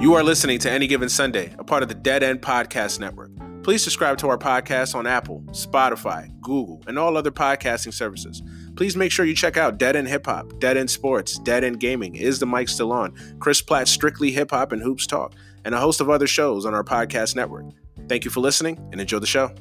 You 0.00 0.14
are 0.14 0.22
listening 0.22 0.60
to 0.60 0.70
Any 0.70 0.86
Given 0.86 1.08
Sunday, 1.08 1.52
a 1.58 1.64
part 1.64 1.82
of 1.82 1.88
the 1.88 1.94
Dead 1.96 2.22
End 2.22 2.40
Podcast 2.40 3.00
Network. 3.00 3.32
Please 3.64 3.82
subscribe 3.82 4.16
to 4.18 4.28
our 4.28 4.38
podcast 4.38 4.94
on 4.94 5.08
Apple, 5.08 5.42
Spotify, 5.48 6.30
Google, 6.40 6.80
and 6.86 6.96
all 6.96 7.16
other 7.16 7.32
podcasting 7.32 7.92
services. 7.92 8.40
Please 8.76 8.96
make 8.96 9.10
sure 9.10 9.26
you 9.26 9.34
check 9.34 9.56
out 9.56 9.76
Dead 9.76 9.96
End 9.96 10.06
Hip 10.06 10.26
Hop, 10.26 10.56
Dead 10.60 10.76
End 10.76 10.88
Sports, 10.88 11.40
Dead 11.40 11.64
End 11.64 11.80
Gaming, 11.80 12.14
Is 12.14 12.38
the 12.38 12.46
Mic 12.46 12.68
Still 12.68 12.92
On, 12.92 13.12
Chris 13.40 13.60
Platt 13.60 13.88
Strictly 13.88 14.30
Hip 14.30 14.52
Hop 14.52 14.70
and 14.70 14.80
Hoops 14.80 15.04
Talk, 15.04 15.34
and 15.64 15.74
a 15.74 15.80
host 15.80 16.00
of 16.00 16.08
other 16.08 16.28
shows 16.28 16.64
on 16.64 16.74
our 16.74 16.84
podcast 16.84 17.34
network. 17.34 17.64
Thank 18.08 18.24
you 18.24 18.30
for 18.30 18.38
listening 18.38 18.78
and 18.92 19.00
enjoy 19.00 19.18
the 19.18 19.26
show. 19.26 19.52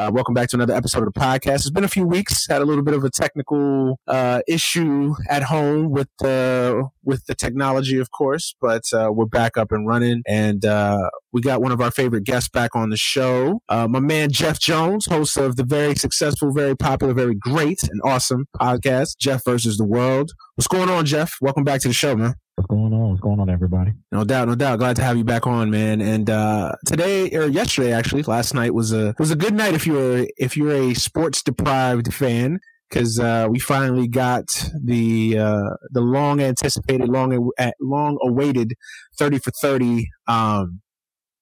Uh, 0.00 0.10
welcome 0.10 0.32
back 0.32 0.48
to 0.48 0.56
another 0.56 0.74
episode 0.74 1.06
of 1.06 1.12
the 1.12 1.20
podcast. 1.20 1.56
It's 1.56 1.68
been 1.68 1.84
a 1.84 1.88
few 1.88 2.06
weeks. 2.06 2.46
Had 2.48 2.62
a 2.62 2.64
little 2.64 2.82
bit 2.82 2.94
of 2.94 3.04
a 3.04 3.10
technical 3.10 4.00
uh, 4.08 4.40
issue 4.48 5.14
at 5.28 5.42
home 5.42 5.90
with 5.90 6.08
the 6.20 6.88
with 7.04 7.26
the 7.26 7.34
technology, 7.34 7.98
of 7.98 8.10
course, 8.10 8.54
but 8.62 8.84
uh, 8.94 9.10
we're 9.12 9.26
back 9.26 9.58
up 9.58 9.72
and 9.72 9.86
running, 9.86 10.22
and 10.26 10.64
uh, 10.64 11.10
we 11.32 11.40
got 11.40 11.62
one 11.62 11.72
of 11.72 11.80
our 11.80 11.90
favorite 11.90 12.24
guests 12.24 12.48
back 12.48 12.74
on 12.74 12.90
the 12.90 12.96
show. 12.96 13.60
Uh, 13.68 13.86
my 13.88 14.00
man 14.00 14.30
Jeff 14.30 14.58
Jones, 14.58 15.06
host 15.06 15.36
of 15.36 15.56
the 15.56 15.64
very 15.64 15.94
successful, 15.94 16.52
very 16.52 16.76
popular, 16.76 17.14
very 17.14 17.34
great, 17.34 17.82
and 17.84 18.00
awesome 18.04 18.46
podcast, 18.60 19.18
Jeff 19.18 19.44
versus 19.44 19.76
the 19.76 19.84
World. 19.84 20.32
What's 20.56 20.68
going 20.68 20.88
on, 20.88 21.06
Jeff? 21.06 21.34
Welcome 21.40 21.64
back 21.64 21.80
to 21.82 21.88
the 21.88 21.94
show, 21.94 22.16
man. 22.16 22.34
What's 22.56 22.66
going 22.68 22.92
on? 22.92 23.10
What's 23.10 23.20
going 23.20 23.40
on, 23.40 23.48
everybody? 23.48 23.92
No 24.12 24.24
doubt, 24.24 24.48
no 24.48 24.54
doubt. 24.54 24.78
Glad 24.80 24.96
to 24.96 25.02
have 25.02 25.16
you 25.16 25.24
back 25.24 25.46
on, 25.46 25.70
man. 25.70 26.00
And 26.00 26.28
uh, 26.28 26.72
today 26.84 27.30
or 27.30 27.46
yesterday, 27.46 27.92
actually, 27.92 28.22
last 28.24 28.52
night 28.52 28.74
was 28.74 28.92
a 28.92 29.14
was 29.18 29.30
a 29.30 29.36
good 29.36 29.54
night 29.54 29.74
if 29.74 29.86
you're 29.86 30.26
if 30.36 30.56
you're 30.56 30.72
a 30.72 30.94
sports 30.94 31.42
deprived 31.42 32.12
fan 32.12 32.58
because 32.90 33.20
uh, 33.20 33.46
we 33.48 33.58
finally 33.60 34.08
got 34.08 34.46
the 34.82 35.38
uh, 35.38 35.70
the 35.90 36.00
long 36.00 36.40
anticipated, 36.40 37.08
long 37.08 37.50
long 37.80 38.18
awaited 38.22 38.74
thirty 39.16 39.38
for 39.38 39.52
thirty. 39.52 40.10
Um, 40.26 40.80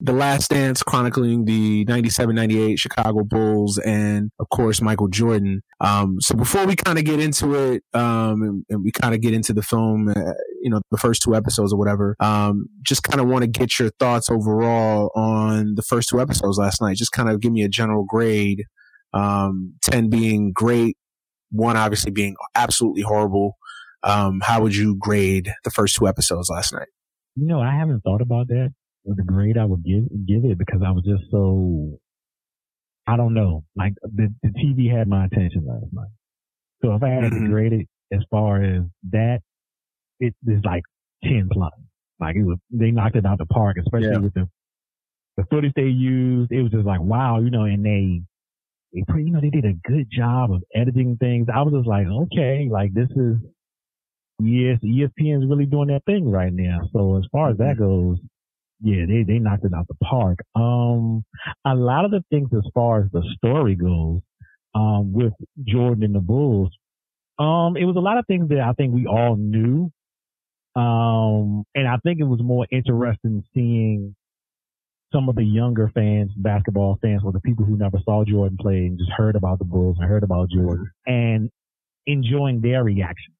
the 0.00 0.12
Last 0.12 0.50
Dance 0.50 0.82
chronicling 0.82 1.44
the 1.44 1.84
97 1.86 2.34
98 2.34 2.78
Chicago 2.78 3.25
Bulls 3.25 3.78
and, 3.78 4.31
of 4.38 4.48
course, 4.50 4.81
Michael 4.81 5.09
Jordan. 5.09 5.62
Um, 5.81 6.20
so 6.20 6.36
before 6.36 6.66
we 6.66 6.76
kind 6.76 6.98
of 6.98 7.04
get 7.04 7.19
into 7.19 7.54
it, 7.54 7.82
um, 7.94 8.42
and, 8.42 8.64
and, 8.69 8.84
we 8.84 8.92
kind 8.92 9.14
of 9.14 9.20
get 9.20 9.34
into 9.34 9.53
the 9.53 9.62
film, 9.62 10.08
uh, 10.08 10.32
you 10.62 10.70
know, 10.70 10.81
the 10.92 10.98
first 10.98 11.22
two 11.22 11.34
episodes 11.34 11.72
or 11.72 11.78
whatever, 11.78 12.14
um, 12.20 12.66
just 12.82 13.03
kind 13.03 13.20
of 13.20 13.26
want 13.26 13.42
to 13.42 13.48
get 13.48 13.78
your 13.78 13.91
thoughts 13.98 14.31
overall 14.31 15.10
on 15.16 15.75
the 15.75 15.82
first 15.82 16.08
two 16.08 16.20
episodes 16.20 16.58
last 16.58 16.81
night. 16.81 16.97
Just 16.97 17.12
kind 17.12 17.28
of 17.28 17.41
give 17.41 17.53
me 17.53 17.62
a 17.62 17.69
general 17.69 18.04
grade. 18.04 18.64
Um, 19.12 19.75
10 19.82 20.10
being 20.10 20.53
great, 20.53 20.97
one 21.50 21.76
obviously 21.76 22.12
being 22.12 22.37
absolutely 22.54 23.03
horrible. 23.03 23.56
Um, 24.04 24.41
how 24.44 24.62
would 24.62 24.76
you 24.76 24.97
grade 24.97 25.53
the 25.64 25.70
first 25.70 25.97
two 25.97 26.06
episodes 26.06 26.50
last 26.50 26.72
night? 26.72 26.88
You 27.34 27.47
know, 27.47 27.60
I 27.60 27.75
haven't 27.75 28.03
thought 28.03 28.20
about 28.20 28.48
that 28.48 28.72
the 29.16 29.22
grade 29.22 29.58
I 29.58 29.64
would 29.64 29.84
give 29.84 30.04
give 30.26 30.44
it 30.44 30.58
because 30.58 30.80
I 30.84 30.91
was 30.91 31.04
just 31.04 31.30
so 31.30 31.98
I 33.06 33.16
don't 33.16 33.34
know. 33.34 33.64
Like 33.76 33.94
the 34.02 34.32
the 34.42 34.50
TV 34.50 34.94
had 34.94 35.08
my 35.08 35.24
attention 35.24 35.66
last 35.66 35.86
night. 35.92 36.10
So 36.82 36.94
if 36.94 37.02
I 37.02 37.08
had 37.08 37.24
mm-hmm. 37.24 37.44
to 37.44 37.50
grade 37.50 37.72
it 37.72 37.88
as 38.12 38.20
far 38.30 38.62
as 38.62 38.82
that, 39.10 39.41
it 40.20 40.34
is 40.46 40.60
like 40.64 40.82
ten 41.24 41.48
plus. 41.50 41.72
Like 42.20 42.36
it 42.36 42.44
was 42.44 42.58
they 42.70 42.91
knocked 42.91 43.16
it 43.16 43.24
out 43.24 43.38
the 43.38 43.46
park, 43.46 43.76
especially 43.80 44.10
yeah. 44.12 44.19
with 44.19 44.34
the 44.34 44.48
the 45.36 45.44
footage 45.50 45.72
they 45.75 45.82
used. 45.82 46.52
It 46.52 46.62
was 46.62 46.72
just 46.72 46.86
like 46.86 47.00
wow, 47.00 47.40
you 47.40 47.50
know, 47.50 47.64
and 47.64 47.84
they 47.84 48.22
they 48.92 49.04
pretty, 49.08 49.25
you 49.25 49.32
know 49.32 49.40
they 49.40 49.50
did 49.50 49.64
a 49.64 49.75
good 49.88 50.08
job 50.10 50.52
of 50.52 50.62
editing 50.75 51.16
things. 51.16 51.48
I 51.52 51.62
was 51.62 51.72
just 51.72 51.88
like, 51.88 52.06
okay, 52.06 52.69
like 52.70 52.92
this 52.92 53.08
is 53.10 53.36
yes, 54.40 54.78
ESPN 54.84 55.42
is 55.42 55.48
really 55.48 55.66
doing 55.66 55.88
that 55.88 56.04
thing 56.04 56.30
right 56.30 56.52
now. 56.52 56.80
So 56.92 57.16
as 57.16 57.25
far 57.32 57.50
as 57.50 57.58
that 57.58 57.76
mm-hmm. 57.76 57.84
goes, 57.84 58.19
yeah, 58.81 59.06
they, 59.06 59.25
they 59.25 59.39
knocked 59.39 59.65
it 59.65 59.72
out 59.75 59.89
the 59.89 59.94
park. 59.94 60.39
Um, 60.55 61.25
a 61.65 61.75
lot 61.75 62.05
of 62.05 62.11
the 62.11 62.22
things 62.31 62.49
as 62.53 62.69
far 62.75 63.00
as 63.03 63.11
the 63.12 63.22
story 63.37 63.75
goes, 63.75 64.21
um, 64.75 65.12
with 65.12 65.33
Jordan 65.65 66.05
and 66.05 66.15
the 66.15 66.21
Bulls, 66.21 66.71
um, 67.38 67.77
it 67.77 67.84
was 67.84 67.97
a 67.97 68.00
lot 68.00 68.19
of 68.19 68.27
things 68.27 68.49
that 68.50 68.61
I 68.61 68.72
think 68.72 68.94
we 68.94 69.06
all 69.06 69.37
knew. 69.37 69.91
Um, 70.77 71.65
and 71.75 71.88
I 71.88 71.97
think 72.05 72.21
it 72.21 72.25
was 72.25 72.41
more 72.43 72.67
interesting 72.71 73.43
seeing 73.55 74.15
some 75.12 75.28
of 75.28 75.37
the 75.37 75.44
younger 75.44 75.91
fans, 75.94 76.31
basketball 76.37 76.99
fans, 77.03 77.22
or 77.25 77.33
the 77.33 77.41
people 77.41 77.65
who 77.65 77.77
never 77.77 77.99
saw 78.05 78.25
Jordan 78.25 78.59
play 78.61 78.87
and 78.87 78.99
just 78.99 79.11
heard 79.17 79.37
about 79.37 79.59
the 79.59 79.65
Bulls 79.65 79.97
and 79.99 80.09
heard 80.09 80.22
about 80.22 80.50
Jordan 80.50 80.91
and 81.06 81.50
enjoying 82.06 82.61
their 82.61 82.84
reaction. 82.84 83.34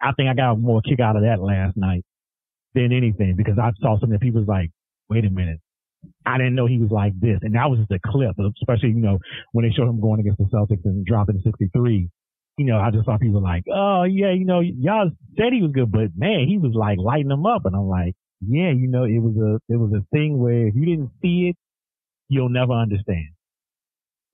I 0.00 0.12
think 0.12 0.28
I 0.30 0.34
got 0.34 0.58
more 0.58 0.80
kick 0.80 1.00
out 1.00 1.16
of 1.16 1.22
that 1.22 1.40
last 1.42 1.76
night 1.76 2.04
than 2.74 2.92
anything 2.92 3.34
because 3.36 3.58
I 3.58 3.70
saw 3.80 3.98
something 3.98 4.10
the 4.10 4.18
people 4.18 4.40
was 4.40 4.48
like, 4.48 4.70
wait 5.08 5.24
a 5.24 5.30
minute. 5.30 5.60
I 6.24 6.38
didn't 6.38 6.54
know 6.54 6.66
he 6.66 6.78
was 6.78 6.90
like 6.90 7.18
this. 7.18 7.38
And 7.42 7.54
that 7.54 7.68
was 7.70 7.80
just 7.80 7.90
a 7.90 7.98
clip, 8.04 8.36
especially, 8.60 8.90
you 8.90 9.00
know, 9.00 9.18
when 9.52 9.64
they 9.64 9.72
showed 9.72 9.88
him 9.88 10.00
going 10.00 10.20
against 10.20 10.38
the 10.38 10.44
Celtics 10.44 10.84
and 10.84 11.04
dropping 11.04 11.40
63. 11.44 12.08
You 12.58 12.64
know, 12.64 12.78
I 12.78 12.90
just 12.90 13.04
saw 13.04 13.18
people 13.18 13.42
like, 13.42 13.64
oh 13.72 14.02
yeah, 14.02 14.32
you 14.32 14.44
know, 14.44 14.60
y'all 14.60 15.10
said 15.36 15.52
he 15.52 15.62
was 15.62 15.70
good, 15.72 15.92
but 15.92 16.10
man, 16.16 16.46
he 16.48 16.58
was 16.58 16.72
like 16.74 16.98
lighting 16.98 17.28
them 17.28 17.46
up. 17.46 17.64
And 17.64 17.74
I'm 17.74 17.88
like, 17.88 18.14
yeah, 18.46 18.70
you 18.70 18.88
know, 18.88 19.04
it 19.04 19.18
was 19.18 19.36
a, 19.36 19.72
it 19.72 19.76
was 19.76 19.92
a 19.92 20.04
thing 20.12 20.38
where 20.38 20.68
if 20.68 20.74
you 20.74 20.84
didn't 20.86 21.10
see 21.22 21.50
it, 21.50 21.56
you'll 22.28 22.48
never 22.48 22.72
understand. 22.72 23.28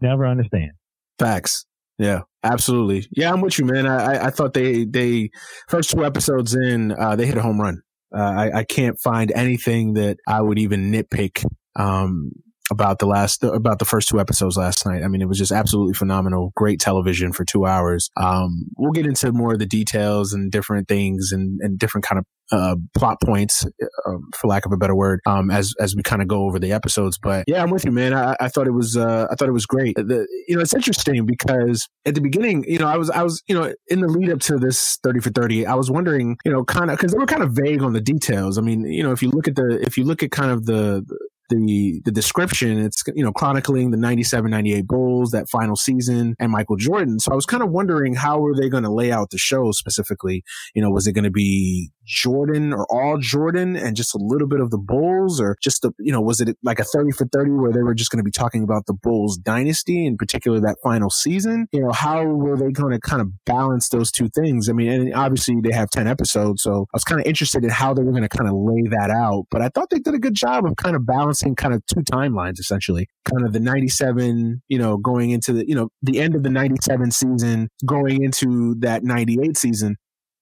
Never 0.01 0.27
understand. 0.27 0.73
Facts. 1.19 1.67
Yeah, 1.99 2.23
absolutely. 2.43 3.07
Yeah, 3.13 3.33
I'm 3.33 3.41
with 3.41 3.59
you, 3.59 3.67
man. 3.67 3.87
I, 3.87 4.27
I 4.27 4.31
thought 4.31 4.53
they, 4.53 4.85
they, 4.85 5.31
first 5.69 5.91
two 5.91 6.05
episodes 6.05 6.55
in, 6.55 6.93
uh, 6.93 7.15
they 7.15 7.27
hit 7.27 7.37
a 7.37 7.43
home 7.43 7.61
run. 7.61 7.81
Uh, 8.17 8.21
I, 8.21 8.59
I, 8.59 8.65
can't 8.65 8.99
find 9.01 9.33
anything 9.35 9.95
that 9.95 10.19
I 10.29 10.41
would 10.41 10.59
even 10.59 10.93
nitpick 10.93 11.45
um, 11.75 12.31
about 12.71 12.99
the 12.99 13.07
last 13.07 13.43
about 13.45 13.79
the 13.79 13.85
first 13.85 14.09
two 14.09 14.21
episodes 14.21 14.57
last 14.57 14.87
night. 14.87 15.03
I 15.03 15.09
mean, 15.09 15.21
it 15.21 15.29
was 15.29 15.39
just 15.39 15.53
absolutely 15.53 15.95
phenomenal. 15.95 16.53
Great 16.57 16.81
television 16.81 17.33
for 17.33 17.45
two 17.45 17.67
hours. 17.67 18.11
Um, 18.17 18.67
we'll 18.77 18.93
get 18.93 19.07
into 19.07 19.33
more 19.33 19.53
of 19.53 19.59
the 19.59 19.67
details 19.67 20.33
and 20.33 20.51
different 20.51 20.89
things 20.89 21.31
and, 21.33 21.61
and 21.61 21.79
different 21.79 22.07
kind 22.07 22.19
of 22.19 22.25
uh, 22.53 22.77
plot 22.97 23.19
points, 23.23 23.65
uh, 23.65 24.13
for 24.37 24.49
lack 24.49 24.67
of 24.67 24.73
a 24.73 24.77
better 24.77 24.95
word, 24.95 25.21
um, 25.27 25.51
as 25.51 25.75
as 25.81 25.97
we 25.97 26.03
kind 26.03 26.23
of 26.23 26.29
go 26.29 26.43
over 26.43 26.59
the 26.59 26.73
episodes. 26.73 27.19
But 27.19 27.45
yeah, 27.47 27.63
I'm 27.63 27.71
with 27.71 27.85
you, 27.85 27.91
man. 27.91 28.13
I, 28.13 28.37
I 28.41 28.49
thought 28.49 28.67
it 28.67 28.73
was 28.73 28.97
uh, 28.97 29.27
I 29.31 29.35
thought 29.35 29.49
it 29.49 29.53
was 29.53 29.67
great. 29.67 29.97
The, 29.97 30.27
you 30.47 30.55
know, 30.55 30.63
it's 30.63 30.75
interesting 30.75 31.25
because 31.27 31.89
at 32.05 32.15
the 32.15 32.21
beginning, 32.21 32.65
you 32.69 32.79
know, 32.79 32.89
I 32.89 32.97
was 32.97 33.11
I 33.11 33.23
was 33.23 33.43
you 33.47 33.55
know 33.55 33.73
in 33.89 34.01
the 34.01 34.09
lead 34.09 34.31
up 34.31 34.41
to 34.41 34.59
this 34.59 34.99
30 35.03 35.21
for 35.21 35.31
30, 35.31 35.67
I 35.67 35.75
was 35.75 35.91
wondering, 35.91 36.37
you 36.45 36.53
know, 36.53 36.65
kind 36.65 36.91
of 36.91 36.99
because 36.99 37.13
they 37.13 37.19
were 37.19 37.27
kind 37.27 37.43
of 37.43 37.53
vague 37.53 37.83
on 37.83 37.93
the 37.93 38.01
details. 38.01 38.59
I 38.59 38.61
mean, 38.61 38.85
you 38.85 39.03
know, 39.03 39.13
if 39.13 39.23
you 39.23 39.31
look 39.31 39.49
at 39.49 39.57
the 39.57 39.81
if 39.83 39.97
you 39.97 40.05
look 40.05 40.23
at 40.23 40.31
kind 40.31 40.51
of 40.51 40.67
the 40.67 41.05
the 41.49 42.01
the 42.05 42.11
description, 42.11 42.79
it's 42.79 43.03
you 43.15 43.25
know 43.25 43.33
chronicling 43.33 43.91
the 43.91 43.97
97, 43.97 44.51
98 44.51 44.87
Bulls, 44.87 45.31
that 45.31 45.49
final 45.49 45.77
season, 45.77 46.35
and 46.39 46.51
Michael 46.51 46.77
Jordan. 46.77 47.19
So 47.19 47.33
I 47.33 47.35
was 47.35 47.47
kind 47.47 47.63
of 47.63 47.71
wondering 47.71 48.15
how 48.15 48.39
were 48.39 48.55
they 48.55 48.69
going 48.69 48.85
to 48.85 48.93
lay 48.93 49.13
out 49.13 49.31
the 49.31 49.39
show 49.39 49.73
specifically? 49.73 50.43
You 50.75 50.83
know, 50.83 50.91
was 50.91 51.07
it 51.07 51.13
going 51.13 51.25
to 51.25 51.31
be 51.31 51.91
Jordan 52.07 52.73
or 52.73 52.87
all 52.91 53.19
Jordan 53.19 53.77
and 53.77 53.97
just 53.97 54.15
a 54.15 54.19
little 54.19 54.49
bit 54.49 54.61
of 54.61 54.71
the 54.71 54.79
Bulls, 54.79 55.41
or 55.41 55.57
just 55.63 55.83
the 55.83 55.93
you 55.99 56.13
know 56.13 56.21
was 56.21 56.41
it 56.41 56.57
like 56.63 56.79
a 56.79 56.85
thirty 56.85 57.11
for 57.11 57.27
thirty 57.27 57.51
where 57.51 57.73
they 57.73 57.83
were 57.83 57.95
just 57.95 58.11
going 58.11 58.19
to 58.19 58.25
be 58.25 58.31
talking 58.31 58.63
about 58.63 58.87
the 58.87 58.95
Bulls 58.95 59.37
dynasty, 59.37 60.07
in 60.07 60.17
particular 60.17 60.61
that 60.61 60.79
final 60.83 61.11
season? 61.11 61.69
You 61.73 61.83
know, 61.83 61.93
how 61.93 62.25
were 62.25 62.57
they 62.57 62.71
going 62.71 62.93
to 62.93 63.01
kind 63.01 63.21
of 63.21 63.45
balance 63.45 63.91
those 63.91 64.11
two 64.11 64.29
things? 64.29 64.69
I 64.69 64.73
mean, 64.73 64.91
and 64.91 65.15
obviously 65.15 65.57
they 65.63 65.73
have 65.73 65.91
ten 65.91 66.07
episodes, 66.07 66.63
so 66.63 66.87
I 66.93 66.97
was 66.97 67.05
kind 67.05 67.21
of 67.21 67.27
interested 67.27 67.65
in 67.65 67.71
how 67.71 67.93
they 67.93 68.03
were 68.03 68.13
going 68.13 68.23
to 68.23 68.29
kind 68.29 68.49
of 68.49 68.55
lay 68.57 68.89
that 68.91 69.11
out. 69.11 69.47
But 69.51 69.61
I 69.61 69.69
thought 69.69 69.91
they 69.91 69.99
did 69.99 70.15
a 70.15 70.19
good 70.19 70.35
job 70.35 70.65
of 70.65 70.77
kind 70.77 70.97
of 70.97 71.07
balancing 71.07 71.34
kind 71.57 71.75
of 71.75 71.85
two 71.87 72.01
timelines 72.01 72.59
essentially, 72.59 73.09
kind 73.25 73.45
of 73.47 73.53
the 73.53 73.61
ninety 73.61 73.89
seven, 73.89 74.63
you 74.69 74.79
know, 74.79 74.97
going 74.97 75.31
into 75.31 75.53
the 75.53 75.69
you 75.69 75.75
know 75.75 75.89
the 76.03 76.21
end 76.21 76.35
of 76.35 76.43
the 76.43 76.51
ninety 76.51 76.77
seven 76.83 77.11
season, 77.11 77.69
going 77.85 78.23
into 78.23 78.75
that 78.81 79.03
ninety 79.03 79.39
eight 79.43 79.57
season 79.57 79.97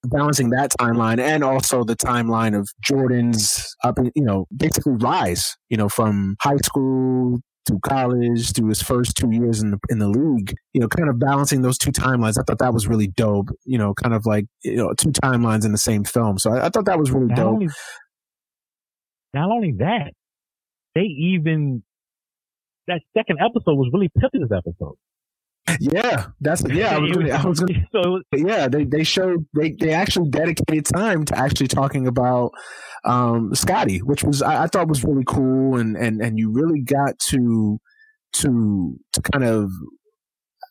balancing 0.05 0.49
that 0.49 0.71
timeline 0.79 1.19
and 1.19 1.43
also 1.43 1.83
the 1.83 1.95
timeline 1.95 2.57
of 2.57 2.69
Jordan's 2.81 3.75
up, 3.83 3.97
in, 3.97 4.11
you 4.15 4.23
know, 4.23 4.45
basically 4.55 4.93
rise, 4.93 5.55
you 5.69 5.77
know, 5.77 5.89
from 5.89 6.35
high 6.41 6.57
school 6.57 7.39
to 7.65 7.79
college 7.79 8.51
to 8.53 8.67
his 8.67 8.81
first 8.81 9.15
two 9.15 9.31
years 9.31 9.61
in 9.61 9.71
the 9.71 9.79
in 9.89 9.99
the 9.99 10.09
league, 10.09 10.53
you 10.73 10.81
know, 10.81 10.87
kind 10.87 11.09
of 11.09 11.19
balancing 11.19 11.61
those 11.61 11.77
two 11.77 11.91
timelines. 11.91 12.37
I 12.37 12.43
thought 12.43 12.59
that 12.59 12.73
was 12.73 12.87
really 12.87 13.07
dope. 13.07 13.49
You 13.63 13.77
know, 13.77 13.93
kind 13.93 14.13
of 14.13 14.25
like 14.25 14.45
you 14.63 14.75
know 14.75 14.93
two 14.97 15.11
timelines 15.11 15.65
in 15.65 15.71
the 15.71 15.77
same 15.77 16.03
film. 16.03 16.37
So 16.37 16.51
I, 16.51 16.65
I 16.65 16.69
thought 16.69 16.85
that 16.85 16.99
was 16.99 17.11
really 17.11 17.27
not 17.27 17.37
dope. 17.37 17.53
Only, 17.53 17.67
not 19.33 19.49
only 19.49 19.71
that, 19.79 20.11
they 20.95 21.01
even 21.01 21.83
that 22.87 23.01
second 23.17 23.39
episode 23.39 23.75
was 23.75 23.89
really 23.93 24.09
Pippen's 24.19 24.51
episode. 24.51 24.95
Yeah, 25.79 26.27
that's 26.41 26.63
yeah. 26.69 26.95
I 26.95 26.99
was 26.99 27.11
gonna, 27.11 27.29
I 27.29 27.45
was 27.45 27.59
gonna, 27.59 27.87
so 27.91 28.21
yeah, 28.35 28.67
they 28.67 28.83
they 28.83 29.03
showed 29.03 29.45
they 29.55 29.71
they 29.71 29.91
actually 29.91 30.29
dedicated 30.29 30.85
time 30.85 31.25
to 31.25 31.37
actually 31.37 31.67
talking 31.67 32.07
about 32.07 32.51
um 33.05 33.53
Scottie, 33.55 33.99
which 33.99 34.23
was 34.23 34.41
I, 34.41 34.63
I 34.63 34.67
thought 34.67 34.87
was 34.87 35.03
really 35.03 35.23
cool, 35.25 35.77
and 35.77 35.95
and 35.95 36.21
and 36.21 36.37
you 36.37 36.51
really 36.51 36.81
got 36.81 37.17
to 37.29 37.79
to 38.33 38.99
to 39.13 39.21
kind 39.21 39.45
of 39.45 39.71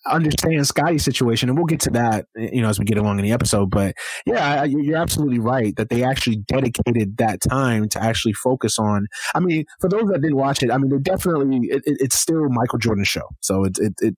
understand 0.07 0.67
Scottie's 0.67 1.05
situation, 1.05 1.49
and 1.49 1.59
we'll 1.59 1.67
get 1.67 1.81
to 1.81 1.91
that, 1.91 2.27
you 2.37 2.63
know, 2.63 2.69
as 2.69 2.79
we 2.79 2.85
get 2.85 2.99
along 2.99 3.19
in 3.19 3.25
the 3.25 3.33
episode. 3.33 3.71
But 3.71 3.95
yeah, 4.27 4.65
you're 4.65 4.97
absolutely 4.97 5.39
right 5.39 5.75
that 5.77 5.89
they 5.89 6.03
actually 6.03 6.37
dedicated 6.37 7.17
that 7.19 7.41
time 7.41 7.89
to 7.91 8.03
actually 8.03 8.35
focus 8.35 8.79
on. 8.79 9.07
I 9.35 9.41
mean, 9.41 9.65
for 9.81 9.89
those 9.89 10.09
that 10.11 10.21
didn't 10.21 10.37
watch 10.37 10.63
it, 10.63 10.71
I 10.71 10.79
mean, 10.79 10.91
they 10.91 10.99
definitely 10.99 11.69
it, 11.69 11.83
it, 11.87 11.99
it's 12.01 12.19
still 12.19 12.49
Michael 12.49 12.79
Jordan 12.79 13.05
show, 13.05 13.29
so 13.41 13.65
it, 13.65 13.79
it 13.79 13.95
it 14.01 14.15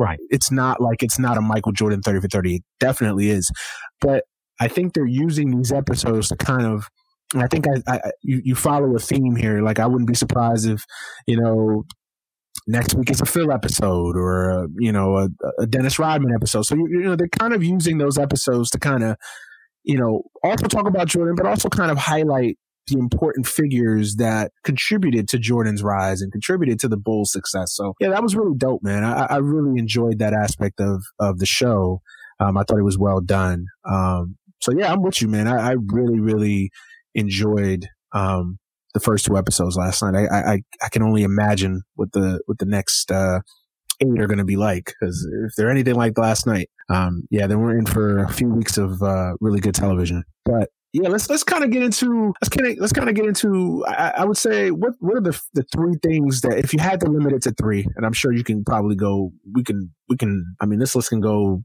Right. 0.00 0.18
It's 0.30 0.50
not 0.50 0.80
like 0.80 1.02
it's 1.02 1.18
not 1.18 1.36
a 1.36 1.42
Michael 1.42 1.72
Jordan 1.72 2.00
30 2.00 2.20
for 2.20 2.28
30. 2.28 2.54
It 2.54 2.62
definitely 2.80 3.28
is. 3.28 3.50
But 4.00 4.24
I 4.58 4.66
think 4.66 4.94
they're 4.94 5.04
using 5.04 5.54
these 5.54 5.72
episodes 5.72 6.28
to 6.28 6.36
kind 6.36 6.62
of, 6.62 6.88
I 7.34 7.46
think 7.48 7.66
I, 7.68 7.82
I 7.86 8.10
you, 8.22 8.40
you 8.42 8.54
follow 8.54 8.96
a 8.96 8.98
theme 8.98 9.36
here. 9.36 9.60
Like 9.60 9.78
I 9.78 9.86
wouldn't 9.86 10.08
be 10.08 10.14
surprised 10.14 10.66
if, 10.66 10.84
you 11.26 11.38
know, 11.38 11.84
next 12.66 12.94
week 12.94 13.10
it's 13.10 13.20
a 13.20 13.26
Phil 13.26 13.52
episode 13.52 14.16
or, 14.16 14.50
a, 14.50 14.68
you 14.78 14.92
know, 14.92 15.16
a, 15.16 15.28
a 15.58 15.66
Dennis 15.66 15.98
Rodman 15.98 16.34
episode. 16.34 16.62
So, 16.62 16.74
you, 16.74 16.88
you 16.90 17.00
know, 17.00 17.16
they're 17.16 17.28
kind 17.28 17.54
of 17.54 17.62
using 17.62 17.98
those 17.98 18.18
episodes 18.18 18.70
to 18.70 18.78
kind 18.78 19.02
of, 19.02 19.16
you 19.82 19.98
know, 19.98 20.22
also 20.44 20.66
talk 20.66 20.86
about 20.86 21.08
Jordan, 21.08 21.34
but 21.36 21.46
also 21.46 21.68
kind 21.68 21.90
of 21.90 21.98
highlight 21.98 22.58
the 22.86 22.98
important 22.98 23.46
figures 23.46 24.16
that 24.16 24.52
contributed 24.64 25.28
to 25.28 25.38
Jordan's 25.38 25.82
rise 25.82 26.20
and 26.22 26.32
contributed 26.32 26.80
to 26.80 26.88
the 26.88 26.96
Bulls' 26.96 27.32
success. 27.32 27.72
So 27.74 27.94
yeah, 28.00 28.08
that 28.08 28.22
was 28.22 28.34
really 28.34 28.56
dope, 28.56 28.82
man. 28.82 29.04
I, 29.04 29.26
I 29.30 29.36
really 29.36 29.78
enjoyed 29.78 30.18
that 30.18 30.32
aspect 30.32 30.80
of 30.80 31.04
of 31.18 31.38
the 31.38 31.46
show. 31.46 32.00
Um, 32.40 32.56
I 32.56 32.62
thought 32.62 32.78
it 32.78 32.84
was 32.84 32.98
well 32.98 33.20
done. 33.20 33.66
Um, 33.84 34.36
so 34.60 34.72
yeah, 34.72 34.92
I'm 34.92 35.02
with 35.02 35.22
you, 35.22 35.28
man. 35.28 35.46
I, 35.46 35.70
I 35.70 35.76
really, 35.86 36.20
really 36.20 36.70
enjoyed 37.14 37.86
um, 38.12 38.58
the 38.94 39.00
first 39.00 39.24
two 39.24 39.36
episodes 39.36 39.76
last 39.76 40.02
night. 40.02 40.14
I, 40.30 40.36
I, 40.36 40.62
I 40.82 40.88
can 40.90 41.02
only 41.02 41.22
imagine 41.22 41.82
what 41.94 42.12
the 42.12 42.40
what 42.46 42.58
the 42.58 42.66
next 42.66 43.10
uh, 43.10 43.40
eight 44.00 44.20
are 44.20 44.26
going 44.26 44.38
to 44.38 44.44
be 44.44 44.56
like 44.56 44.86
because 44.86 45.26
if 45.46 45.52
they're 45.56 45.70
anything 45.70 45.94
like 45.94 46.18
last 46.18 46.46
night, 46.46 46.68
um, 46.88 47.24
yeah, 47.30 47.46
then 47.46 47.60
we're 47.60 47.78
in 47.78 47.86
for 47.86 48.18
a 48.24 48.32
few 48.32 48.48
weeks 48.48 48.78
of 48.78 49.02
uh, 49.02 49.34
really 49.40 49.60
good 49.60 49.74
television. 49.74 50.24
But 50.44 50.70
yeah, 50.92 51.08
let's 51.08 51.30
let's 51.30 51.44
kind 51.44 51.62
of 51.62 51.70
get 51.70 51.82
into 51.82 52.32
let's 52.40 52.48
kind 52.48 52.66
of 52.66 52.78
let's 52.78 52.92
kind 52.92 53.08
of 53.08 53.14
get 53.14 53.26
into. 53.26 53.84
I, 53.86 54.14
I, 54.18 54.24
would 54.24 54.36
say 54.36 54.72
what 54.72 54.94
what 54.98 55.16
are 55.16 55.20
the 55.20 55.40
the 55.54 55.64
three 55.72 55.94
things 56.02 56.40
that 56.40 56.58
if 56.58 56.72
you 56.72 56.80
had 56.80 57.00
to 57.00 57.06
limit 57.06 57.32
it 57.32 57.42
to 57.42 57.52
three, 57.52 57.86
and 57.94 58.04
I'm 58.04 58.12
sure 58.12 58.32
you 58.32 58.42
can 58.42 58.64
probably 58.64 58.96
go. 58.96 59.30
We 59.54 59.62
can 59.62 59.94
we 60.08 60.16
can. 60.16 60.56
I 60.60 60.66
mean, 60.66 60.80
this 60.80 60.96
list 60.96 61.10
can 61.10 61.20
go 61.20 61.62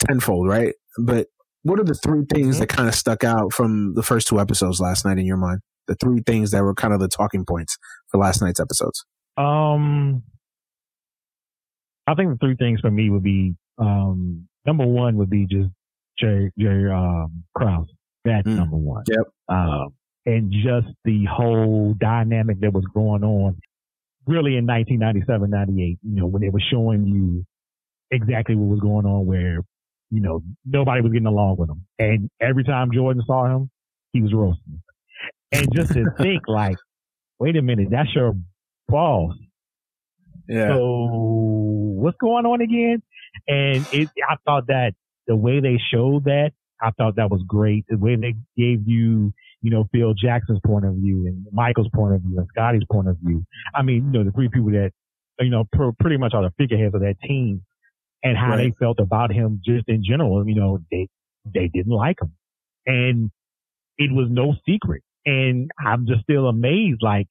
tenfold, 0.00 0.48
right? 0.48 0.74
But 0.98 1.28
what 1.62 1.80
are 1.80 1.84
the 1.84 1.94
three 1.94 2.24
things 2.30 2.56
mm-hmm. 2.56 2.60
that 2.60 2.68
kind 2.68 2.88
of 2.88 2.94
stuck 2.94 3.24
out 3.24 3.52
from 3.52 3.94
the 3.94 4.02
first 4.02 4.28
two 4.28 4.38
episodes 4.38 4.78
last 4.78 5.06
night 5.06 5.18
in 5.18 5.26
your 5.26 5.38
mind? 5.38 5.60
The 5.86 5.94
three 5.94 6.20
things 6.20 6.50
that 6.50 6.62
were 6.62 6.74
kind 6.74 6.92
of 6.92 7.00
the 7.00 7.08
talking 7.08 7.44
points 7.44 7.78
for 8.08 8.18
last 8.18 8.42
night's 8.42 8.60
episodes. 8.60 9.04
Um, 9.36 10.22
I 12.06 12.14
think 12.14 12.30
the 12.30 12.38
three 12.40 12.56
things 12.56 12.80
for 12.80 12.90
me 12.90 13.10
would 13.10 13.22
be 13.22 13.54
um 13.78 14.48
number 14.64 14.86
one 14.86 15.16
would 15.16 15.30
be 15.30 15.46
just 15.46 15.70
Jerry 16.18 16.52
Jerry 16.58 16.90
um 16.90 17.44
Krause 17.54 17.88
that's 18.26 18.48
mm. 18.48 18.56
number 18.56 18.76
one. 18.76 19.04
Yep. 19.08 19.26
Um, 19.48 19.94
and 20.26 20.52
just 20.52 20.92
the 21.04 21.24
whole 21.30 21.94
dynamic 21.98 22.60
that 22.60 22.72
was 22.72 22.84
going 22.92 23.22
on 23.22 23.60
really 24.26 24.56
in 24.56 24.66
1997, 24.66 25.48
98, 25.48 25.98
you 26.02 26.20
know, 26.20 26.26
when 26.26 26.42
they 26.42 26.48
were 26.48 26.62
showing 26.70 27.06
you 27.06 27.46
exactly 28.10 28.56
what 28.56 28.68
was 28.68 28.80
going 28.80 29.06
on 29.06 29.24
where, 29.26 29.60
you 30.10 30.20
know, 30.20 30.42
nobody 30.64 31.00
was 31.00 31.12
getting 31.12 31.26
along 31.26 31.56
with 31.58 31.70
him. 31.70 31.86
And 32.00 32.28
every 32.40 32.64
time 32.64 32.90
Jordan 32.92 33.22
saw 33.24 33.46
him, 33.46 33.70
he 34.12 34.20
was 34.20 34.34
roasting. 34.34 34.82
And 35.52 35.68
just 35.72 35.92
to 35.92 36.04
think 36.18 36.42
like, 36.48 36.76
wait 37.38 37.56
a 37.56 37.62
minute, 37.62 37.88
that's 37.90 38.14
your 38.14 38.34
boss. 38.88 39.34
Yeah. 40.48 40.68
So 40.68 41.08
what's 41.96 42.16
going 42.18 42.46
on 42.46 42.60
again? 42.60 43.02
And 43.48 43.86
it, 43.92 44.08
I 44.28 44.36
thought 44.44 44.68
that 44.68 44.92
the 45.26 45.36
way 45.36 45.60
they 45.60 45.78
showed 45.92 46.24
that 46.24 46.52
I 46.80 46.90
thought 46.90 47.16
that 47.16 47.30
was 47.30 47.42
great. 47.46 47.84
The 47.88 47.96
way 47.96 48.16
they 48.16 48.34
gave 48.56 48.86
you, 48.86 49.32
you 49.62 49.70
know, 49.70 49.88
Phil 49.92 50.14
Jackson's 50.14 50.60
point 50.64 50.84
of 50.84 50.94
view 50.94 51.26
and 51.26 51.46
Michael's 51.52 51.88
point 51.94 52.14
of 52.14 52.20
view 52.22 52.38
and 52.38 52.46
Scottie's 52.48 52.84
point 52.90 53.08
of 53.08 53.16
view. 53.22 53.44
I 53.74 53.82
mean, 53.82 54.06
you 54.06 54.18
know, 54.18 54.24
the 54.24 54.32
three 54.32 54.48
people 54.48 54.70
that, 54.70 54.92
you 55.40 55.50
know, 55.50 55.64
pr- 55.72 55.96
pretty 55.98 56.16
much 56.16 56.34
are 56.34 56.42
the 56.42 56.52
figureheads 56.58 56.94
of 56.94 57.00
that 57.00 57.16
team 57.26 57.62
and 58.22 58.36
how 58.36 58.50
right. 58.50 58.56
they 58.56 58.74
felt 58.78 59.00
about 59.00 59.32
him 59.32 59.60
just 59.64 59.88
in 59.88 60.02
general. 60.04 60.46
You 60.46 60.54
know, 60.54 60.78
they, 60.90 61.08
they 61.52 61.68
didn't 61.68 61.92
like 61.92 62.16
him 62.20 62.32
and 62.86 63.30
it 63.98 64.12
was 64.12 64.28
no 64.30 64.54
secret. 64.68 65.02
And 65.26 65.70
I'm 65.84 66.06
just 66.06 66.22
still 66.22 66.48
amazed, 66.48 67.02
like, 67.02 67.26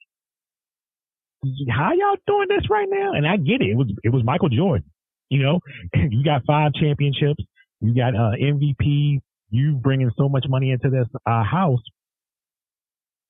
how 1.69 1.91
y'all 1.93 2.17
doing 2.27 2.47
this 2.49 2.69
right 2.69 2.87
now? 2.89 3.13
And 3.13 3.25
I 3.25 3.37
get 3.37 3.61
it. 3.61 3.69
It 3.69 3.77
was, 3.77 3.87
it 4.03 4.09
was 4.09 4.23
Michael 4.23 4.49
Jordan. 4.49 4.91
You 5.29 5.41
know, 5.41 5.59
you 5.93 6.23
got 6.23 6.41
five 6.45 6.73
championships. 6.73 7.43
You 7.81 7.95
got 7.95 8.15
uh, 8.15 8.31
MVP 8.39 9.19
you 9.55 9.73
bringing 9.73 10.11
so 10.17 10.29
much 10.29 10.45
money 10.47 10.71
into 10.71 10.89
this 10.89 11.07
uh, 11.25 11.43
house, 11.43 11.81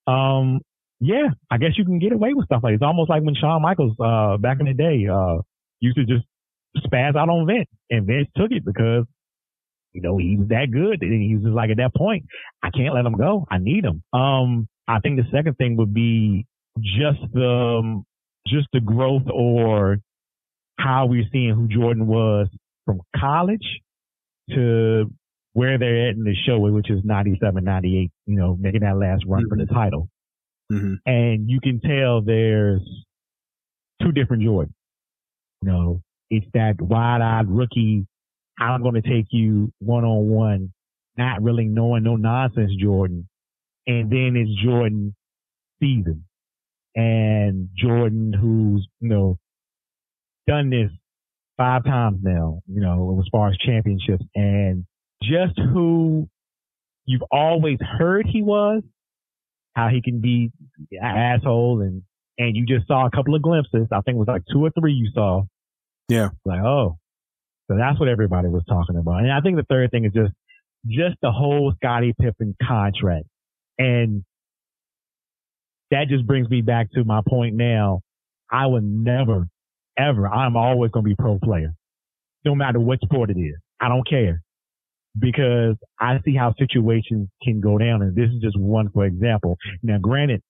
um, 0.07 0.61
yeah, 0.99 1.27
I 1.51 1.57
guess 1.57 1.71
you 1.77 1.85
can 1.85 1.99
get 1.99 2.13
away 2.13 2.33
with 2.33 2.45
stuff 2.45 2.61
like 2.63 2.73
it's 2.73 2.83
almost 2.83 3.09
like 3.09 3.23
when 3.23 3.35
Shawn 3.35 3.61
Michaels 3.61 3.95
uh, 3.99 4.37
back 4.37 4.57
in 4.59 4.65
the 4.65 4.73
day 4.73 5.07
uh, 5.11 5.41
used 5.79 5.97
to 5.97 6.05
just 6.05 6.25
spaz 6.87 7.15
out 7.15 7.29
on 7.29 7.45
Vince, 7.47 7.69
and 7.89 8.07
Vince 8.07 8.27
took 8.35 8.51
it 8.51 8.63
because 8.65 9.05
you 9.95 10.01
know 10.01 10.17
he 10.17 10.35
was 10.37 10.49
that 10.49 10.67
good. 10.71 11.01
And 11.01 11.21
he 11.21 11.35
was 11.35 11.43
just 11.45 11.55
like 11.55 11.71
at 11.71 11.77
that 11.77 11.95
point, 11.95 12.25
I 12.61 12.69
can't 12.69 12.93
let 12.93 13.05
him 13.05 13.17
go. 13.17 13.45
I 13.49 13.57
need 13.57 13.85
him. 13.85 14.03
Um, 14.13 14.67
I 14.87 14.99
think 14.99 15.17
the 15.17 15.25
second 15.31 15.55
thing 15.55 15.77
would 15.77 15.93
be 15.93 16.45
just 16.77 17.19
the 17.33 17.79
um, 17.79 18.05
just 18.47 18.67
the 18.73 18.81
growth 18.81 19.23
or 19.33 19.97
how 20.77 21.07
we're 21.07 21.25
seeing 21.31 21.55
who 21.55 21.67
Jordan 21.67 22.05
was 22.05 22.47
from 22.85 22.99
college 23.15 23.65
to 24.51 25.09
where 25.53 25.79
they're 25.79 26.09
at 26.09 26.15
in 26.15 26.23
the 26.23 26.35
show, 26.45 26.59
which 26.59 26.91
is 26.91 26.99
97, 27.03 27.63
98, 27.63 28.11
you 28.25 28.35
know, 28.35 28.57
making 28.59 28.81
that 28.81 28.97
last 28.97 29.23
run 29.25 29.41
mm-hmm. 29.41 29.49
for 29.49 29.57
the 29.57 29.63
mm-hmm. 29.63 29.73
title. 29.73 30.09
Mm-hmm. 30.71 30.95
And 31.05 31.49
you 31.49 31.61
can 31.61 31.79
tell 31.79 32.21
there's 32.21 32.81
two 34.01 34.11
different 34.11 34.43
Jordans. 34.43 34.73
You 35.61 35.71
know, 35.71 36.01
it's 36.29 36.45
that 36.53 36.81
wide 36.81 37.21
eyed 37.21 37.49
rookie. 37.49 38.05
I'm 38.59 38.81
going 38.81 39.01
to 39.01 39.01
take 39.01 39.27
you 39.31 39.71
one 39.79 40.03
on 40.03 40.29
one, 40.29 40.73
not 41.17 41.41
really 41.41 41.65
knowing 41.65 42.03
no 42.03 42.15
nonsense 42.15 42.71
Jordan. 42.79 43.27
And 43.87 44.11
then 44.11 44.35
it's 44.35 44.63
Jordan 44.63 45.15
season 45.79 46.25
and 46.95 47.69
Jordan 47.77 48.33
who's, 48.33 48.87
you 48.99 49.09
know, 49.09 49.37
done 50.47 50.69
this 50.69 50.89
five 51.57 51.83
times 51.83 52.19
now, 52.23 52.61
you 52.67 52.81
know, 52.81 53.19
as 53.19 53.27
far 53.31 53.49
as 53.49 53.57
championships 53.57 54.23
and 54.33 54.85
just 55.21 55.57
who 55.57 56.27
you've 57.05 57.23
always 57.31 57.77
heard 57.81 58.25
he 58.25 58.41
was, 58.41 58.83
how 59.75 59.89
he 59.89 60.01
can 60.01 60.21
be 60.21 60.51
an 60.91 61.03
asshole 61.03 61.81
and 61.81 62.03
and 62.37 62.55
you 62.55 62.65
just 62.65 62.87
saw 62.87 63.05
a 63.05 63.11
couple 63.11 63.35
of 63.35 63.41
glimpses. 63.41 63.87
I 63.91 64.01
think 64.01 64.15
it 64.15 64.19
was 64.19 64.27
like 64.27 64.43
two 64.51 64.65
or 64.65 64.71
three 64.77 64.91
you 64.93 65.09
saw. 65.13 65.43
Yeah. 66.09 66.29
Like, 66.43 66.61
oh, 66.61 66.97
so 67.67 67.77
that's 67.77 67.99
what 67.99 68.09
everybody 68.09 68.47
was 68.47 68.63
talking 68.67 68.97
about. 68.97 69.19
And 69.19 69.31
I 69.31 69.41
think 69.41 69.57
the 69.57 69.65
third 69.69 69.91
thing 69.91 70.05
is 70.05 70.13
just, 70.13 70.33
just 70.87 71.15
the 71.21 71.31
whole 71.31 71.73
Scottie 71.77 72.13
Pippen 72.19 72.55
contract. 72.61 73.25
And 73.77 74.23
that 75.91 76.05
just 76.09 76.25
brings 76.27 76.49
me 76.49 76.61
back 76.61 76.91
to 76.93 77.03
my 77.03 77.21
point 77.27 77.55
now. 77.55 78.01
I 78.51 78.67
would 78.67 78.83
never, 78.83 79.47
ever, 79.97 80.27
I'm 80.27 80.55
always 80.55 80.91
going 80.91 81.03
to 81.03 81.09
be 81.09 81.15
pro 81.15 81.39
player, 81.39 81.73
no 82.43 82.53
matter 82.55 82.79
what 82.79 82.99
sport 83.01 83.31
it 83.31 83.39
is. 83.39 83.55
I 83.79 83.89
don't 83.89 84.07
care 84.07 84.41
because 85.17 85.75
I 85.99 86.19
see 86.25 86.35
how 86.35 86.53
situations 86.59 87.29
can 87.43 87.61
go 87.61 87.77
down. 87.77 88.01
And 88.01 88.15
this 88.15 88.29
is 88.29 88.41
just 88.41 88.57
one, 88.59 88.89
for 88.93 89.05
example. 89.05 89.57
Now, 89.81 89.97
granted, 89.97 90.41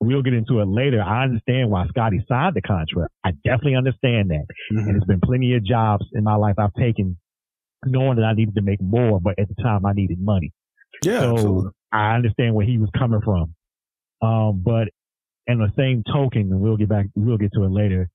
we'll 0.00 0.22
get 0.22 0.32
into 0.32 0.60
it 0.60 0.66
later. 0.66 1.02
I 1.02 1.24
understand 1.24 1.70
why 1.70 1.86
Scottie 1.88 2.24
signed 2.28 2.56
the 2.56 2.62
contract. 2.62 3.12
I 3.24 3.32
definitely 3.44 3.76
understand 3.76 4.30
that. 4.30 4.46
Mm-hmm. 4.72 4.78
And 4.78 4.88
there's 4.88 5.04
been 5.04 5.20
plenty 5.20 5.54
of 5.54 5.64
jobs 5.64 6.06
in 6.14 6.24
my 6.24 6.36
life 6.36 6.56
I've 6.58 6.74
taken 6.74 7.18
knowing 7.84 8.16
that 8.16 8.24
I 8.24 8.34
needed 8.34 8.54
to 8.56 8.62
make 8.62 8.80
more, 8.80 9.20
but 9.20 9.38
at 9.38 9.48
the 9.48 9.62
time 9.62 9.86
I 9.86 9.92
needed 9.92 10.18
money. 10.20 10.52
Yeah. 11.02 11.20
So 11.20 11.32
absolutely. 11.32 11.70
I 11.92 12.14
understand 12.14 12.54
where 12.54 12.66
he 12.66 12.78
was 12.78 12.90
coming 12.98 13.20
from. 13.22 13.54
Um, 14.22 14.62
but 14.64 14.88
in 15.46 15.58
the 15.58 15.72
same 15.76 16.02
token, 16.10 16.42
and 16.52 16.60
we'll 16.60 16.76
get 16.76 16.88
back, 16.88 17.06
we'll 17.14 17.38
get 17.38 17.52
to 17.54 17.64
it 17.64 17.70
later. 17.70 18.08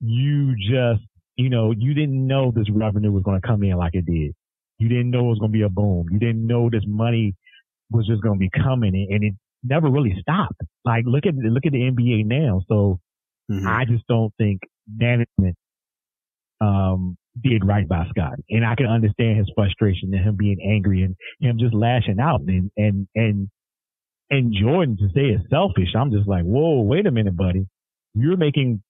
You 0.00 0.54
just, 0.56 1.06
you 1.36 1.50
know, 1.50 1.72
you 1.76 1.94
didn't 1.94 2.26
know 2.26 2.50
this 2.50 2.70
revenue 2.70 3.12
was 3.12 3.22
going 3.22 3.40
to 3.40 3.46
come 3.46 3.62
in 3.62 3.76
like 3.76 3.94
it 3.94 4.06
did. 4.06 4.34
You 4.78 4.88
didn't 4.88 5.10
know 5.10 5.26
it 5.26 5.30
was 5.30 5.38
going 5.38 5.52
to 5.52 5.58
be 5.58 5.62
a 5.62 5.68
boom. 5.68 6.06
You 6.10 6.18
didn't 6.18 6.46
know 6.46 6.68
this 6.70 6.84
money 6.86 7.34
was 7.90 8.06
just 8.06 8.22
going 8.22 8.36
to 8.36 8.40
be 8.40 8.50
coming 8.50 8.94
and 9.10 9.24
it 9.24 9.34
never 9.64 9.90
really 9.90 10.14
stopped. 10.20 10.60
Like 10.84 11.04
look 11.06 11.26
at, 11.26 11.34
look 11.34 11.66
at 11.66 11.72
the 11.72 11.78
NBA 11.78 12.26
now. 12.26 12.62
So 12.68 13.00
mm-hmm. 13.50 13.66
I 13.66 13.84
just 13.84 14.06
don't 14.06 14.32
think 14.38 14.60
management, 14.88 15.56
um, 16.60 17.16
did 17.42 17.66
right 17.66 17.88
by 17.88 18.04
Scott. 18.10 18.34
And 18.48 18.64
I 18.64 18.74
can 18.76 18.86
understand 18.86 19.38
his 19.38 19.50
frustration 19.54 20.10
and 20.12 20.24
him 20.24 20.36
being 20.36 20.58
angry 20.62 21.02
and 21.02 21.16
him 21.40 21.58
just 21.58 21.74
lashing 21.74 22.20
out 22.20 22.42
and, 22.42 22.70
and, 22.76 23.08
and, 23.14 23.48
and 24.30 24.54
Jordan 24.54 24.96
to 24.98 25.08
say 25.08 25.34
it's 25.34 25.50
selfish. 25.50 25.94
I'm 25.96 26.12
just 26.12 26.28
like, 26.28 26.44
whoa, 26.44 26.82
wait 26.82 27.06
a 27.06 27.10
minute, 27.10 27.36
buddy. 27.36 27.66
You're 28.14 28.36
making 28.36 28.82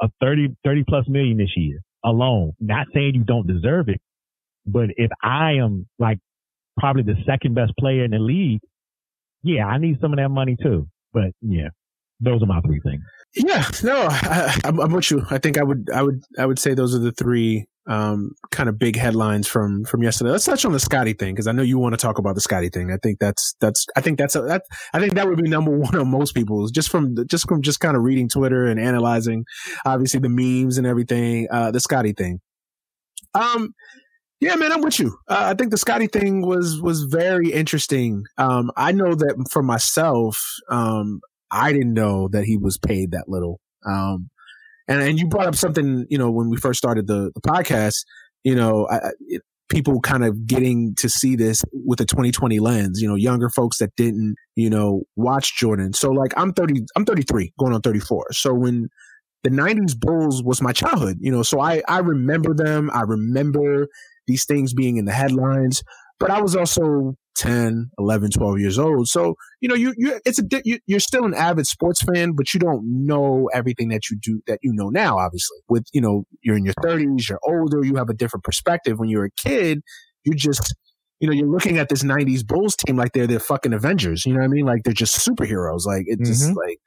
a 0.00 0.08
30, 0.20 0.56
30 0.64 0.84
plus 0.88 1.08
million 1.08 1.38
this 1.38 1.52
year 1.56 1.80
alone. 2.04 2.52
Not 2.60 2.88
saying 2.92 3.12
you 3.14 3.24
don't 3.24 3.46
deserve 3.46 3.88
it, 3.88 4.00
but 4.66 4.90
if 4.96 5.10
I 5.22 5.54
am 5.62 5.86
like 5.98 6.18
probably 6.78 7.02
the 7.02 7.16
second 7.26 7.54
best 7.54 7.72
player 7.78 8.04
in 8.04 8.10
the 8.10 8.18
league, 8.18 8.60
yeah, 9.42 9.66
I 9.66 9.78
need 9.78 9.98
some 10.00 10.12
of 10.12 10.18
that 10.18 10.28
money 10.28 10.56
too. 10.62 10.86
But 11.12 11.32
yeah, 11.40 11.68
those 12.20 12.42
are 12.42 12.46
my 12.46 12.60
three 12.60 12.80
things. 12.80 13.02
Yeah, 13.34 13.68
no, 13.82 14.08
I, 14.10 14.58
am 14.64 14.92
with 14.92 15.10
you. 15.10 15.22
I 15.30 15.38
think 15.38 15.58
I 15.58 15.62
would, 15.62 15.88
I 15.92 16.02
would, 16.02 16.22
I 16.38 16.46
would 16.46 16.58
say 16.58 16.74
those 16.74 16.94
are 16.94 16.98
the 16.98 17.12
three 17.12 17.66
um, 17.88 18.32
kind 18.50 18.68
of 18.68 18.78
big 18.78 18.96
headlines 18.96 19.48
from 19.48 19.84
from 19.84 20.02
yesterday. 20.02 20.30
Let's 20.30 20.44
touch 20.44 20.64
on 20.64 20.72
the 20.72 20.80
Scottie 20.80 21.14
thing 21.14 21.34
because 21.34 21.46
I 21.46 21.52
know 21.52 21.62
you 21.62 21.78
want 21.78 21.94
to 21.94 21.96
talk 21.96 22.18
about 22.18 22.34
the 22.34 22.40
Scottie 22.40 22.68
thing. 22.68 22.92
I 22.92 22.98
think 23.02 23.18
that's 23.18 23.54
that's 23.60 23.86
I 23.96 24.00
think 24.00 24.18
that's 24.18 24.36
a, 24.36 24.42
that 24.42 24.62
I 24.92 25.00
think 25.00 25.14
that 25.14 25.26
would 25.26 25.42
be 25.42 25.48
number 25.48 25.70
one 25.76 25.96
on 25.96 26.08
most 26.08 26.32
people's 26.32 26.70
just 26.70 26.90
from 26.90 27.16
just 27.26 27.48
from 27.48 27.62
just 27.62 27.80
kind 27.80 27.96
of 27.96 28.02
reading 28.02 28.28
Twitter 28.28 28.66
and 28.66 28.78
analyzing, 28.78 29.44
obviously 29.84 30.20
the 30.20 30.28
memes 30.28 30.78
and 30.78 30.86
everything. 30.86 31.48
Uh, 31.50 31.70
the 31.70 31.80
Scottie 31.80 32.12
thing. 32.12 32.40
Um, 33.34 33.74
yeah, 34.42 34.56
man, 34.56 34.72
I'm 34.72 34.80
with 34.80 34.98
you. 34.98 35.16
Uh, 35.28 35.44
I 35.50 35.54
think 35.54 35.70
the 35.70 35.78
Scottie 35.78 36.08
thing 36.08 36.44
was 36.44 36.80
was 36.80 37.04
very 37.04 37.52
interesting. 37.52 38.24
Um, 38.38 38.72
I 38.76 38.90
know 38.90 39.14
that 39.14 39.46
for 39.52 39.62
myself, 39.62 40.36
um, 40.68 41.20
I 41.52 41.72
didn't 41.72 41.94
know 41.94 42.26
that 42.32 42.44
he 42.44 42.56
was 42.56 42.76
paid 42.76 43.12
that 43.12 43.28
little. 43.28 43.60
Um, 43.86 44.30
and 44.88 45.00
and 45.00 45.16
you 45.16 45.28
brought 45.28 45.46
up 45.46 45.54
something, 45.54 46.06
you 46.10 46.18
know, 46.18 46.28
when 46.28 46.50
we 46.50 46.56
first 46.56 46.78
started 46.78 47.06
the, 47.06 47.30
the 47.36 47.40
podcast, 47.40 48.04
you 48.42 48.56
know, 48.56 48.88
I, 48.90 49.10
it, 49.28 49.42
people 49.68 50.00
kind 50.00 50.24
of 50.24 50.44
getting 50.44 50.96
to 50.96 51.08
see 51.08 51.36
this 51.36 51.62
with 51.72 52.00
a 52.00 52.04
2020 52.04 52.58
lens, 52.58 53.00
you 53.00 53.06
know, 53.06 53.14
younger 53.14 53.48
folks 53.48 53.78
that 53.78 53.94
didn't, 53.96 54.34
you 54.56 54.68
know, 54.68 55.04
watch 55.14 55.56
Jordan. 55.56 55.92
So 55.92 56.10
like 56.10 56.32
I'm 56.36 56.52
30, 56.52 56.84
I'm 56.96 57.04
33 57.04 57.52
going 57.60 57.74
on 57.74 57.80
34. 57.80 58.32
So 58.32 58.52
when 58.52 58.88
the 59.44 59.50
90s 59.50 59.96
Bulls 59.96 60.42
was 60.42 60.60
my 60.60 60.72
childhood, 60.72 61.18
you 61.20 61.30
know, 61.30 61.44
so 61.44 61.60
I, 61.60 61.80
I 61.86 62.00
remember 62.00 62.54
them. 62.54 62.90
I 62.92 63.02
remember 63.02 63.86
these 64.32 64.46
things 64.46 64.72
being 64.72 64.96
in 64.96 65.04
the 65.04 65.12
headlines, 65.12 65.82
but 66.18 66.30
I 66.30 66.40
was 66.40 66.56
also 66.56 67.16
10, 67.36 67.90
11, 67.98 68.30
12 68.30 68.58
years 68.58 68.78
old. 68.78 69.08
So, 69.08 69.34
you 69.60 69.68
know, 69.68 69.74
you, 69.74 69.92
you, 69.98 70.18
it's 70.24 70.38
a, 70.38 70.44
you, 70.64 70.78
you're 70.86 71.00
still 71.00 71.24
an 71.24 71.34
avid 71.34 71.66
sports 71.66 72.00
fan, 72.02 72.32
but 72.32 72.54
you 72.54 72.60
don't 72.60 72.82
know 72.84 73.50
everything 73.52 73.88
that 73.88 74.08
you 74.10 74.16
do, 74.22 74.40
that 74.46 74.58
you 74.62 74.72
know 74.72 74.88
now, 74.88 75.18
obviously. 75.18 75.58
With, 75.68 75.84
you 75.92 76.00
know, 76.00 76.24
you're 76.42 76.56
in 76.56 76.64
your 76.64 76.74
30s, 76.74 77.28
you're 77.28 77.40
older, 77.46 77.84
you 77.84 77.96
have 77.96 78.08
a 78.08 78.14
different 78.14 78.44
perspective. 78.44 78.98
When 78.98 79.10
you're 79.10 79.26
a 79.26 79.30
kid, 79.36 79.80
you 80.24 80.32
just, 80.32 80.74
you 81.20 81.28
know, 81.28 81.34
you're 81.34 81.50
looking 81.50 81.78
at 81.78 81.88
this 81.90 82.02
90s 82.02 82.46
Bulls 82.46 82.76
team 82.76 82.96
like 82.96 83.12
they're 83.12 83.26
the 83.26 83.38
fucking 83.40 83.74
Avengers. 83.74 84.24
You 84.24 84.32
know 84.32 84.40
what 84.40 84.46
I 84.46 84.48
mean? 84.48 84.64
Like 84.64 84.84
they're 84.84 84.94
just 84.94 85.26
superheroes. 85.26 85.84
Like 85.84 86.04
it's 86.06 86.22
mm-hmm. 86.22 86.30
just 86.30 86.56
like, 86.56 86.78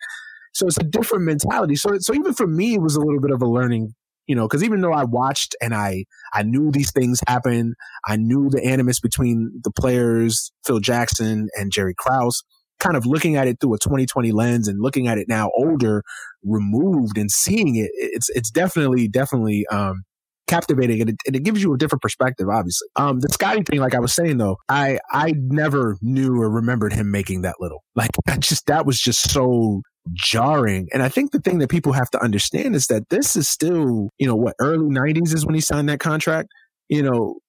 so 0.53 0.67
it's 0.67 0.77
a 0.77 0.83
different 0.83 1.25
mentality. 1.25 1.75
So, 1.75 1.97
so 1.99 2.13
even 2.13 2.33
for 2.33 2.47
me, 2.47 2.75
it 2.75 2.81
was 2.81 2.95
a 2.95 3.01
little 3.01 3.19
bit 3.19 3.31
of 3.31 3.41
a 3.41 3.47
learning 3.47 3.93
you 4.27 4.35
know, 4.35 4.47
because 4.47 4.63
even 4.63 4.81
though 4.81 4.93
I 4.93 5.03
watched 5.03 5.55
and 5.61 5.73
I 5.73 6.05
I 6.33 6.43
knew 6.43 6.71
these 6.71 6.91
things 6.91 7.19
happen, 7.27 7.75
I 8.05 8.17
knew 8.17 8.49
the 8.49 8.63
animus 8.63 8.99
between 8.99 9.51
the 9.63 9.71
players, 9.71 10.51
Phil 10.65 10.79
Jackson 10.79 11.49
and 11.55 11.71
Jerry 11.71 11.93
Krause. 11.97 12.43
Kind 12.79 12.97
of 12.97 13.05
looking 13.05 13.37
at 13.37 13.47
it 13.47 13.59
through 13.61 13.75
a 13.75 13.79
2020 13.79 14.33
lens 14.33 14.67
and 14.67 14.81
looking 14.81 15.07
at 15.07 15.17
it 15.17 15.29
now 15.29 15.49
older, 15.55 16.03
removed 16.43 17.17
and 17.17 17.31
seeing 17.31 17.75
it, 17.77 17.89
it's 17.93 18.29
it's 18.29 18.51
definitely 18.51 19.07
definitely 19.07 19.65
um, 19.67 20.03
captivating 20.47 21.01
and 21.01 21.09
it, 21.11 21.15
and 21.25 21.35
it, 21.35 21.43
gives 21.43 21.63
you 21.63 21.73
a 21.73 21.77
different 21.77 22.01
perspective 22.01 22.47
obviously 22.49 22.87
um 22.95 23.19
the 23.19 23.29
scottie 23.29 23.63
thing 23.63 23.79
like 23.79 23.95
i 23.95 23.99
was 23.99 24.13
saying 24.13 24.37
though 24.37 24.57
i 24.69 24.99
i 25.11 25.33
never 25.37 25.97
knew 26.01 26.39
or 26.39 26.49
remembered 26.49 26.93
him 26.93 27.09
making 27.09 27.41
that 27.41 27.55
little 27.59 27.83
like 27.95 28.11
that 28.25 28.39
just 28.39 28.65
that 28.67 28.85
was 28.85 28.99
just 28.99 29.31
so 29.31 29.81
jarring. 30.13 30.87
And 30.93 31.01
I 31.03 31.09
think 31.09 31.31
the 31.31 31.39
thing 31.39 31.59
that 31.59 31.69
people 31.69 31.93
have 31.93 32.09
to 32.11 32.21
understand 32.21 32.75
is 32.75 32.87
that 32.87 33.09
this 33.09 33.35
is 33.35 33.47
still, 33.47 34.09
you 34.17 34.27
know, 34.27 34.35
what 34.35 34.55
early 34.59 34.87
90s 34.87 35.33
is 35.33 35.45
when 35.45 35.55
he 35.55 35.61
signed 35.61 35.89
that 35.89 35.99
contract. 35.99 36.49
You 36.89 37.03
know, 37.03 37.39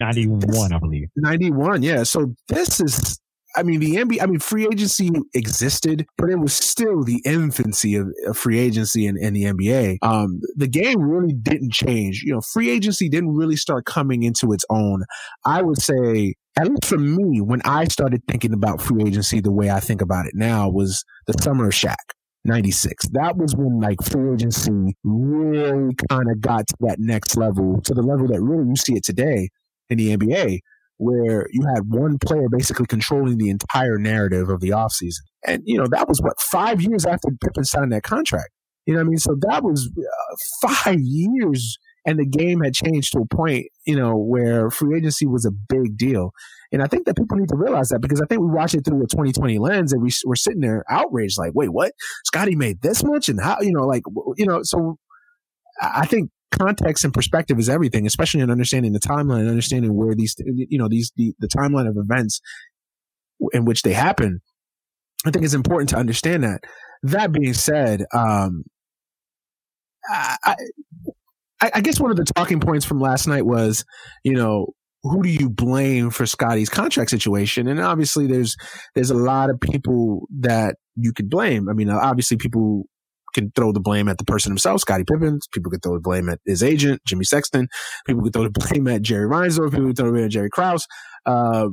91, 0.00 0.72
I 0.72 0.78
believe. 0.78 1.08
91, 1.16 1.82
yeah. 1.82 2.02
So 2.02 2.34
this 2.48 2.80
is 2.80 3.18
I 3.56 3.62
mean, 3.62 3.80
the 3.80 3.96
NBA, 3.96 4.22
I 4.22 4.26
mean, 4.26 4.38
free 4.38 4.66
agency 4.66 5.10
existed, 5.34 6.06
but 6.18 6.28
it 6.28 6.38
was 6.38 6.52
still 6.52 7.02
the 7.02 7.22
infancy 7.24 7.96
of, 7.96 8.08
of 8.26 8.36
free 8.36 8.58
agency 8.58 9.06
in, 9.06 9.16
in, 9.16 9.34
the 9.34 9.44
NBA. 9.44 9.98
Um, 10.02 10.40
the 10.56 10.68
game 10.68 11.00
really 11.00 11.32
didn't 11.32 11.72
change. 11.72 12.22
You 12.22 12.34
know, 12.34 12.40
free 12.40 12.70
agency 12.70 13.08
didn't 13.08 13.34
really 13.34 13.56
start 13.56 13.86
coming 13.86 14.22
into 14.22 14.52
its 14.52 14.64
own. 14.68 15.04
I 15.44 15.62
would 15.62 15.80
say, 15.80 16.34
at 16.58 16.68
least 16.68 16.84
for 16.84 16.98
me, 16.98 17.40
when 17.40 17.62
I 17.64 17.84
started 17.84 18.22
thinking 18.28 18.52
about 18.52 18.82
free 18.82 19.02
agency 19.02 19.40
the 19.40 19.52
way 19.52 19.70
I 19.70 19.80
think 19.80 20.02
about 20.02 20.26
it 20.26 20.34
now 20.34 20.68
was 20.68 21.04
the 21.26 21.34
summer 21.42 21.66
of 21.66 21.72
Shaq. 21.72 21.96
96. 22.44 23.08
That 23.08 23.36
was 23.36 23.56
when 23.56 23.80
like 23.80 24.00
free 24.04 24.34
agency 24.34 24.94
really 25.02 25.94
kind 26.08 26.30
of 26.30 26.40
got 26.40 26.68
to 26.68 26.74
that 26.80 27.00
next 27.00 27.36
level, 27.36 27.80
to 27.82 27.92
the 27.92 28.02
level 28.02 28.28
that 28.28 28.40
really 28.40 28.68
you 28.68 28.76
see 28.76 28.94
it 28.94 29.02
today 29.02 29.48
in 29.90 29.98
the 29.98 30.16
NBA 30.16 30.60
where 30.98 31.46
you 31.52 31.62
had 31.74 31.84
one 31.88 32.18
player 32.24 32.48
basically 32.48 32.86
controlling 32.86 33.38
the 33.38 33.50
entire 33.50 33.98
narrative 33.98 34.48
of 34.48 34.60
the 34.60 34.70
offseason. 34.70 35.20
And, 35.46 35.62
you 35.64 35.78
know, 35.78 35.86
that 35.90 36.08
was 36.08 36.20
what, 36.20 36.40
five 36.40 36.80
years 36.80 37.04
after 37.04 37.28
Pippen 37.44 37.64
signed 37.64 37.92
that 37.92 38.02
contract. 38.02 38.50
You 38.86 38.94
know 38.94 39.00
I 39.00 39.04
mean? 39.04 39.18
So 39.18 39.36
that 39.48 39.64
was 39.64 39.90
uh, 39.98 40.68
five 40.68 41.00
years 41.00 41.78
and 42.06 42.20
the 42.20 42.24
game 42.24 42.60
had 42.60 42.72
changed 42.72 43.12
to 43.12 43.18
a 43.18 43.34
point, 43.34 43.66
you 43.84 43.96
know, 43.96 44.16
where 44.16 44.70
free 44.70 44.96
agency 44.96 45.26
was 45.26 45.44
a 45.44 45.50
big 45.50 45.98
deal. 45.98 46.30
And 46.72 46.82
I 46.82 46.86
think 46.86 47.04
that 47.06 47.16
people 47.16 47.36
need 47.36 47.48
to 47.48 47.56
realize 47.56 47.88
that 47.88 48.00
because 48.00 48.20
I 48.20 48.26
think 48.26 48.40
we 48.40 48.46
watch 48.46 48.74
it 48.74 48.84
through 48.84 49.02
a 49.02 49.08
2020 49.08 49.58
lens 49.58 49.92
and 49.92 50.02
we, 50.02 50.10
we're 50.24 50.36
sitting 50.36 50.60
there 50.60 50.84
outraged, 50.88 51.36
like, 51.36 51.50
wait, 51.54 51.70
what? 51.70 51.92
Scottie 52.24 52.54
made 52.54 52.80
this 52.80 53.02
much? 53.02 53.28
And 53.28 53.40
how, 53.40 53.60
you 53.60 53.72
know, 53.72 53.86
like, 53.86 54.02
you 54.36 54.46
know, 54.46 54.60
so 54.62 54.98
I 55.82 56.06
think 56.06 56.30
context 56.50 57.04
and 57.04 57.12
perspective 57.12 57.58
is 57.58 57.68
everything, 57.68 58.06
especially 58.06 58.40
in 58.40 58.50
understanding 58.50 58.92
the 58.92 59.00
timeline 59.00 59.40
and 59.40 59.48
understanding 59.48 59.94
where 59.94 60.14
these, 60.14 60.34
you 60.38 60.78
know, 60.78 60.88
these, 60.88 61.12
the, 61.16 61.34
the 61.38 61.48
timeline 61.48 61.88
of 61.88 61.96
events 61.96 62.40
in 63.52 63.64
which 63.64 63.82
they 63.82 63.92
happen. 63.92 64.40
I 65.26 65.30
think 65.30 65.44
it's 65.44 65.54
important 65.54 65.90
to 65.90 65.96
understand 65.96 66.44
that. 66.44 66.60
That 67.02 67.32
being 67.32 67.54
said, 67.54 68.04
um, 68.12 68.64
I, 70.08 70.36
I, 71.60 71.70
I 71.74 71.80
guess 71.80 72.00
one 72.00 72.10
of 72.10 72.16
the 72.16 72.24
talking 72.24 72.60
points 72.60 72.84
from 72.84 73.00
last 73.00 73.26
night 73.26 73.44
was, 73.44 73.84
you 74.24 74.34
know, 74.34 74.68
who 75.02 75.22
do 75.22 75.28
you 75.28 75.48
blame 75.48 76.10
for 76.10 76.26
Scottie's 76.26 76.68
contract 76.68 77.10
situation? 77.10 77.68
And 77.68 77.80
obviously, 77.80 78.26
there's 78.26 78.56
there's 78.94 79.10
a 79.10 79.14
lot 79.14 79.50
of 79.50 79.60
people 79.60 80.26
that 80.40 80.76
you 80.96 81.12
could 81.12 81.30
blame. 81.30 81.68
I 81.68 81.72
mean, 81.72 81.90
obviously, 81.90 82.36
people 82.36 82.86
can 83.36 83.52
throw 83.54 83.72
the 83.72 83.80
blame 83.80 84.08
at 84.08 84.18
the 84.18 84.24
person 84.24 84.50
himself, 84.50 84.80
Scottie 84.80 85.04
Pippen. 85.04 85.38
People 85.52 85.70
could 85.70 85.82
throw 85.82 85.94
the 85.94 86.00
blame 86.00 86.28
at 86.28 86.40
his 86.46 86.62
agent, 86.62 87.02
Jimmy 87.06 87.24
Sexton. 87.24 87.68
People 88.06 88.22
could 88.22 88.32
throw 88.32 88.48
the 88.48 88.50
blame 88.68 88.88
at 88.88 89.02
Jerry 89.02 89.28
Reinsdorf. 89.28 89.70
People 89.70 89.86
could 89.86 89.96
throw 89.96 90.06
the 90.06 90.12
blame 90.12 90.24
at 90.24 90.30
Jerry 90.30 90.50
Krause. 90.50 90.86
Uh, 91.24 91.68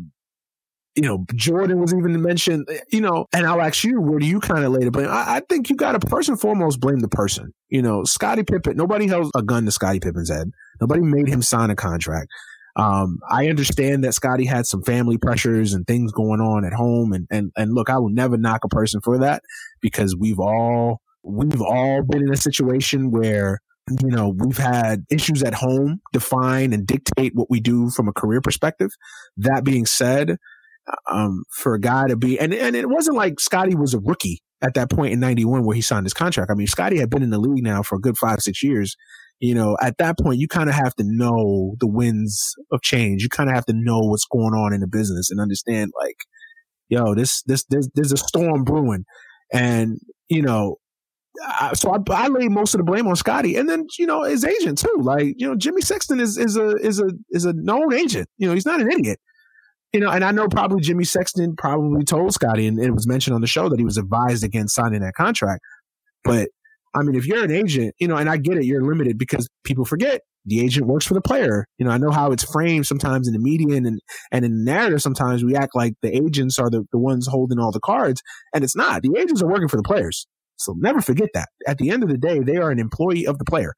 you 0.96 1.02
know, 1.02 1.26
Jordan 1.34 1.80
was 1.80 1.94
even 1.94 2.22
mentioned, 2.22 2.68
you 2.92 3.02
know, 3.02 3.26
and 3.34 3.48
I'll 3.48 3.62
ask 3.62 3.84
you, 3.84 4.00
where 4.00 4.20
do 4.20 4.28
you 4.28 4.40
kind 4.40 4.64
of 4.64 4.74
lay 4.74 4.84
the 4.84 4.92
blame? 4.92 5.08
I, 5.08 5.38
I 5.38 5.42
think 5.50 5.70
you 5.70 5.76
got 5.76 6.00
to 6.00 6.08
first 6.08 6.30
and 6.30 6.40
foremost 6.40 6.80
blame 6.80 7.00
the 7.00 7.08
person. 7.08 7.52
You 7.70 7.82
know, 7.82 8.04
Scottie 8.04 8.44
Pippen, 8.44 8.78
nobody 8.78 9.08
held 9.08 9.32
a 9.36 9.42
gun 9.42 9.66
to 9.66 9.72
Scottie 9.72 10.00
Pippen's 10.00 10.30
head. 10.30 10.52
Nobody 10.80 11.02
made 11.02 11.28
him 11.28 11.42
sign 11.42 11.72
a 11.72 11.76
contract. 11.76 12.28
Um, 12.76 13.20
I 13.30 13.50
understand 13.50 14.04
that 14.04 14.14
Scottie 14.14 14.46
had 14.46 14.66
some 14.66 14.84
family 14.84 15.18
pressures 15.18 15.74
and 15.74 15.86
things 15.86 16.12
going 16.12 16.42
on 16.42 16.66
at 16.66 16.74
home. 16.74 17.14
And, 17.14 17.28
and, 17.30 17.52
and 17.56 17.74
look, 17.74 17.90
I 17.90 17.98
will 17.98 18.10
never 18.10 18.38
knock 18.38 18.64
a 18.64 18.68
person 18.68 19.02
for 19.02 19.20
that 19.20 19.44
because 19.82 20.16
we've 20.16 20.40
all, 20.40 21.02
we've 21.24 21.62
all 21.62 22.04
been 22.04 22.22
in 22.22 22.34
a 22.34 22.38
situation 22.38 23.12
where 23.12 23.60
you 23.90 24.10
know, 24.10 24.34
we've 24.38 24.58
had 24.58 25.06
issues 25.10 25.44
at 25.44 25.54
home 25.54 26.00
define 26.14 26.72
and 26.74 26.88
dictate 26.88 27.34
what 27.36 27.50
we 27.50 27.60
do 27.60 27.90
from 27.90 28.08
a 28.08 28.14
career 28.14 28.40
perspective. 28.40 28.92
That 29.38 29.64
being 29.64 29.86
said, 29.86 30.38
um, 31.10 31.44
for 31.50 31.74
a 31.74 31.80
guy 31.80 32.08
to 32.08 32.16
be, 32.16 32.40
and, 32.40 32.54
and 32.54 32.76
it 32.76 32.90
wasn't 32.90 33.18
like 33.18 33.40
Scottie 33.40 33.76
was 33.76 33.94
a 33.94 34.00
rookie 34.00 34.42
at 34.62 34.74
that 34.76 34.90
point 34.90 35.14
in 35.14 35.20
91 35.20 35.66
where 35.66 35.76
he 35.76 35.82
signed 35.82 36.06
his 36.06 36.14
contract. 36.14 36.50
I 36.50 36.56
mean, 36.56 36.68
Scottie 36.68 37.00
had 37.00 37.10
been 37.10 37.24
in 37.24 37.30
the 37.30 37.40
league 37.40 37.64
now 37.64 37.84
for 37.84 37.96
a 37.96 38.02
good 38.02 38.18
five, 38.18 38.40
six 38.40 38.64
years. 38.64 38.96
You 39.40 39.56
know, 39.56 39.76
at 39.82 39.98
that 39.98 40.18
point, 40.18 40.40
you 40.40 40.48
kind 40.48 40.70
of 40.70 40.76
have 40.76 40.96
to 40.96 41.04
know 41.06 41.76
the 41.80 41.88
winds 41.88 42.56
of 42.72 42.82
change. 42.82 43.24
You 43.24 43.30
kind 43.30 43.50
of 43.50 43.56
have 43.56 43.66
to 43.66 43.74
know 43.76 44.00
what's 44.00 44.26
going 44.26 44.54
on 44.54 44.74
in 44.74 44.80
the 44.80 44.88
business 44.88 45.30
and 45.30 45.42
understand 45.42 45.92
like, 46.00 46.16
yo, 46.88 47.14
this, 47.14 47.44
this, 47.44 47.66
there's, 47.70 47.90
there's 47.94 48.14
a 48.14 48.18
storm 48.18 48.64
brewing. 48.64 49.04
And, 49.52 50.00
you 50.30 50.42
know, 50.42 50.78
so 51.74 51.94
I, 51.94 51.98
I 52.12 52.28
lay 52.28 52.48
most 52.48 52.74
of 52.74 52.80
the 52.80 52.84
blame 52.84 53.08
on 53.08 53.16
Scottie, 53.16 53.56
and 53.56 53.70
then 53.70 53.88
you 53.98 54.06
know 54.06 54.24
his 54.24 54.44
agent 54.46 54.78
too. 54.78 54.98
Like 55.00 55.36
you 55.38 55.48
know, 55.48 55.56
Jimmy 55.56 55.82
Sexton 55.82 56.20
is 56.20 56.38
is 56.38 56.58
a 56.58 56.76
is 56.78 57.00
a 57.00 57.10
is 57.32 57.46
a 57.46 57.54
known 57.54 57.94
agent. 57.94 58.28
You 58.38 58.48
know, 58.48 58.54
he's 58.54 58.66
not 58.66 58.82
an 58.82 58.92
idiot 58.92 59.20
you 59.94 60.00
know, 60.00 60.10
and 60.10 60.24
I 60.24 60.32
know 60.32 60.48
probably 60.48 60.82
Jimmy 60.82 61.04
Sexton 61.04 61.56
probably 61.56 62.04
told 62.04 62.34
Scottie, 62.34 62.66
and 62.66 62.80
it 62.80 62.92
was 62.92 63.08
mentioned 63.08 63.36
on 63.36 63.42
the 63.42 63.48
show 63.48 63.70
that 63.70 63.78
he 63.78 63.86
was 63.86 63.98
advised 63.98 64.44
against 64.44 64.74
signing 64.74 65.02
that 65.02 65.14
contract. 65.14 65.62
But 66.24 66.50
I 66.96 67.04
mean, 67.04 67.16
if 67.16 67.28
you're 67.28 67.44
an 67.44 67.52
agent, 67.52 67.94
you 68.00 68.08
know, 68.08 68.18
and 68.18 68.30
I 68.30 68.38
get 68.38 68.58
it, 68.58 68.66
you're 68.66 68.82
limited 68.82 69.18
because 69.18 69.48
people 69.64 69.86
forget 69.86 70.22
the 70.46 70.62
agent 70.62 70.88
works 70.88 71.06
for 71.06 71.14
the 71.14 71.22
player. 71.22 71.66
You 71.78 71.86
know, 71.86 71.92
I 71.92 71.98
know 71.98 72.12
how 72.12 72.32
it's 72.32 72.44
framed 72.44 72.88
sometimes 72.88 73.28
in 73.28 73.34
the 73.34 73.40
media 73.40 73.78
and 73.78 74.00
and 74.32 74.46
in 74.46 74.66
the 74.66 74.72
narrative. 74.72 75.02
Sometimes 75.02 75.44
we 75.44 75.56
act 75.56 75.76
like 75.76 75.94
the 76.02 76.16
agents 76.16 76.58
are 76.58 76.72
the, 76.72 76.84
the 76.92 76.98
ones 76.98 77.28
holding 77.28 77.60
all 77.60 77.72
the 77.72 77.80
cards, 77.80 78.22
and 78.54 78.64
it's 78.64 78.76
not. 78.76 79.04
The 79.04 79.16
agents 79.20 79.44
are 79.44 79.48
working 79.48 79.68
for 79.68 79.78
the 79.78 79.84
players. 79.84 80.26
So 80.58 80.76
never 80.78 81.02
forget 81.02 81.30
that. 81.34 81.50
At 81.68 81.78
the 81.78 81.90
end 81.90 82.04
of 82.04 82.10
the 82.10 82.18
day, 82.18 82.40
they 82.40 82.58
are 82.58 82.72
an 82.72 82.80
employee 82.80 83.26
of 83.26 83.38
the 83.38 83.46
player. 83.46 83.74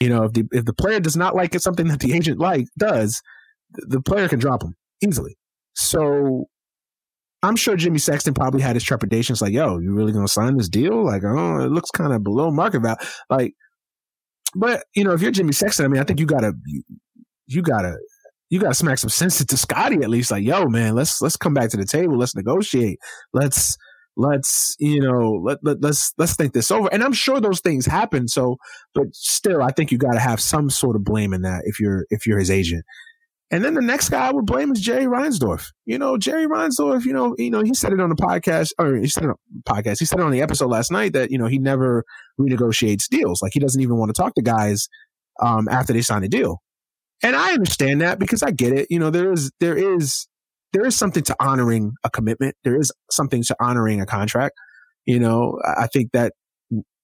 You 0.00 0.08
know, 0.08 0.24
if 0.24 0.32
the 0.32 0.44
if 0.52 0.64
the 0.64 0.72
player 0.72 1.00
does 1.00 1.16
not 1.16 1.36
like 1.36 1.54
it, 1.54 1.62
something 1.62 1.88
that 1.88 2.00
the 2.00 2.12
agent 2.16 2.38
like 2.38 2.66
does, 2.78 3.20
the 3.70 4.00
player 4.00 4.28
can 4.28 4.38
drop 4.38 4.60
them 4.60 4.74
easily. 5.02 5.36
So 5.74 6.46
I'm 7.42 7.56
sure 7.56 7.76
Jimmy 7.76 7.98
Sexton 7.98 8.34
probably 8.34 8.60
had 8.60 8.76
his 8.76 8.84
trepidations 8.84 9.40
like, 9.40 9.52
yo, 9.52 9.78
you 9.78 9.92
really 9.94 10.12
gonna 10.12 10.28
sign 10.28 10.56
this 10.56 10.68
deal? 10.68 11.04
Like, 11.04 11.22
oh, 11.24 11.60
it 11.60 11.70
looks 11.70 11.90
kind 11.90 12.12
of 12.12 12.22
below 12.22 12.50
market 12.50 12.80
value. 12.80 12.96
Like, 13.28 13.54
but 14.54 14.84
you 14.94 15.04
know, 15.04 15.12
if 15.12 15.22
you're 15.22 15.30
Jimmy 15.30 15.52
Sexton, 15.52 15.84
I 15.84 15.88
mean, 15.88 16.00
I 16.00 16.04
think 16.04 16.20
you 16.20 16.26
gotta, 16.26 16.52
you, 16.66 16.82
you 17.46 17.62
gotta, 17.62 17.96
you 18.50 18.58
gotta 18.58 18.74
smack 18.74 18.98
some 18.98 19.10
sense 19.10 19.40
into 19.40 19.56
Scottie 19.56 20.02
at 20.02 20.10
least. 20.10 20.30
Like, 20.30 20.44
yo, 20.44 20.66
man, 20.66 20.94
let's 20.94 21.22
let's 21.22 21.36
come 21.36 21.54
back 21.54 21.70
to 21.70 21.76
the 21.76 21.86
table. 21.86 22.18
Let's 22.18 22.34
negotiate. 22.34 22.98
Let's 23.32 23.76
let's 24.20 24.76
you 24.78 25.00
know 25.00 25.40
let, 25.42 25.58
let 25.62 25.80
let's 25.80 26.12
let's 26.18 26.36
think 26.36 26.52
this 26.52 26.70
over. 26.70 26.88
And 26.92 27.02
I'm 27.02 27.12
sure 27.12 27.40
those 27.40 27.60
things 27.60 27.86
happen. 27.86 28.28
So, 28.28 28.56
but 28.94 29.06
still, 29.12 29.62
I 29.62 29.70
think 29.70 29.90
you 29.90 29.98
got 29.98 30.12
to 30.12 30.20
have 30.20 30.40
some 30.40 30.70
sort 30.70 30.96
of 30.96 31.04
blame 31.04 31.32
in 31.32 31.42
that 31.42 31.62
if 31.64 31.80
you're 31.80 32.06
if 32.10 32.26
you're 32.26 32.38
his 32.38 32.50
agent. 32.50 32.84
And 33.52 33.64
then 33.64 33.74
the 33.74 33.82
next 33.82 34.10
guy 34.10 34.28
I 34.28 34.30
would 34.30 34.46
blame 34.46 34.70
is 34.70 34.80
Jerry 34.80 35.06
Reinsdorf. 35.06 35.72
You 35.84 35.98
know, 35.98 36.16
Jerry 36.16 36.46
Reinsdorf, 36.46 37.04
you 37.04 37.12
know, 37.12 37.34
you 37.36 37.50
know, 37.50 37.62
he 37.64 37.74
said 37.74 37.92
it 37.92 38.00
on 38.00 38.08
the 38.08 38.14
podcast 38.14 38.70
or 38.78 38.94
he 38.94 39.08
said 39.08 39.24
it 39.24 39.30
on 39.30 39.36
podcast. 39.68 39.98
He 39.98 40.04
said 40.04 40.20
it 40.20 40.24
on 40.24 40.30
the 40.30 40.40
episode 40.40 40.68
last 40.68 40.92
night 40.92 41.14
that, 41.14 41.32
you 41.32 41.38
know, 41.38 41.46
he 41.46 41.58
never 41.58 42.04
renegotiates 42.40 43.08
deals. 43.10 43.42
Like 43.42 43.50
he 43.52 43.58
doesn't 43.58 43.82
even 43.82 43.96
want 43.96 44.14
to 44.14 44.22
talk 44.22 44.34
to 44.34 44.42
guys 44.42 44.88
um, 45.42 45.66
after 45.68 45.92
they 45.92 46.00
sign 46.00 46.22
a 46.22 46.28
deal. 46.28 46.62
And 47.24 47.34
I 47.34 47.52
understand 47.52 48.00
that 48.02 48.20
because 48.20 48.44
I 48.44 48.52
get 48.52 48.72
it. 48.72 48.86
You 48.88 49.00
know, 49.00 49.10
there 49.10 49.32
is 49.32 49.50
there 49.58 49.76
is 49.76 50.28
there 50.72 50.86
is 50.86 50.96
something 50.96 51.22
to 51.24 51.36
honoring 51.40 51.92
a 52.04 52.10
commitment. 52.10 52.54
There 52.64 52.78
is 52.78 52.92
something 53.10 53.42
to 53.44 53.56
honoring 53.60 54.00
a 54.00 54.06
contract. 54.06 54.54
You 55.06 55.18
know, 55.18 55.58
I 55.64 55.86
think 55.86 56.12
that 56.12 56.32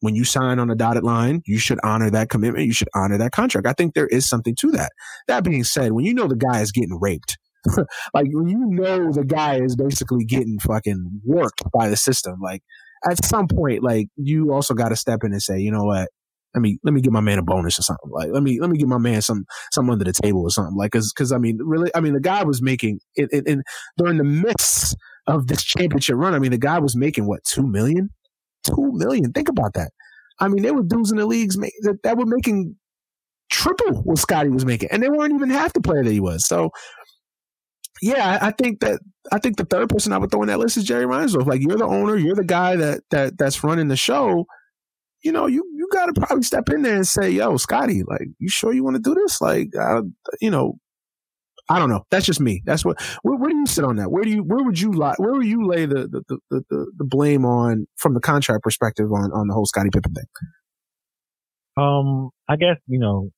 when 0.01 0.15
you 0.15 0.25
sign 0.25 0.59
on 0.59 0.71
a 0.71 0.75
dotted 0.75 1.03
line, 1.03 1.43
you 1.47 1.59
should 1.59 1.79
honor 1.83 2.11
that 2.11 2.29
commitment. 2.29 2.67
You 2.67 2.73
should 2.73 2.89
honor 2.95 3.19
that 3.19 3.33
contract. 3.33 3.67
I 3.67 3.73
think 3.73 3.95
there 3.95 4.07
is 4.07 4.29
something 4.29 4.55
to 4.61 4.71
that. 4.73 4.93
That 5.27 5.45
being 5.45 5.65
said, 5.65 5.93
when 5.93 6.05
you 6.05 6.15
know 6.15 6.29
the 6.29 6.37
guy 6.37 6.61
is 6.61 6.71
getting 6.71 6.99
raped, 7.01 7.39
like 8.15 8.27
when 8.31 8.49
you 8.49 8.67
know 8.67 9.11
the 9.11 9.25
guy 9.25 9.61
is 9.61 9.75
basically 9.75 10.25
getting 10.25 10.59
fucking 10.59 11.23
worked 11.25 11.63
by 11.73 11.89
the 11.89 11.97
system, 11.97 12.39
like 12.41 12.63
at 13.09 13.25
some 13.25 13.49
point, 13.49 13.83
like 13.83 14.09
you 14.17 14.53
also 14.53 14.75
got 14.75 14.91
to 14.91 14.97
step 14.97 15.25
in 15.25 15.33
and 15.33 15.43
say, 15.43 15.59
you 15.59 15.71
know 15.71 15.85
what? 15.85 16.09
Let 16.57 16.63
me 16.63 16.79
let 16.83 16.95
me 16.95 17.01
give 17.01 17.13
my 17.13 17.21
man 17.21 17.39
a 17.39 17.43
bonus 17.43 17.79
or 17.79 17.83
something. 17.83 18.11
Like 18.11 18.31
let 18.33 18.43
me 18.43 18.61
let 18.61 18.71
me 18.71 18.79
give 18.79 18.89
my 18.89 18.99
man 18.99 19.23
some 19.23 19.45
some 19.73 19.89
under 19.91 20.05
the 20.05 20.13
table 20.13 20.43
or 20.43 20.51
something. 20.51 20.77
Like 20.77 20.93
because 20.93 21.13
because 21.13 21.31
I 21.31 21.39
mean 21.39 21.59
really 21.63 21.91
I 21.95 22.01
mean 22.01 22.15
the 22.15 22.21
guy 22.21 22.43
was 22.43 22.61
making 22.61 23.01
it, 23.15 23.29
it, 23.31 23.45
it 23.47 23.59
during 23.99 24.17
the 24.17 24.25
midst 24.25 24.97
of 25.29 25.47
this 25.47 25.63
championship 25.63 26.17
run. 26.17 26.35
I 26.35 26.39
mean 26.39 26.51
the 26.51 26.59
guy 26.59 26.79
was 26.79 26.97
making 26.97 27.27
what 27.29 27.45
two 27.45 27.67
million 27.67 28.11
two 28.67 28.91
million. 28.93 29.33
Think 29.33 29.49
about 29.49 29.75
that. 29.75 29.91
I 30.41 30.49
mean, 30.49 30.63
there 30.63 30.75
were 30.75 30.83
dudes 30.83 31.11
in 31.11 31.19
the 31.19 31.27
leagues 31.27 31.57
make, 31.57 31.73
that, 31.83 32.03
that 32.03 32.19
were 32.19 32.27
making 32.27 32.77
triple 33.51 34.03
what 34.03 34.19
Scottie 34.19 34.51
was 34.51 34.67
making, 34.67 34.91
and 34.91 35.03
they 35.03 35.09
weren't 35.09 35.35
even 35.35 35.51
half 35.51 35.73
the 35.73 35.81
player 35.81 36.05
that 36.05 36.13
he 36.13 36.21
was. 36.21 36.47
So, 36.47 36.71
yeah, 38.03 38.39
I, 38.43 38.51
think 38.51 38.81
that 38.81 39.01
I 39.33 39.39
think 39.39 39.57
the 39.57 39.65
third 39.65 39.89
person 39.89 40.13
I 40.13 40.19
would 40.19 40.31
throw 40.31 40.43
in 40.43 40.49
that 40.49 40.59
list 40.59 40.77
is 40.77 40.85
Jerry 40.85 41.07
Reinsdorf. 41.07 41.47
Like, 41.47 41.63
you're 41.63 41.79
the 41.79 41.87
owner, 41.87 42.17
you're 42.17 42.35
the 42.35 42.45
guy 42.45 42.77
that 42.77 43.01
that 43.11 43.39
that's 43.39 43.65
running 43.65 43.89
the 43.89 43.97
show. 43.97 44.45
You 45.23 45.33
know, 45.33 45.47
you 45.47 45.65
got 45.97 46.15
to 46.15 46.21
probably 46.21 46.43
step 46.43 46.69
in 46.69 46.83
there 46.83 46.97
and 46.97 47.07
say, 47.07 47.31
"Yo, 47.31 47.57
Scottie, 47.57 48.03
like, 48.05 48.29
you 48.39 48.49
sure 48.49 48.73
you 48.73 48.85
want 48.85 48.97
to 48.97 49.03
do 49.03 49.15
this? 49.15 49.41
Like, 49.41 49.71
uh, 49.79 50.03
you 50.41 50.51
know, 50.51 50.79
I 51.69 51.79
don't 51.79 51.89
know. 51.89 52.05
That's 52.11 52.27
just 52.27 52.41
me. 52.41 52.63
That's 52.65 52.85
what. 52.85 53.01
Where, 53.23 53.37
where, 53.37 53.51
do 53.51 53.57
you 53.57 53.67
sit 53.67 53.85
on 53.85 53.97
that? 53.97 54.11
Where 54.11 54.23
do 54.23 54.31
you? 54.31 54.43
Where 54.43 54.63
would 54.63 54.81
you 54.81 54.93
lie? 54.93 55.15
Where 55.17 55.33
would 55.33 55.47
you 55.47 55.67
lay 55.67 55.87
the 55.87 56.09
the, 56.09 56.39
the 56.51 56.63
the, 56.71 56.93
the 56.99 57.05
blame 57.05 57.45
on 57.45 57.87
from 57.97 58.15
the 58.15 58.21
contract 58.21 58.63
perspective 58.63 59.11
on 59.13 59.33
on 59.33 59.49
the 59.49 59.55
whole 59.55 59.67
Scottie 59.67 59.91
Pippen 59.93 60.15
thing? 60.15 60.25
Um, 61.77 62.31
I 62.49 62.57
guess 62.57 62.77
you 62.87 62.99
know. 62.99 63.31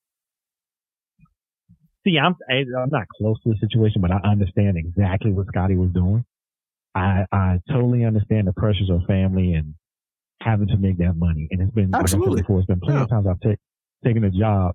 See, 2.06 2.18
I'm 2.18 2.36
I'm 2.50 2.90
not 2.90 3.06
close 3.16 3.40
to 3.44 3.50
the 3.50 3.58
situation, 3.60 4.02
but 4.02 4.10
I 4.10 4.18
understand 4.24 4.76
exactly 4.76 5.32
what 5.32 5.46
Scottie 5.46 5.76
was 5.76 5.90
doing. 5.90 6.24
I 6.94 7.24
I 7.32 7.60
totally 7.70 8.04
understand 8.04 8.46
the 8.46 8.52
pressures 8.52 8.90
of 8.90 9.04
family 9.06 9.54
and 9.54 9.74
having 10.40 10.68
to 10.68 10.76
make 10.76 10.98
that 10.98 11.14
money, 11.16 11.48
and 11.50 11.62
it's 11.62 11.72
been 11.72 11.94
absolutely 11.94 12.42
before. 12.42 12.58
It's 12.58 12.66
been 12.66 12.80
plenty 12.80 12.98
yeah. 12.98 13.04
of 13.04 13.10
times 13.10 13.26
I've 13.28 13.40
taken 13.40 13.58
taken 14.04 14.24
a 14.24 14.30
job 14.30 14.74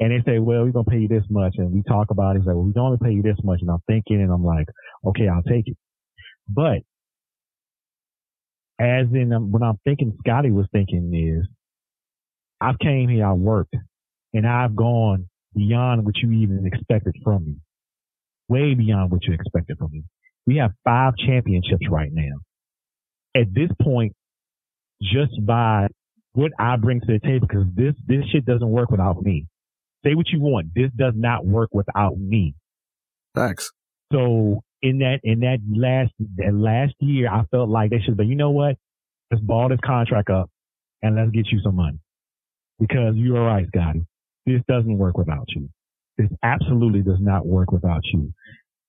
and 0.00 0.10
they 0.10 0.24
say, 0.24 0.38
well, 0.38 0.64
we're 0.64 0.72
going 0.72 0.86
to 0.86 0.90
pay 0.90 0.98
you 0.98 1.08
this 1.08 1.24
much. 1.28 1.54
And 1.58 1.72
we 1.72 1.82
talk 1.82 2.10
about 2.10 2.34
it. 2.34 2.38
It's 2.38 2.46
like, 2.46 2.56
well, 2.56 2.64
we 2.64 2.72
can 2.72 2.80
only 2.80 2.98
pay 3.02 3.12
you 3.12 3.22
this 3.22 3.36
much. 3.44 3.58
And 3.60 3.70
I'm 3.70 3.82
thinking, 3.86 4.22
and 4.22 4.32
I'm 4.32 4.44
like, 4.44 4.66
okay, 5.06 5.28
I'll 5.28 5.42
take 5.42 5.68
it. 5.68 5.76
But 6.48 6.78
as 8.80 9.06
in, 9.12 9.30
um, 9.34 9.52
when 9.52 9.62
I'm 9.62 9.78
thinking, 9.84 10.16
Scottie 10.20 10.50
was 10.50 10.66
thinking 10.72 11.12
is, 11.14 11.46
I've 12.62 12.78
came 12.78 13.10
here, 13.10 13.26
I 13.26 13.32
worked, 13.34 13.76
and 14.32 14.46
I've 14.46 14.74
gone 14.74 15.28
beyond 15.54 16.06
what 16.06 16.16
you 16.16 16.32
even 16.32 16.66
expected 16.66 17.14
from 17.22 17.44
me. 17.44 17.56
Way 18.48 18.74
beyond 18.74 19.10
what 19.10 19.24
you 19.24 19.34
expected 19.34 19.76
from 19.78 19.90
me. 19.92 20.04
We 20.46 20.56
have 20.56 20.72
five 20.82 21.12
championships 21.26 21.86
right 21.90 22.10
now. 22.10 22.38
At 23.36 23.52
this 23.52 23.68
point, 23.82 24.14
just 25.02 25.32
by 25.44 25.88
what 26.32 26.52
I 26.58 26.76
bring 26.76 27.00
to 27.00 27.06
the 27.06 27.20
table, 27.20 27.46
because 27.46 27.66
this, 27.74 27.94
this 28.06 28.24
shit 28.32 28.44
doesn't 28.44 28.68
work 28.68 28.90
without 28.90 29.22
me. 29.22 29.46
Say 30.04 30.14
what 30.14 30.28
you 30.28 30.40
want. 30.40 30.68
This 30.74 30.90
does 30.96 31.14
not 31.16 31.44
work 31.44 31.70
without 31.72 32.16
me. 32.18 32.54
Thanks. 33.34 33.70
So 34.12 34.62
in 34.82 34.98
that 34.98 35.20
in 35.22 35.40
that 35.40 35.58
last 35.70 36.12
that 36.36 36.54
last 36.54 36.94
year, 37.00 37.30
I 37.30 37.44
felt 37.50 37.68
like 37.68 37.90
they 37.90 38.00
should. 38.00 38.16
But 38.16 38.26
you 38.26 38.34
know 38.34 38.50
what? 38.50 38.76
Let's 39.30 39.42
ball 39.42 39.68
this 39.68 39.78
contract 39.84 40.30
up 40.30 40.50
and 41.02 41.16
let's 41.16 41.30
get 41.30 41.46
you 41.52 41.60
some 41.62 41.76
money 41.76 41.98
because 42.78 43.14
you 43.14 43.36
are 43.36 43.44
right, 43.44 43.66
Scottie. 43.68 44.06
This 44.46 44.62
doesn't 44.68 44.98
work 44.98 45.16
without 45.16 45.46
you. 45.48 45.68
This 46.18 46.28
absolutely 46.42 47.02
does 47.02 47.20
not 47.20 47.46
work 47.46 47.70
without 47.70 48.02
you. 48.12 48.32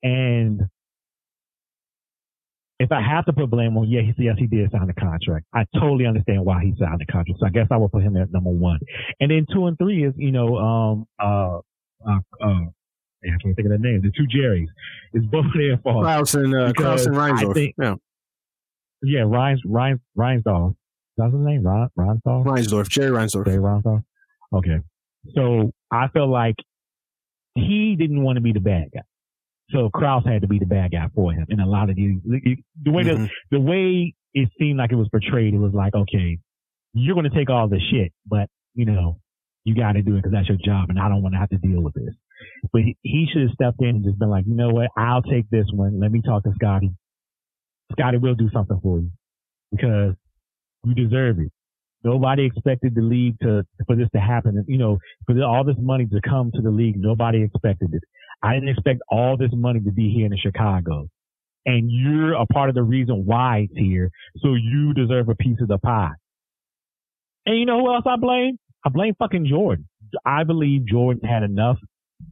And 0.01 0.61
if 2.81 2.91
I 2.91 3.01
have 3.01 3.25
to 3.25 3.33
put 3.33 3.49
blame 3.49 3.77
on, 3.77 3.87
yeah, 3.87 4.01
yes, 4.17 4.35
he 4.39 4.47
did 4.47 4.71
sign 4.71 4.87
the 4.87 4.93
contract. 4.93 5.45
I 5.53 5.65
totally 5.79 6.07
understand 6.07 6.43
why 6.43 6.63
he 6.63 6.73
signed 6.79 6.99
the 6.99 7.05
contract. 7.05 7.39
So 7.39 7.45
I 7.45 7.49
guess 7.49 7.67
I 7.69 7.77
will 7.77 7.89
put 7.89 8.01
him 8.01 8.17
at 8.17 8.31
number 8.31 8.49
one. 8.49 8.79
And 9.19 9.29
then 9.29 9.45
two 9.53 9.67
and 9.67 9.77
three 9.77 10.03
is, 10.03 10.13
you 10.17 10.31
know, 10.31 10.57
um, 10.57 11.05
uh, 11.19 11.59
uh, 12.07 12.19
uh, 12.43 12.65
I 13.23 13.37
can't 13.41 13.55
think 13.55 13.67
of 13.67 13.71
the 13.71 13.77
name. 13.77 14.01
The 14.01 14.11
two 14.17 14.25
Jerrys. 14.25 14.65
It's 15.13 15.25
both 15.27 15.45
their 15.55 15.77
fault. 15.77 16.03
Klaus 16.03 16.33
and, 16.33 16.55
uh, 16.55 16.73
Klaus 16.73 17.05
and 17.05 17.15
Reinsdorf. 17.15 17.53
Think, 17.53 17.75
yeah. 17.79 17.95
Yeah, 19.03 19.21
Reins, 19.21 19.61
Reins, 19.63 19.99
Reinsdorf. 20.17 20.75
That's 21.17 21.33
his 21.33 21.41
name, 21.41 21.67
Rein, 21.67 21.87
Reinsdorf? 21.97 22.45
Reinsdorf, 22.45 22.89
Jerry 22.89 23.11
Reinsdorf. 23.11 23.45
Jerry 23.45 23.59
Reinsdorf. 23.59 24.03
Okay. 24.53 24.79
So 25.35 25.71
I 25.91 26.07
felt 26.07 26.29
like 26.29 26.55
he 27.53 27.95
didn't 27.95 28.23
want 28.23 28.37
to 28.37 28.41
be 28.41 28.53
the 28.53 28.59
bad 28.59 28.89
guy. 28.91 29.01
So 29.71 29.89
Krause 29.89 30.23
had 30.25 30.41
to 30.41 30.47
be 30.47 30.59
the 30.59 30.65
bad 30.65 30.91
guy 30.91 31.07
for 31.15 31.31
him. 31.33 31.45
And 31.49 31.61
a 31.61 31.65
lot 31.65 31.89
of 31.89 31.95
these, 31.95 32.19
the 32.23 32.91
way 32.91 33.03
Mhm. 33.03 33.29
the, 33.49 33.57
the 33.57 33.59
way 33.59 34.13
it 34.33 34.49
seemed 34.59 34.77
like 34.77 34.91
it 34.91 34.95
was 34.95 35.09
portrayed, 35.09 35.53
it 35.53 35.57
was 35.59 35.73
like, 35.73 35.93
okay, 35.95 36.39
you're 36.93 37.15
going 37.15 37.29
to 37.29 37.35
take 37.35 37.49
all 37.49 37.67
the 37.67 37.79
shit, 37.91 38.11
but 38.25 38.49
you 38.75 38.85
know, 38.85 39.19
you 39.63 39.75
got 39.75 39.93
to 39.93 40.01
do 40.01 40.13
it 40.15 40.17
because 40.17 40.31
that's 40.31 40.47
your 40.49 40.57
job, 40.63 40.89
and 40.89 40.99
I 40.99 41.07
don't 41.09 41.21
want 41.21 41.35
to 41.35 41.39
have 41.39 41.49
to 41.49 41.57
deal 41.57 41.81
with 41.81 41.93
this. 41.93 42.13
But 42.73 42.81
he, 42.81 42.97
he 43.01 43.27
should 43.31 43.43
have 43.43 43.51
stepped 43.51 43.81
in 43.81 43.89
and 43.89 44.03
just 44.03 44.17
been 44.17 44.29
like, 44.29 44.45
you 44.47 44.55
know 44.55 44.69
what, 44.69 44.89
I'll 44.97 45.21
take 45.21 45.49
this 45.49 45.67
one. 45.73 45.99
Let 45.99 46.11
me 46.11 46.21
talk 46.21 46.43
to 46.43 46.51
Scottie. 46.55 46.91
Scottie 47.91 48.17
will 48.17 48.35
do 48.35 48.49
something 48.53 48.79
for 48.81 48.99
you 48.99 49.11
because 49.71 50.15
you 50.85 50.95
deserve 50.95 51.39
it. 51.39 51.51
Nobody 52.03 52.45
expected 52.45 52.95
the 52.95 53.01
league 53.01 53.35
to 53.41 53.63
for 53.85 53.95
this 53.95 54.07
to 54.15 54.19
happen. 54.19 54.65
You 54.67 54.79
know, 54.79 54.97
for 55.27 55.39
all 55.43 55.63
this 55.63 55.75
money 55.79 56.07
to 56.07 56.19
come 56.27 56.51
to 56.55 56.61
the 56.61 56.71
league, 56.71 56.95
nobody 56.97 57.43
expected 57.43 57.93
it. 57.93 58.01
I 58.43 58.53
didn't 58.55 58.69
expect 58.69 59.01
all 59.09 59.37
this 59.37 59.51
money 59.53 59.79
to 59.81 59.91
be 59.91 60.11
here 60.11 60.25
in 60.25 60.37
Chicago. 60.37 61.07
And 61.65 61.91
you're 61.91 62.33
a 62.33 62.45
part 62.47 62.69
of 62.69 62.75
the 62.75 62.81
reason 62.83 63.25
why 63.25 63.67
it's 63.69 63.77
here. 63.77 64.09
So 64.41 64.55
you 64.55 64.93
deserve 64.93 65.29
a 65.29 65.35
piece 65.35 65.61
of 65.61 65.67
the 65.67 65.77
pie. 65.77 66.13
And 67.45 67.57
you 67.59 67.65
know 67.65 67.79
who 67.79 67.93
else 67.93 68.03
I 68.07 68.17
blame? 68.17 68.57
I 68.83 68.89
blame 68.89 69.13
fucking 69.19 69.47
Jordan. 69.47 69.87
I 70.25 70.43
believe 70.43 70.85
Jordan 70.87 71.27
had 71.27 71.43
enough 71.43 71.77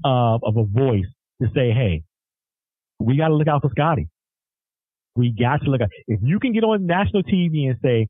uh, 0.04 0.40
of 0.42 0.58
a 0.58 0.64
voice 0.64 1.06
to 1.42 1.48
say, 1.56 1.72
hey, 1.72 2.04
we 3.00 3.18
got 3.18 3.30
to 3.30 3.36
look 3.36 3.48
out 3.48 3.62
for 3.62 3.70
Scottie. 3.70 4.10
We 5.16 5.30
got 5.30 5.62
to 5.62 5.70
look 5.70 5.82
out. 5.82 5.90
If 6.08 6.20
you 6.24 6.40
can 6.40 6.54
get 6.54 6.64
on 6.64 6.86
national 6.86 7.24
TV 7.24 7.70
and 7.70 7.78
say, 7.84 8.08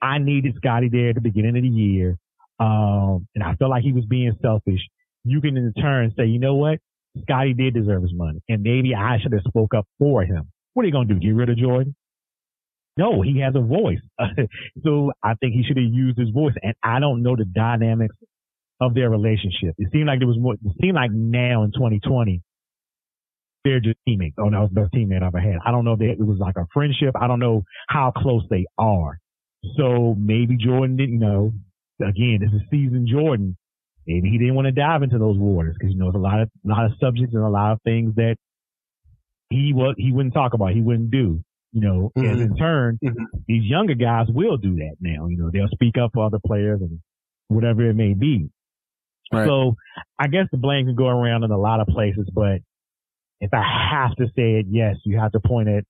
I 0.00 0.18
needed 0.18 0.54
Scottie 0.56 0.88
there 0.88 1.10
at 1.10 1.14
the 1.14 1.20
beginning 1.20 1.56
of 1.56 1.62
the 1.62 1.68
year, 1.68 2.16
um, 2.58 3.26
and 3.34 3.42
I 3.44 3.54
felt 3.54 3.70
like 3.70 3.82
he 3.82 3.92
was 3.92 4.04
being 4.04 4.32
selfish, 4.40 4.80
you 5.24 5.40
can 5.40 5.56
in 5.56 5.72
turn 5.74 6.12
say, 6.16 6.26
you 6.26 6.38
know 6.38 6.54
what? 6.54 6.78
Scottie 7.20 7.54
did 7.54 7.74
deserve 7.74 8.02
his 8.02 8.14
money, 8.14 8.40
and 8.48 8.62
maybe 8.62 8.94
I 8.94 9.18
should 9.22 9.32
have 9.32 9.42
spoke 9.46 9.74
up 9.74 9.86
for 9.98 10.22
him. 10.24 10.50
What 10.74 10.84
are 10.84 10.86
you 10.86 10.92
going 10.92 11.08
to 11.08 11.14
do? 11.14 11.20
Get 11.20 11.34
rid 11.34 11.50
of 11.50 11.58
Jordan? 11.58 11.94
No, 12.96 13.22
he 13.22 13.40
has 13.40 13.54
a 13.54 13.60
voice. 13.60 14.00
so 14.84 15.12
I 15.22 15.34
think 15.34 15.54
he 15.54 15.62
should 15.66 15.76
have 15.76 15.90
used 15.90 16.18
his 16.18 16.30
voice. 16.30 16.54
And 16.62 16.74
I 16.82 17.00
don't 17.00 17.22
know 17.22 17.36
the 17.36 17.44
dynamics 17.44 18.16
of 18.80 18.94
their 18.94 19.08
relationship. 19.08 19.74
It 19.78 19.88
seemed 19.92 20.06
like 20.06 20.18
there 20.18 20.28
was 20.28 20.38
more, 20.38 20.54
it 20.54 20.60
seemed 20.80 20.94
like 20.94 21.10
now 21.10 21.62
in 21.62 21.72
2020, 21.72 22.42
they're 23.64 23.80
just 23.80 23.96
teammates. 24.06 24.36
Oh, 24.38 24.50
that 24.50 24.58
was 24.58 24.70
the 24.72 24.80
best 24.80 24.92
teammate 24.92 25.22
I've 25.22 25.34
ever 25.34 25.40
had. 25.40 25.58
I 25.64 25.70
don't 25.70 25.84
know 25.84 25.92
if 25.92 26.00
it 26.00 26.18
was 26.18 26.38
like 26.38 26.56
a 26.56 26.66
friendship. 26.74 27.14
I 27.18 27.28
don't 27.28 27.38
know 27.38 27.62
how 27.88 28.12
close 28.14 28.42
they 28.50 28.66
are. 28.76 29.18
So 29.76 30.16
maybe 30.18 30.56
Jordan 30.56 30.96
didn't 30.96 31.18
know. 31.18 31.52
Again, 32.00 32.40
this 32.40 32.50
is 32.52 32.66
season 32.70 33.06
Jordan. 33.10 33.56
Maybe 34.06 34.30
he 34.30 34.38
didn't 34.38 34.54
want 34.54 34.66
to 34.66 34.72
dive 34.72 35.02
into 35.02 35.18
those 35.18 35.38
waters 35.38 35.76
because, 35.78 35.92
you 35.92 35.98
know, 35.98 36.06
there's 36.06 36.16
a 36.16 36.18
lot 36.18 36.40
of, 36.40 36.50
a 36.64 36.68
lot 36.68 36.86
of 36.86 36.92
subjects 37.00 37.34
and 37.34 37.44
a 37.44 37.48
lot 37.48 37.72
of 37.72 37.82
things 37.82 38.14
that 38.16 38.36
he 39.50 39.72
was, 39.72 39.94
he 39.98 40.12
wouldn't 40.12 40.34
talk 40.34 40.54
about. 40.54 40.72
He 40.72 40.80
wouldn't 40.80 41.10
do 41.10 41.42
you 41.72 41.80
know, 41.80 42.12
and 42.16 42.38
Mhm. 42.38 42.40
in 42.42 42.56
turn, 42.56 42.98
Mhm. 43.02 43.26
these 43.46 43.64
younger 43.64 43.94
guys 43.94 44.28
will 44.28 44.58
do 44.58 44.76
that 44.76 44.96
now. 45.00 45.26
You 45.26 45.38
know, 45.38 45.50
they'll 45.50 45.68
speak 45.68 45.96
up 45.96 46.12
for 46.12 46.24
other 46.26 46.38
players 46.38 46.82
and 46.82 47.00
whatever 47.48 47.88
it 47.88 47.94
may 47.94 48.12
be. 48.12 48.50
Right. 49.32 49.46
So 49.46 49.76
I 50.18 50.28
guess 50.28 50.48
the 50.50 50.58
blame 50.58 50.84
can 50.86 50.94
go 50.94 51.08
around 51.08 51.44
in 51.44 51.50
a 51.50 51.56
lot 51.56 51.80
of 51.80 51.86
places, 51.86 52.28
but 52.30 52.60
if 53.40 53.54
I 53.54 53.62
have 53.62 54.14
to 54.16 54.28
say 54.36 54.56
it, 54.60 54.66
yes, 54.68 54.96
you 55.04 55.18
have 55.18 55.32
to 55.32 55.40
point 55.40 55.68
at 55.68 55.84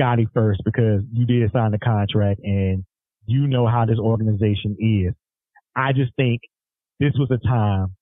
Scottie 0.00 0.28
first 0.32 0.62
because 0.64 1.04
you 1.12 1.26
did 1.26 1.52
sign 1.52 1.72
the 1.72 1.78
contract 1.78 2.40
and 2.42 2.84
you 3.26 3.46
know 3.46 3.66
how 3.66 3.84
this 3.84 3.98
organization 3.98 4.76
is. 4.80 5.14
I 5.74 5.92
just 5.92 6.14
think 6.16 6.40
this 7.00 7.12
was 7.18 7.30
a 7.30 7.46
time 7.46 7.94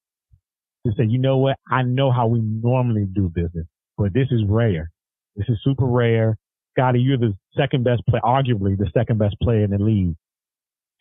to 0.87 0.93
say, 0.97 1.05
you 1.09 1.19
know 1.19 1.39
what? 1.39 1.57
I 1.71 1.83
know 1.83 2.13
how 2.13 2.27
we 2.27 2.41
normally 2.41 3.07
do 3.13 3.31
business, 3.35 3.67
but 3.97 4.13
this 4.13 4.29
is 4.31 4.43
rare. 4.49 4.91
This 5.37 5.49
is 5.49 5.59
super 5.65 5.87
rare. 5.87 6.37
Scottie, 6.77 7.01
you're 7.01 7.19
the 7.19 7.35
second 7.57 7.85
best 7.85 8.03
player, 8.09 8.23
arguably 8.25 8.77
the 8.77 8.91
second 8.95 9.19
best 9.19 9.37
player 9.43 9.65
in 9.65 9.71
the 9.71 9.79
league. 9.79 10.15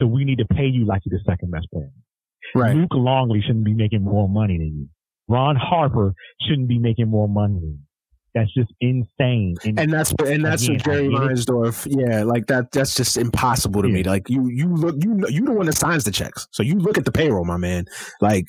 So 0.01 0.07
we 0.07 0.23
need 0.23 0.39
to 0.39 0.45
pay 0.45 0.65
you 0.65 0.85
like 0.85 1.01
you're 1.05 1.17
the 1.17 1.23
second 1.29 1.51
best 1.51 1.67
player. 1.71 1.91
Right. 2.55 2.75
Luke 2.75 2.91
Longley 2.93 3.41
shouldn't 3.41 3.65
be 3.65 3.73
making 3.73 4.03
more 4.03 4.29
money 4.29 4.57
than 4.57 4.77
you. 4.77 4.89
Ron 5.27 5.55
Harper 5.55 6.13
shouldn't 6.47 6.67
be 6.67 6.77
making 6.77 7.07
more 7.07 7.27
money 7.27 7.55
than 7.55 7.63
you. 7.63 7.79
That's 8.35 8.51
just 8.53 8.71
insane. 8.81 9.55
and 9.65 9.93
that's 9.93 10.11
what 10.11 10.27
and 10.27 10.43
that's 10.43 10.63
Again, 10.63 10.75
what 10.75 10.83
Jerry. 10.85 11.07
Reinsdorf. 11.09 11.87
Yeah, 11.89 12.23
like 12.23 12.47
that. 12.47 12.71
That's 12.71 12.95
just 12.95 13.15
impossible 13.17 13.83
to 13.83 13.87
me. 13.87 14.03
Like 14.03 14.29
you, 14.29 14.47
you 14.49 14.73
look, 14.73 14.95
you 15.03 15.13
know, 15.13 15.27
you 15.27 15.45
the 15.45 15.51
one 15.51 15.67
that 15.67 15.77
signs 15.77 16.03
the 16.03 16.11
checks, 16.11 16.47
so 16.51 16.63
you 16.63 16.75
look 16.75 16.97
at 16.97 17.05
the 17.05 17.11
payroll, 17.11 17.45
my 17.45 17.57
man. 17.57 17.85
Like 18.21 18.45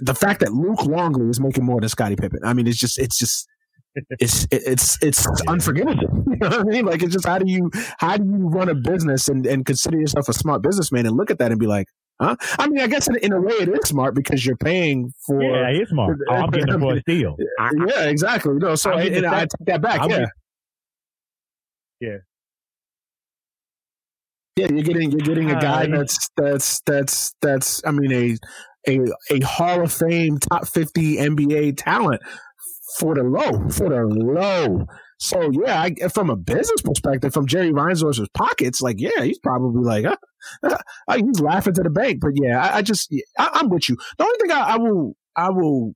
the 0.00 0.14
fact 0.14 0.40
that 0.40 0.52
Luke 0.54 0.84
Longley 0.86 1.28
is 1.28 1.38
making 1.38 1.64
more 1.64 1.80
than 1.80 1.88
Scottie 1.90 2.16
Pippen. 2.16 2.40
I 2.44 2.54
mean, 2.54 2.66
it's 2.66 2.78
just, 2.78 2.98
it's 2.98 3.18
just. 3.18 3.46
It's 4.20 4.46
it's 4.50 5.02
it's 5.02 5.26
unforgivable. 5.48 6.24
You 6.26 6.36
know 6.36 6.48
what 6.50 6.60
I 6.60 6.62
mean? 6.64 6.84
Like 6.84 7.02
it's 7.02 7.14
just 7.14 7.24
how 7.26 7.38
do 7.38 7.50
you 7.50 7.70
how 7.96 8.18
do 8.18 8.24
you 8.24 8.46
run 8.48 8.68
a 8.68 8.74
business 8.74 9.26
and, 9.26 9.46
and 9.46 9.64
consider 9.64 9.98
yourself 9.98 10.28
a 10.28 10.34
smart 10.34 10.60
businessman 10.60 11.06
and 11.06 11.16
look 11.16 11.30
at 11.30 11.38
that 11.38 11.50
and 11.50 11.58
be 11.58 11.66
like, 11.66 11.86
huh? 12.20 12.36
I 12.58 12.68
mean, 12.68 12.80
I 12.80 12.86
guess 12.86 13.08
in, 13.08 13.16
in 13.16 13.32
a 13.32 13.40
way 13.40 13.54
it 13.54 13.68
is 13.68 13.88
smart 13.88 14.14
because 14.14 14.44
you're 14.44 14.56
paying 14.56 15.12
for 15.26 15.42
yeah, 15.42 15.68
it's 15.68 15.90
smart. 15.90 16.18
Oh, 16.28 16.34
I'm 16.34 16.50
getting 16.50 16.74
it 16.74 16.78
for 16.80 16.94
a 16.94 17.00
steal. 17.08 17.36
Yeah, 17.86 18.04
exactly. 18.04 18.54
No, 18.54 18.74
so 18.74 18.92
and, 18.92 19.14
and 19.16 19.26
I 19.26 19.40
take 19.40 19.66
that 19.66 19.80
back. 19.82 20.00
I'm 20.00 20.10
yeah. 20.10 20.26
Yeah. 22.00 22.16
Yeah, 24.56 24.68
you're 24.70 24.82
getting 24.84 25.10
you're 25.10 25.20
getting 25.20 25.50
a 25.50 25.56
Uh, 25.56 25.60
guy 25.60 25.82
yeah. 25.84 25.96
that's 25.98 26.30
that's 26.36 26.80
that's 26.86 27.34
that's 27.42 27.82
I 27.84 27.90
mean 27.90 28.12
a 28.12 28.36
a 28.88 29.00
a 29.30 29.40
Hall 29.44 29.82
of 29.82 29.92
Fame 29.92 30.38
top 30.38 30.66
50 30.66 31.16
NBA 31.16 31.76
talent 31.76 32.22
for 32.98 33.14
the 33.14 33.22
low, 33.22 33.68
for 33.68 33.90
the 33.90 34.02
low. 34.06 34.86
So 35.18 35.50
yeah, 35.50 35.80
I, 35.80 36.08
from 36.08 36.28
a 36.30 36.36
business 36.36 36.82
perspective, 36.82 37.32
from 37.32 37.46
Jerry 37.46 37.72
Reinsdorf's 37.72 38.20
pockets, 38.34 38.82
like 38.82 39.00
yeah, 39.00 39.22
he's 39.22 39.38
probably 39.38 39.82
like 39.82 40.04
he's 41.14 41.40
laughing 41.40 41.74
to 41.74 41.82
the 41.82 41.90
bank. 41.90 42.20
But 42.20 42.32
yeah, 42.34 42.62
I, 42.62 42.78
I 42.78 42.82
just 42.82 43.12
I, 43.38 43.50
I'm 43.54 43.68
with 43.70 43.88
you. 43.88 43.96
The 44.18 44.24
only 44.24 44.38
thing 44.40 44.50
I, 44.52 44.60
I 44.60 44.76
will 44.76 45.16
I 45.34 45.50
will 45.50 45.94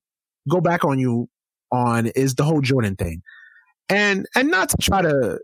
go 0.49 0.61
back 0.61 0.85
on 0.85 0.99
you 0.99 1.29
on 1.71 2.07
is 2.09 2.35
the 2.35 2.45
whole 2.45 2.63
Jordan 2.63 2.97
thing, 2.97 3.23
and 3.89 4.27
and 4.35 4.51
not 4.51 4.71
to 4.71 4.77
try 4.79 5.03
to 5.03 5.39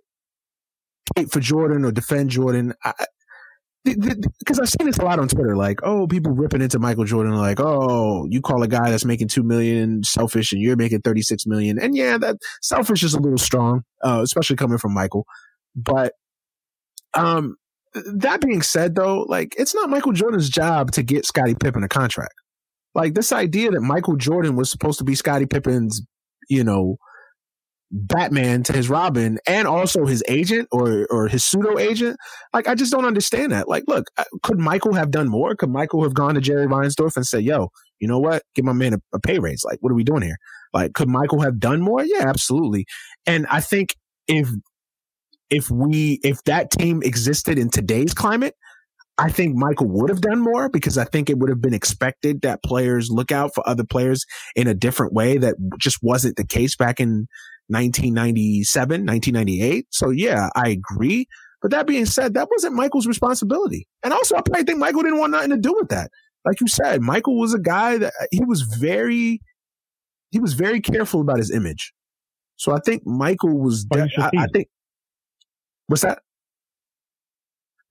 hate 1.14 1.30
for 1.30 1.40
Jordan 1.40 1.84
or 1.84 1.92
defend 1.92 2.30
Jordan. 2.30 2.72
I, 2.82 2.92
because 3.86 4.58
I've 4.58 4.68
seen 4.68 4.86
this 4.86 4.98
a 4.98 5.04
lot 5.04 5.18
on 5.18 5.28
Twitter, 5.28 5.56
like, 5.56 5.80
oh, 5.82 6.06
people 6.06 6.32
ripping 6.32 6.60
into 6.60 6.78
Michael 6.78 7.04
Jordan, 7.04 7.34
like, 7.34 7.60
oh, 7.60 8.26
you 8.28 8.40
call 8.42 8.62
a 8.62 8.68
guy 8.68 8.90
that's 8.90 9.04
making 9.04 9.28
two 9.28 9.42
million 9.42 10.02
selfish, 10.02 10.52
and 10.52 10.60
you're 10.60 10.76
making 10.76 11.00
thirty 11.00 11.22
six 11.22 11.46
million, 11.46 11.78
and 11.78 11.96
yeah, 11.96 12.18
that 12.18 12.36
selfish 12.60 13.02
is 13.02 13.14
a 13.14 13.20
little 13.20 13.38
strong, 13.38 13.82
uh, 14.04 14.20
especially 14.22 14.56
coming 14.56 14.78
from 14.78 14.92
Michael. 14.92 15.24
But, 15.74 16.12
um, 17.14 17.56
that 17.94 18.40
being 18.40 18.62
said, 18.62 18.94
though, 18.94 19.22
like, 19.28 19.54
it's 19.56 19.74
not 19.74 19.88
Michael 19.88 20.12
Jordan's 20.12 20.50
job 20.50 20.92
to 20.92 21.02
get 21.02 21.24
Scottie 21.24 21.54
Pippen 21.54 21.82
a 21.82 21.88
contract. 21.88 22.34
Like 22.94 23.14
this 23.14 23.30
idea 23.30 23.70
that 23.72 23.82
Michael 23.82 24.16
Jordan 24.16 24.56
was 24.56 24.70
supposed 24.70 24.98
to 24.98 25.04
be 25.04 25.14
Scottie 25.14 25.44
Pippen's, 25.44 26.00
you 26.48 26.64
know, 26.64 26.96
Batman 27.90 28.62
to 28.64 28.72
his 28.72 28.88
Robin 28.88 29.38
and 29.46 29.68
also 29.68 30.06
his 30.06 30.22
agent 30.28 30.68
or 30.72 31.06
or 31.10 31.28
his 31.28 31.44
pseudo 31.44 31.78
agent. 31.78 32.16
Like 32.52 32.66
I 32.68 32.74
just 32.74 32.92
don't 32.92 33.04
understand 33.04 33.52
that. 33.52 33.68
Like, 33.68 33.84
look, 33.86 34.06
uh, 34.16 34.24
could 34.42 34.58
Michael 34.58 34.94
have 34.94 35.10
done 35.10 35.28
more? 35.28 35.54
Could 35.54 35.70
Michael 35.70 36.02
have 36.02 36.14
gone 36.14 36.34
to 36.34 36.40
Jerry 36.40 36.66
Reinsdorf 36.66 37.16
and 37.16 37.26
said, 37.26 37.44
"Yo, 37.44 37.68
you 38.00 38.08
know 38.08 38.18
what? 38.18 38.42
Give 38.54 38.64
my 38.64 38.72
man 38.72 38.94
a, 38.94 38.98
a 39.14 39.20
pay 39.20 39.38
raise. 39.38 39.62
Like, 39.64 39.78
what 39.80 39.92
are 39.92 39.96
we 39.96 40.04
doing 40.04 40.22
here?" 40.22 40.36
Like, 40.72 40.94
could 40.94 41.08
Michael 41.08 41.42
have 41.42 41.60
done 41.60 41.80
more? 41.80 42.04
Yeah, 42.04 42.28
absolutely. 42.28 42.86
And 43.24 43.46
I 43.50 43.60
think 43.60 43.94
if 44.26 44.48
if 45.48 45.70
we 45.70 46.20
if 46.24 46.42
that 46.44 46.70
team 46.70 47.02
existed 47.04 47.58
in 47.58 47.70
today's 47.70 48.14
climate, 48.14 48.54
I 49.18 49.30
think 49.30 49.56
Michael 49.56 49.88
would 49.88 50.10
have 50.10 50.20
done 50.20 50.40
more 50.40 50.68
because 50.68 50.98
I 50.98 51.04
think 51.04 51.30
it 51.30 51.38
would 51.38 51.48
have 51.48 51.62
been 51.62 51.72
expected 51.72 52.42
that 52.42 52.62
players 52.62 53.10
look 53.10 53.32
out 53.32 53.52
for 53.54 53.66
other 53.66 53.84
players 53.84 54.26
in 54.54 54.66
a 54.66 54.74
different 54.74 55.14
way 55.14 55.38
that 55.38 55.54
just 55.78 55.98
wasn't 56.02 56.36
the 56.36 56.46
case 56.46 56.76
back 56.76 57.00
in 57.00 57.26
1997, 57.68 59.06
1998. 59.06 59.86
So 59.90 60.10
yeah, 60.10 60.48
I 60.54 60.68
agree. 60.68 61.26
But 61.62 61.70
that 61.70 61.86
being 61.86 62.06
said, 62.06 62.34
that 62.34 62.48
wasn't 62.50 62.74
Michael's 62.74 63.06
responsibility. 63.06 63.88
And 64.04 64.12
also, 64.12 64.36
I 64.36 64.42
probably 64.42 64.64
think 64.64 64.78
Michael 64.78 65.02
didn't 65.02 65.18
want 65.18 65.32
nothing 65.32 65.50
to 65.50 65.56
do 65.56 65.74
with 65.74 65.88
that. 65.88 66.10
Like 66.44 66.60
you 66.60 66.68
said, 66.68 67.00
Michael 67.00 67.38
was 67.38 67.54
a 67.54 67.58
guy 67.58 67.98
that 67.98 68.12
uh, 68.20 68.26
he 68.30 68.44
was 68.44 68.62
very, 68.62 69.40
he 70.30 70.38
was 70.38 70.52
very 70.52 70.80
careful 70.80 71.20
about 71.20 71.38
his 71.38 71.50
image. 71.50 71.92
So 72.56 72.72
I 72.72 72.78
think 72.84 73.02
Michael 73.04 73.58
was, 73.58 73.84
de- 73.84 74.08
I, 74.18 74.30
I 74.38 74.46
think, 74.52 74.68
what's 75.88 76.02
that? 76.02 76.20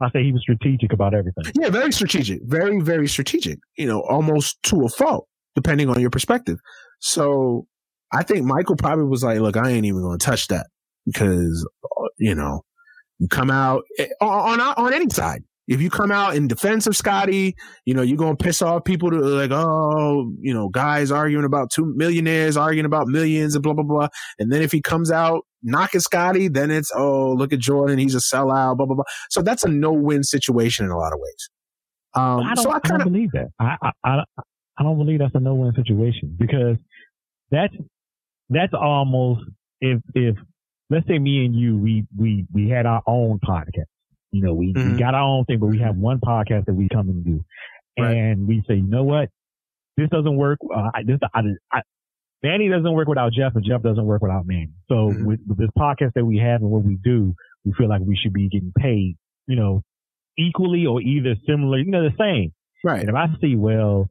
I 0.01 0.09
say 0.11 0.23
he 0.23 0.31
was 0.31 0.41
strategic 0.41 0.93
about 0.93 1.13
everything. 1.13 1.43
Yeah, 1.59 1.69
very 1.69 1.91
strategic. 1.91 2.41
Very, 2.43 2.79
very 2.81 3.07
strategic. 3.07 3.59
You 3.77 3.88
know, 3.88 4.01
almost 4.01 4.61
to 4.63 4.85
a 4.85 4.89
fault, 4.89 5.27
depending 5.55 5.89
on 5.89 5.99
your 5.99 6.09
perspective. 6.09 6.59
So 6.99 7.67
I 8.13 8.24
think 8.24 8.46
Michael 8.46 8.76
probably 8.76 9.06
was 9.06 9.24
like, 9.24 9.39
look, 9.39 9.58
I 9.58 9.70
ain't 9.72 9.86
even 9.86 10.02
going 10.02 10.18
to 10.18 10.26
touch 10.26 10.48
that 10.48 10.68
because, 11.06 11.68
you 12.18 12.36
know, 12.36 12.62
you 13.20 13.28
come 13.28 13.50
out 13.50 13.84
eh, 13.98 14.08
on, 14.22 14.60
on, 14.60 14.74
on 14.78 14.94
any 14.94 15.10
side. 15.10 15.44
If 15.68 15.82
you 15.82 15.89
come 15.89 16.12
out 16.12 16.36
in 16.36 16.48
defense 16.48 16.86
of 16.86 16.96
Scottie, 16.96 17.56
you 17.86 17.96
know, 17.96 18.04
you're 18.04 18.18
going 18.18 18.38
to 18.38 18.44
piss 18.44 18.62
off 18.62 18.84
people 18.84 19.10
to 19.10 19.18
like, 19.18 19.50
oh, 19.52 20.32
you 20.39 20.54
know, 20.54 20.70
guys 20.70 21.10
arguing 21.10 21.44
about 21.44 21.72
two 21.72 21.91
millionaires, 21.96 22.56
arguing 22.56 22.86
about 22.86 23.08
millions 23.08 23.56
and 23.56 23.63
blah, 23.63 23.74
blah, 23.74 23.84
blah. 23.84 24.08
And 24.38 24.52
then 24.52 24.62
if 24.62 24.72
he 24.72 24.80
comes 24.80 25.12
out 25.12 25.41
knocking 25.63 26.02
Scottie, 26.02 26.50
then 26.50 26.70
it's, 26.70 26.91
oh, 26.96 27.34
look 27.34 27.52
at 27.52 27.58
Jordan. 27.58 27.98
He's 27.98 28.13
a 28.13 28.20
sellout, 28.20 28.78
blah, 28.78 28.86
blah, 28.86 28.96
blah. 28.96 29.06
So 29.32 29.41
that's 29.41 29.63
a 29.63 29.70
no 29.70 29.91
win 29.91 30.24
situation 30.24 30.86
in 30.86 30.91
a 30.91 30.98
lot 30.98 31.13
of 31.13 31.20
ways. 31.20 31.50
Um, 32.13 32.41
I 32.41 32.54
don't, 32.54 32.63
so 32.63 32.72
I 32.72 32.76
I 32.76 32.88
don't 32.88 33.04
believe 33.04 33.32
that. 33.32 33.48
I, 33.60 33.76
I, 33.82 33.91
I, 34.04 34.24
I 34.78 34.84
don't 34.84 35.00
believe 35.00 35.18
that's 35.18 35.34
a 35.34 35.39
no 35.39 35.56
win 35.56 35.74
situation 35.74 36.36
because 36.38 36.78
that's, 37.50 37.74
that's 38.49 38.73
almost 38.73 39.41
if, 39.81 40.01
if, 40.13 40.36
let's 40.89 41.08
say 41.08 41.17
me 41.19 41.45
and 41.45 41.55
you, 41.55 41.77
we, 41.77 42.05
we, 42.17 42.45
we 42.53 42.69
had 42.69 42.86
our 42.86 43.01
own 43.08 43.39
podcast. 43.39 43.86
You 44.31 44.41
know, 44.43 44.53
we, 44.53 44.73
Mhm. 44.73 44.93
we 44.93 44.99
got 44.99 45.13
our 45.13 45.23
own 45.23 45.45
thing, 45.45 45.60
but 45.60 45.67
we 45.67 45.79
have 45.79 45.95
one 45.95 46.19
podcast 46.19 46.65
that 46.65 46.73
we 46.73 46.88
come 46.89 47.10
and 47.10 47.23
do. 47.25 47.43
Right. 47.97 48.12
And 48.15 48.47
we 48.47 48.63
say, 48.67 48.75
you 48.75 48.84
know 48.88 49.03
what? 49.03 49.29
This 49.97 50.10
doesn't 50.10 50.36
work. 50.36 50.60
Uh, 50.73 50.89
I, 50.93 51.03
this, 51.03 51.19
I, 51.34 51.41
I, 51.71 51.81
Manny 52.43 52.69
doesn't 52.69 52.91
work 52.91 53.08
without 53.08 53.31
Jeff 53.31 53.55
and 53.55 53.63
Jeff 53.65 53.81
doesn't 53.81 54.05
work 54.05 54.21
without 54.21 54.45
Manny. 54.45 54.71
So 54.89 55.12
Mhm. 55.12 55.25
with, 55.25 55.39
with 55.47 55.58
this 55.58 55.69
podcast 55.77 56.13
that 56.15 56.25
we 56.25 56.38
have 56.39 56.62
and 56.62 56.69
what 56.69 56.84
we 56.84 56.95
do, 57.03 57.34
we 57.63 57.71
feel 57.73 57.88
like 57.89 58.01
we 58.01 58.15
should 58.17 58.34
be 58.34 58.49
getting 58.49 58.73
paid, 58.77 59.15
you 59.47 59.55
know, 59.55 59.81
equally 60.38 60.86
or 60.86 61.01
either 61.01 61.36
similar, 61.47 61.79
you 61.79 61.89
know, 61.89 62.03
the 62.03 62.15
same. 62.19 62.51
right. 62.84 62.99
And 62.99 63.10
if 63.10 63.15
I 63.15 63.27
see, 63.41 63.55
well, 63.55 64.10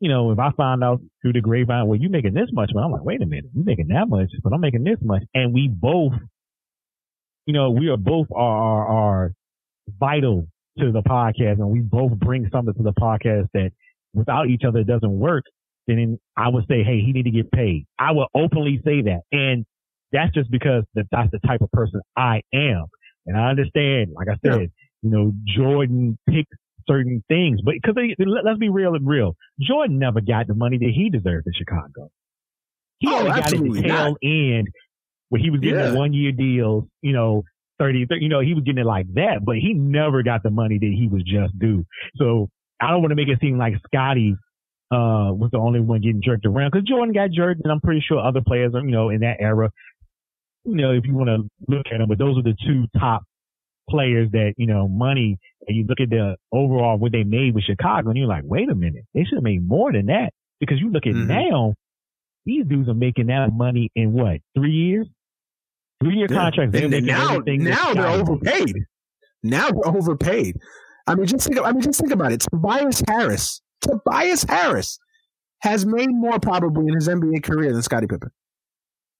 you 0.00 0.08
know, 0.08 0.32
if 0.32 0.38
I 0.38 0.50
find 0.52 0.82
out 0.82 1.00
through 1.22 1.34
the 1.34 1.40
grapevine, 1.40 1.86
well, 1.86 1.98
you 2.00 2.08
making 2.08 2.34
this 2.34 2.48
much, 2.52 2.70
but 2.74 2.80
I'm 2.80 2.90
like, 2.90 3.04
wait 3.04 3.22
a 3.22 3.26
minute, 3.26 3.50
you 3.54 3.62
making 3.64 3.88
that 3.88 4.08
much, 4.08 4.30
but 4.42 4.52
I'm 4.52 4.60
making 4.60 4.84
this 4.84 4.98
much, 5.02 5.22
and 5.34 5.52
we 5.52 5.68
both, 5.68 6.12
you 7.46 7.52
know, 7.54 7.70
we 7.70 7.88
are 7.88 7.96
both 7.96 8.28
are 8.34 8.38
are, 8.58 8.86
are 8.88 9.32
vital 9.98 10.46
to 10.78 10.92
the 10.92 11.02
podcast, 11.02 11.54
and 11.58 11.68
we 11.70 11.80
both 11.80 12.12
bring 12.18 12.48
something 12.52 12.74
to 12.74 12.82
the 12.82 12.92
podcast 12.92 13.48
that 13.54 13.70
without 14.14 14.48
each 14.48 14.62
other 14.66 14.80
it 14.80 14.86
doesn't 14.86 15.18
work. 15.18 15.44
Then 15.86 16.18
I 16.36 16.48
would 16.48 16.64
say, 16.68 16.82
hey, 16.82 17.00
he 17.00 17.12
need 17.12 17.24
to 17.24 17.30
get 17.30 17.50
paid. 17.50 17.86
I 17.98 18.12
would 18.12 18.28
openly 18.34 18.80
say 18.84 19.02
that, 19.02 19.20
and 19.32 19.66
that's 20.12 20.32
just 20.34 20.50
because 20.50 20.84
that 20.94 21.06
that's 21.10 21.30
the 21.30 21.40
type 21.46 21.60
of 21.62 21.70
person 21.72 22.00
I 22.16 22.42
am, 22.54 22.86
and 23.26 23.36
I 23.36 23.50
understand. 23.50 24.12
Like 24.14 24.28
I 24.28 24.36
said, 24.44 24.60
Yeah. 24.60 24.66
you 25.02 25.10
know, 25.10 25.32
Jordan 25.44 26.18
picked 26.28 26.54
certain 26.88 27.22
things, 27.28 27.60
but 27.64 27.74
because 27.74 27.94
let's 28.18 28.58
be 28.58 28.68
real 28.68 28.94
and 28.94 29.06
real, 29.06 29.36
Jordan 29.60 29.98
never 29.98 30.20
got 30.20 30.46
the 30.46 30.54
money 30.54 30.78
that 30.78 30.92
he 30.94 31.10
deserved 31.10 31.46
in 31.46 31.52
Chicago. 31.56 32.10
He 32.98 33.12
Oh, 33.12 33.18
only 33.18 33.32
got 33.32 33.52
it 33.54 33.58
at 33.58 33.62
the 33.62 33.82
tail 33.82 34.16
end 34.22 34.68
where 35.30 35.40
he 35.40 35.50
was 35.50 35.60
getting 35.60 35.80
Yeah. 35.80 35.90
a 35.90 35.94
one 35.94 36.12
year 36.12 36.32
deals, 36.32 36.84
you 37.02 37.12
know, 37.12 37.42
30, 37.78 38.06
30, 38.06 38.22
you 38.22 38.28
know, 38.28 38.40
he 38.40 38.54
was 38.54 38.64
getting 38.64 38.80
it 38.82 38.86
like 38.86 39.06
that, 39.14 39.44
but 39.44 39.56
he 39.56 39.72
never 39.74 40.22
got 40.22 40.42
the 40.42 40.50
money 40.50 40.78
that 40.78 40.92
he 40.96 41.08
was 41.08 41.22
just 41.24 41.58
due. 41.58 41.84
So 42.16 42.48
I 42.80 42.90
don't 42.90 43.00
want 43.02 43.10
to 43.12 43.16
make 43.16 43.28
it 43.28 43.38
seem 43.40 43.58
like 43.58 43.74
Scottie 43.86 44.34
uh, 44.90 45.32
was 45.32 45.50
the 45.52 45.58
only 45.58 45.80
one 45.80 46.00
getting 46.00 46.22
jerked 46.22 46.46
around 46.46 46.72
because 46.72 46.86
Jordan 46.88 47.14
got 47.14 47.30
jerked, 47.30 47.60
and 47.64 47.72
I'm 47.72 47.80
pretty 47.80 48.00
sure 48.06 48.18
other 48.18 48.42
players, 48.46 48.72
you 48.74 48.82
know, 48.90 49.10
in 49.10 49.20
that 49.20 49.36
era, 49.40 49.70
you 50.64 50.74
know, 50.76 50.92
if 50.92 51.06
you 51.06 51.14
want 51.14 51.28
to 51.28 51.48
look 51.68 51.86
at 51.92 51.98
them, 51.98 52.08
but 52.08 52.18
those 52.18 52.38
are 52.38 52.42
the 52.42 52.56
two 52.66 52.86
top 52.98 53.22
players 53.88 54.30
that, 54.32 54.54
you 54.56 54.66
know, 54.66 54.88
money, 54.88 55.38
and 55.66 55.76
you 55.76 55.84
look 55.86 56.00
at 56.00 56.10
the 56.10 56.36
overall 56.52 56.96
what 56.98 57.12
they 57.12 57.24
made 57.24 57.54
with 57.54 57.64
Chicago, 57.64 58.08
and 58.10 58.18
you're 58.18 58.26
like, 58.28 58.44
wait 58.44 58.68
a 58.70 58.74
minute, 58.74 59.04
they 59.14 59.24
should 59.24 59.36
have 59.36 59.42
made 59.44 59.66
more 59.66 59.92
than 59.92 60.06
that 60.06 60.32
because 60.58 60.80
you 60.80 60.90
look 60.90 61.06
at 61.06 61.14
Mhm. 61.14 61.26
now, 61.26 61.74
these 62.46 62.64
dudes 62.66 62.88
are 62.88 62.94
making 62.94 63.26
that 63.26 63.52
money 63.52 63.90
in 63.94 64.12
what 64.12 64.40
three 64.54 64.72
years, 64.72 65.06
three 66.02 66.16
year 66.16 66.26
Yeah. 66.30 66.36
contracts. 66.36 66.72
They're 66.72 66.84
And 66.92 67.06
now, 67.06 67.38
now 67.46 67.94
they're 67.94 68.06
overpaid. 68.08 68.76
Now 69.42 69.70
they're 69.70 69.86
overpaid. 69.94 70.56
I 71.06 71.14
mean, 71.14 71.26
just 71.26 71.46
think. 71.46 71.60
I 71.60 71.72
mean, 71.72 71.80
just 71.82 72.00
think 72.00 72.12
about 72.12 72.32
it. 72.32 72.40
Tobias 72.40 73.02
Harris, 73.08 73.60
Tobias 73.80 74.44
Harris, 74.44 74.98
has 75.62 75.84
made 75.86 76.10
more 76.10 76.38
probably 76.38 76.86
in 76.88 76.94
his 76.94 77.08
NBA 77.08 77.40
career 77.42 77.72
than 77.72 77.82
Scottie 77.82 78.06
Pippen. 78.06 78.30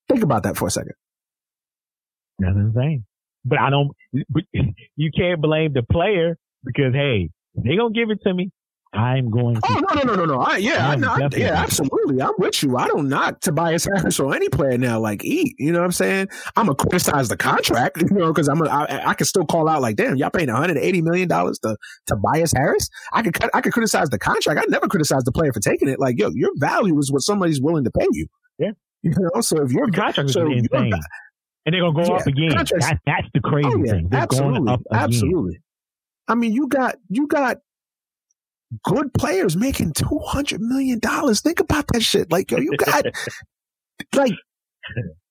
Think 0.08 0.22
about 0.22 0.42
that 0.44 0.56
for 0.56 0.68
a 0.68 0.70
second. 0.70 0.94
That's 2.38 2.56
insane. 2.56 3.04
But 3.44 3.58
I 3.60 3.70
don't. 3.70 3.90
But 4.28 4.44
you 4.96 5.10
can't 5.16 5.40
blame 5.40 5.72
the 5.72 5.82
player 5.82 6.36
because 6.64 6.94
hey, 6.94 7.30
they 7.54 7.76
gonna 7.76 7.90
give 7.92 8.10
it 8.10 8.20
to 8.24 8.34
me. 8.34 8.50
I'm 8.92 9.30
going 9.30 9.54
to. 9.54 9.60
Oh 9.68 9.74
no, 9.94 9.94
no, 9.94 10.02
no, 10.02 10.14
no, 10.16 10.24
no. 10.34 10.40
I, 10.40 10.56
yeah, 10.56 10.88
I, 10.90 10.94
I- 11.24 11.28
yeah, 11.36 11.52
absolutely. 11.54 12.20
I'm 12.20 12.32
with 12.38 12.60
you. 12.60 12.76
I 12.76 12.88
don't 12.88 13.08
knock 13.08 13.38
Tobias 13.40 13.84
Harris 13.84 14.18
or 14.18 14.34
any 14.34 14.48
player 14.48 14.76
now. 14.78 14.98
Like 14.98 15.24
eat, 15.24 15.54
you 15.60 15.70
know 15.70 15.78
what 15.78 15.84
I'm 15.84 15.92
saying? 15.92 16.26
I'm 16.56 16.66
gonna 16.66 16.74
criticize 16.74 17.28
the 17.28 17.36
contract, 17.36 17.98
you 18.02 18.08
know, 18.10 18.32
because 18.32 18.48
I'm 18.48 18.60
a, 18.60 18.68
I, 18.68 19.10
I 19.10 19.14
can 19.14 19.26
still 19.26 19.46
call 19.46 19.68
out 19.68 19.80
like, 19.80 19.94
damn, 19.94 20.16
y'all 20.16 20.30
paying 20.30 20.48
180 20.48 21.02
million 21.02 21.28
dollars 21.28 21.60
to 21.60 21.76
Tobias 22.08 22.52
Harris. 22.56 22.88
I 23.12 23.22
could 23.22 23.34
cut- 23.34 23.50
I 23.54 23.60
could 23.60 23.72
criticize 23.72 24.10
the 24.10 24.18
contract. 24.18 24.58
I 24.60 24.64
never 24.68 24.88
criticize 24.88 25.22
the 25.22 25.30
player 25.32 25.52
for 25.52 25.60
taking 25.60 25.88
it. 25.88 26.00
Like, 26.00 26.18
yo, 26.18 26.30
your 26.34 26.50
value 26.56 26.98
is 26.98 27.12
what 27.12 27.20
somebody's 27.22 27.62
willing 27.62 27.84
to 27.84 27.92
pay 27.92 28.08
you. 28.10 28.26
Yeah. 28.58 28.70
You 29.02 29.12
know, 29.16 29.40
so 29.40 29.62
if 29.62 29.70
you're 29.70 29.86
contract 29.92 30.30
is 30.30 30.32
so 30.32 30.48
you're- 30.48 30.58
insane, 30.58 30.92
and 31.66 31.74
they're 31.74 31.82
gonna 31.82 31.94
go 31.94 32.14
Yeah, 32.14 32.20
up 32.20 32.26
again. 32.26 32.50
That, 32.50 33.00
that's 33.06 33.28
the 33.34 33.40
oh, 33.44 33.50
crazy 33.50 33.68
Oh 33.72 33.84
yeah, 33.84 33.92
thing. 33.92 34.08
They're 34.10 34.20
absolutely, 34.20 34.58
going 34.60 34.68
up 34.68 34.80
again. 34.90 35.02
absolutely. 35.04 35.58
I 36.28 36.34
mean, 36.34 36.52
you 36.52 36.68
got 36.68 36.96
you 37.08 37.26
got 37.26 37.58
good 38.84 39.12
players 39.14 39.56
making 39.56 39.92
two 39.92 40.20
hundred 40.26 40.60
million 40.60 40.98
dollars. 40.98 41.40
Think 41.40 41.60
about 41.60 41.86
that 41.92 42.02
shit. 42.02 42.30
Like, 42.30 42.50
yo, 42.50 42.58
you 42.58 42.76
got 42.76 43.04
like 44.14 44.32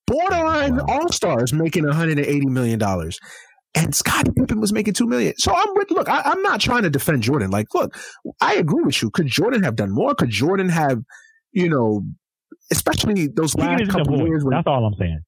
borderline 0.08 0.80
all 0.80 1.10
stars 1.10 1.54
making 1.54 1.86
one 1.86 1.96
hundred 1.96 2.18
and 2.20 2.28
eighty 2.28 2.48
million 2.48 2.80
dollars. 2.80 3.20
And 3.76 3.94
Scottie 3.94 4.32
Pippen 4.36 4.60
was 4.60 4.74
making 4.74 4.94
two 4.96 5.08
million. 5.08 5.34
So 5.38 5.54
I'm 5.56 5.76
with 5.76 5.92
look, 5.92 6.10
I, 6.10 6.22
I'm 6.26 6.42
not 6.42 6.60
trying 6.60 6.84
to 6.84 6.90
defend 6.90 7.24
Jordan. 7.24 7.52
Like, 7.52 7.68
look, 7.74 7.96
I 8.42 8.56
agree 8.56 8.84
with 8.84 9.02
you. 9.02 9.12
Could 9.12 9.28
Jordan 9.28 9.64
have 9.64 9.76
done 9.76 9.92
more? 9.92 10.16
Could 10.16 10.32
Jordan 10.32 10.70
have, 10.70 11.00
you 11.54 11.70
know, 11.70 12.04
especially 12.72 13.28
those 13.28 13.56
last 13.56 13.90
couple 13.90 14.18
years 14.28 14.44
when 14.44 14.56
That's 14.56 14.68
all 14.68 14.86
I'm 14.86 14.96
saying. 15.00 15.22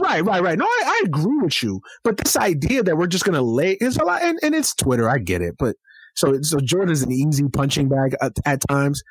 Right, 0.00 0.24
right, 0.24 0.42
right. 0.42 0.58
No, 0.58 0.64
I, 0.66 0.82
I 0.86 1.02
agree 1.06 1.38
with 1.42 1.62
you. 1.62 1.80
But 2.04 2.18
this 2.18 2.36
idea 2.36 2.82
that 2.82 2.96
we're 2.96 3.06
just 3.06 3.24
gonna 3.24 3.42
lay 3.42 3.72
is 3.80 3.96
a 3.96 4.04
lot, 4.04 4.22
and, 4.22 4.38
and 4.42 4.54
it's 4.54 4.74
Twitter. 4.74 5.08
I 5.08 5.18
get 5.18 5.42
it, 5.42 5.54
but 5.58 5.76
so 6.14 6.38
so 6.42 6.58
Jordan's 6.58 7.02
an 7.02 7.12
easy 7.12 7.44
punching 7.48 7.88
bag 7.88 8.14
at, 8.20 8.32
at 8.44 8.60
times. 8.68 9.02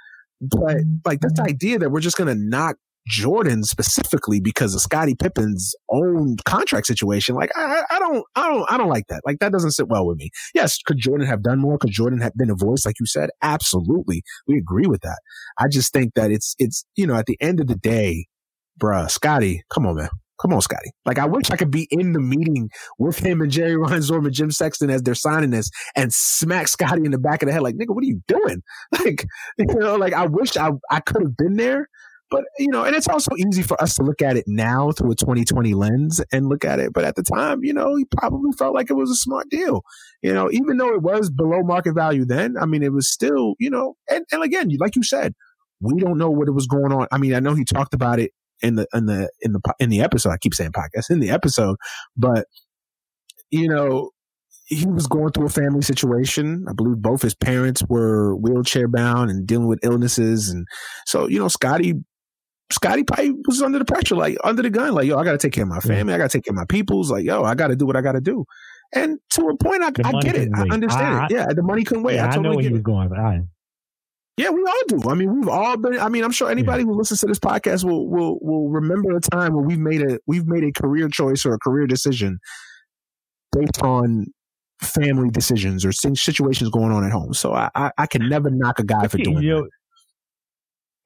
But 0.42 0.78
like 1.06 1.22
this 1.22 1.40
idea 1.40 1.80
that 1.80 1.90
we're 1.90 2.00
just 2.00 2.18
gonna 2.18 2.36
knock 2.36 2.76
Jordan 3.08 3.64
specifically 3.64 4.40
because 4.42 4.76
of 4.76 4.82
Scottie 4.82 5.16
Pippen's 5.16 5.74
own 5.90 6.36
contract 6.46 6.86
situation, 6.88 7.36
like 7.36 7.50
I- 7.56 7.84
I 7.90 8.00
don't, 8.00 8.24
I 8.36 8.48
don't, 8.50 8.66
I 8.72 8.78
don't 8.78 8.90
like 8.90 9.08
that. 9.08 9.22
Like 9.26 9.40
that 9.40 9.52
doesn't 9.54 9.72
sit 9.72 9.88
well 9.88 10.06
with 10.06 10.18
me. 10.18 10.30
Yes, 10.54 10.78
could 10.86 10.98
Jordan 11.00 11.26
have 11.26 11.42
done 11.42 11.60
more? 11.60 11.78
Could 11.78 11.92
Jordan 11.92 12.20
have 12.22 12.34
been 12.36 12.50
a 12.52 12.56
voice, 12.56 12.86
like 12.86 13.00
you 13.00 13.06
said? 13.06 13.30
Absolutely, 13.42 14.24
we 14.48 14.58
agree 14.58 14.88
with 14.88 15.02
that. 15.02 15.20
I 15.58 15.68
just 15.70 15.92
think 15.94 16.14
that 16.16 16.32
it's, 16.32 16.54
it's, 16.60 16.86
you 16.98 17.08
know, 17.08 17.16
at 17.16 17.26
the 17.26 17.38
end 17.42 17.60
of 17.62 17.68
the 17.68 17.76
day, 17.78 18.28
bruh, 18.80 19.10
Scottie, 19.10 19.64
come 19.74 19.86
on, 19.88 19.96
man. 19.96 20.10
Come 20.42 20.54
on, 20.54 20.62
Scottie. 20.62 20.92
Like, 21.06 21.18
I 21.20 21.26
wish 21.26 21.50
I 21.50 21.56
could 21.56 21.72
be 21.72 21.88
in 21.90 22.14
the 22.14 22.20
meeting 22.20 22.70
with 23.00 23.20
him 23.20 23.42
and 23.42 23.52
Jerry 23.52 23.76
Reinsdorf 23.76 24.26
and 24.26 24.34
Jim 24.34 24.52
Sexton 24.52 24.90
as 24.90 25.02
they're 25.02 25.16
signing 25.16 25.50
this 25.50 25.70
and 25.96 26.14
smack 26.14 26.68
Scottie 26.68 27.06
in 27.06 27.12
the 27.12 27.18
back 27.18 27.42
of 27.42 27.48
the 27.48 27.54
head, 27.54 27.64
like, 27.64 27.76
nigga, 27.76 27.94
what 27.94 28.04
are 28.04 28.08
you 28.08 28.22
doing? 28.28 28.62
Like, 29.08 29.26
you 29.58 29.66
know, 29.66 29.96
like, 29.96 30.14
I 30.14 30.26
wish 30.26 30.58
I, 30.58 30.72
I 30.92 31.00
could 31.00 31.22
have 31.22 31.38
been 31.38 31.56
there. 31.56 31.88
But, 32.30 32.44
you 32.60 32.68
know, 32.70 32.84
and 32.84 32.94
it's 32.96 33.08
also 33.08 33.32
easy 33.38 33.62
for 33.62 33.82
us 33.82 33.96
to 33.96 34.04
look 34.04 34.22
at 34.22 34.36
it 34.36 34.44
now 34.48 34.92
through 34.92 35.12
a 35.12 35.16
2020 35.16 35.74
lens 35.76 36.22
and 36.34 36.50
look 36.50 36.66
at 36.66 36.80
it. 36.80 36.92
But 36.92 37.06
at 37.06 37.16
the 37.16 37.24
time, 37.24 37.64
you 37.64 37.74
know, 37.74 37.96
he 37.96 38.06
probably 38.18 38.52
felt 38.52 38.76
like 38.76 38.90
it 38.90 38.96
was 38.96 39.10
a 39.10 39.16
smart 39.16 39.50
deal. 39.50 39.82
You 40.22 40.34
know, 40.34 40.52
even 40.52 40.78
though 40.78 40.94
it 40.94 41.02
was 41.02 41.30
below 41.30 41.64
market 41.64 41.94
value 41.94 42.26
then, 42.26 42.58
I 42.60 42.66
mean, 42.66 42.84
it 42.84 42.92
was 42.92 43.10
still, 43.10 43.56
you 43.60 43.70
know, 43.70 43.96
and, 44.10 44.26
and 44.32 44.44
again, 44.44 44.70
like 44.78 44.98
you 44.98 45.04
said, 45.04 45.34
we 45.80 46.02
don't 46.02 46.18
know 46.18 46.30
what 46.30 46.50
it 46.50 46.54
was 46.54 46.68
going 46.68 46.92
on. 46.92 47.08
I 47.12 47.18
mean, 47.18 47.34
I 47.34 47.40
know 47.40 47.54
he 47.54 47.64
talked 47.64 47.94
about 47.94 48.20
it 48.20 48.32
in 48.62 48.76
the 48.76 48.88
in 48.94 49.06
the 49.06 49.30
in 49.42 49.54
the 49.54 49.62
in 49.80 49.90
the 49.90 50.02
episode. 50.02 50.30
I 50.32 50.38
keep 50.38 50.54
saying 50.54 50.72
podcast 50.72 51.10
in 51.10 51.20
the 51.20 51.30
episode, 51.30 51.78
but 52.16 52.46
you 53.52 53.68
know, 53.68 54.12
he 54.66 54.86
was 54.86 55.08
going 55.08 55.32
through 55.32 55.46
a 55.46 55.50
family 55.50 55.82
situation. 55.82 56.66
I 56.70 56.74
believe 56.74 57.02
both 57.02 57.22
his 57.22 57.36
parents 57.36 57.84
were 57.88 58.36
wheelchair 58.36 58.88
bound 58.88 59.30
and 59.32 59.46
dealing 59.48 59.68
with 59.68 59.80
illnesses, 59.84 60.50
and 60.50 60.66
so 61.06 61.28
you 61.28 61.40
know, 61.40 61.48
Scottie. 61.48 61.96
Scottie 62.70 63.04
probably 63.04 63.32
was 63.48 63.62
under 63.62 63.80
the 63.80 63.86
pressure, 63.86 64.14
like 64.16 64.36
under 64.44 64.62
the 64.62 64.70
gun, 64.70 64.94
like, 64.94 65.06
yo, 65.08 65.18
I 65.18 65.24
got 65.24 65.32
to 65.32 65.38
take 65.38 65.54
care 65.54 65.64
of 65.64 65.70
my 65.70 65.80
family. 65.80 66.14
I 66.14 66.18
got 66.18 66.30
to 66.30 66.38
take 66.38 66.44
care 66.44 66.52
of 66.52 66.58
my 66.58 66.66
peoples. 66.66 67.10
Like, 67.10 67.24
yo, 67.24 67.44
I 67.46 67.56
got 67.56 67.68
to 67.70 67.78
do 67.78 67.86
what 67.86 67.96
I 67.96 68.02
got 68.02 68.12
to 68.12 68.20
do. 68.20 68.44
And 68.94 69.20
to 69.36 69.44
a 69.48 69.56
point, 69.56 69.84
I, 69.84 69.88
I 70.04 70.12
get 70.20 70.36
it. 70.36 70.50
couldn't 70.50 70.56
I 70.56 70.74
understand 70.74 71.16
I- 71.16 71.26
it. 71.28 71.32
Yeah, 71.32 71.46
the 71.56 71.64
money 71.64 71.86
couldn't 71.86 72.04
wait. 72.04 72.16
yeah, 72.16 72.26
I 72.26 72.28
I, 72.28 72.36
know 72.36 72.44
totally 72.44 72.56
where 72.58 72.64
get 72.64 72.68
he 72.68 72.74
was 72.74 72.82
going. 72.82 73.14
I, 73.14 73.40
Yeah, 74.38 74.52
we 74.52 74.64
all 74.64 74.82
do. 74.88 75.10
I 75.10 75.16
mean, 75.16 75.36
we've 75.36 75.50
all 75.50 75.78
been. 75.78 76.00
I 76.00 76.10
mean, 76.10 76.24
I'm 76.24 76.32
sure 76.32 76.50
anybody 76.52 76.84
who 76.84 76.94
listens 76.94 77.22
to 77.22 77.26
this 77.26 77.40
podcast 77.40 77.84
will 77.84 78.08
will 78.08 78.38
will 78.40 78.70
remember 78.70 79.18
a 79.18 79.20
time 79.20 79.54
where 79.54 79.64
we've 79.64 79.80
made 79.80 80.04
a 80.04 80.20
we've 80.28 80.46
made 80.46 80.64
a 80.64 80.72
career 80.72 81.10
choice 81.10 81.44
or 81.44 81.54
a 81.54 81.60
career 81.60 81.88
decision 81.88 82.38
based 83.52 83.82
on 83.82 84.28
family 84.80 85.32
decisions 85.32 85.84
or 85.84 85.92
situations 85.92 86.70
going 86.70 86.92
on 86.92 87.04
at 87.04 87.12
home. 87.12 87.34
So 87.34 87.54
I 87.54 87.72
I, 87.74 87.92
I 87.98 88.06
can 88.06 88.30
never 88.30 88.52
knock 88.52 88.78
a 88.78 88.84
guy 88.84 89.08
for 89.08 89.18
doing 89.18 89.42
you 89.42 89.50
know, 89.50 89.62
that. 89.64 89.70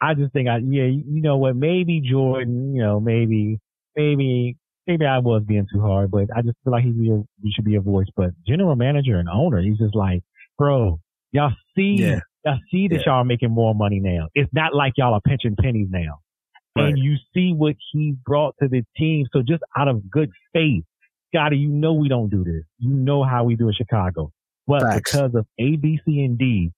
I 0.02 0.14
just 0.14 0.34
think 0.34 0.50
I 0.50 0.58
yeah, 0.58 0.84
you 0.84 1.22
know 1.22 1.38
what? 1.38 1.56
Maybe 1.56 2.02
Jordan, 2.02 2.76
you 2.76 2.82
know, 2.82 3.00
maybe 3.00 3.60
maybe 3.96 4.58
maybe 4.88 5.06
I 5.06 5.20
was 5.20 5.44
being 5.48 5.68
too 5.74 5.80
hard, 5.80 6.12
but 6.12 6.26
I 6.36 6.42
just 6.42 6.58
feel 6.66 6.74
like 6.74 6.84
he, 6.84 6.92
he 6.92 7.52
should 7.54 7.66
be 7.66 7.76
a 7.76 7.82
voice. 7.82 8.08
But 8.16 8.32
general 8.46 8.76
manager 8.76 9.18
and 9.18 9.30
owner, 9.30 9.62
he's 9.62 9.78
just 9.78 9.96
like, 9.96 10.22
bro, 10.58 11.00
y'all 11.32 11.54
see, 11.78 11.96
Yeah. 12.00 12.20
Y'all 12.46 12.60
see 12.72 12.88
that 12.88 12.96
Yeah. 12.96 13.02
y'all 13.06 13.16
are 13.22 13.26
making 13.26 13.52
more 13.52 13.76
money 13.76 14.00
now. 14.00 14.28
It's 14.36 14.52
not 14.54 14.74
like 14.74 14.94
y'all 14.98 15.14
are 15.14 15.22
pinching 15.22 15.56
pennies 15.56 15.90
now. 15.92 16.20
Right. 16.76 16.90
And 16.90 16.98
you 16.98 17.18
see 17.34 17.54
what 17.54 17.76
he 17.92 18.16
brought 18.26 18.56
to 18.62 18.68
the 18.68 18.84
team. 18.98 19.28
So 19.34 19.42
just 19.42 19.62
out 19.78 19.88
of 19.88 20.10
good 20.10 20.32
faith, 20.54 20.84
Scottie, 21.34 21.58
you 21.58 21.68
know 21.70 21.94
we 21.94 22.08
don't 22.10 22.30
do 22.30 22.44
this. 22.44 22.64
You 22.80 22.92
know 22.94 23.24
how 23.24 23.44
we 23.44 23.56
do 23.56 23.68
in 23.68 23.74
Chicago. 23.74 24.32
But 24.68 24.82
Facts. 24.82 25.12
because 25.12 25.36
of 25.36 25.46
A, 25.60 25.76
B, 25.76 26.00
C, 26.06 26.22
and 26.24 26.38
D, 26.38 26.72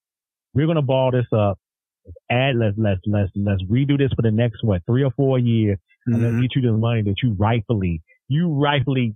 we're 0.54 0.67
gonna 0.67 0.82
ball 0.82 1.12
this 1.12 1.26
up. 1.32 1.60
Let's 2.06 2.17
add 2.30 2.56
let's 2.58 2.78
let's 2.78 2.99
let's 3.06 3.32
let's 3.36 3.63
redo 3.63 3.97
this 3.97 4.12
for 4.13 4.21
the 4.23 4.32
next 4.32 4.63
what 4.63 4.82
three 4.86 5.04
or 5.04 5.12
four 5.12 5.39
years 5.39 5.78
and 6.06 6.21
let's 6.21 6.34
Mhm. 6.36 6.41
get 6.41 6.56
you 6.56 6.62
the 6.63 6.73
money 6.78 7.02
that 7.04 7.15
you 7.23 7.32
rightfully 7.34 8.02
you 8.28 8.49
rightfully 8.49 9.15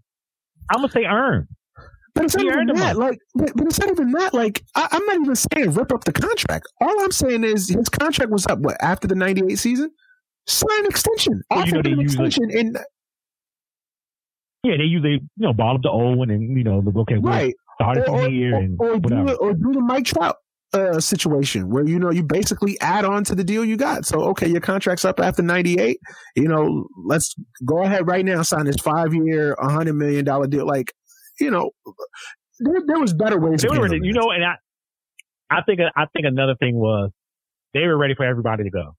I'm 0.72 0.78
gonna 0.82 0.92
say 0.92 1.04
earn. 1.06 1.48
But 2.18 2.26
it's 2.26 2.36
not 2.36 2.46
even 2.46 2.68
that. 2.68 2.76
money. 2.76 2.94
Like, 2.94 3.20
but, 3.36 3.52
but 3.56 3.68
it's 3.68 3.80
not 3.80 3.90
even 3.90 4.12
that. 4.12 4.34
Like, 4.34 4.64
I, 4.76 4.88
I'm 4.92 5.06
not 5.06 5.16
even 5.22 5.36
saying 5.36 5.74
rip 5.74 5.94
up 5.94 6.04
the 6.04 6.12
contract. 6.12 6.68
All 6.82 7.00
I'm 7.02 7.12
saying 7.12 7.44
is 7.44 7.70
his 7.70 7.90
contract 7.90 8.32
was 8.32 8.48
up. 8.48 8.58
What 8.60 8.76
after 8.82 9.08
the 9.08 9.14
'98 9.14 9.58
season? 9.58 9.92
Sign 10.48 10.80
an 10.80 10.86
extension. 10.88 11.44
Well, 11.52 11.68
you 11.68 11.74
know, 11.74 11.82
they 11.84 11.92
an 11.92 12.00
extension. 12.00 12.50
And 12.52 12.78
Yeah, 14.64 14.78
they 14.78 14.86
usually 14.86 15.12
you 15.12 15.22
know 15.38 15.54
ball 15.54 15.76
up 15.76 15.82
old 15.86 16.18
one 16.18 16.32
and 16.32 16.58
you 16.58 16.64
know 16.64 16.82
the 16.82 16.98
okay 17.02 17.20
we'll 17.20 17.32
right, 17.32 17.54
start 17.76 17.98
it 17.98 18.10
or, 18.10 18.24
from 18.24 18.32
here 18.32 18.56
or, 18.56 18.58
and 18.58 18.78
or, 18.80 19.00
do 19.00 19.28
it, 19.28 19.38
or 19.40 19.54
do 19.54 19.74
the 19.74 19.82
Mike 19.82 20.06
Trout 20.06 20.38
uh, 20.74 21.00
situation 21.00 21.70
where 21.70 21.88
you 21.88 22.00
know 22.00 22.10
you 22.12 22.24
basically 22.24 22.80
add 22.82 23.06
on 23.06 23.24
to 23.26 23.36
the 23.36 23.44
deal 23.44 23.64
you 23.64 23.78
got. 23.78 24.06
So 24.06 24.22
okay, 24.30 24.48
your 24.48 24.62
contract's 24.62 25.06
up 25.06 25.20
after 25.20 25.44
'98. 25.44 26.00
You 26.36 26.48
know, 26.48 26.88
let's 27.06 27.36
go 27.66 27.84
ahead 27.84 28.08
right 28.08 28.26
now 28.26 28.42
sign 28.42 28.66
this 28.66 28.78
five 28.78 29.14
year, 29.14 29.56
hundred 29.60 29.94
million 29.94 30.26
dollar 30.26 30.48
deal. 30.48 30.66
Like, 30.66 30.94
you 31.40 31.52
know, 31.52 31.72
there, 32.60 32.82
there 32.88 33.00
was 33.00 33.14
better 33.14 33.40
ways. 33.40 33.62
They 33.62 33.70
of 33.70 33.78
were, 33.78 33.94
you 33.94 34.14
know, 34.14 34.32
and 34.32 34.44
I 34.44 34.56
I 35.50 35.62
think 35.64 35.80
I 35.96 36.06
think 36.14 36.26
another 36.26 36.56
thing 36.60 36.76
was 36.76 37.12
they 37.74 37.82
were 37.82 37.98
ready 37.98 38.16
for 38.16 38.26
everybody 38.26 38.64
to 38.64 38.70
go. 38.70 38.96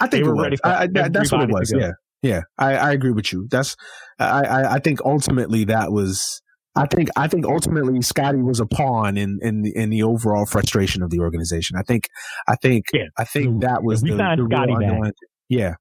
I 0.00 0.06
think 0.08 0.24
They 0.24 0.28
were 0.28 0.36
ready 0.42 0.56
for 0.56 0.66
I, 0.66 0.82
I, 0.82 1.08
that's 1.08 1.30
what 1.32 1.42
it 1.42 1.50
was. 1.50 1.72
Yeah, 1.76 1.92
yeah. 2.22 2.40
I, 2.58 2.74
I 2.74 2.92
agree 2.92 3.12
with 3.12 3.32
you. 3.32 3.46
That's. 3.50 3.76
I, 4.18 4.44
I, 4.44 4.74
I 4.74 4.78
think 4.78 5.00
ultimately 5.04 5.64
that 5.64 5.92
was. 5.92 6.40
I 6.74 6.86
think. 6.86 7.10
I 7.16 7.28
think 7.28 7.46
ultimately 7.46 8.00
Scottie 8.02 8.42
was 8.42 8.58
a 8.58 8.66
pawn 8.66 9.16
in 9.16 9.38
in 9.42 9.62
the 9.62 9.76
in 9.76 9.90
the 9.90 10.02
overall 10.02 10.46
frustration 10.46 11.02
of 11.02 11.10
the 11.10 11.20
organization. 11.20 11.76
I 11.78 11.82
think. 11.82 12.08
I 12.48 12.56
think. 12.56 12.86
Yeah. 12.92 13.04
I 13.18 13.24
think 13.24 13.60
that 13.62 13.82
was 13.82 14.02
we 14.02 14.10
the, 14.10 14.16
signed 14.16 14.40
the 14.40 14.46
Scottie 14.50 14.74
back. 14.74 15.12
Yeah. 15.48 15.74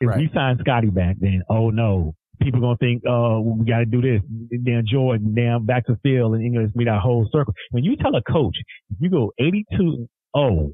If 0.00 0.08
Right. 0.08 0.18
we 0.18 0.30
sign 0.32 0.58
Scottie 0.60 0.90
back, 0.90 1.16
then 1.20 1.42
oh 1.50 1.70
no, 1.70 2.14
people 2.40 2.60
gonna 2.60 2.76
think, 2.78 3.02
oh, 3.08 3.40
we 3.40 3.64
got 3.64 3.78
to 3.78 3.86
do 3.86 4.00
this. 4.00 4.20
Then 4.50 4.84
Jordan, 4.90 5.34
down 5.34 5.66
back 5.66 5.86
to 5.86 5.98
Phil 6.02 6.34
and 6.34 6.44
English, 6.44 6.70
meet 6.74 6.86
that 6.86 7.00
whole 7.00 7.28
circle. 7.32 7.54
When 7.70 7.84
you 7.84 7.96
tell 7.96 8.14
a 8.14 8.22
coach, 8.22 8.56
if 8.90 8.96
you 9.00 9.10
go 9.10 9.32
82 9.38 10.08
0, 10.36 10.70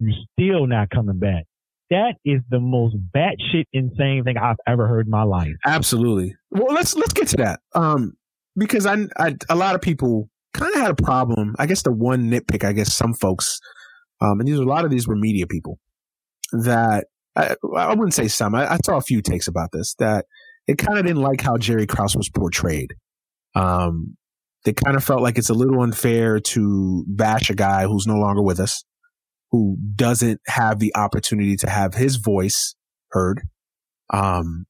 you're 0.00 0.12
still 0.32 0.66
not 0.66 0.90
coming 0.90 1.18
back. 1.18 1.44
That 1.90 2.14
is 2.24 2.40
the 2.50 2.60
most 2.60 2.96
batshit 3.14 3.64
insane 3.72 4.24
thing 4.24 4.36
I've 4.36 4.56
ever 4.66 4.86
heard 4.86 5.06
in 5.06 5.10
my 5.10 5.22
life. 5.22 5.54
Absolutely. 5.64 6.34
Well, 6.50 6.74
let's 6.74 6.94
let's 6.94 7.12
get 7.12 7.28
to 7.28 7.36
that. 7.38 7.60
Um, 7.74 8.14
because 8.56 8.84
I, 8.86 9.06
I 9.16 9.36
a 9.48 9.56
lot 9.56 9.74
of 9.74 9.80
people 9.80 10.28
kind 10.52 10.74
of 10.74 10.80
had 10.80 10.90
a 10.90 11.02
problem. 11.02 11.54
I 11.58 11.66
guess 11.66 11.82
the 11.82 11.92
one 11.92 12.30
nitpick, 12.30 12.64
I 12.64 12.72
guess 12.72 12.92
some 12.92 13.14
folks, 13.14 13.58
um, 14.20 14.40
and 14.40 14.48
these 14.48 14.58
a 14.58 14.64
lot 14.64 14.84
of 14.84 14.90
these 14.90 15.08
were 15.08 15.16
media 15.16 15.46
people 15.46 15.78
that 16.52 17.06
I, 17.36 17.54
I 17.76 17.90
wouldn't 17.90 18.14
say 18.14 18.28
some. 18.28 18.54
I, 18.54 18.74
I 18.74 18.78
saw 18.84 18.96
a 18.96 19.02
few 19.02 19.22
takes 19.22 19.48
about 19.48 19.70
this 19.72 19.94
that 19.98 20.26
they 20.68 20.74
kind 20.74 20.98
of 20.98 21.06
didn't 21.06 21.22
like 21.22 21.40
how 21.40 21.56
Jerry 21.56 21.86
Krause 21.86 22.14
was 22.14 22.28
portrayed. 22.28 22.94
Um, 23.54 24.16
they 24.64 24.74
kind 24.74 24.96
of 24.96 25.02
felt 25.02 25.22
like 25.22 25.38
it's 25.38 25.48
a 25.48 25.54
little 25.54 25.80
unfair 25.80 26.40
to 26.40 27.04
bash 27.08 27.48
a 27.48 27.54
guy 27.54 27.86
who's 27.86 28.06
no 28.06 28.16
longer 28.16 28.42
with 28.42 28.60
us, 28.60 28.84
who 29.50 29.78
doesn't 29.96 30.40
have 30.46 30.78
the 30.78 30.94
opportunity 30.94 31.56
to 31.56 31.70
have 31.70 31.94
his 31.94 32.16
voice 32.16 32.76
heard. 33.10 33.40
Um, 34.12 34.66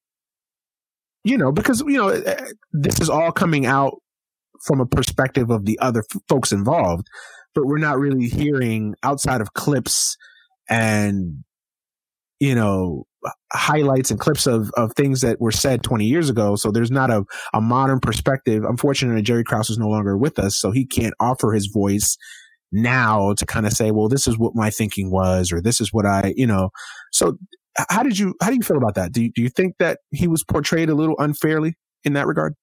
you 1.25 1.37
know, 1.37 1.51
because, 1.51 1.81
you 1.81 1.97
know, 1.97 2.09
eh, 2.09 2.47
this 2.73 3.01
is 3.01 3.11
all 3.11 3.33
coming 3.33 3.67
out 3.67 3.95
from 4.65 4.81
a 4.81 4.87
perspective 4.87 5.51
of 5.51 5.65
the 5.65 5.79
other 5.81 6.05
f- 6.15 6.21
folks 6.29 6.53
involved, 6.53 7.09
but 7.55 7.67
we're 7.67 7.79
not 7.79 7.99
really 7.99 8.29
hearing 8.29 8.95
outside 9.03 9.41
of 9.41 9.53
clips 9.53 10.17
and, 10.69 11.43
you 12.41 12.55
know, 12.55 13.05
highlights 13.53 14.11
and 14.11 14.21
clips 14.21 14.47
of, 14.47 14.71
of 14.77 14.93
things 14.95 15.21
that 15.23 15.41
were 15.41 15.51
said 15.51 15.83
20 15.83 16.05
years 16.05 16.31
ago. 16.31 16.55
So 16.57 16.71
there's 16.71 16.91
not 16.91 17.11
a, 17.11 17.25
a 17.53 17.61
modern 17.61 17.99
perspective. 18.01 18.63
Unfortunately, 18.65 19.23
Jerry 19.23 19.45
Krause 19.45 19.71
is 19.71 19.79
no 19.79 19.89
longer 19.89 20.17
with 20.17 20.39
us, 20.39 20.57
so 20.57 20.71
he 20.71 20.87
can't 20.87 21.15
offer 21.21 21.53
his 21.53 21.67
voice 21.67 22.17
now 22.71 23.33
to 23.35 23.47
kind 23.47 23.67
of 23.67 23.73
say, 23.73 23.91
well, 23.91 24.09
this 24.09 24.27
is 24.29 24.39
what 24.39 24.55
my 24.55 24.71
thinking 24.71 25.11
was, 25.11 25.51
or 25.53 25.61
this 25.61 25.81
is 25.81 25.93
what 25.93 26.07
I, 26.07 26.33
you 26.37 26.47
know. 26.47 26.71
So 27.13 27.39
how 27.89 28.03
did 28.03 28.19
you, 28.19 28.35
how 28.43 28.51
do 28.51 28.57
you 28.57 28.63
feel 28.63 28.77
about 28.77 28.95
that? 28.95 29.13
Do 29.13 29.23
you, 29.23 29.33
do 29.35 29.43
you 29.43 29.49
think 29.49 29.77
that 29.79 30.01
he 30.11 30.29
was 30.29 30.45
portrayed 30.45 30.89
a 30.91 30.95
little 30.95 31.17
unfairly 31.19 31.75
in 32.05 32.13
that 32.13 32.27
regard? 32.27 32.55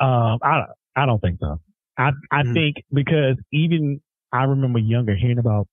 Um, 0.00 0.38
I 0.42 0.64
I 0.96 1.06
don't 1.06 1.20
think 1.20 1.38
so. 1.40 1.60
I 1.96 2.10
I 2.32 2.42
Mhm. 2.42 2.54
think 2.54 2.76
because 2.92 3.36
even 3.52 4.00
I 4.32 4.44
remember 4.44 4.80
younger 4.80 5.14
hearing 5.14 5.38
about 5.38 5.68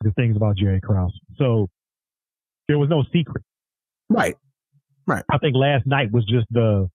the 0.00 0.10
things 0.12 0.36
about 0.36 0.56
Jerry 0.56 0.80
Krause. 0.80 1.12
So 1.36 1.68
there 2.70 2.78
was 2.78 2.88
no 2.88 3.02
secret. 3.12 3.42
Right. 4.08 4.36
Right. 5.04 5.24
I 5.28 5.38
think 5.38 5.56
last 5.56 5.86
night 5.86 6.12
was 6.12 6.24
just 6.24 6.46
the 6.50 6.88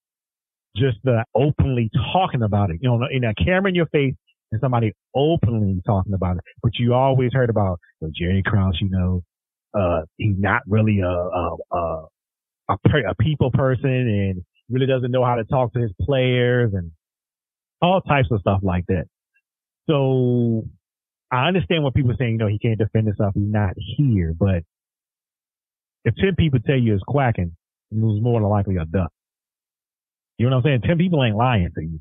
just 0.74 0.96
the 1.04 1.22
openly 1.34 1.90
talking 2.14 2.42
about 2.42 2.70
it. 2.70 2.78
You 2.80 2.88
know, 2.88 3.06
in 3.10 3.24
a 3.24 3.34
camera 3.34 3.68
in 3.68 3.74
your 3.74 3.86
face 3.86 4.14
and 4.50 4.60
somebody 4.60 4.94
openly 5.14 5.82
talking 5.84 6.14
about 6.14 6.38
it. 6.38 6.44
But 6.62 6.72
you 6.78 6.94
always 6.94 7.30
heard 7.34 7.50
about 7.50 7.78
Jerry 8.18 8.42
Krause. 8.44 8.78
You 8.80 8.88
know, 8.88 9.22
uh, 9.78 10.02
he's 10.16 10.36
not 10.38 10.62
really 10.66 11.00
a 11.00 11.08
a 11.10 11.56
a, 11.72 12.06
a, 12.70 12.76
a 13.10 13.14
people 13.20 13.50
person 13.50 13.90
and 13.90 14.42
really 14.70 14.86
doesn't 14.86 15.10
know 15.10 15.26
how 15.26 15.34
to 15.34 15.44
talk 15.44 15.74
to 15.74 15.80
his 15.80 15.92
players 16.00 16.72
and 16.72 16.90
all 17.82 18.00
types 18.00 18.28
of 18.30 18.40
stuff 18.40 18.60
like 18.62 18.86
that. 18.88 19.04
So 19.90 20.64
I 21.30 21.48
understand 21.48 21.84
what 21.84 21.94
people 21.94 22.12
are 22.12 22.16
saying. 22.18 22.32
You 22.32 22.38
know, 22.38 22.46
he 22.46 22.58
can't 22.58 22.78
defend 22.78 23.08
himself. 23.08 23.34
He's 23.34 23.44
not 23.44 23.74
here. 23.76 24.32
But 24.38 24.62
if 26.06 26.14
ten 26.16 26.36
people 26.36 26.60
tell 26.64 26.78
you 26.78 26.94
it's 26.94 27.02
quacking, 27.06 27.56
it 27.90 27.98
was 27.98 28.22
more 28.22 28.40
than 28.40 28.48
likely 28.48 28.76
a 28.76 28.86
duck. 28.86 29.12
You 30.38 30.48
know 30.48 30.56
what 30.56 30.66
I'm 30.66 30.70
saying? 30.70 30.82
Ten 30.82 30.98
people 30.98 31.22
ain't 31.24 31.36
lying 31.36 31.70
to 31.74 31.82
you. 31.82 32.00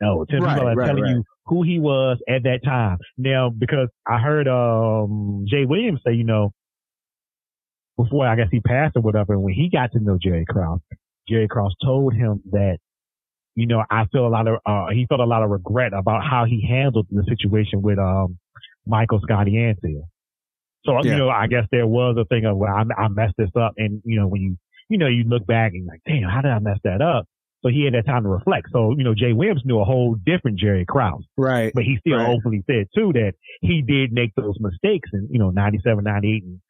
No, 0.00 0.24
ten 0.28 0.42
Right, 0.42 0.54
people 0.54 0.68
are 0.68 0.74
right, 0.76 0.86
telling 0.86 1.02
right. 1.04 1.10
you 1.16 1.24
who 1.46 1.62
he 1.62 1.80
was 1.80 2.18
at 2.28 2.44
that 2.44 2.60
time. 2.64 2.98
Now, 3.18 3.50
because 3.50 3.88
I 4.06 4.18
heard 4.18 4.46
um 4.46 5.46
Jay 5.48 5.64
Williams 5.64 6.00
say, 6.06 6.14
you 6.14 6.24
know, 6.24 6.52
before 7.96 8.26
I 8.26 8.36
guess 8.36 8.48
he 8.50 8.60
passed 8.60 8.96
or 8.96 9.02
whatever, 9.02 9.32
and 9.34 9.42
when 9.42 9.54
he 9.54 9.70
got 9.70 9.92
to 9.92 10.00
know 10.00 10.18
Jerry 10.22 10.44
Krause, 10.48 10.80
Jerry 11.28 11.48
Krause 11.48 11.74
told 11.84 12.14
him 12.14 12.42
that, 12.52 12.78
you 13.54 13.66
know, 13.66 13.84
I 13.90 14.04
feel 14.12 14.26
a 14.26 14.28
lot 14.28 14.48
of 14.48 14.58
uh 14.66 14.88
he 14.92 15.06
felt 15.06 15.20
a 15.20 15.26
lot 15.26 15.42
of 15.42 15.50
regret 15.50 15.92
about 15.94 16.22
how 16.28 16.44
he 16.44 16.66
handled 16.68 17.06
the 17.10 17.24
situation 17.28 17.82
with 17.82 17.98
um 17.98 18.38
Michael 18.86 19.20
Scottie 19.22 19.56
and 19.56 19.78
Phil. 19.80 20.08
So 20.86 20.92
Yeah. 21.04 21.12
you 21.12 21.16
know, 21.18 21.28
I 21.28 21.46
guess 21.46 21.64
there 21.70 21.86
was 21.86 22.16
a 22.18 22.24
thing 22.24 22.44
of 22.46 22.56
well, 22.56 22.72
I, 22.74 23.02
I 23.02 23.08
messed 23.08 23.34
this 23.36 23.50
up, 23.56 23.72
and 23.76 24.00
you 24.04 24.18
know, 24.18 24.26
when 24.26 24.40
you 24.42 24.56
you 24.88 24.98
know 24.98 25.06
you 25.06 25.24
look 25.24 25.46
back 25.46 25.72
and 25.72 25.84
you're 25.84 25.92
like, 25.92 26.02
damn, 26.06 26.28
how 26.28 26.40
did 26.40 26.50
I 26.50 26.58
mess 26.58 26.78
that 26.84 27.02
up? 27.02 27.26
So 27.62 27.68
he 27.68 27.84
had 27.84 27.92
that 27.94 28.06
time 28.06 28.22
to 28.22 28.28
reflect. 28.30 28.68
So 28.72 28.94
you 28.96 29.04
know, 29.04 29.14
Jay 29.14 29.32
Williams 29.32 29.62
knew 29.64 29.80
a 29.80 29.84
whole 29.84 30.14
different 30.14 30.58
Jerry 30.58 30.86
Krause, 30.86 31.24
Right. 31.36 31.72
but 31.74 31.84
he 31.84 31.98
still 32.00 32.18
Right. 32.18 32.34
openly 32.36 32.62
said 32.66 32.86
too 32.94 33.12
that 33.14 33.32
he 33.60 33.82
did 33.82 34.12
make 34.12 34.34
those 34.34 34.56
mistakes 34.60 35.10
in 35.12 35.28
you 35.30 35.38
know 35.38 35.50
97, 35.50 36.02
98, 36.02 36.42
and 36.44 36.60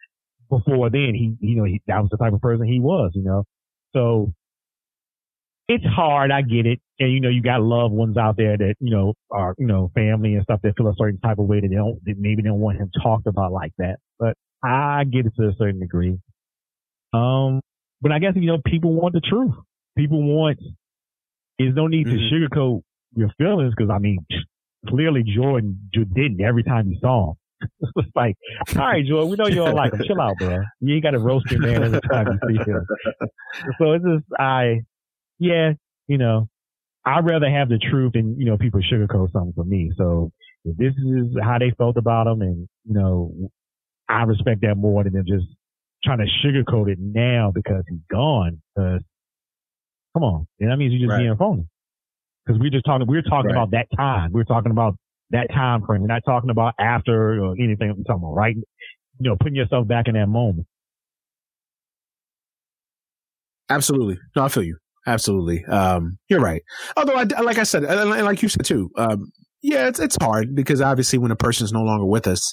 before 0.49 0.91
then 0.91 1.15
he 1.15 1.37
you 1.41 1.57
know 1.57 1.65
he, 1.65 1.81
that 1.87 2.01
was 2.01 2.11
the 2.11 2.17
type 2.17 2.33
of 2.33 2.41
person 2.41 2.67
he 2.67 2.81
was, 2.81 3.13
you 3.15 3.23
know. 3.23 3.45
So 3.93 4.33
it's 5.69 5.85
hard, 5.85 6.33
I 6.33 6.43
get 6.43 6.67
it, 6.67 6.81
and 7.01 7.13
you 7.13 7.21
know 7.21 7.29
you 7.31 7.43
got 7.43 7.63
loved 7.63 7.93
ones 7.95 8.17
out 8.17 8.37
there 8.37 8.57
that 8.57 8.75
you 8.81 8.91
know 8.95 9.15
are 9.31 9.55
you 9.59 9.67
know 9.67 9.91
family 9.95 10.35
and 10.35 10.43
stuff 10.45 10.61
that 10.63 10.77
feel 10.77 10.87
a 10.89 10.95
certain 10.97 11.19
type 11.21 11.39
of 11.39 11.47
way 11.47 11.61
that 11.61 11.69
they 11.69 11.75
don't 11.77 11.99
that 12.05 12.15
maybe 12.19 12.43
they 12.43 12.49
don't 12.49 12.61
want 12.61 12.79
him 12.79 12.91
talked 13.03 13.27
about 13.27 13.53
like 13.53 13.73
that. 13.79 13.97
But 14.19 14.35
I 14.63 15.05
get 15.05 15.27
it 15.27 15.33
to 15.41 15.49
a 15.49 15.53
certain 15.59 15.81
degree. 15.81 16.19
Um, 17.13 17.61
but 18.01 18.13
I 18.13 18.19
guess 18.21 18.35
you 18.37 18.47
know 18.47 18.59
people 18.65 18.93
want 18.93 19.15
the 19.15 19.21
truth. 19.21 19.55
People 19.97 20.23
want. 20.23 20.59
There's 21.59 21.75
no 21.75 21.87
need 21.89 22.07
Mhm. 22.07 22.31
to 22.31 22.35
sugarcoat 22.35 22.83
your 23.17 23.31
feelings 23.39 23.75
because 23.77 23.91
I 23.91 23.99
mean, 23.99 24.19
clearly 24.89 25.23
Jordan 25.23 25.79
didn't 25.93 26.41
every 26.41 26.63
time 26.63 26.89
you 26.89 26.99
saw 27.01 27.31
him. 27.33 27.37
it's 27.97 28.17
like, 28.17 28.37
all 28.79 28.87
right, 28.87 29.05
Jordan, 29.05 29.31
we 29.31 29.37
know 29.37 29.47
you 29.47 29.57
don't 29.57 29.75
like 29.75 29.93
him. 29.93 30.01
Chill 30.07 30.21
out, 30.21 30.39
bro. 30.39 30.63
You 30.81 30.95
ain't 30.95 31.03
got 31.03 31.11
to 31.11 31.19
roast 31.19 31.51
your 31.51 31.61
man 31.61 31.83
every 31.85 32.01
time 32.11 32.27
you 32.47 32.49
see 32.49 32.71
him. 32.71 32.87
So 33.79 33.93
it's 33.93 34.05
just, 34.05 34.25
I, 34.39 34.81
yeah, 35.39 35.73
you 36.09 36.17
know, 36.17 36.49
I'd 37.17 37.25
rather 37.25 37.51
have 37.51 37.69
the 37.69 37.79
truth 37.79 38.13
and, 38.15 38.39
you 38.39 38.45
know, 38.45 38.57
people 38.57 38.81
sugarcoat 38.81 39.33
something 39.33 39.53
for 39.55 39.65
me. 39.65 39.91
So 39.97 40.31
if 40.65 40.77
this 40.77 40.93
is 40.95 41.37
how 41.43 41.59
they 41.59 41.73
felt 41.77 41.97
about 41.97 42.27
him 42.27 42.41
and, 42.43 42.69
you 42.85 42.95
know, 42.95 43.51
I 44.09 44.23
respect 44.23 44.61
that 44.63 44.77
more 44.77 45.03
than 45.05 45.15
them 45.15 45.25
just 45.27 45.47
trying 46.05 46.19
to 46.19 46.27
sugarcoat 46.47 46.89
it 46.91 46.99
now 47.01 47.51
because 47.55 47.83
he's 47.89 48.01
gone. 48.11 48.63
Because 48.75 49.03
Come 50.15 50.25
on. 50.25 50.47
And 50.59 50.71
that 50.71 50.77
means 50.77 50.93
you're 50.93 51.01
just 51.01 51.11
Right. 51.11 51.23
being 51.25 51.37
phony. 51.37 51.67
Because 52.45 52.61
we're 52.61 52.71
just 52.71 52.85
talking, 52.85 53.07
we're 53.07 53.23
talking 53.23 53.51
Right. 53.51 53.57
about 53.57 53.71
that 53.71 53.87
time. 53.97 54.33
We're 54.33 54.45
talking 54.45 54.73
about 54.73 54.97
that 55.31 55.49
time 55.51 55.83
frame. 55.87 56.01
We're 56.03 56.09
not 56.09 56.25
talking 56.25 56.51
about 56.51 56.75
after 56.79 57.41
or 57.43 57.55
anything. 57.61 57.89
We're 57.97 58.03
talking 58.05 58.23
about 58.25 58.35
right, 58.35 58.57
you 58.57 58.65
know, 59.31 59.37
putting 59.37 59.55
yourself 59.55 59.87
back 59.87 60.09
in 60.09 60.15
that 60.15 60.27
moment. 60.29 60.67
Absolutely. 63.69 64.19
No, 64.35 64.45
I 64.45 64.49
feel 64.49 64.65
you. 64.65 64.79
Absolutely. 65.11 65.65
Um, 65.65 66.19
you're 66.29 66.41
right. 66.41 66.63
Although, 66.97 67.17
I, 67.17 67.25
like 67.43 67.59
I 67.59 67.65
said, 67.65 67.85
and 67.85 68.11
like 68.11 68.43
you 68.43 68.49
said 68.49 68.65
too, 68.65 68.91
um, 68.97 69.33
yeah, 69.63 69.89
it's 69.89 70.01
it's 70.01 70.17
hard 70.23 70.55
because 70.55 70.81
obviously 70.81 71.19
when 71.19 71.31
a 71.33 71.37
person's 71.37 71.73
no 71.73 71.83
longer 71.83 72.07
with 72.07 72.27
us, 72.27 72.53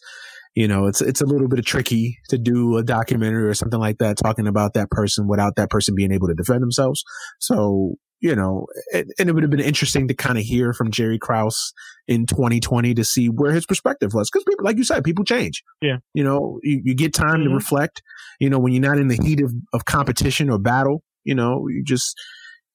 you 0.55 0.67
know, 0.67 0.87
it's 0.87 1.01
it's 1.01 1.21
a 1.21 1.25
little 1.25 1.47
bit 1.47 1.59
of 1.59 1.65
tricky 1.65 2.17
to 2.29 2.37
do 2.37 2.77
a 2.77 2.83
documentary 2.83 3.47
or 3.47 3.53
something 3.53 3.79
like 3.79 3.99
that 3.99 4.17
talking 4.17 4.47
about 4.47 4.73
that 4.73 4.89
person 4.89 5.27
without 5.27 5.55
that 5.55 5.69
person 5.69 5.95
being 5.95 6.11
able 6.11 6.27
to 6.27 6.33
defend 6.33 6.61
themselves. 6.63 7.03
So, 7.39 7.93
you 8.19 8.35
know, 8.35 8.65
it, 8.91 9.07
and 9.19 9.29
it 9.29 9.33
would 9.33 9.43
have 9.43 9.51
been 9.51 9.59
interesting 9.59 10.07
to 10.07 10.15
kind 10.15 10.37
of 10.39 10.43
hear 10.43 10.73
from 10.73 10.89
Jerry 10.91 11.19
Krause 11.19 11.71
in 12.07 12.25
2020 12.25 12.95
to 12.95 13.03
see 13.03 13.27
where 13.27 13.51
his 13.51 13.65
perspective 13.67 14.13
was. 14.15 14.29
Because 14.31 14.43
people, 14.45 14.65
like 14.65 14.77
you 14.77 14.83
said, 14.83 15.03
people 15.03 15.23
change. 15.23 15.61
Yeah. 15.81 15.97
You 16.15 16.23
know, 16.23 16.59
you, 16.63 16.81
you 16.83 16.95
get 16.95 17.13
time 17.13 17.43
to 17.43 17.49
Mhm. 17.51 17.53
reflect. 17.53 18.01
You 18.39 18.49
know, 18.49 18.57
when 18.59 18.73
you're 18.73 18.81
not 18.81 18.97
in 18.97 19.07
the 19.09 19.19
heat 19.23 19.41
of, 19.41 19.53
of 19.73 19.85
competition 19.85 20.49
or 20.49 20.57
battle, 20.57 21.03
you 21.23 21.35
know, 21.35 21.67
you 21.69 21.83
just, 21.85 22.15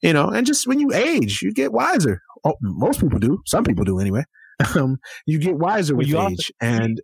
you 0.03 0.13
know, 0.13 0.29
and 0.29 0.47
just 0.47 0.67
when 0.67 0.79
you 0.81 0.93
age, 0.93 1.41
you 1.43 1.53
get 1.53 1.73
wiser. 1.73 2.21
Oh, 2.45 2.55
most 2.61 3.01
people 3.01 3.19
do. 3.19 3.41
Some 3.47 3.65
people 3.65 3.85
do 3.85 3.99
anyway. 4.01 4.25
Um, 4.77 4.99
you 5.27 5.39
get 5.39 5.57
wiser 5.57 5.95
Well, 5.95 5.99
with 6.01 6.09
you 6.09 6.19
also- 6.19 6.35
age. 6.35 6.53
and 6.61 7.01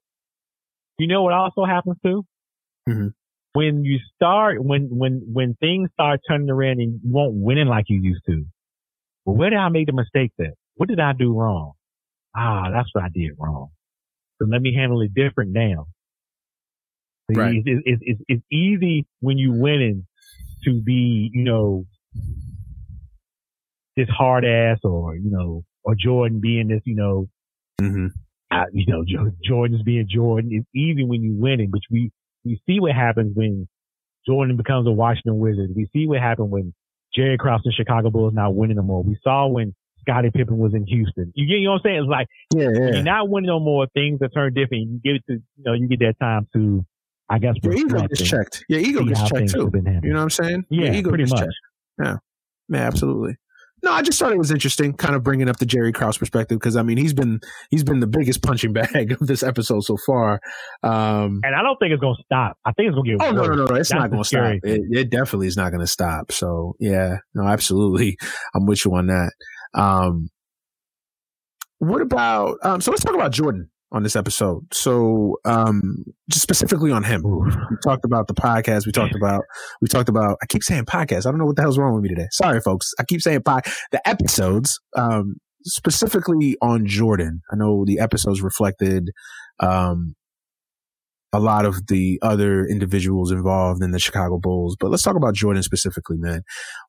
You 0.99 1.09
know 1.09 1.23
what 1.23 1.33
also 1.33 1.65
happens 1.65 1.97
too? 2.05 2.25
Mhm. 2.89 3.13
When 3.55 3.85
you 3.85 3.99
start, 4.15 4.63
when, 4.63 4.89
when, 4.91 5.23
when 5.33 5.55
things 5.55 5.89
start 5.93 6.21
turning 6.29 6.51
around 6.51 6.81
and 6.81 7.01
you 7.03 7.11
won't 7.11 7.35
winning 7.35 7.67
like 7.67 7.87
you 7.89 8.01
used 8.01 8.23
to. 8.27 8.45
Well, 9.25 9.35
where 9.37 9.51
did 9.51 9.59
I 9.59 9.69
make 9.71 9.87
the 9.87 9.93
mistake 9.93 10.31
at? 10.41 10.55
What 10.77 10.89
did 10.89 11.01
I 11.01 11.13
do 11.15 11.35
wrong? 11.35 11.73
Ah, 12.37 12.71
that's 12.71 12.91
what 12.93 13.03
I 13.03 13.09
did 13.13 13.33
wrong. 13.39 13.69
So 14.41 14.47
let 14.49 14.63
me 14.63 14.73
handle 14.75 15.01
it 15.01 15.13
different 15.15 15.51
now. 15.53 15.87
Right. 17.31 17.57
It's, 17.65 17.83
it's, 17.85 18.03
it's, 18.07 18.21
it's 18.29 18.43
easy 18.53 19.07
when 19.21 19.37
you 19.39 19.53
winning 19.53 20.07
to 20.65 20.81
be, 20.81 21.31
you 21.33 21.43
know, 21.43 21.85
this 23.99 24.09
hard 24.09 24.45
ass 24.45 24.79
or, 24.85 25.17
you 25.17 25.31
know, 25.31 25.65
or 25.85 25.95
Jordan 25.95 26.41
being 26.41 26.69
this, 26.69 26.81
you 26.85 26.95
know, 26.95 27.29
Mhm. 27.81 28.11
uh, 28.51 28.65
you 28.73 28.87
know, 28.87 29.05
Jo- 29.05 29.33
Jordan's 29.45 29.83
being 29.83 30.07
Jordan. 30.09 30.51
It's 30.53 30.67
easy 30.75 31.05
when 31.05 31.23
you're 31.23 31.41
winning, 31.41 31.71
but 31.71 31.81
we, 31.91 32.11
we 32.45 32.61
see 32.67 32.81
what 32.81 32.93
happens 32.93 33.35
when 33.37 33.69
Jordan 34.27 34.57
becomes 34.57 34.87
a 34.87 34.93
Washington 34.93 35.39
Wizard. 35.39 35.71
We 35.75 35.87
see 35.93 36.07
what 36.07 36.21
happened 36.21 36.51
when 36.51 36.75
Jerry 37.15 37.37
Krause 37.39 37.63
and 37.65 37.75
Chicago 37.75 38.11
Bulls 38.11 38.35
not 38.35 38.55
winning 38.55 38.77
no 38.77 38.83
more. 38.83 39.03
We 39.03 39.17
saw 39.25 39.47
when 39.49 39.75
Scottie 40.01 40.31
Pippen 40.31 40.59
was 40.59 40.75
in 40.75 40.85
Houston. 40.87 41.33
You 41.35 41.47
get, 41.47 41.59
you 41.59 41.65
know 41.65 41.73
what 41.73 41.77
I'm 41.87 41.91
saying? 41.91 42.01
It's 42.03 42.09
like, 42.09 42.27
yeah, 42.55 42.67
when 42.67 42.75
yeah. 42.83 42.95
you're 42.95 43.03
not 43.03 43.29
winning 43.29 43.49
no 43.49 43.59
more, 43.61 43.87
things 43.95 44.21
are 44.23 44.29
turned 44.29 44.55
different. 44.55 44.89
You 44.89 45.01
get 45.05 45.17
it 45.17 45.25
to, 45.29 45.33
you 45.35 45.65
know, 45.65 45.73
you 45.73 45.89
get 45.89 45.99
that 46.01 46.19
time 46.21 46.47
to, 46.55 46.85
I 47.29 47.39
guess, 47.39 47.55
Your 47.63 47.75
ego 47.75 48.01
gets 48.07 48.23
checked. 48.23 48.65
Your 48.69 48.81
ego 48.81 49.05
gets 49.05 49.29
checked 49.29 49.51
too. 49.51 49.63
have 49.65 49.73
been 49.73 49.85
handled. 49.85 50.05
You 50.05 50.11
know 50.13 50.19
what 50.19 50.23
I'm 50.25 50.31
saying? 50.31 50.65
Yeah, 50.71 50.93
ego 50.95 51.09
pretty 51.11 51.25
gets 51.25 51.33
much. 51.33 51.41
checked. 51.41 51.55
Yeah. 52.03 52.17
Yeah, 52.71 52.87
absolutely. 52.87 53.37
No, 53.83 53.93
I 53.93 54.03
just 54.03 54.19
thought 54.19 54.33
it 54.33 54.39
was 54.39 54.51
interesting, 54.51 54.93
kind 54.95 55.15
of 55.15 55.23
bringing 55.23 55.49
up 55.49 55.59
the 55.59 55.67
Jerry 55.67 55.93
Krause 55.93 56.19
perspective 56.19 56.59
because 56.59 56.77
I 56.77 56.83
mean 56.83 56.97
he's 56.97 57.13
been 57.13 57.41
he's 57.71 57.85
been 57.85 58.01
the 58.01 58.07
biggest 58.07 58.43
punching 58.43 58.73
bag 58.73 59.13
of 59.21 59.27
this 59.27 59.43
episode 59.43 59.85
so 59.85 59.97
far. 60.07 60.41
Um, 60.83 61.41
And 61.45 61.55
I 61.55 61.63
don't 61.63 61.77
think 61.79 61.93
it's 61.93 62.01
going 62.01 62.17
to 62.17 62.23
stop. 62.25 62.57
I 62.65 62.73
think 62.73 62.89
it's 62.89 62.95
going 62.95 63.07
to 63.07 63.17
get 63.19 63.27
oh 63.27 63.31
no, 63.31 63.43
worse. 63.43 63.49
no, 63.49 63.55
no, 63.55 63.65
no, 63.67 63.77
it's 63.77 63.89
That's 63.89 64.01
not 64.01 64.11
going 64.11 64.23
to 64.23 64.29
stop. 64.29 64.53
It, 64.65 64.83
it 64.91 65.11
definitely 65.11 65.47
is 65.47 65.57
not 65.57 65.71
going 65.71 65.81
to 65.81 65.87
stop. 65.87 66.33
So 66.33 66.75
yeah, 66.81 67.19
no, 67.35 67.47
absolutely, 67.47 68.19
I'm 68.55 68.67
with 68.67 68.85
you 68.85 68.95
on 68.95 69.07
that. 69.07 69.33
Um, 69.75 70.31
what 71.79 72.03
about 72.03 72.59
um? 72.63 72.81
So 72.81 72.91
let's 72.91 73.05
talk 73.05 73.15
about 73.15 73.33
Jordan 73.33 73.71
on 73.91 74.03
this 74.03 74.17
episode. 74.17 74.63
So 74.73 75.39
um, 75.45 76.05
just 76.31 76.43
specifically 76.43 76.91
on 76.91 77.05
him. 77.05 77.23
We 77.25 77.77
talked 77.83 78.05
about 78.05 78.29
the 78.29 78.35
podcast. 78.35 78.87
We 78.87 78.93
talked 78.93 79.15
about 79.15 79.45
we 79.81 79.89
talked 79.89 80.09
about. 80.09 80.37
I 80.43 80.47
keep 80.47 80.63
saying 80.63 80.85
podcast. 80.85 81.27
I 81.27 81.31
don't 81.31 81.39
know 81.39 81.47
what 81.47 81.57
the 81.57 81.63
hell's 81.63 81.79
wrong 81.79 81.95
with 81.95 82.03
me 82.03 82.09
today. 82.11 82.29
Sorry, 82.33 82.61
folks. 82.61 82.93
I 82.99 83.05
keep 83.05 83.23
saying 83.23 83.43
pod. 83.43 83.65
The 83.93 84.07
episodes, 84.07 84.79
um, 84.97 85.37
specifically 85.65 86.57
on 86.61 86.87
Jordan. 86.87 87.41
I 87.51 87.57
know 87.57 87.85
the 87.87 87.99
episodes 87.99 88.43
reflected, 88.43 89.11
um, 89.61 90.15
a 91.33 91.41
lot 91.41 91.65
of 91.65 91.87
the 91.89 92.19
other 92.23 92.67
individuals 92.67 93.31
involved 93.31 93.83
in 93.83 93.91
the 93.91 93.99
Chicago 93.99 94.39
Bulls. 94.39 94.77
But 94.79 94.91
let's 94.91 95.03
talk 95.03 95.17
about 95.17 95.35
Jordan 95.35 95.63
specifically, 95.63 96.17
man. 96.19 96.43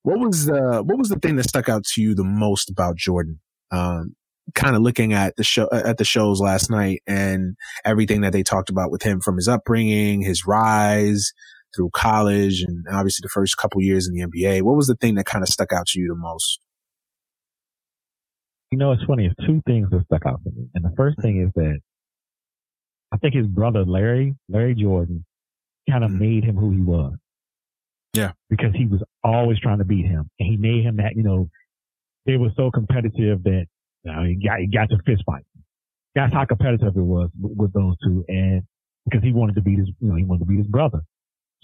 What 0.03 0.19
was 0.19 0.45
the 0.45 0.83
what 0.85 0.97
was 0.97 1.09
the 1.09 1.19
thing 1.19 1.37
that 1.37 1.47
stuck 1.47 1.69
out 1.69 1.85
to 1.93 2.01
you 2.01 2.13
the 2.13 2.23
most 2.23 2.69
about 2.69 2.97
Jordan? 2.97 3.39
Um, 3.71 4.15
kind 4.55 4.75
of 4.75 4.81
looking 4.81 5.13
at 5.13 5.35
the 5.35 5.43
show 5.43 5.69
at 5.71 5.97
the 5.97 6.05
shows 6.05 6.39
last 6.41 6.69
night 6.69 7.01
and 7.07 7.55
everything 7.85 8.21
that 8.21 8.33
they 8.33 8.43
talked 8.43 8.69
about 8.69 8.91
with 8.91 9.01
him 9.03 9.21
from 9.21 9.35
his 9.35 9.47
upbringing, 9.47 10.21
his 10.21 10.45
rise 10.45 11.31
through 11.75 11.89
college, 11.93 12.61
and 12.61 12.85
obviously 12.91 13.21
the 13.23 13.29
first 13.29 13.57
couple 13.57 13.81
years 13.81 14.07
in 14.07 14.13
the 14.13 14.21
NBA. 14.21 14.61
What 14.63 14.75
was 14.75 14.87
the 14.87 14.95
thing 14.95 15.15
that 15.15 15.25
kind 15.25 15.43
of 15.43 15.49
stuck 15.49 15.71
out 15.71 15.85
to 15.87 15.99
you 15.99 16.07
the 16.07 16.15
most? 16.15 16.59
You 18.71 18.77
know, 18.77 18.91
it's 18.91 19.03
funny. 19.03 19.25
It's 19.25 19.47
two 19.47 19.61
things 19.65 19.89
that 19.91 20.03
stuck 20.05 20.25
out 20.25 20.43
to 20.43 20.51
me. 20.51 20.67
And 20.75 20.85
the 20.85 20.93
first 20.95 21.19
thing 21.21 21.41
is 21.41 21.51
that 21.55 21.79
I 23.11 23.17
think 23.17 23.33
his 23.33 23.47
brother, 23.47 23.83
Larry, 23.83 24.35
Larry 24.47 24.75
Jordan, 24.75 25.25
kind 25.89 26.03
of 26.03 26.11
Mhm. 26.11 26.19
made 26.19 26.43
him 26.43 26.55
who 26.55 26.71
he 26.71 26.81
was. 26.81 27.15
Yeah. 28.13 28.33
Because 28.49 28.73
he 28.75 28.85
was 28.85 29.01
always 29.23 29.59
trying 29.59 29.79
to 29.79 29.85
beat 29.85 30.05
him. 30.05 30.29
And 30.39 30.49
he 30.49 30.57
made 30.57 30.83
him 30.83 30.97
that, 30.97 31.15
you 31.15 31.23
know, 31.23 31.49
they 32.25 32.37
were 32.37 32.51
so 32.55 32.69
competitive 32.69 33.41
that, 33.43 33.65
you 34.03 34.11
know, 34.11 34.23
he 34.23 34.35
got, 34.35 34.59
he 34.59 34.67
got 34.67 34.89
to 34.89 34.97
fist 35.05 35.23
fight. 35.25 35.43
That's 36.15 36.33
how 36.33 36.45
competitive 36.45 36.95
it 36.95 37.01
was 37.01 37.29
with, 37.39 37.57
with 37.57 37.73
those 37.73 37.95
two. 38.03 38.25
And 38.27 38.63
because 39.05 39.23
he 39.23 39.31
wanted 39.31 39.55
to 39.55 39.61
beat 39.61 39.79
his, 39.79 39.89
you 39.99 40.09
know, 40.09 40.15
he 40.15 40.23
wanted 40.23 40.39
to 40.39 40.45
beat 40.45 40.57
his 40.57 40.67
brother. 40.67 41.01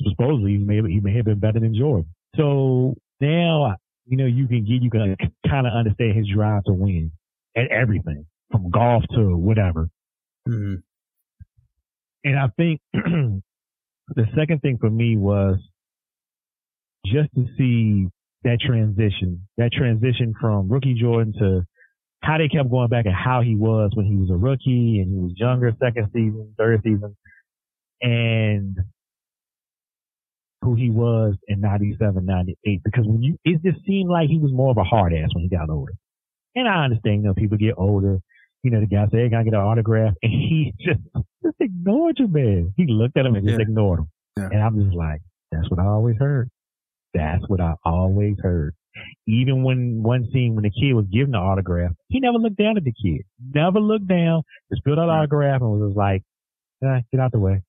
Supposedly 0.10 0.52
he 0.52 0.58
may, 0.58 0.76
he 0.92 1.00
may 1.00 1.16
have 1.16 1.26
been 1.26 1.40
better 1.40 1.60
than 1.60 1.76
Jordan. 1.76 2.10
So 2.36 2.96
now, 3.22 3.76
you 4.06 4.18
know, 4.18 4.26
you 4.26 4.48
can 4.48 4.66
get, 4.66 4.82
you 4.82 4.90
can 4.90 5.16
kind 5.48 5.66
of 5.66 5.74
understand 5.74 6.18
his 6.18 6.28
drive 6.34 6.64
to 6.66 6.74
win 6.74 7.12
at 7.56 7.72
everything 7.72 8.26
from 8.52 8.70
golf 8.70 9.04
to 9.16 9.36
whatever. 9.36 9.90
Mm-hmm. 10.48 10.76
And 12.26 12.40
I 12.40 12.48
think 12.58 12.82
the 12.94 14.26
second 14.38 14.62
thing 14.62 14.78
for 14.80 14.90
me 14.90 15.16
was 15.16 15.58
just 17.06 17.30
to 17.36 17.46
see 17.58 18.08
that 18.44 18.60
transition, 18.60 19.48
that 19.58 19.72
transition 19.72 20.34
from 20.40 20.70
rookie 20.70 20.96
Jordan 21.00 21.34
to 21.40 21.66
how 22.26 22.38
they 22.38 22.48
kept 22.48 22.70
going 22.70 22.90
back 22.90 23.06
and 23.06 23.14
how 23.14 23.42
he 23.42 23.56
was 23.56 23.92
when 23.94 24.06
he 24.06 24.16
was 24.16 24.30
a 24.30 24.36
rookie 24.36 25.00
and 25.00 25.14
he 25.14 25.20
was 25.20 25.34
younger, 25.36 25.72
second 25.80 26.10
season, 26.12 26.54
third 26.58 26.82
season, 26.84 27.16
and 28.02 28.78
who 30.62 30.74
he 30.74 30.90
was 30.90 31.36
in 31.48 31.62
97, 31.62 32.26
98. 32.26 32.82
Because 32.84 33.06
when 33.06 33.22
you, 33.22 33.38
it 33.46 33.62
just 33.64 33.86
seemed 33.86 34.10
like 34.10 34.28
he 34.28 34.40
was 34.40 34.52
more 34.52 34.72
of 34.72 34.78
a 34.78 34.84
hard 34.84 35.14
ass 35.14 35.30
when 35.34 35.44
he 35.44 35.50
got 35.50 35.70
older. 35.70 35.94
And 36.56 36.68
I 36.68 36.84
understand, 36.86 37.22
you 37.22 37.28
know, 37.28 37.34
people 37.36 37.58
get 37.58 37.76
older. 37.78 38.20
You 38.64 38.72
know, 38.72 38.80
the 38.80 38.88
guy 38.88 39.06
said, 39.12 39.20
hey, 39.20 39.30
can 39.30 39.38
I 39.38 39.44
get 39.44 39.54
an 39.54 39.60
autograph? 39.60 40.16
And 40.24 40.32
he 40.32 40.74
just, 40.80 41.00
just 41.44 41.56
ignored 41.60 42.16
you, 42.18 42.28
man. 42.28 42.74
He 42.76 42.88
looked 42.88 43.18
at 43.18 43.26
him 43.26 43.36
and 43.36 43.48
just 43.48 43.60
ignored 43.60 44.00
him. 44.00 44.10
Yeah. 44.38 44.50
And 44.52 44.64
I'm 44.64 44.84
just 44.84 44.96
like, 44.96 45.22
that's 45.52 45.70
what 45.70 45.80
I 45.80 45.86
always 45.86 46.18
heard. 46.18 46.50
That's 47.14 47.48
what 47.48 47.62
I 47.62 47.76
always 47.86 48.36
heard. 48.42 48.74
Even 49.28 49.64
when 49.64 50.04
one 50.04 50.30
scene 50.32 50.56
when 50.56 50.64
the 50.64 50.70
kid 50.72 50.94
was 50.94 51.06
giving 51.12 51.32
the 51.32 51.38
autograph, 51.38 51.92
he 52.10 52.20
never 52.20 52.38
looked 52.38 52.58
down 52.58 52.78
at 52.78 52.84
the 52.84 52.94
kid. 52.94 53.24
Never 53.54 53.80
looked 53.80 54.08
down, 54.08 54.44
just 54.72 54.84
filled 54.84 55.00
out 55.00 55.06
the 55.06 55.12
Right. 55.12 55.20
autograph 55.20 55.62
and 55.62 55.72
was 55.72 55.90
just 55.90 55.98
like, 55.98 56.24
eh, 56.84 57.02
get 57.12 57.20
out 57.20 57.32
the 57.32 57.40
way. 57.40 57.62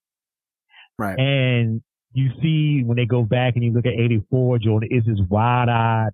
Right. 0.98 1.18
And 1.18 1.82
you 2.12 2.30
see 2.42 2.82
when 2.84 2.96
they 2.96 3.06
go 3.06 3.22
back 3.24 3.54
and 3.56 3.64
you 3.64 3.72
look 3.72 3.86
at 3.86 3.92
84, 3.92 4.58
Jordan 4.60 4.88
is 4.92 5.04
this 5.04 5.20
wide 5.28 5.68
eyed, 5.68 6.10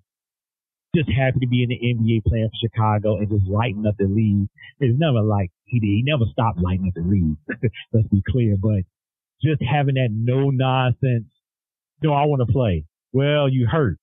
just 0.95 1.09
happy 1.09 1.39
to 1.39 1.47
be 1.47 1.63
in 1.63 1.69
the 1.69 1.79
NBA 1.79 2.23
playing 2.27 2.49
for 2.49 2.67
Chicago 2.67 3.17
and 3.17 3.29
just 3.29 3.45
lighting 3.47 3.85
up 3.87 3.95
the 3.97 4.05
league. 4.05 4.47
It's 4.79 4.99
never 4.99 5.21
like 5.21 5.49
he 5.65 5.79
did. 5.79 5.87
He 5.87 6.03
never 6.05 6.25
stopped 6.31 6.59
lighting 6.59 6.87
up 6.87 6.93
the 6.95 7.01
league. 7.01 7.37
Let's 7.93 8.07
be 8.09 8.21
clear. 8.29 8.57
But 8.61 8.83
just 9.41 9.61
having 9.61 9.95
that 9.95 10.09
no 10.11 10.49
nonsense, 10.49 11.25
no, 12.01 12.13
I 12.13 12.25
want 12.25 12.45
to 12.45 12.51
play. 12.51 12.85
Well, 13.13 13.47
you 13.49 13.67
hurt. 13.67 13.97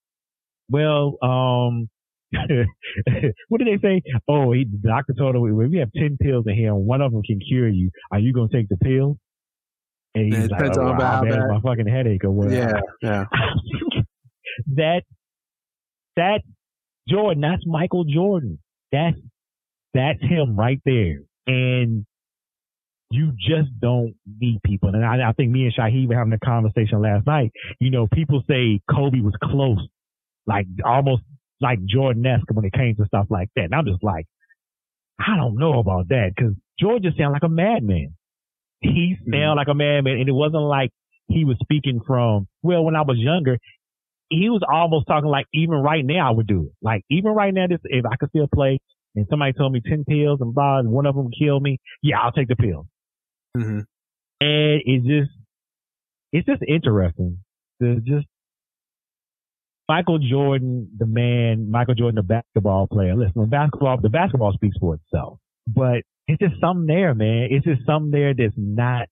Well, 0.71 1.19
um, 1.23 1.89
what 3.49 3.59
did 3.59 3.67
they 3.67 3.81
say? 3.83 4.03
Oh, 4.29 4.53
he, 4.53 4.65
the 4.65 4.89
doctor 4.89 5.15
told 5.19 5.35
him, 5.35 5.43
we 5.43 5.79
have 5.79 5.93
10 5.93 6.19
pills 6.21 6.45
in 6.47 6.55
here 6.55 6.73
and 6.73 6.87
one 6.87 7.01
of 7.01 7.13
them 7.13 7.23
can 7.23 7.41
cure 7.41 7.69
you. 7.69 7.91
Are 8.13 8.21
you 8.21 8.33
going 8.33 8.49
to 8.49 8.57
take 8.57 8.69
the 8.69 8.77
pill? 8.77 9.19
And 10.15 10.33
he's 10.33 10.45
it 10.45 10.51
like, 10.51 10.77
oh, 10.77 10.81
on 10.81 10.97
well, 10.97 11.07
how 11.07 11.17
how 11.17 11.25
bad 11.25 11.39
is 11.39 11.45
my 11.49 11.61
fucking 11.61 11.87
headache 11.87 12.25
or 12.25 12.31
what? 12.31 12.51
Yeah. 12.51 12.81
Yeah. 13.03 13.25
that, 14.77 15.03
that 16.17 16.43
Jordan, 17.09 17.41
that's 17.41 17.63
Michael 17.67 18.05
Jordan. 18.05 18.59
That's, 18.93 19.17
that's 19.93 20.21
him 20.21 20.57
right 20.57 20.81
there. 20.85 21.21
And 21.47 22.07
you 23.11 23.33
just 23.33 23.71
don't 23.81 24.15
meet 24.39 24.63
people. 24.63 24.91
And 24.91 25.05
I, 25.05 25.31
I 25.31 25.33
think 25.33 25.51
me 25.51 25.65
and 25.65 25.75
Shaheed 25.75 26.09
were 26.09 26.15
having 26.15 26.33
a 26.33 26.39
conversation 26.39 27.03
last 27.03 27.27
night. 27.27 27.51
You 27.81 27.91
know, 27.91 28.07
people 28.13 28.43
say 28.49 28.81
Kobe 28.89 29.21
was 29.21 29.35
close 29.43 29.85
like 30.51 30.67
almost 30.85 31.23
like 31.61 31.79
Jordan-esque 31.85 32.51
when 32.53 32.65
it 32.65 32.73
came 32.73 32.97
to 32.97 33.07
stuff 33.07 33.27
like 33.31 33.49
that. 33.55 33.67
And 33.67 33.75
I'm 33.75 33.87
just 33.87 34.03
like, 34.03 34.27
I 35.19 35.37
don't 35.37 35.59
know 35.59 35.79
about 35.79 36.09
that 36.09 36.33
because 36.35 36.55
George 36.81 37.03
just 37.03 37.17
sounded 37.17 37.35
like 37.35 37.43
a 37.45 37.49
madman. 37.49 38.15
He 38.81 39.17
sounded 39.19 39.37
mm-hmm. 39.37 39.59
like 39.59 39.69
a 39.69 39.75
madman, 39.75 40.19
and 40.19 40.29
it 40.29 40.33
wasn't 40.33 40.63
like 40.63 40.91
he 41.29 41.45
was 41.45 41.57
speaking 41.63 42.01
from. 42.07 42.49
Well, 42.63 42.83
when 42.85 42.97
I 42.97 43.03
was 43.03 43.19
younger, 43.19 43.59
he 44.31 44.49
was 44.49 44.63
almost 44.67 45.07
talking 45.07 45.29
like 45.29 45.47
even 45.53 45.77
right 45.77 46.05
now 46.05 46.29
I 46.29 46.31
would 46.33 46.47
do 46.47 46.65
it. 46.65 46.73
Like 46.81 47.05
even 47.11 47.33
right 47.33 47.53
now, 47.53 47.67
this 47.69 47.81
if 47.85 48.07
I 48.07 48.17
could 48.17 48.31
still 48.31 48.49
play, 48.53 48.79
and 49.15 49.27
somebody 49.29 49.53
told 49.53 49.73
me 49.73 49.83
ten 49.87 50.05
pills 50.09 50.41
and 50.41 50.55
blah, 50.55 50.79
and 50.79 50.91
one 50.91 51.05
of 51.05 51.15
them 51.15 51.31
killed 51.39 51.63
me, 51.63 51.79
yeah, 52.03 52.21
I'll 52.21 52.33
take 52.33 52.49
the 52.49 52.57
pill. 52.57 52.87
Mm-hmm. 53.57 53.81
And 54.43 54.81
it 54.87 55.03
just, 55.03 55.33
it's 56.33 56.47
just 56.47 56.63
interesting 56.67 57.39
to 57.83 58.01
just 58.01 58.27
Michael 59.91 60.21
Jordan, 60.21 60.89
the 60.97 61.05
man, 61.05 61.69
Michael 61.69 61.97
Jordan, 61.97 62.15
the 62.15 62.23
basketball 62.23 62.87
player. 62.87 63.17
Listen, 63.17 63.45
basketball, 63.47 64.01
the 64.01 64.09
basketball 64.09 64.53
speaks 64.53 64.77
for 64.79 64.95
itself, 64.95 65.41
but 65.67 66.03
it's 66.29 66.39
just 66.41 66.61
something 66.61 66.87
there, 66.87 67.13
man. 67.13 67.49
It's 67.51 67.65
just 67.65 67.85
something 67.85 68.13
there 68.13 68.33
that's 68.33 68.55
not, 68.57 69.09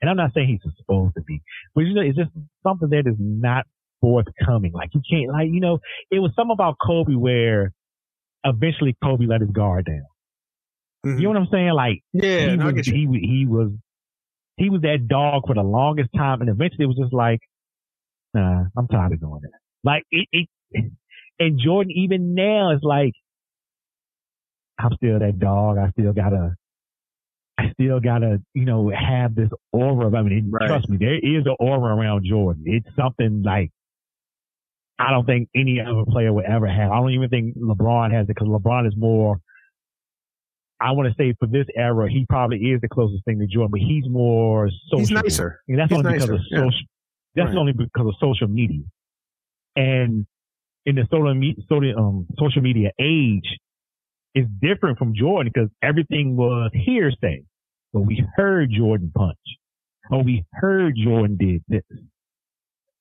and 0.00 0.08
I'm 0.08 0.16
not 0.16 0.30
saying 0.32 0.48
he's 0.48 0.72
supposed 0.78 1.16
to 1.16 1.20
be, 1.20 1.42
but 1.74 1.82
you 1.82 1.92
know, 1.92 2.00
it's 2.00 2.16
just 2.16 2.30
something 2.62 2.88
there 2.88 3.02
that's 3.02 3.18
not 3.18 3.66
forthcoming. 4.00 4.72
Like 4.72 4.94
you 4.94 5.02
can't, 5.08 5.30
like, 5.30 5.48
you 5.52 5.60
know, 5.60 5.80
it 6.10 6.20
was 6.20 6.32
something 6.34 6.54
about 6.54 6.76
Kobe 6.82 7.12
where 7.12 7.74
eventually 8.42 8.96
Kobe 9.04 9.26
let 9.26 9.42
his 9.42 9.50
guard 9.50 9.84
down. 9.84 10.06
Mm-hmm. 11.04 11.18
You 11.18 11.24
know 11.24 11.28
what 11.28 11.38
I'm 11.40 11.48
saying? 11.52 11.72
Like, 11.74 12.02
yeah, 12.14 12.52
he, 12.52 12.56
no, 12.56 12.72
was, 12.72 12.86
he, 12.86 13.06
he 13.20 13.44
was, 13.46 13.70
he 14.56 14.70
was 14.70 14.80
that 14.80 15.08
dog 15.08 15.42
for 15.46 15.54
the 15.54 15.62
longest 15.62 16.08
time. 16.16 16.40
And 16.40 16.48
eventually 16.48 16.84
it 16.84 16.86
was 16.86 16.96
just 16.96 17.12
like, 17.12 17.40
nah, 18.32 18.64
I'm 18.74 18.88
tired 18.88 19.12
of 19.12 19.20
doing 19.20 19.40
that. 19.42 19.61
Like 19.84 20.04
it, 20.10 20.28
it, 20.32 20.48
and 21.38 21.60
Jordan 21.64 21.92
even 21.96 22.34
now 22.34 22.72
is 22.72 22.80
like, 22.82 23.12
I'm 24.78 24.92
still 24.96 25.18
that 25.18 25.38
dog. 25.38 25.78
I 25.78 25.90
still 25.90 26.12
gotta, 26.12 26.54
I 27.58 27.70
still 27.72 28.00
gotta, 28.00 28.40
you 28.54 28.64
know, 28.64 28.90
have 28.90 29.34
this 29.34 29.50
aura. 29.72 30.16
I 30.16 30.22
mean, 30.22 30.50
right. 30.50 30.66
trust 30.66 30.88
me, 30.88 30.96
there 30.98 31.14
is 31.14 31.46
an 31.46 31.56
aura 31.58 31.94
around 31.94 32.24
Jordan. 32.28 32.64
It's 32.66 32.88
something 32.96 33.42
like 33.44 33.70
I 34.98 35.10
don't 35.10 35.26
think 35.26 35.48
any 35.54 35.80
other 35.80 36.04
player 36.08 36.32
would 36.32 36.44
ever 36.44 36.66
have. 36.66 36.90
I 36.92 36.96
don't 37.00 37.10
even 37.10 37.28
think 37.28 37.56
LeBron 37.56 38.12
has 38.12 38.24
it 38.24 38.28
because 38.28 38.48
LeBron 38.48 38.86
is 38.86 38.94
more. 38.96 39.40
I 40.80 40.92
want 40.92 41.08
to 41.08 41.14
say 41.16 41.34
for 41.38 41.46
this 41.46 41.66
era, 41.76 42.10
he 42.10 42.26
probably 42.28 42.58
is 42.58 42.80
the 42.80 42.88
closest 42.88 43.24
thing 43.24 43.38
to 43.38 43.46
Jordan, 43.46 43.70
but 43.70 43.80
he's 43.80 44.04
more 44.08 44.68
social. 44.90 44.98
He's 44.98 45.10
nicer. 45.10 45.60
And 45.68 45.78
that's 45.78 45.90
he's 45.90 45.98
only 45.98 46.12
nicer. 46.12 46.26
because 46.26 46.40
of 46.40 46.46
social. 46.50 46.80
Yeah. 47.34 47.44
That's 47.44 47.48
right. 47.48 47.60
only 47.60 47.72
because 47.72 48.06
of 48.06 48.14
social 48.20 48.48
media. 48.48 48.82
And 49.76 50.26
in 50.86 50.96
the 50.96 51.06
social, 51.10 51.34
social, 51.68 51.98
um, 51.98 52.26
social 52.38 52.62
media 52.62 52.90
age, 53.00 53.58
it's 54.34 54.48
different 54.60 54.98
from 54.98 55.14
Jordan 55.14 55.52
because 55.52 55.70
everything 55.82 56.36
was 56.36 56.70
hearsay. 56.74 57.44
But 57.92 58.00
we 58.00 58.24
heard 58.36 58.70
Jordan 58.70 59.12
punch. 59.14 59.36
Oh, 60.10 60.22
we 60.22 60.44
heard 60.52 60.94
Jordan 60.96 61.36
did 61.38 61.62
this. 61.68 61.82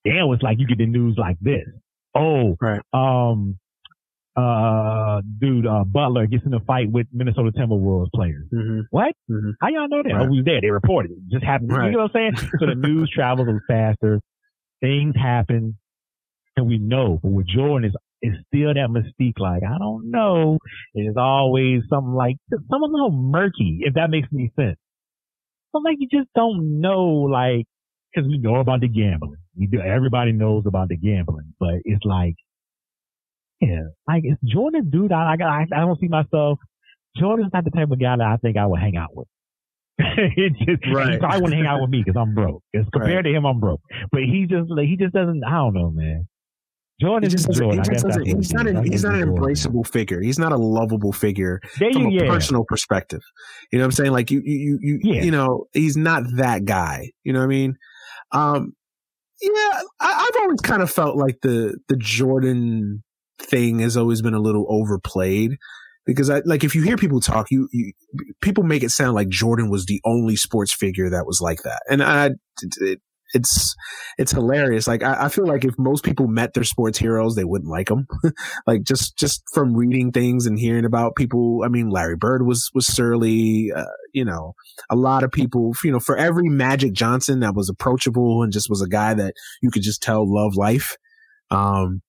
Then 0.03 0.15
it's 0.31 0.43
like 0.43 0.59
you 0.59 0.67
get 0.67 0.77
the 0.77 0.85
news 0.85 1.15
like 1.17 1.37
this. 1.39 1.67
Oh, 2.15 2.57
right. 2.59 2.81
um, 2.93 3.57
uh, 4.35 5.21
dude, 5.39 5.67
uh, 5.67 5.83
Butler 5.85 6.25
gets 6.27 6.45
in 6.45 6.53
a 6.53 6.59
fight 6.61 6.91
with 6.91 7.07
Minnesota 7.13 7.51
Timberwolves 7.51 8.11
players. 8.13 8.45
Mm-hmm. 8.53 8.81
What? 8.89 9.13
Mm-hmm. 9.29 9.51
How 9.61 9.67
y'all 9.69 9.87
know 9.87 10.03
that? 10.03 10.13
Right. 10.13 10.25
Oh, 10.25 10.29
we 10.29 10.37
was 10.37 10.45
there. 10.45 10.61
They 10.61 10.71
reported 10.71 11.11
it. 11.11 11.17
it 11.17 11.31
just 11.31 11.43
happened. 11.43 11.71
Right. 11.71 11.85
You 11.85 11.91
know 11.91 12.03
what 12.03 12.15
I'm 12.15 12.35
saying? 12.35 12.49
so 12.59 12.65
the 12.65 12.75
news 12.75 13.11
travels 13.15 13.47
a 13.47 13.59
faster. 13.67 14.19
Things 14.81 15.15
happen 15.15 15.77
and 16.55 16.67
we 16.67 16.77
know. 16.77 17.19
But 17.21 17.31
with 17.31 17.47
Jordan, 17.47 17.89
is 17.89 17.95
it's 18.21 18.37
still 18.47 18.73
that 18.73 18.89
mystique. 18.89 19.39
Like 19.39 19.63
I 19.63 19.77
don't 19.77 20.11
know. 20.11 20.57
It's 20.93 21.17
always 21.17 21.81
something 21.89 22.13
like 22.13 22.37
some 22.49 22.83
a 22.83 22.85
little 22.85 23.11
murky. 23.11 23.79
If 23.81 23.95
that 23.95 24.09
makes 24.09 24.27
any 24.33 24.51
sense. 24.55 24.77
But 25.73 25.83
like 25.83 25.97
you 25.99 26.07
just 26.11 26.29
don't 26.35 26.81
know. 26.81 27.27
Like 27.31 27.65
because 28.13 28.27
we 28.27 28.37
know 28.37 28.55
about 28.55 28.81
the 28.81 28.87
gambling. 28.87 29.37
We 29.57 29.67
do. 29.67 29.79
Everybody 29.79 30.31
knows 30.31 30.63
about 30.65 30.89
the 30.89 30.97
gambling, 30.97 31.53
but 31.59 31.75
it's 31.83 32.03
like. 32.05 32.35
Yeah, 33.59 33.89
like 34.07 34.23
it's 34.25 34.41
Jordan, 34.43 34.89
dude. 34.89 35.11
I, 35.11 35.35
I 35.39 35.65
I 35.71 35.79
don't 35.81 35.99
see 35.99 36.07
myself. 36.07 36.57
Jordan's 37.15 37.51
not 37.53 37.63
the 37.63 37.69
type 37.69 37.91
of 37.91 37.99
guy 37.99 38.15
that 38.17 38.25
I 38.25 38.37
think 38.37 38.57
I 38.57 38.65
would 38.65 38.79
hang 38.79 38.97
out 38.97 39.15
with. 39.15 39.27
it 40.17 40.53
just, 40.57 40.83
right. 40.93 41.13
He 41.13 41.19
probably 41.19 41.41
wouldn't 41.41 41.61
hang 41.61 41.67
out 41.67 41.81
with 41.81 41.89
me 41.89 42.03
because 42.03 42.19
I'm 42.19 42.33
broke. 42.33 42.63
As 42.75 42.85
compared 42.93 43.25
right. 43.25 43.31
to 43.31 43.37
him, 43.37 43.45
I'm 43.45 43.59
broke. 43.59 43.81
But 44.11 44.21
he 44.21 44.45
just 44.49 44.69
like 44.69 44.87
he 44.87 44.97
just 44.97 45.13
doesn't. 45.13 45.43
I 45.45 45.51
don't 45.51 45.73
know, 45.73 45.91
man. 45.91 46.27
Jordan 47.01 47.33
is 47.33 47.45
Jordan. 47.45 47.83
He 48.23 48.33
he's 48.35 48.53
not 48.53 48.67
an, 48.67 48.83
he's 48.83 49.03
not 49.03 49.15
an 49.15 49.27
embraceable 49.27 49.87
figure. 49.87 50.21
He's 50.21 50.37
not 50.37 50.51
a 50.51 50.57
lovable 50.57 51.11
figure 51.11 51.59
there 51.79 51.91
from 51.91 52.09
you, 52.09 52.19
a 52.19 52.25
yeah. 52.25 52.31
personal 52.31 52.63
perspective. 52.63 53.21
You 53.71 53.79
know 53.79 53.85
what 53.85 53.87
I'm 53.87 53.91
saying? 53.93 54.11
Like 54.11 54.29
you, 54.29 54.41
you, 54.45 54.77
you, 54.81 54.99
yeah. 55.01 55.23
you 55.23 55.31
know, 55.31 55.65
he's 55.73 55.97
not 55.97 56.23
that 56.35 56.65
guy. 56.65 57.09
You 57.23 57.33
know 57.33 57.39
what 57.39 57.45
I 57.45 57.47
mean? 57.47 57.75
Um, 58.31 58.73
yeah, 59.41 59.81
I, 59.99 60.29
I've 60.29 60.41
always 60.43 60.61
kind 60.61 60.83
of 60.83 60.91
felt 60.91 61.17
like 61.17 61.37
the 61.41 61.75
the 61.87 61.97
Jordan 61.97 63.03
thing 63.39 63.79
has 63.79 63.97
always 63.97 64.21
been 64.21 64.35
a 64.35 64.39
little 64.39 64.67
overplayed 64.69 65.57
because 66.05 66.29
I 66.29 66.41
like 66.45 66.63
if 66.63 66.75
you 66.75 66.83
hear 66.83 66.97
people 66.97 67.19
talk, 67.19 67.49
you, 67.49 67.67
you 67.71 67.93
people 68.41 68.63
make 68.63 68.83
it 68.83 68.91
sound 68.91 69.15
like 69.15 69.29
Jordan 69.29 69.71
was 69.71 69.87
the 69.87 69.99
only 70.05 70.35
sports 70.35 70.71
figure 70.71 71.09
that 71.09 71.25
was 71.25 71.41
like 71.41 71.63
that, 71.63 71.81
and 71.89 72.03
I 72.03 72.31
it, 72.79 73.01
it's 73.33 73.75
it's 74.17 74.31
hilarious. 74.31 74.87
Like 74.87 75.03
I, 75.03 75.25
I, 75.25 75.29
feel 75.29 75.45
like 75.47 75.63
if 75.63 75.77
most 75.77 76.03
people 76.03 76.27
met 76.27 76.53
their 76.53 76.63
sports 76.63 76.97
heroes, 76.97 77.35
they 77.35 77.43
wouldn't 77.43 77.71
like 77.71 77.87
them. 77.87 78.07
like 78.67 78.83
just 78.83 79.17
just 79.17 79.43
from 79.53 79.75
reading 79.75 80.11
things 80.11 80.45
and 80.45 80.59
hearing 80.59 80.85
about 80.85 81.15
people. 81.15 81.61
I 81.63 81.67
mean, 81.67 81.89
Larry 81.89 82.15
Bird 82.15 82.45
was 82.45 82.69
was 82.73 82.87
surly. 82.87 83.71
Uh, 83.75 83.85
you 84.13 84.25
know, 84.25 84.53
a 84.89 84.95
lot 84.95 85.23
of 85.23 85.31
people. 85.31 85.73
You 85.83 85.91
know, 85.91 85.99
for 85.99 86.17
every 86.17 86.49
Magic 86.49 86.93
Johnson 86.93 87.39
that 87.41 87.55
was 87.55 87.69
approachable 87.69 88.43
and 88.43 88.51
just 88.51 88.69
was 88.69 88.81
a 88.81 88.89
guy 88.89 89.13
that 89.13 89.33
you 89.61 89.71
could 89.71 89.83
just 89.83 90.01
tell 90.01 90.31
loved 90.31 90.55
life. 90.55 90.97
Um, 91.49 92.01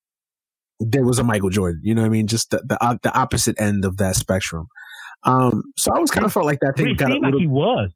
there 0.81 1.05
was 1.05 1.18
a 1.18 1.25
Michael 1.25 1.51
Jordan. 1.51 1.81
You 1.85 1.95
know 1.95 2.03
what 2.03 2.09
I 2.09 2.11
mean? 2.11 2.27
Just 2.27 2.51
the 2.51 2.62
the, 2.66 2.83
uh, 2.83 2.97
the 3.03 3.16
opposite 3.16 3.61
end 3.61 3.85
of 3.85 3.99
that 3.99 4.16
spectrum. 4.16 4.66
Um, 5.25 5.62
so 5.77 5.93
I 5.95 5.99
was 5.99 6.11
kind 6.11 6.27
of 6.27 6.33
felt 6.33 6.47
like 6.47 6.59
that 6.61 6.77
thing 6.77 6.89
it 6.89 6.97
got 6.99 7.11
seemed 7.11 7.25
a 7.25 7.27
little, 7.27 7.39
like 7.39 7.43
he 7.43 7.47
was 7.47 7.91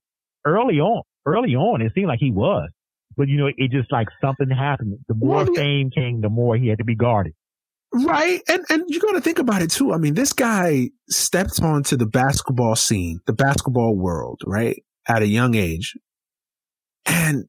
early 0.44 0.80
on. 0.80 1.02
Early 1.26 1.56
on, 1.56 1.82
it 1.82 1.92
seemed 1.92 2.06
like 2.06 2.20
he 2.20 2.30
was. 2.30 2.70
But 3.16 3.28
you 3.28 3.38
know, 3.38 3.46
it 3.46 3.70
just 3.70 3.90
like 3.90 4.08
something 4.20 4.50
happened. 4.50 4.98
The 5.08 5.14
more 5.14 5.44
Well, 5.44 5.54
fame 5.54 5.90
came, 5.90 6.20
the 6.20 6.28
more 6.28 6.56
he 6.56 6.68
had 6.68 6.78
to 6.78 6.84
be 6.84 6.94
guarded. 6.94 7.34
Right. 7.92 8.40
And 8.48 8.64
and 8.68 8.84
you 8.88 9.00
got 9.00 9.12
to 9.12 9.20
think 9.20 9.38
about 9.38 9.62
it 9.62 9.70
too. 9.70 9.92
I 9.92 9.96
mean, 9.96 10.14
this 10.14 10.32
guy 10.32 10.90
stepped 11.08 11.62
onto 11.62 11.96
the 11.96 12.06
basketball 12.06 12.76
scene, 12.76 13.20
the 13.26 13.32
basketball 13.32 13.96
world, 13.96 14.40
right? 14.46 14.82
At 15.08 15.22
a 15.22 15.26
young 15.26 15.54
age 15.54 15.94
and 17.06 17.44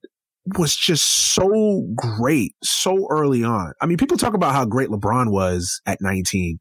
was 0.57 0.75
just 0.75 1.33
so 1.33 1.85
great 1.95 2.53
so 2.63 3.07
early 3.09 3.43
on. 3.43 3.73
I 3.81 3.85
mean, 3.85 3.97
people 3.97 4.17
talk 4.17 4.33
about 4.33 4.53
how 4.53 4.65
great 4.65 4.89
LeBron 4.89 5.31
was 5.31 5.81
at 5.85 5.99
19. 5.99 6.59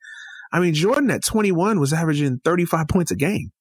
I 0.53 0.61
mean, 0.61 0.75
Jordan 0.75 1.11
at 1.11 1.25
21 1.25 1.79
was 1.79 1.93
averaging 1.93 2.41
35 2.45 2.89
points 2.89 3.11
a 3.11 3.17
game 3.17 3.53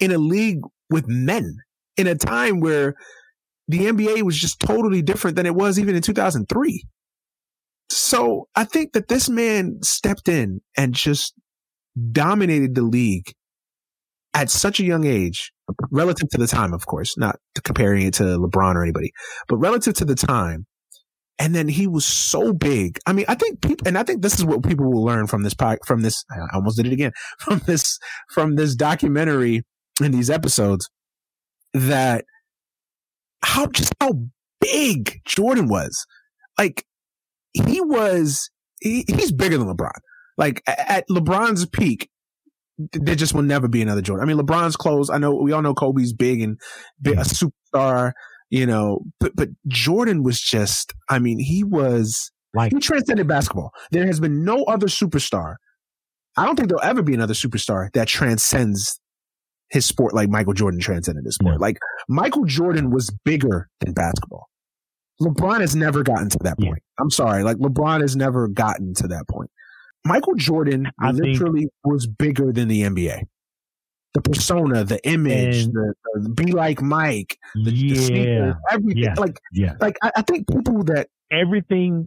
in 0.00 0.10
a 0.10 0.18
league 0.18 0.60
with 0.90 1.06
men 1.08 1.56
in 1.96 2.06
a 2.06 2.14
time 2.14 2.60
where 2.60 2.94
the 3.68 3.86
NBA 3.86 4.22
was 4.22 4.36
just 4.36 4.60
totally 4.60 5.02
different 5.02 5.36
than 5.36 5.46
it 5.46 5.54
was 5.54 5.78
even 5.78 5.94
in 5.94 6.02
2003. 6.02 6.86
So 7.88 8.48
I 8.54 8.64
think 8.64 8.92
that 8.92 9.08
this 9.08 9.28
man 9.28 9.78
stepped 9.82 10.28
in 10.28 10.60
and 10.76 10.94
just 10.94 11.34
dominated 12.12 12.74
the 12.74 12.82
league 12.82 13.32
at 14.34 14.50
such 14.50 14.80
a 14.80 14.84
young 14.84 15.06
age, 15.06 15.52
relative 15.90 16.28
to 16.30 16.38
the 16.38 16.46
time, 16.46 16.74
of 16.74 16.86
course, 16.86 17.16
not 17.16 17.36
comparing 17.62 18.02
it 18.06 18.14
to 18.14 18.24
LeBron 18.24 18.74
or 18.74 18.82
anybody, 18.82 19.12
but 19.48 19.56
relative 19.58 19.94
to 19.94 20.04
the 20.04 20.16
time. 20.16 20.66
And 21.38 21.54
then 21.54 21.68
he 21.68 21.86
was 21.86 22.04
so 22.04 22.52
big. 22.52 22.98
I 23.06 23.12
mean, 23.12 23.26
I 23.28 23.34
think 23.34 23.60
people, 23.60 23.86
and 23.86 23.98
I 23.98 24.02
think 24.02 24.22
this 24.22 24.38
is 24.38 24.44
what 24.44 24.62
people 24.62 24.90
will 24.90 25.04
learn 25.04 25.26
from 25.26 25.42
this, 25.42 25.54
pod, 25.54 25.78
from 25.86 26.02
this, 26.02 26.24
I 26.30 26.56
almost 26.56 26.76
did 26.76 26.86
it 26.86 26.92
again, 26.92 27.12
from 27.38 27.60
this, 27.60 27.98
from 28.30 28.56
this 28.56 28.74
documentary 28.74 29.62
and 30.02 30.12
these 30.12 30.30
episodes 30.30 30.88
that 31.72 32.24
how, 33.44 33.66
just 33.66 33.94
how 34.00 34.12
big 34.60 35.20
Jordan 35.24 35.68
was. 35.68 36.06
Like, 36.58 36.84
he 37.52 37.80
was, 37.80 38.50
he, 38.80 39.04
he's 39.06 39.30
bigger 39.30 39.58
than 39.58 39.68
LeBron. 39.68 39.92
Like 40.36 40.62
at 40.66 41.04
LeBron's 41.08 41.66
peak, 41.66 42.08
there 42.92 43.14
just 43.14 43.34
will 43.34 43.42
never 43.42 43.68
be 43.68 43.82
another 43.82 44.02
Jordan. 44.02 44.24
I 44.24 44.26
mean, 44.26 44.44
LeBron's 44.44 44.74
close. 44.74 45.08
I 45.08 45.18
know 45.18 45.34
we 45.34 45.52
all 45.52 45.62
know 45.62 45.74
Kobe's 45.74 46.12
big 46.12 46.40
and 46.40 46.58
big, 47.00 47.14
a 47.14 47.18
mm-hmm. 47.18 47.46
superstar, 47.78 48.12
you 48.50 48.66
know, 48.66 49.00
but, 49.20 49.36
but 49.36 49.48
Jordan 49.68 50.24
was 50.24 50.40
just, 50.40 50.92
I 51.08 51.20
mean, 51.20 51.38
he 51.38 51.62
was 51.62 52.32
Like 52.52 52.72
he 52.72 52.80
transcended 52.80 53.28
basketball. 53.28 53.70
There 53.92 54.06
has 54.06 54.18
been 54.18 54.44
no 54.44 54.64
other 54.64 54.88
superstar. 54.88 55.54
I 56.36 56.44
don't 56.44 56.56
think 56.56 56.68
there'll 56.68 56.82
ever 56.82 57.02
be 57.02 57.14
another 57.14 57.34
superstar 57.34 57.92
that 57.92 58.08
transcends 58.08 58.98
his 59.70 59.86
sport 59.86 60.14
like 60.14 60.28
Michael 60.28 60.52
Jordan 60.52 60.80
transcended 60.80 61.24
his 61.24 61.34
sport. 61.36 61.54
Yeah. 61.54 61.58
Like 61.60 61.78
Michael 62.08 62.44
Jordan 62.44 62.90
was 62.90 63.10
bigger 63.24 63.68
than 63.80 63.92
basketball. 63.92 64.48
LeBron 65.20 65.60
has 65.60 65.74
never 65.76 66.02
gotten 66.02 66.28
to 66.28 66.38
that 66.42 66.56
Yeah. 66.58 66.68
point. 66.70 66.82
I'm 67.00 67.10
sorry. 67.10 67.42
Like 67.44 67.56
LeBron 67.58 68.00
has 68.00 68.16
never 68.16 68.48
gotten 68.48 68.94
to 68.94 69.08
that 69.08 69.26
point. 69.28 69.50
Michael 70.04 70.34
Jordan 70.34 70.90
I 71.00 71.12
think- 71.12 71.24
literally 71.24 71.68
was 71.84 72.06
bigger 72.06 72.52
than 72.52 72.68
the 72.68 72.82
NBA. 72.82 73.22
The 74.12 74.20
persona, 74.20 74.84
the 74.84 75.04
image, 75.08 75.66
the, 75.66 75.92
the 76.14 76.28
be 76.28 76.52
like 76.52 76.80
Mike, 76.80 77.36
the, 77.56 77.64
the 77.64 77.72
yeah, 77.72 78.00
sneakers, 78.00 78.54
everything. 78.70 79.02
Yeah. 79.02 79.14
Like, 79.18 79.36
yeah. 79.52 79.72
like 79.80 79.96
I, 80.02 80.12
I 80.16 80.22
think 80.22 80.46
people 80.48 80.84
that 80.84 81.08
Everything, 81.32 82.06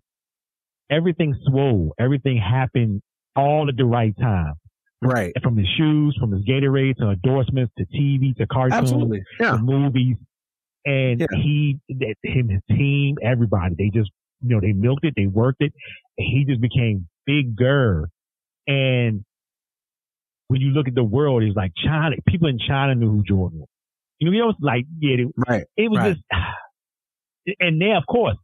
everything 0.89 1.35
swole. 1.45 1.93
Everything 1.99 2.37
happened 2.37 3.01
all 3.35 3.67
at 3.67 3.75
the 3.75 3.83
right 3.83 4.15
time. 4.17 4.53
Right, 5.01 5.33
From 5.43 5.57
his 5.57 5.67
shoes, 5.77 6.15
from 6.19 6.31
his 6.31 6.43
Gatorade 6.45 6.97
to 6.97 7.09
endorsements 7.11 7.73
to 7.77 7.85
TV 7.85 8.35
to 8.37 8.47
cartoons 8.47 8.81
absolutely, 8.81 9.23
yeah, 9.39 9.51
to 9.51 9.57
movies. 9.59 10.15
And 10.85 11.19
Yeah. 11.21 11.27
he, 11.31 11.79
him, 12.23 12.49
his 12.49 12.61
team, 12.69 13.17
everybody, 13.21 13.75
they 13.77 13.89
just, 13.93 14.09
you 14.41 14.55
know, 14.55 14.61
they 14.61 14.71
milked 14.73 15.03
it, 15.05 15.13
they 15.17 15.27
worked 15.27 15.61
it. 15.61 15.73
And 16.17 16.27
he 16.27 16.45
just 16.47 16.61
became 16.61 17.07
bigger. 17.25 18.09
And 18.67 19.23
when 20.47 20.61
you 20.61 20.69
look 20.69 20.87
at 20.87 20.95
the 20.95 21.03
world, 21.03 21.43
it's 21.43 21.55
like 21.57 21.73
China, 21.83 22.15
people 22.27 22.47
in 22.47 22.57
China 22.57 22.95
knew 22.95 23.09
who 23.11 23.23
Jordan 23.23 23.59
was. 23.59 23.67
You 24.19 24.27
know, 24.27 24.33
you 24.33 24.39
know, 24.43 24.49
it's 24.49 24.59
like, 24.61 24.85
yeah, 24.99 25.15
it, 25.25 25.27
right, 25.47 25.63
it 25.75 25.91
was 25.91 25.99
Right. 25.99 26.15
just, 26.15 26.23
and 27.59 27.79
now, 27.79 27.97
of 27.97 28.05
course, 28.07 28.37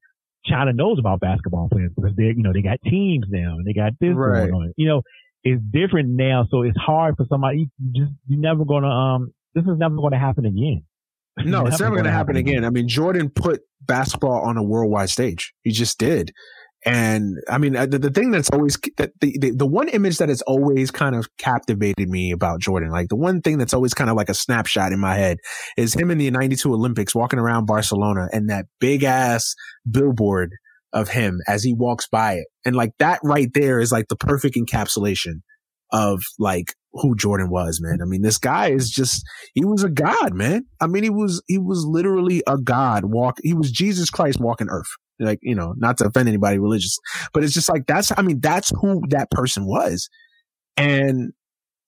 China 0.45 0.73
knows 0.73 0.99
about 0.99 1.21
basketball 1.21 1.69
players 1.71 1.91
because 1.95 2.15
they, 2.17 2.23
you 2.25 2.43
know, 2.43 2.51
they 2.53 2.61
got 2.61 2.77
teams 2.83 3.25
now 3.29 3.55
and 3.57 3.65
they 3.65 3.73
got 3.73 3.93
this 3.99 4.13
Right. 4.13 4.49
going 4.49 4.53
on. 4.53 4.73
You 4.75 4.87
know, 4.87 5.01
it's 5.43 5.61
different 5.71 6.09
now, 6.09 6.47
so 6.49 6.61
it's 6.61 6.77
hard 6.77 7.15
for 7.17 7.25
somebody. 7.29 7.69
You 7.79 8.05
just 8.05 8.13
you're 8.27 8.39
never 8.39 8.65
gonna 8.65 8.89
um. 8.89 9.33
This 9.53 9.65
is 9.65 9.77
never 9.77 9.95
gonna 9.95 10.19
happen 10.19 10.45
again. 10.45 10.83
No, 11.37 11.65
it's 11.65 11.79
never 11.79 11.91
going 11.91 12.03
to 12.03 12.09
gonna 12.09 12.15
happen 12.15 12.35
again. 12.35 12.63
I 12.63 12.69
mean, 12.69 12.87
Jordan 12.87 13.29
put 13.29 13.61
basketball 13.81 14.41
on 14.41 14.57
a 14.57 14.63
worldwide 14.63 15.09
stage. 15.09 15.53
He 15.63 15.71
just 15.71 15.97
did. 15.97 16.31
And 16.85 17.37
I 17.49 17.57
mean, 17.57 17.75
uh, 17.75 17.85
the, 17.85 17.97
the 17.97 18.09
thing 18.09 18.31
that's 18.31 18.49
always 18.49 18.77
that 18.97 19.11
the, 19.21 19.37
the 19.39 19.51
the 19.51 19.65
one 19.65 19.87
image 19.89 20.17
that 20.17 20.27
has 20.27 20.41
always 20.41 20.91
kind 20.91 21.15
of 21.15 21.27
captivated 21.37 22.09
me 22.09 22.31
about 22.31 22.59
Jordan, 22.59 22.91
like 22.91 23.07
the 23.07 23.15
one 23.15 23.41
thing 23.41 23.57
that's 23.57 23.73
always 23.73 23.93
kind 23.93 24.09
of 24.09 24.17
like 24.17 24.27
a 24.27 24.33
snapshot 24.33 24.91
in 24.91 24.99
my 24.99 25.15
head, 25.15 25.37
is 25.77 25.93
him 25.93 26.11
in 26.11 26.17
the 26.17 26.29
'92 26.29 26.73
Olympics 26.73 27.15
walking 27.15 27.39
around 27.39 27.67
Barcelona 27.67 28.27
and 28.33 28.49
that 28.49 28.65
big 28.79 29.03
ass 29.03 29.55
billboard 29.89 30.51
of 30.93 31.09
him 31.09 31.39
as 31.47 31.63
he 31.63 31.73
walks 31.73 32.07
by 32.07 32.35
it, 32.35 32.47
and 32.65 32.75
like 32.75 32.91
that 32.99 33.19
right 33.23 33.49
there 33.53 33.79
is 33.79 33.91
like 33.91 34.07
the 34.07 34.15
perfect 34.15 34.55
encapsulation 34.55 35.41
of 35.91 36.21
like 36.39 36.73
who 36.93 37.15
Jordan 37.15 37.49
was, 37.49 37.79
man. 37.81 37.99
I 38.01 38.05
mean, 38.05 38.21
this 38.21 38.37
guy 38.37 38.71
is 38.71 38.89
just 38.89 39.23
he 39.53 39.63
was 39.63 39.83
a 39.83 39.89
god, 39.89 40.33
man. 40.33 40.65
I 40.81 40.87
mean, 40.87 41.03
he 41.03 41.09
was 41.09 41.41
he 41.47 41.57
was 41.57 41.85
literally 41.85 42.43
a 42.47 42.57
god. 42.57 43.05
Walk, 43.05 43.37
he 43.41 43.53
was 43.53 43.71
Jesus 43.71 44.09
Christ 44.09 44.39
walking 44.39 44.67
earth. 44.69 44.89
Like 45.19 45.39
you 45.41 45.55
know, 45.55 45.73
not 45.77 45.97
to 45.99 46.05
offend 46.05 46.27
anybody 46.27 46.57
religious, 46.57 46.97
but 47.33 47.43
it's 47.43 47.53
just 47.53 47.69
like 47.69 47.85
that's. 47.87 48.11
I 48.17 48.21
mean, 48.21 48.39
that's 48.39 48.71
who 48.81 49.01
that 49.09 49.31
person 49.31 49.65
was. 49.65 50.09
And 50.75 51.33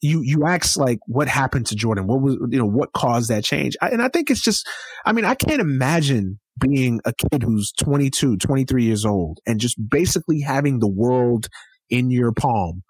you 0.01 0.21
you 0.23 0.45
ask 0.45 0.77
like, 0.77 0.99
what 1.07 1.27
happened 1.27 1.65
to 1.67 1.75
Jordan? 1.75 2.07
What 2.07 2.21
was 2.21 2.37
you 2.49 2.59
know 2.59 2.67
what 2.67 2.93
caused 2.93 3.29
that 3.29 3.43
change? 3.43 3.75
I, 3.81 3.89
and 3.89 4.01
I 4.01 4.09
think 4.09 4.29
it's 4.29 4.41
just. 4.41 4.67
I 5.05 5.11
mean, 5.11 5.25
I 5.25 5.35
can't 5.35 5.59
imagine 5.59 6.39
being 6.59 7.01
a 7.05 7.13
kid 7.13 7.43
who's 7.43 7.71
22, 7.79 8.37
23 8.37 8.83
years 8.83 9.05
old 9.05 9.39
and 9.45 9.59
just 9.59 9.77
basically 9.89 10.41
having 10.41 10.79
the 10.79 10.87
world 10.87 11.47
in 11.89 12.09
your 12.09 12.31
palm, 12.31 12.83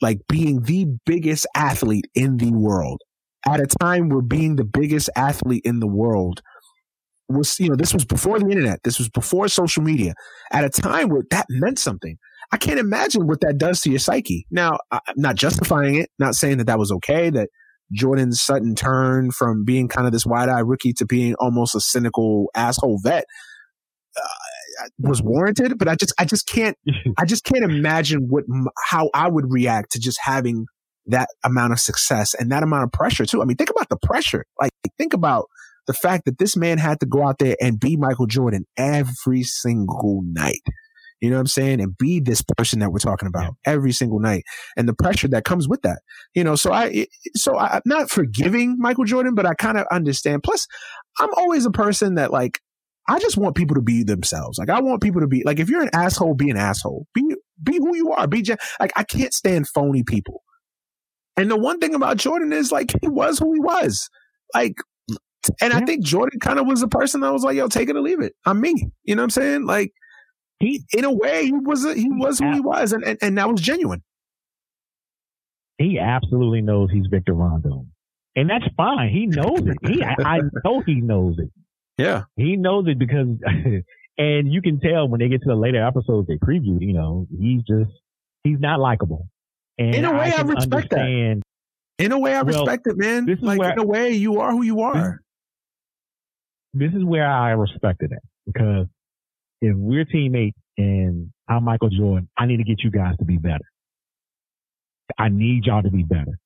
like 0.00 0.20
being 0.28 0.62
the 0.62 0.86
biggest 1.04 1.46
athlete 1.56 2.06
in 2.14 2.36
the 2.36 2.52
world 2.52 3.00
at 3.46 3.60
a 3.60 3.66
time 3.66 4.08
where 4.08 4.22
being 4.22 4.56
the 4.56 4.64
biggest 4.64 5.10
athlete 5.16 5.62
in 5.64 5.80
the 5.80 5.86
world 5.86 6.40
was, 7.28 7.58
you 7.58 7.68
know, 7.68 7.76
this 7.76 7.94
was 7.94 8.04
before 8.04 8.38
the 8.38 8.48
internet. 8.48 8.80
This 8.84 8.98
was 8.98 9.08
before 9.08 9.48
social 9.48 9.82
media 9.82 10.14
at 10.52 10.64
a 10.64 10.70
time 10.70 11.08
where 11.08 11.22
that 11.30 11.46
meant 11.48 11.78
something. 11.78 12.16
I 12.52 12.56
can't 12.56 12.78
imagine 12.78 13.26
what 13.26 13.40
that 13.40 13.58
does 13.58 13.80
to 13.80 13.90
your 13.90 13.98
psyche. 13.98 14.46
Now, 14.50 14.78
I'm 14.90 15.00
not 15.16 15.36
justifying 15.36 15.96
it, 15.96 16.10
not 16.18 16.34
saying 16.34 16.58
that 16.58 16.66
that 16.66 16.78
was 16.78 16.92
okay, 16.92 17.30
that 17.30 17.48
Jordan's 17.92 18.40
sudden 18.40 18.74
turn 18.74 19.30
from 19.30 19.64
being 19.64 19.88
kind 19.88 20.06
of 20.06 20.12
this 20.12 20.26
wide 20.26 20.48
eyed 20.48 20.66
rookie 20.66 20.92
to 20.94 21.06
being 21.06 21.34
almost 21.36 21.74
a 21.74 21.80
cynical 21.80 22.50
asshole 22.54 22.98
vet 23.02 23.24
uh, 24.16 24.88
was 24.98 25.22
warranted, 25.22 25.78
but 25.78 25.88
I 25.88 25.94
just, 25.94 26.12
I 26.18 26.24
just 26.24 26.46
can't, 26.46 26.76
I 27.18 27.24
just 27.24 27.44
can't 27.44 27.64
imagine 27.64 28.26
what, 28.28 28.44
how 28.84 29.10
I 29.14 29.28
would 29.28 29.52
react 29.52 29.92
to 29.92 30.00
just 30.00 30.18
having 30.22 30.66
that 31.06 31.28
amount 31.44 31.72
of 31.72 31.80
success 31.80 32.34
and 32.34 32.50
that 32.50 32.62
amount 32.62 32.84
of 32.84 32.92
pressure 32.92 33.26
too. 33.26 33.42
I 33.42 33.44
mean, 33.44 33.56
think 33.56 33.70
about 33.70 33.88
the 33.88 33.98
pressure. 34.02 34.44
Like, 34.60 34.72
think 34.96 35.12
about 35.12 35.46
the 35.86 35.92
fact 35.92 36.24
that 36.24 36.38
this 36.38 36.56
man 36.56 36.78
had 36.78 37.00
to 37.00 37.06
go 37.06 37.26
out 37.26 37.38
there 37.38 37.56
and 37.60 37.78
be 37.78 37.96
Michael 37.96 38.26
Jordan 38.26 38.64
every 38.76 39.42
single 39.42 40.22
night. 40.24 40.62
You 41.20 41.30
know 41.30 41.36
what 41.36 41.40
I'm 41.40 41.46
saying? 41.46 41.80
And 41.80 41.96
be 41.96 42.20
this 42.20 42.42
person 42.56 42.80
that 42.80 42.90
we're 42.90 42.98
talking 42.98 43.28
about 43.28 43.54
every 43.64 43.92
single 43.92 44.20
night 44.20 44.44
and 44.76 44.88
the 44.88 44.94
pressure 44.94 45.28
that 45.28 45.44
comes 45.44 45.68
with 45.68 45.82
that. 45.82 46.00
You 46.34 46.44
know, 46.44 46.54
so 46.54 46.72
I, 46.72 47.06
so 47.34 47.56
I, 47.56 47.76
I'm 47.76 47.82
not 47.86 48.10
forgiving 48.10 48.76
Michael 48.78 49.04
Jordan, 49.04 49.34
but 49.34 49.46
I 49.46 49.54
kind 49.54 49.78
of 49.78 49.86
understand. 49.90 50.42
Plus, 50.42 50.66
I'm 51.18 51.32
always 51.36 51.64
a 51.64 51.70
person 51.70 52.16
that 52.16 52.30
like, 52.30 52.60
I 53.08 53.18
just 53.18 53.36
want 53.36 53.54
people 53.54 53.74
to 53.74 53.82
be 53.82 54.02
themselves. 54.02 54.58
Like, 54.58 54.70
I 54.70 54.80
want 54.80 55.02
people 55.02 55.20
to 55.20 55.26
be 55.26 55.42
like, 55.44 55.58
if 55.58 55.68
you're 55.68 55.82
an 55.82 55.90
asshole, 55.92 56.34
be 56.34 56.50
an 56.50 56.56
asshole. 56.56 57.06
Be, 57.14 57.22
be 57.62 57.76
who 57.78 57.94
you 57.94 58.12
are. 58.12 58.26
Be 58.26 58.42
just, 58.42 58.60
like, 58.80 58.92
I 58.96 59.04
can't 59.04 59.32
stand 59.32 59.68
phony 59.68 60.02
people. 60.02 60.42
And 61.36 61.50
the 61.50 61.56
one 61.56 61.80
thing 61.80 61.94
about 61.94 62.16
Jordan 62.16 62.52
is 62.52 62.72
like, 62.72 62.92
he 63.02 63.08
was 63.08 63.38
who 63.38 63.52
he 63.52 63.60
was. 63.60 64.08
Like, 64.54 64.74
and 65.60 65.74
I 65.74 65.80
think 65.80 66.02
Jordan 66.04 66.40
kind 66.40 66.58
of 66.58 66.66
was 66.66 66.80
the 66.80 66.88
person 66.88 67.20
that 67.20 67.32
was 67.32 67.44
like, 67.44 67.56
yo, 67.56 67.68
take 67.68 67.90
it 67.90 67.96
or 67.96 68.00
leave 68.00 68.22
it. 68.22 68.32
I'm 68.46 68.60
me. 68.60 68.88
You 69.02 69.14
know 69.14 69.20
what 69.20 69.24
I'm 69.24 69.30
saying? 69.30 69.66
Like, 69.66 69.92
He 70.64 70.82
in 70.92 71.04
a 71.04 71.12
way, 71.12 71.44
he 71.46 71.52
was, 71.52 71.84
a, 71.84 71.94
he 71.94 72.08
was 72.10 72.38
who 72.38 72.52
he 72.52 72.60
was. 72.60 72.92
And, 72.92 73.04
and, 73.04 73.18
and 73.20 73.38
that 73.38 73.48
was 73.50 73.60
genuine. 73.60 74.02
he 75.78 75.98
absolutely 75.98 76.60
knows 76.62 76.90
he's 76.92 77.06
Victor 77.10 77.34
Rondo, 77.34 77.86
and 78.36 78.48
that's 78.48 78.64
fine. 78.76 79.10
He 79.10 79.26
knows 79.26 79.60
it. 79.66 79.76
He 79.86 80.02
I, 80.02 80.14
I 80.36 80.40
know 80.64 80.80
he 80.86 80.96
knows 80.96 81.36
it. 81.38 81.50
Yeah. 81.98 82.22
He 82.36 82.56
knows 82.56 82.86
it 82.88 82.98
because, 82.98 83.28
and 84.18 84.52
you 84.52 84.62
can 84.62 84.80
tell 84.80 85.08
when 85.08 85.20
they 85.20 85.28
get 85.28 85.42
to 85.42 85.48
the 85.48 85.54
later 85.54 85.84
episodes 85.86 86.26
they 86.28 86.36
previewed. 86.38 86.80
You 86.80 86.92
know, 86.94 87.26
he's 87.38 87.62
just 87.62 87.90
he's 88.44 88.58
not 88.60 88.80
likable. 88.80 89.28
And 89.78 89.94
In 89.94 90.04
a 90.04 90.12
way, 90.12 90.28
I 90.28 90.30
can 90.30 90.46
respect 90.48 90.90
that. 90.90 91.42
In 91.98 92.10
a 92.12 92.18
way, 92.18 92.34
I 92.34 92.42
Well, 92.42 92.64
respect 92.64 92.86
it, 92.86 92.96
man. 92.96 93.26
this 93.26 93.38
is 93.38 93.44
Like, 93.44 93.58
where- 93.58 93.72
in 93.72 93.78
a 93.78 93.84
way, 93.86 94.10
you 94.12 94.40
are 94.40 94.50
who 94.52 94.62
you 94.62 94.80
are. 94.80 95.20
This 96.72 96.92
is 96.92 97.04
where 97.04 97.28
I 97.30 97.50
respected 97.52 98.10
it 98.12 98.22
because 98.46 98.86
if 99.60 99.76
we're 99.76 100.04
teammates 100.04 100.58
and 100.76 101.30
I'm 101.48 101.64
Michael 101.64 101.90
Jordan, 101.90 102.28
I 102.38 102.46
need 102.46 102.58
to 102.58 102.64
get 102.64 102.82
you 102.82 102.90
guys 102.90 103.16
to 103.18 103.24
be 103.24 103.36
better. 103.36 103.64
I 105.18 105.28
need 105.28 105.64
y'all 105.66 105.82
to 105.82 105.90
be 105.90 106.02
better 106.02 106.38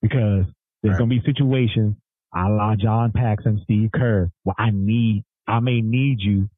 because 0.00 0.46
there's 0.82 0.92
Right. 0.94 0.98
going 0.98 1.10
to 1.10 1.16
be 1.20 1.22
situations 1.26 1.96
a 2.34 2.48
la 2.50 2.76
John 2.76 3.12
Paxson, 3.12 3.60
Steve 3.62 3.90
Kerr, 3.92 4.30
where 4.44 4.54
I 4.58 4.70
need, 4.70 5.24
I 5.46 5.60
may 5.60 5.80
need 5.80 6.20
you 6.20 6.48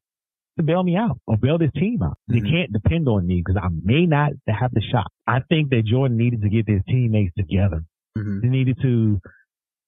to 0.57 0.63
bail 0.65 0.83
me 0.83 0.97
out 0.97 1.19
or 1.27 1.37
bail 1.37 1.57
this 1.57 1.71
team 1.73 2.03
out. 2.03 2.19
They 2.27 2.41
Mhm. 2.41 2.51
can't 2.51 2.73
depend 2.73 3.09
on 3.09 3.27
me 3.27 3.43
because 3.45 3.57
I 3.63 3.69
may 3.85 4.07
not 4.07 4.33
have 4.49 4.73
the 4.73 4.81
shot. 4.81 5.07
I 5.27 5.41
think 5.41 5.71
that 5.71 5.85
Jordan 5.85 6.17
needed 6.17 6.43
to 6.43 6.49
get 6.49 6.67
his 6.69 6.83
teammates 6.85 7.35
together. 7.35 7.85
Mhm. 8.17 8.43
They 8.43 8.49
needed 8.49 8.79
to 8.83 9.21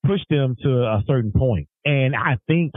push 0.05 0.21
them 0.31 0.55
to 0.63 0.85
a 0.85 1.03
certain 1.07 1.33
point. 1.33 1.69
And 1.85 2.15
I 2.15 2.37
think 2.47 2.73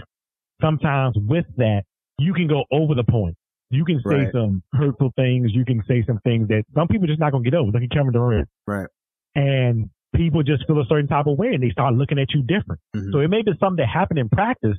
sometimes 0.60 1.18
with 1.18 1.46
that, 1.58 1.86
you 2.20 2.34
can 2.34 2.48
go 2.48 2.64
over 2.72 2.96
the 2.96 3.04
point. 3.04 3.36
You 3.70 3.86
can 3.86 4.00
say 4.08 4.16
Right. 4.26 4.32
some 4.32 4.62
hurtful 4.74 5.12
things. 5.16 5.52
You 5.54 5.66
can 5.66 5.82
say 5.88 6.04
some 6.06 6.20
things 6.20 6.48
that 6.50 6.64
some 6.76 6.88
people 6.88 7.08
just 7.08 7.20
not 7.20 7.32
going 7.32 7.44
to 7.44 7.50
get 7.50 7.58
over. 7.58 7.72
Look 7.72 7.82
at 7.82 7.90
Kevin 7.90 8.12
Durant. 8.12 8.48
Right. 8.68 8.88
And 9.36 9.90
people 10.16 10.44
just 10.44 10.68
feel 10.68 10.80
a 10.80 10.86
certain 10.86 11.08
type 11.08 11.26
of 11.26 11.38
way 11.40 11.54
and 11.54 11.64
they 11.64 11.72
start 11.72 11.96
looking 11.96 12.20
at 12.20 12.28
you 12.34 12.44
different. 12.44 12.80
Mhm. 12.96 13.12
So 13.12 13.20
it 13.20 13.30
may 13.30 13.42
be 13.42 13.52
something 13.60 13.78
that 13.78 13.88
happened 13.88 14.20
in 14.20 14.30
practice, 14.30 14.78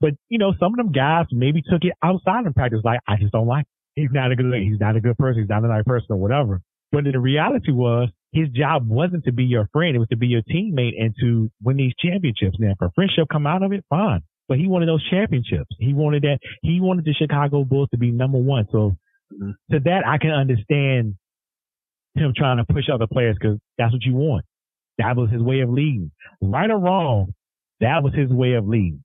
but 0.00 0.14
you 0.30 0.38
know, 0.38 0.54
some 0.58 0.72
of 0.72 0.78
them 0.78 0.92
guys 0.92 1.26
maybe 1.30 1.60
took 1.62 1.84
it 1.84 1.92
outside 2.02 2.46
of 2.46 2.54
practice. 2.54 2.80
Like, 2.82 3.00
I 3.06 3.16
just 3.16 3.32
don't 3.32 3.46
like, 3.46 3.66
him. 3.96 4.04
he's 4.06 4.12
not 4.12 4.32
a 4.32 4.36
good, 4.36 4.54
he's 4.62 4.80
not 4.80 4.96
a 4.96 5.00
good 5.00 5.18
person. 5.18 5.42
He's 5.42 5.50
not 5.50 5.64
a 5.64 5.68
nice 5.68 5.84
person 5.84 6.06
or 6.10 6.16
whatever. 6.16 6.62
But 6.90 7.04
the 7.04 7.18
reality 7.20 7.70
was 7.72 8.08
his 8.32 8.48
job 8.48 8.88
wasn't 8.88 9.24
to 9.24 9.32
be 9.32 9.44
your 9.44 9.66
friend. 9.74 9.94
It 9.94 9.98
was 9.98 10.08
to 10.08 10.16
be 10.16 10.28
your 10.28 10.42
teammate 10.42 10.94
and 10.98 11.14
to 11.20 11.50
win 11.62 11.76
these 11.76 11.92
championships. 11.98 12.56
Now, 12.58 12.70
if 12.72 12.80
a 12.80 12.90
friendship 12.94 13.28
come 13.30 13.46
out 13.46 13.62
of 13.62 13.72
it, 13.72 13.84
fine. 13.90 14.22
But 14.52 14.58
he 14.58 14.68
wanted 14.68 14.86
those 14.86 15.02
championships. 15.08 15.74
He 15.78 15.94
wanted 15.94 16.24
that. 16.24 16.38
He 16.60 16.78
wanted 16.78 17.06
the 17.06 17.14
Chicago 17.14 17.64
Bulls 17.64 17.88
to 17.92 17.96
be 17.96 18.10
number 18.10 18.36
one. 18.36 18.66
So 18.70 18.98
Mhm. 19.32 19.54
to 19.70 19.80
that, 19.80 20.06
I 20.06 20.18
can 20.18 20.30
understand 20.30 21.14
him 22.14 22.34
trying 22.36 22.58
to 22.58 22.66
push 22.70 22.90
other 22.90 23.06
players 23.06 23.34
because 23.40 23.58
that's 23.78 23.94
what 23.94 24.04
you 24.04 24.12
want. 24.12 24.44
That 24.98 25.16
was 25.16 25.30
his 25.30 25.40
way 25.40 25.60
of 25.60 25.70
leading. 25.70 26.10
Right 26.42 26.70
or 26.70 26.76
wrong, 26.78 27.32
that 27.80 28.02
was 28.02 28.12
his 28.12 28.28
way 28.28 28.52
of 28.52 28.68
leading. 28.68 29.02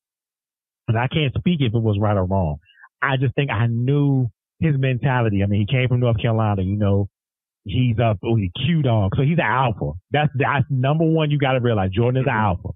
And 0.89 0.97
I 0.99 1.07
can't 1.07 1.33
speak 1.33 1.61
if 1.61 1.73
it 1.73 1.79
was 1.81 1.97
right 1.97 2.17
or 2.17 2.25
wrong. 2.25 2.57
I 3.01 3.15
just 3.15 3.33
think 3.35 3.49
I 3.49 3.67
knew 3.67 4.27
his 4.59 4.77
mentality. 4.77 5.43
I 5.43 5.45
mean, 5.45 5.65
he 5.65 5.73
came 5.73 5.87
from 5.87 6.01
North 6.01 6.21
Carolina, 6.21 6.61
you 6.61 6.75
know, 6.75 7.07
he's 7.63 7.97
a 7.99 8.17
oh, 8.21 8.35
he's 8.35 8.51
a 8.53 8.59
Q 8.65 8.81
dog. 8.81 9.13
So 9.15 9.21
he's 9.21 9.37
an 9.37 9.45
alpha. 9.45 9.93
That's, 10.11 10.31
that's 10.35 10.65
number 10.69 11.05
one. 11.05 11.31
You 11.31 11.37
got 11.37 11.53
to 11.53 11.61
realize 11.61 11.91
Jordan 11.91 12.23
is 12.23 12.27
an 12.27 12.35
alpha. 12.35 12.69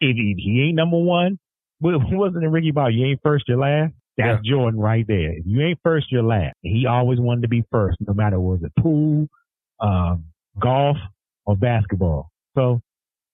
If 0.00 0.16
he, 0.16 0.36
he 0.38 0.62
ain't 0.68 0.76
number 0.76 0.98
one, 0.98 1.38
wasn't 2.12 2.44
it 2.44 2.48
Ricky 2.48 2.70
Bobby? 2.70 2.94
You 2.94 3.06
ain't 3.06 3.20
first, 3.22 3.44
you're 3.48 3.58
last. 3.58 3.92
That's 4.16 4.46
Jordan 4.46 4.78
right 4.78 5.06
there. 5.06 5.32
If 5.32 5.44
you 5.46 5.62
ain't 5.62 5.78
first, 5.82 6.12
you're 6.12 6.22
last. 6.22 6.54
He 6.62 6.86
always 6.86 7.18
wanted 7.18 7.42
to 7.42 7.48
be 7.48 7.64
first, 7.72 7.96
no 8.00 8.12
matter 8.12 8.38
was 8.38 8.60
it 8.62 8.72
pool, 8.78 9.26
um, 9.80 10.26
golf, 10.60 10.96
or 11.46 11.56
basketball. 11.56 12.30
So, 12.54 12.82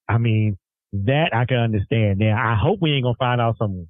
I 0.09 0.19
mean, 0.19 0.57
that 0.93 1.31
I 1.35 1.45
can 1.45 1.59
understand. 1.59 2.19
Now, 2.19 2.37
I 2.37 2.57
hope 2.61 2.79
we 2.81 2.93
ain't 2.93 3.05
gonna 3.05 3.17
find 3.19 3.41
out 3.41 3.57
some 3.59 3.89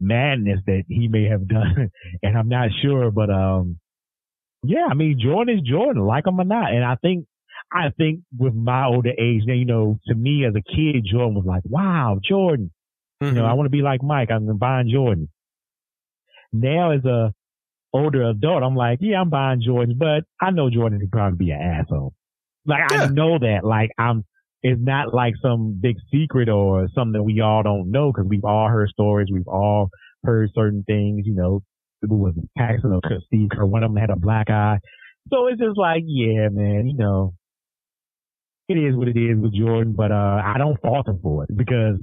madness 0.00 0.60
that 0.66 0.82
he 0.88 1.08
may 1.08 1.24
have 1.28 1.46
done, 1.48 1.90
and 2.22 2.36
I'm 2.36 2.48
not 2.48 2.70
sure, 2.82 3.10
but 3.10 3.30
um, 3.30 3.78
yeah, 4.62 4.86
I 4.90 4.94
mean, 4.94 5.18
Jordan 5.22 5.58
is 5.58 5.62
Jordan, 5.62 6.04
like 6.04 6.26
him 6.26 6.40
or 6.40 6.44
not, 6.44 6.72
and 6.72 6.84
I 6.84 6.96
think. 6.96 7.26
I 7.72 7.90
think 7.96 8.22
with 8.36 8.52
my 8.52 8.86
older 8.86 9.10
age 9.10 9.42
now, 9.46 9.54
you 9.54 9.64
know, 9.64 10.00
to 10.08 10.14
me 10.16 10.44
as 10.44 10.54
a 10.56 10.74
kid, 10.74 11.06
Jordan 11.08 11.36
was 11.36 11.44
like, 11.46 11.62
wow, 11.64 12.18
Jordan. 12.26 12.72
Mm-hmm. 13.22 13.36
You 13.36 13.42
know, 13.42 13.46
I 13.46 13.52
want 13.54 13.66
to 13.66 13.70
be 13.70 13.82
like 13.82 14.02
Mike. 14.02 14.30
I'm 14.30 14.56
buying 14.56 14.90
Jordan. 14.92 15.28
Now 16.52 16.92
as 16.92 17.04
a 17.04 17.32
older 17.92 18.22
adult, 18.28 18.62
I'm 18.62 18.76
like, 18.76 18.98
yeah, 19.00 19.20
I'm 19.20 19.30
buying 19.30 19.62
Jordans, 19.66 19.98
but 19.98 20.24
I 20.40 20.50
know 20.50 20.70
Jordan 20.70 21.00
could 21.00 21.12
probably 21.12 21.46
be 21.46 21.50
an 21.50 21.60
asshole. 21.60 22.14
Like 22.66 22.90
Yeah. 22.90 23.02
I 23.02 23.06
know 23.08 23.38
that. 23.38 23.60
Like 23.64 23.90
I'm, 23.98 24.24
it's 24.62 24.80
not 24.80 25.14
like 25.14 25.34
some 25.42 25.78
big 25.80 25.96
secret 26.12 26.48
or 26.48 26.88
something 26.94 27.12
that 27.12 27.22
we 27.22 27.40
all 27.40 27.62
don't 27.62 27.90
know 27.90 28.12
because 28.12 28.28
we've 28.28 28.44
all 28.44 28.68
heard 28.68 28.90
stories. 28.90 29.28
We've 29.32 29.48
all 29.48 29.88
heard 30.24 30.50
certain 30.54 30.84
things. 30.86 31.26
You 31.26 31.34
know, 31.34 31.62
who 32.02 32.16
was 32.16 32.34
it, 32.36 32.48
Paxson 32.58 32.92
or 32.92 33.00
Steve 33.26 33.48
Kerr? 33.50 33.64
One 33.64 33.82
of 33.82 33.90
them 33.90 34.00
had 34.00 34.10
a 34.10 34.16
black 34.16 34.50
eye. 34.50 34.78
So 35.32 35.46
it's 35.46 35.60
just 35.60 35.78
like, 35.78 36.02
yeah, 36.06 36.48
man, 36.50 36.86
you 36.88 36.96
know, 36.96 37.34
it 38.68 38.74
is 38.74 38.94
what 38.96 39.08
it 39.08 39.16
is 39.16 39.38
with 39.38 39.54
Jordan, 39.54 39.94
but 39.96 40.12
uh, 40.12 40.40
I 40.44 40.54
don't 40.58 40.80
fault 40.80 41.08
him 41.08 41.18
for 41.22 41.44
it 41.44 41.56
because 41.56 41.96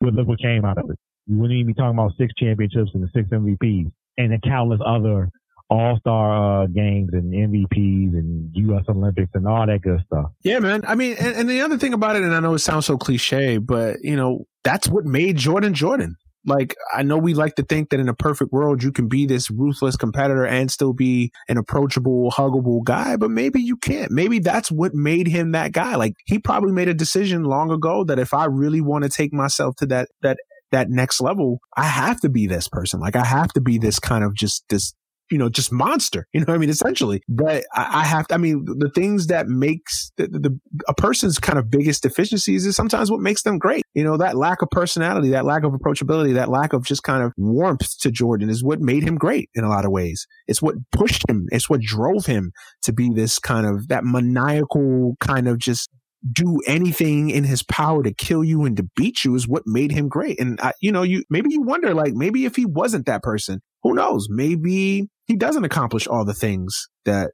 well, 0.00 0.12
look 0.12 0.28
what 0.28 0.40
came 0.40 0.64
out 0.64 0.78
of 0.78 0.90
it. 0.90 0.98
You 1.26 1.36
wouldn't 1.38 1.58
even 1.58 1.68
be 1.68 1.74
talking 1.74 1.98
about 1.98 2.12
six 2.18 2.32
championships 2.38 2.90
and 2.94 3.02
the 3.02 3.08
six 3.14 3.28
MVPs 3.28 3.92
and 4.18 4.32
the 4.32 4.38
countless 4.42 4.80
other 4.84 5.30
all-star 5.70 6.64
uh, 6.64 6.66
games 6.66 7.10
and 7.12 7.32
MVPs 7.32 8.18
and 8.18 8.50
U.S. 8.54 8.84
Olympics 8.88 9.30
and 9.34 9.46
all 9.46 9.66
that 9.66 9.80
good 9.82 10.02
stuff. 10.06 10.32
Yeah, 10.42 10.58
man. 10.58 10.82
I 10.86 10.96
mean, 10.96 11.16
and, 11.20 11.36
and 11.36 11.48
the 11.48 11.60
other 11.60 11.78
thing 11.78 11.94
about 11.94 12.16
it, 12.16 12.22
and 12.22 12.34
I 12.34 12.40
know 12.40 12.54
it 12.54 12.58
sounds 12.58 12.86
so 12.86 12.98
cliche, 12.98 13.58
but 13.58 13.98
you 14.02 14.16
know, 14.16 14.46
that's 14.64 14.88
what 14.88 15.04
made 15.04 15.36
Jordan 15.36 15.72
Jordan. 15.72 16.16
Like, 16.46 16.74
I 16.92 17.02
know 17.02 17.18
we 17.18 17.34
like 17.34 17.56
to 17.56 17.62
think 17.62 17.90
that 17.90 18.00
in 18.00 18.08
a 18.08 18.14
perfect 18.14 18.52
world, 18.52 18.82
you 18.82 18.92
can 18.92 19.08
be 19.08 19.26
this 19.26 19.50
ruthless 19.50 19.96
competitor 19.96 20.46
and 20.46 20.70
still 20.70 20.92
be 20.92 21.32
an 21.48 21.58
approachable, 21.58 22.30
huggable 22.30 22.82
guy, 22.82 23.16
but 23.16 23.30
maybe 23.30 23.60
you 23.60 23.76
can't. 23.76 24.10
Maybe 24.10 24.38
that's 24.38 24.70
what 24.70 24.94
made 24.94 25.26
him 25.28 25.52
that 25.52 25.72
guy. 25.72 25.96
Like, 25.96 26.14
he 26.24 26.38
probably 26.38 26.72
made 26.72 26.88
a 26.88 26.94
decision 26.94 27.44
long 27.44 27.70
ago 27.70 28.04
that 28.04 28.18
if 28.18 28.32
I 28.32 28.46
really 28.46 28.80
want 28.80 29.04
to 29.04 29.10
take 29.10 29.32
myself 29.32 29.76
to 29.76 29.86
that, 29.86 30.08
that, 30.22 30.38
that 30.72 30.88
next 30.88 31.20
level, 31.20 31.60
I 31.76 31.84
have 31.84 32.20
to 32.20 32.30
be 32.30 32.46
this 32.46 32.68
person. 32.68 33.00
Like, 33.00 33.16
I 33.16 33.24
have 33.24 33.52
to 33.52 33.60
be 33.60 33.76
this 33.76 33.98
kind 33.98 34.24
of 34.24 34.34
just 34.34 34.64
this 34.70 34.94
you 35.30 35.38
know, 35.38 35.48
just 35.48 35.72
monster. 35.72 36.26
You 36.32 36.44
know 36.44 36.54
I 36.54 36.58
mean? 36.58 36.70
Essentially. 36.70 37.22
But 37.28 37.64
I, 37.74 38.00
I 38.00 38.04
have 38.04 38.28
to, 38.28 38.34
I 38.34 38.38
mean, 38.38 38.64
the 38.64 38.90
things 38.90 39.28
that 39.28 39.46
makes 39.46 40.12
the, 40.16 40.26
the, 40.26 40.58
a 40.88 40.94
person's 40.94 41.38
kind 41.38 41.58
of 41.58 41.70
biggest 41.70 42.02
deficiencies 42.02 42.66
is 42.66 42.76
sometimes 42.76 43.10
what 43.10 43.20
makes 43.20 43.42
them 43.42 43.58
great. 43.58 43.82
You 43.94 44.04
know, 44.04 44.16
that 44.16 44.36
lack 44.36 44.62
of 44.62 44.68
personality, 44.70 45.30
that 45.30 45.44
lack 45.44 45.64
of 45.64 45.72
approachability, 45.72 46.34
that 46.34 46.48
lack 46.48 46.72
of 46.72 46.84
just 46.84 47.02
kind 47.02 47.22
of 47.22 47.32
warmth 47.36 47.98
to 48.00 48.10
Jordan 48.10 48.50
is 48.50 48.64
what 48.64 48.80
made 48.80 49.02
him 49.02 49.16
great 49.16 49.50
in 49.54 49.64
a 49.64 49.68
lot 49.68 49.84
of 49.84 49.90
ways. 49.90 50.26
It's 50.46 50.62
what 50.62 50.74
pushed 50.92 51.28
him. 51.28 51.46
It's 51.50 51.70
what 51.70 51.80
drove 51.80 52.26
him 52.26 52.52
to 52.82 52.92
be 52.92 53.10
this 53.10 53.38
kind 53.38 53.66
of 53.66 53.88
that 53.88 54.04
maniacal 54.04 55.16
kind 55.20 55.48
of 55.48 55.58
just 55.58 55.90
do 56.32 56.60
anything 56.66 57.30
in 57.30 57.44
his 57.44 57.62
power 57.62 58.02
to 58.02 58.12
kill 58.12 58.44
you 58.44 58.64
and 58.64 58.76
to 58.76 58.86
beat 58.94 59.24
you 59.24 59.34
is 59.34 59.48
what 59.48 59.62
made 59.66 59.90
him 59.90 60.08
great. 60.08 60.38
And 60.38 60.60
I, 60.60 60.72
you 60.80 60.92
know, 60.92 61.02
you 61.02 61.24
maybe 61.30 61.48
you 61.50 61.62
wonder 61.62 61.94
like 61.94 62.12
maybe 62.14 62.44
if 62.44 62.56
he 62.56 62.66
wasn't 62.66 63.06
that 63.06 63.22
person, 63.22 63.62
who 63.82 63.94
knows? 63.94 64.28
Maybe 64.30 65.08
he 65.30 65.36
doesn't 65.36 65.64
accomplish 65.64 66.06
all 66.06 66.24
the 66.24 66.34
things 66.34 66.88
that 67.04 67.30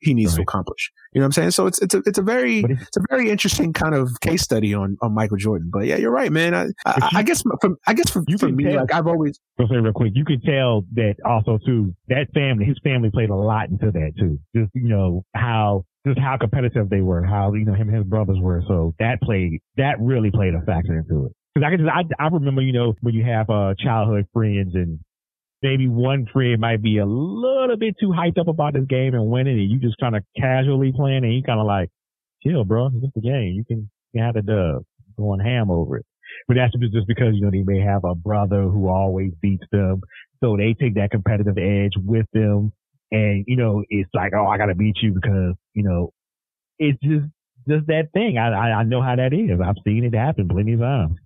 he 0.00 0.14
needs 0.14 0.34
to 0.34 0.42
accomplish. 0.42 0.90
You 1.12 1.20
know 1.20 1.24
what 1.24 1.28
I'm 1.28 1.32
saying? 1.32 1.50
So 1.52 1.66
it's 1.68 1.80
it's 1.80 1.94
a 1.94 2.02
it's 2.04 2.18
a 2.18 2.22
very 2.22 2.58
it's 2.68 2.96
a 2.96 3.02
very 3.08 3.30
interesting 3.30 3.72
kind 3.72 3.94
of 3.94 4.10
case 4.20 4.42
study 4.42 4.74
on 4.74 4.96
on 5.00 5.14
Michael 5.14 5.36
Jordan. 5.36 5.70
But 5.72 5.86
yeah, 5.86 5.96
you're 5.96 6.10
right, 6.10 6.32
man. 6.32 6.54
I 6.54 6.64
I, 6.84 6.96
you- 7.12 7.18
I 7.20 7.22
guess 7.22 7.42
for 7.42 7.70
I 7.86 7.94
guess 7.94 8.10
for, 8.10 8.22
You 8.26 8.36
for 8.36 8.48
me, 8.48 8.64
tell- 8.64 8.80
like 8.80 8.92
I've 8.92 9.06
always 9.06 9.38
I'll 9.60 9.68
say 9.68 9.76
real 9.76 9.92
quick, 9.92 10.12
you 10.14 10.24
could 10.24 10.42
tell 10.42 10.82
that 10.94 11.14
also 11.24 11.58
too, 11.64 11.94
that 12.08 12.26
family, 12.34 12.64
his 12.64 12.78
family 12.82 13.10
played 13.10 13.30
a 13.30 13.36
lot 13.36 13.68
into 13.70 13.92
that 13.92 14.12
too. 14.18 14.38
Just, 14.56 14.70
you 14.74 14.88
know, 14.88 15.24
how, 15.34 15.84
just 16.06 16.18
how 16.18 16.36
competitive 16.36 16.90
they 16.90 17.00
were, 17.00 17.22
how, 17.22 17.52
you 17.54 17.64
know, 17.64 17.74
him 17.74 17.88
and 17.88 17.96
his 17.98 18.06
brothers 18.06 18.38
were. 18.40 18.60
So 18.66 18.94
that 18.98 19.20
played, 19.22 19.60
that 19.76 20.00
really 20.00 20.32
played 20.32 20.54
a 20.54 20.62
factor 20.62 20.98
into 20.98 21.26
it. 21.26 21.32
Cause 21.56 21.62
I 21.64 21.70
can 21.70 21.78
just, 21.78 21.90
I, 21.90 22.02
I 22.24 22.28
remember, 22.28 22.62
you 22.62 22.72
know, 22.72 22.94
when 23.02 23.14
you 23.14 23.22
have, 23.24 23.48
uh, 23.50 23.74
childhood 23.78 24.26
friends 24.32 24.74
and 24.74 24.98
maybe 25.62 25.88
one 25.88 26.26
friend 26.32 26.60
might 26.60 26.82
be 26.82 26.98
a 26.98 27.06
little 27.06 27.76
bit 27.78 27.96
too 28.00 28.08
hyped 28.08 28.38
up 28.38 28.48
about 28.48 28.74
this 28.74 28.84
game 28.88 29.14
and 29.14 29.26
winning 29.30 29.58
and 29.58 29.70
you 29.70 29.78
just 29.78 29.98
kind 29.98 30.16
of 30.16 30.24
casually 30.36 30.92
playing 30.94 31.24
and 31.24 31.34
you 31.34 31.42
kind 31.42 31.60
of 31.60 31.66
like, 31.66 31.88
chill, 32.42 32.64
bro. 32.64 32.86
It's 32.86 33.04
just 33.04 33.16
a 33.16 33.20
game. 33.20 33.54
You 33.54 33.64
can, 33.64 33.90
you 34.12 34.20
can 34.20 34.26
have 34.26 34.36
a 34.36 34.42
dub 34.42 34.84
going 35.16 35.40
ham 35.40 35.70
over 35.70 35.98
it. 35.98 36.06
But 36.48 36.56
that's 36.56 36.72
just 36.72 37.06
because, 37.06 37.34
you 37.34 37.42
know, 37.42 37.50
they 37.50 37.62
may 37.62 37.80
have 37.80 38.04
a 38.04 38.14
brother 38.14 38.62
who 38.62 38.88
always 38.88 39.32
beats 39.40 39.64
them. 39.70 40.00
So 40.42 40.56
they 40.56 40.74
take 40.74 40.94
that 40.94 41.10
competitive 41.10 41.58
edge 41.58 41.92
with 41.96 42.26
them. 42.32 42.72
And, 43.10 43.44
you 43.46 43.56
know, 43.56 43.84
it's 43.88 44.10
like, 44.14 44.32
oh, 44.34 44.46
I 44.46 44.56
got 44.56 44.66
to 44.66 44.74
beat 44.74 44.96
you 45.02 45.12
because, 45.12 45.54
you 45.74 45.82
know, 45.82 46.12
it's 46.78 46.98
just, 47.02 47.26
just 47.68 47.86
that 47.86 48.08
thing. 48.12 48.38
I, 48.38 48.48
I, 48.48 48.70
I 48.80 48.82
know 48.84 49.02
how 49.02 49.14
that 49.14 49.32
is. 49.32 49.60
I've 49.62 49.76
seen 49.84 50.04
it 50.04 50.14
happen 50.16 50.48
plenty 50.48 50.72
of 50.72 50.80
times. 50.80 51.16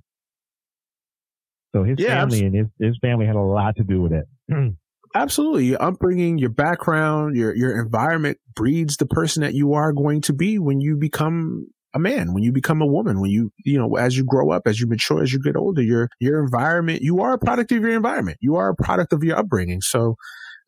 So 1.77 1.85
his 1.85 1.99
Yeah, 1.99 2.23
family 2.23 2.41
and 2.41 2.55
his, 2.55 2.67
his 2.81 2.99
family 3.03 3.27
had 3.27 3.37
a 3.37 3.41
lot 3.43 3.77
to 3.77 3.85
do 3.85 4.01
with 4.01 4.13
it. 4.13 4.27
Absolutely. 5.15 5.67
Your 5.67 5.83
upbringing, 5.83 6.39
your 6.39 6.49
background, 6.51 7.37
your 7.37 7.55
your 7.55 7.79
environment 7.79 8.39
breeds 8.55 8.97
the 8.97 9.05
person 9.05 9.43
that 9.43 9.53
you 9.53 9.75
are 9.75 9.93
going 9.93 10.23
to 10.23 10.33
be 10.33 10.59
when 10.59 10.81
you 10.81 10.97
become 10.97 11.67
a 11.95 11.99
man, 11.99 12.33
when 12.33 12.43
you 12.43 12.51
become 12.51 12.81
a 12.81 12.87
woman, 12.87 13.21
when 13.21 13.31
you 13.31 13.51
you 13.65 13.79
know, 13.79 13.97
as 13.97 14.17
you 14.17 14.25
grow 14.25 14.51
up, 14.51 14.63
as 14.67 14.81
you 14.81 14.87
mature, 14.87 15.23
as 15.23 15.35
you 15.35 15.41
get 15.43 15.55
older, 15.55 15.83
your 15.83 16.09
your 16.19 16.43
environment, 16.43 17.03
you 17.03 17.21
are 17.21 17.35
a 17.35 17.39
product 17.39 17.73
of 17.73 17.83
your 17.83 17.93
environment. 17.93 18.39
You 18.41 18.57
are 18.57 18.71
a 18.71 18.75
product 18.75 19.13
of 19.13 19.23
your 19.23 19.37
upbringing. 19.37 19.83
So 19.83 20.17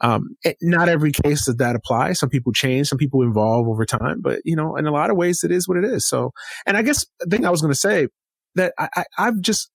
um, 0.02 0.36
it, 0.44 0.58
not 0.60 0.90
every 0.90 1.12
case 1.12 1.46
does 1.46 1.56
that 1.56 1.74
apply. 1.74 2.12
Some 2.12 2.28
people 2.28 2.52
change, 2.52 2.88
some 2.88 2.98
people 2.98 3.22
evolve 3.22 3.66
over 3.66 3.86
time, 3.86 4.20
but 4.20 4.40
you 4.44 4.56
know, 4.56 4.76
in 4.76 4.86
a 4.86 4.92
lot 4.92 5.10
of 5.10 5.16
ways, 5.16 5.42
it 5.42 5.50
is 5.50 5.66
what 5.66 5.78
it 5.78 5.84
is. 5.84 6.06
So, 6.06 6.32
and 6.66 6.76
I 6.76 6.82
guess 6.82 7.06
the 7.20 7.26
thing 7.34 7.46
I 7.46 7.50
was 7.50 7.62
going 7.62 7.72
to 7.72 7.78
say 7.78 8.08
that 8.56 8.74
I, 8.78 8.88
I 8.94 9.04
I've 9.18 9.40
just 9.40 9.70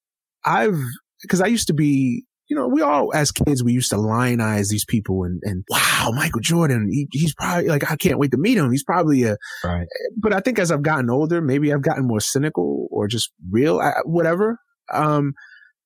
I've 0.46 0.80
because 1.24 1.42
I 1.42 1.48
used 1.48 1.68
to 1.68 1.74
be 1.74 2.26
you 2.50 2.58
know, 2.58 2.68
we 2.68 2.82
all, 2.82 3.12
as 3.16 3.32
kids, 3.32 3.64
we 3.64 3.72
used 3.74 3.90
to 3.90 3.96
lionize 3.96 4.68
these 4.70 4.86
people 4.86 5.24
and, 5.24 5.42
and 5.44 5.64
wow, 5.70 6.12
Michael 6.14 6.42
Jordan, 6.42 6.90
he, 6.92 7.08
he's 7.12 7.34
probably 7.34 7.70
like, 7.70 7.90
I 7.90 7.96
can't 7.96 8.20
wait 8.20 8.32
to 8.32 8.38
meet 8.38 8.58
him. 8.58 8.70
He's 8.70 8.84
probably 8.84 9.24
a, 9.24 9.38
Right. 9.64 9.88
but 10.18 10.34
I 10.34 10.42
think 10.42 10.60
as 10.60 10.70
I've 10.72 10.82
gotten 10.84 11.10
older, 11.10 11.42
maybe 11.42 11.74
I've 11.74 11.82
gotten 11.82 12.06
more 12.06 12.20
cynical 12.20 12.88
or 12.92 13.08
just 13.08 13.32
real, 13.50 13.80
I, 13.80 13.94
whatever. 14.04 14.60
Um, 14.94 15.34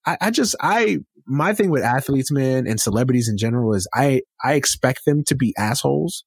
I, 0.06 0.18
I 0.20 0.32
just, 0.32 0.56
I, 0.60 0.98
my 1.28 1.54
thing 1.54 1.70
with 1.70 1.84
athletes, 1.84 2.32
man, 2.32 2.66
and 2.68 2.80
celebrities 2.80 3.30
in 3.30 3.38
general 3.38 3.74
is 3.74 3.88
I, 3.94 4.22
I 4.44 4.56
expect 4.56 5.02
them 5.06 5.24
to 5.28 5.36
be 5.36 5.54
assholes 5.58 6.24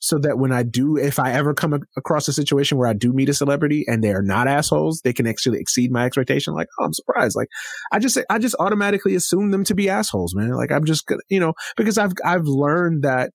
so 0.00 0.18
that 0.18 0.38
when 0.38 0.52
I 0.52 0.62
do, 0.62 0.96
if 0.96 1.18
I 1.18 1.32
ever 1.32 1.54
come 1.54 1.80
across 1.96 2.28
a 2.28 2.32
situation 2.32 2.78
where 2.78 2.88
I 2.88 2.92
do 2.92 3.12
meet 3.12 3.28
a 3.28 3.34
celebrity 3.34 3.84
and 3.86 4.02
they 4.02 4.12
are 4.12 4.22
not 4.22 4.46
assholes, 4.46 5.00
they 5.02 5.12
can 5.12 5.26
actually 5.26 5.58
exceed 5.58 5.90
my 5.90 6.04
expectation. 6.04 6.54
Like, 6.54 6.68
oh, 6.78 6.84
I'm 6.84 6.92
surprised. 6.92 7.36
Like, 7.36 7.48
I 7.92 7.98
just, 7.98 8.18
I 8.30 8.38
just 8.38 8.54
automatically 8.60 9.14
assume 9.14 9.50
them 9.50 9.64
to 9.64 9.74
be 9.74 9.88
assholes, 9.88 10.34
man. 10.34 10.50
Like, 10.50 10.70
I'm 10.70 10.84
just 10.84 11.10
you 11.28 11.40
know, 11.40 11.54
because 11.76 11.98
I've, 11.98 12.12
I've 12.24 12.44
learned 12.44 13.02
that 13.02 13.30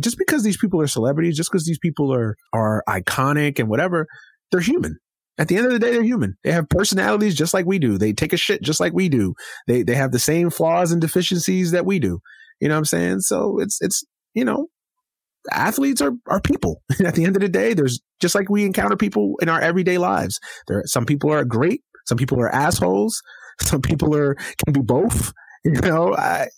just 0.00 0.16
because 0.16 0.42
these 0.42 0.56
people 0.56 0.80
are 0.80 0.86
celebrities, 0.86 1.36
just 1.36 1.50
because 1.50 1.66
these 1.66 1.78
people 1.78 2.14
are, 2.14 2.36
are 2.52 2.82
iconic 2.88 3.58
and 3.58 3.68
whatever, 3.68 4.06
they're 4.50 4.60
human. 4.60 4.96
At 5.38 5.48
the 5.48 5.56
end 5.56 5.66
of 5.66 5.72
the 5.72 5.78
day, 5.78 5.92
they're 5.92 6.02
human. 6.02 6.36
They 6.44 6.52
have 6.52 6.68
personalities 6.68 7.34
just 7.34 7.54
like 7.54 7.66
we 7.66 7.78
do. 7.78 7.98
They 7.98 8.12
take 8.12 8.32
a 8.32 8.36
shit 8.36 8.62
just 8.62 8.78
like 8.78 8.92
we 8.92 9.08
do. 9.08 9.34
They, 9.66 9.82
they 9.82 9.94
have 9.94 10.12
the 10.12 10.18
same 10.18 10.50
flaws 10.50 10.92
and 10.92 11.00
deficiencies 11.00 11.70
that 11.70 11.86
we 11.86 11.98
do. 11.98 12.20
You 12.60 12.68
know 12.68 12.74
what 12.74 12.80
I'm 12.80 12.84
saying? 12.84 13.20
So 13.20 13.58
it's, 13.58 13.78
it's, 13.80 14.04
you 14.34 14.44
know, 14.44 14.66
athletes 15.52 16.00
are, 16.00 16.12
are 16.28 16.40
people. 16.40 16.82
At 17.04 17.14
the 17.14 17.24
end 17.24 17.36
of 17.36 17.42
the 17.42 17.48
day, 17.48 17.74
there's 17.74 18.00
just 18.20 18.34
like 18.34 18.48
we 18.50 18.64
encounter 18.64 18.96
people 18.96 19.36
in 19.40 19.48
our 19.48 19.60
everyday 19.60 19.98
lives. 19.98 20.38
There, 20.68 20.82
some 20.86 21.06
people 21.06 21.32
are 21.32 21.44
great. 21.44 21.82
Some 22.06 22.18
people 22.18 22.40
are 22.40 22.54
assholes. 22.54 23.22
Some 23.60 23.82
people 23.82 24.16
are, 24.16 24.34
can 24.34 24.72
be 24.72 24.80
both. 24.80 25.32
You 25.62 25.72
know, 25.82 26.14
I, 26.16 26.48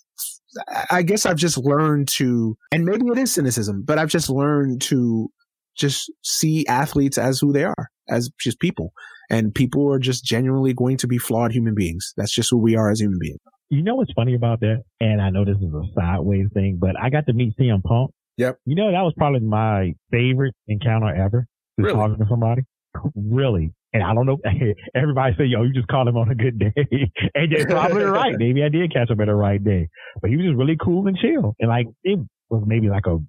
I 0.89 1.01
guess 1.01 1.25
I've 1.25 1.35
just 1.35 1.57
learned 1.57 2.07
to, 2.19 2.55
and 2.71 2.85
maybe 2.85 3.05
it 3.07 3.17
is 3.17 3.33
cynicism, 3.33 3.83
but 3.85 3.99
I've 3.99 4.07
just 4.07 4.29
learned 4.29 4.81
to 4.83 5.29
just 5.75 6.09
see 6.23 6.65
athletes 6.67 7.17
as 7.17 7.37
who 7.37 7.51
they 7.51 7.65
are, 7.65 7.89
as 8.07 8.29
just 8.39 8.61
people. 8.61 8.93
And 9.29 9.53
people 9.53 9.91
are 9.91 9.99
just 9.99 10.23
genuinely 10.23 10.73
going 10.73 10.95
to 10.99 11.07
be 11.07 11.17
flawed 11.17 11.51
human 11.51 11.75
beings. 11.75 12.13
That's 12.15 12.33
just 12.33 12.49
who 12.49 12.57
we 12.57 12.77
are 12.77 12.89
as 12.91 13.01
human 13.01 13.19
beings. 13.19 13.39
You 13.69 13.83
know 13.83 13.95
what's 13.95 14.13
funny 14.13 14.35
about 14.35 14.59
that? 14.59 14.83
And 14.99 15.21
I 15.21 15.29
know 15.31 15.43
this 15.43 15.57
is 15.57 15.73
a 15.73 15.83
sideways 15.95 16.47
thing, 16.53 16.77
but 16.79 16.91
I 16.97 17.09
got 17.09 17.25
to 17.25 17.33
meet 17.33 17.57
CM 17.59 17.83
Punk. 17.83 18.11
Yep. 18.37 18.57
You 18.65 18.75
know, 18.75 18.91
that 18.91 19.01
was 19.01 19.13
probably 19.17 19.41
my 19.41 19.93
favorite 20.11 20.55
encounter 20.67 21.13
ever. 21.13 21.45
Just 21.79 21.85
Really? 21.87 21.93
talking 21.95 22.17
to 22.17 22.29
somebody. 22.29 22.63
Really. 23.15 23.73
And 23.93 24.01
I 24.03 24.13
don't 24.13 24.25
know. 24.25 24.37
Everybody 24.95 25.35
say, 25.37 25.45
"Yo, 25.45 25.63
you 25.63 25.73
just 25.73 25.87
called 25.87 26.07
him 26.07 26.17
on 26.17 26.29
a 26.29 26.35
good 26.35 26.57
day," 26.57 26.73
and 27.35 27.51
they're 27.51 27.67
probably 27.67 28.03
right. 28.03 28.35
Maybe 28.37 28.63
I 28.63 28.69
did 28.69 28.91
catch 28.91 29.09
him 29.09 29.21
at 29.21 29.25
the 29.27 29.35
right 29.35 29.63
day, 29.63 29.87
but 30.19 30.31
he 30.31 30.37
was 30.37 30.45
just 30.47 30.57
really 30.57 30.77
cool 30.83 31.07
and 31.07 31.15
chill. 31.17 31.55
And 31.59 31.69
like 31.69 31.87
it 32.03 32.19
was 32.49 32.63
maybe 32.65 32.89
like 32.89 33.05
a 33.05 33.19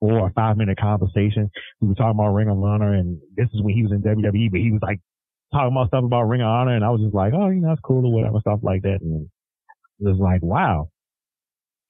four 0.00 0.18
or 0.20 0.30
five 0.34 0.56
minute 0.56 0.78
conversation. 0.78 1.50
We 1.80 1.88
were 1.88 1.94
talking 1.94 2.18
about 2.18 2.34
Ring 2.34 2.48
of 2.48 2.62
Honor, 2.62 2.94
and 2.94 3.20
this 3.36 3.46
is 3.54 3.62
when 3.62 3.74
he 3.74 3.82
was 3.84 3.92
in 3.92 4.02
WWE, 4.02 4.50
but 4.50 4.60
he 4.60 4.72
was 4.72 4.80
like 4.82 4.98
talking 5.52 5.72
about 5.72 5.88
stuff 5.88 6.02
about 6.04 6.22
Ring 6.24 6.40
of 6.40 6.48
Honor, 6.48 6.74
and 6.74 6.84
I 6.84 6.90
was 6.90 7.00
just 7.00 7.14
like, 7.14 7.32
"Oh, 7.32 7.48
you 7.50 7.60
know, 7.60 7.68
that's 7.68 7.80
cool 7.82 8.04
or 8.04 8.12
whatever, 8.12 8.40
stuff 8.40 8.58
like 8.62 8.82
that." 8.82 8.98
And 9.00 9.28
it 10.00 10.04
was 10.04 10.18
like, 10.18 10.42
"Wow, 10.42 10.90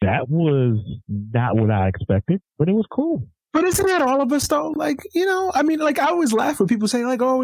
that 0.00 0.28
was 0.28 0.78
not 1.08 1.56
what 1.56 1.70
I 1.70 1.88
expected, 1.88 2.40
but 2.58 2.68
it 2.68 2.72
was 2.72 2.86
cool." 2.90 3.28
But 3.54 3.64
isn't 3.64 3.86
that 3.86 4.02
all 4.02 4.20
of 4.20 4.30
us 4.30 4.46
though? 4.46 4.72
Like, 4.76 5.00
you 5.14 5.24
know, 5.24 5.50
I 5.54 5.62
mean, 5.62 5.78
like 5.78 5.98
I 5.98 6.06
always 6.06 6.34
laugh 6.34 6.60
when 6.60 6.68
people 6.68 6.86
say 6.86 7.04
like, 7.04 7.20
"Oh, 7.22 7.42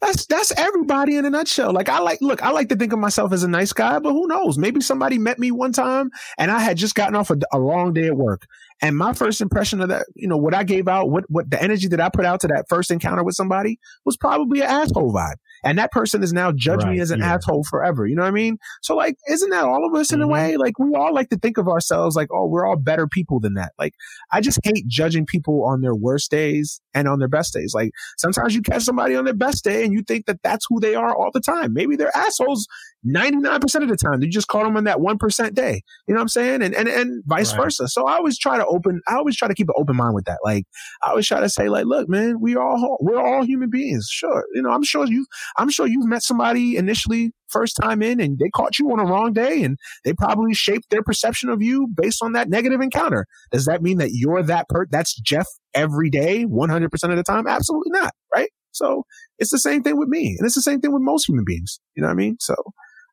that's 0.00 0.26
that's 0.26 0.52
everybody 0.52 1.16
in 1.16 1.24
a 1.24 1.30
nutshell." 1.30 1.72
Like, 1.72 1.88
I 1.88 2.00
like, 2.00 2.18
look, 2.20 2.42
I 2.42 2.50
like 2.50 2.68
to 2.68 2.76
think 2.76 2.92
of 2.92 2.98
myself 2.98 3.32
as 3.32 3.42
a 3.42 3.48
nice 3.48 3.72
guy, 3.72 3.98
but 3.98 4.12
who 4.12 4.28
knows? 4.28 4.58
Maybe 4.58 4.82
somebody 4.82 5.18
met 5.18 5.38
me 5.38 5.50
one 5.50 5.72
time 5.72 6.10
and 6.36 6.50
I 6.50 6.60
had 6.60 6.76
just 6.76 6.94
gotten 6.94 7.16
off 7.16 7.30
a, 7.30 7.38
a 7.52 7.58
long 7.58 7.94
day 7.94 8.08
at 8.08 8.16
work, 8.16 8.46
and 8.82 8.96
my 8.96 9.14
first 9.14 9.40
impression 9.40 9.80
of 9.80 9.88
that, 9.88 10.06
you 10.14 10.28
know, 10.28 10.36
what 10.36 10.54
I 10.54 10.64
gave 10.64 10.86
out, 10.86 11.10
what 11.10 11.24
what 11.28 11.50
the 11.50 11.60
energy 11.62 11.88
that 11.88 12.00
I 12.00 12.10
put 12.10 12.26
out 12.26 12.40
to 12.40 12.48
that 12.48 12.66
first 12.68 12.90
encounter 12.90 13.24
with 13.24 13.34
somebody 13.34 13.78
was 14.04 14.18
probably 14.18 14.60
an 14.60 14.68
asshole 14.68 15.12
vibe. 15.12 15.36
And 15.64 15.78
that 15.78 15.92
person 15.92 16.22
is 16.22 16.32
now 16.32 16.52
judged 16.52 16.84
right, 16.84 16.94
me 16.94 17.00
as 17.00 17.10
an 17.10 17.20
yeah. 17.20 17.34
asshole 17.34 17.64
forever. 17.68 18.06
You 18.06 18.16
know 18.16 18.22
what 18.22 18.28
I 18.28 18.32
mean? 18.32 18.58
So 18.82 18.96
like, 18.96 19.16
isn't 19.28 19.50
that 19.50 19.64
all 19.64 19.86
of 19.86 19.98
us 19.98 20.12
in 20.12 20.20
mm-hmm. 20.20 20.30
a 20.30 20.32
way? 20.32 20.56
Like 20.56 20.78
we 20.78 20.94
all 20.94 21.14
like 21.14 21.28
to 21.30 21.38
think 21.38 21.58
of 21.58 21.68
ourselves 21.68 22.16
like, 22.16 22.28
oh, 22.32 22.46
we're 22.46 22.66
all 22.66 22.76
better 22.76 23.06
people 23.06 23.40
than 23.40 23.54
that. 23.54 23.72
Like 23.78 23.94
I 24.32 24.40
just 24.40 24.60
hate 24.64 24.86
judging 24.86 25.26
people 25.26 25.64
on 25.64 25.80
their 25.80 25.94
worst 25.94 26.30
days 26.30 26.80
and 26.94 27.08
on 27.08 27.18
their 27.18 27.28
best 27.28 27.52
days. 27.52 27.72
Like 27.74 27.90
sometimes 28.16 28.54
you 28.54 28.62
catch 28.62 28.82
somebody 28.82 29.14
on 29.14 29.24
their 29.24 29.34
best 29.34 29.64
day 29.64 29.84
and 29.84 29.92
you 29.92 30.02
think 30.02 30.26
that 30.26 30.42
that's 30.42 30.66
who 30.68 30.80
they 30.80 30.94
are 30.94 31.14
all 31.14 31.30
the 31.32 31.40
time. 31.40 31.72
Maybe 31.72 31.96
they're 31.96 32.16
assholes 32.16 32.66
99% 33.06 33.62
of 33.82 33.88
the 33.88 33.96
time. 33.96 34.22
You 34.22 34.28
just 34.28 34.48
caught 34.48 34.64
them 34.64 34.76
on 34.76 34.84
that 34.84 34.98
1% 34.98 35.54
day. 35.54 35.82
You 36.06 36.14
know 36.14 36.18
what 36.18 36.22
I'm 36.22 36.28
saying? 36.28 36.62
And, 36.62 36.74
and, 36.74 36.88
and 36.88 37.22
vice 37.26 37.52
right. 37.52 37.64
versa. 37.64 37.88
So 37.88 38.06
I 38.06 38.16
always 38.16 38.38
try 38.38 38.56
to 38.56 38.66
open, 38.66 39.00
I 39.08 39.14
always 39.14 39.36
try 39.36 39.48
to 39.48 39.54
keep 39.54 39.68
an 39.68 39.74
open 39.78 39.96
mind 39.96 40.14
with 40.14 40.24
that. 40.24 40.38
Like 40.44 40.64
I 41.02 41.10
always 41.10 41.26
try 41.26 41.40
to 41.40 41.48
say 41.48 41.68
like, 41.68 41.86
look, 41.86 42.08
man, 42.08 42.40
we 42.40 42.56
all, 42.56 42.98
we're 43.00 43.20
all 43.20 43.44
human 43.44 43.70
beings. 43.70 44.08
Sure. 44.10 44.44
You 44.54 44.62
know, 44.62 44.70
I'm 44.70 44.84
sure 44.84 45.06
you, 45.06 45.26
I'm 45.56 45.70
sure 45.70 45.86
you've 45.86 46.06
met 46.06 46.22
somebody 46.22 46.76
initially 46.76 47.32
first 47.48 47.78
time 47.80 48.02
in 48.02 48.20
and 48.20 48.38
they 48.38 48.50
caught 48.50 48.78
you 48.78 48.90
on 48.92 49.00
a 49.00 49.04
wrong 49.04 49.32
day 49.32 49.62
and 49.62 49.78
they 50.04 50.12
probably 50.12 50.54
shaped 50.54 50.90
their 50.90 51.02
perception 51.02 51.48
of 51.48 51.62
you 51.62 51.88
based 51.94 52.22
on 52.22 52.32
that 52.32 52.48
negative 52.48 52.80
encounter. 52.80 53.26
Does 53.50 53.64
that 53.64 53.82
mean 53.82 53.98
that 53.98 54.10
you're 54.12 54.42
that 54.42 54.68
per, 54.68 54.86
that's 54.90 55.18
Jeff 55.20 55.46
every 55.74 56.10
day, 56.10 56.44
100% 56.44 56.84
of 57.10 57.16
the 57.16 57.22
time? 57.22 57.46
Absolutely 57.46 57.90
not. 57.90 58.12
Right. 58.34 58.50
So 58.72 59.04
it's 59.38 59.50
the 59.50 59.58
same 59.58 59.82
thing 59.82 59.98
with 59.98 60.08
me. 60.08 60.36
And 60.38 60.46
it's 60.46 60.54
the 60.54 60.62
same 60.62 60.80
thing 60.80 60.92
with 60.92 61.02
most 61.02 61.28
human 61.28 61.44
beings. 61.44 61.80
You 61.94 62.02
know 62.02 62.08
what 62.08 62.12
I 62.12 62.16
mean? 62.16 62.36
So 62.40 62.54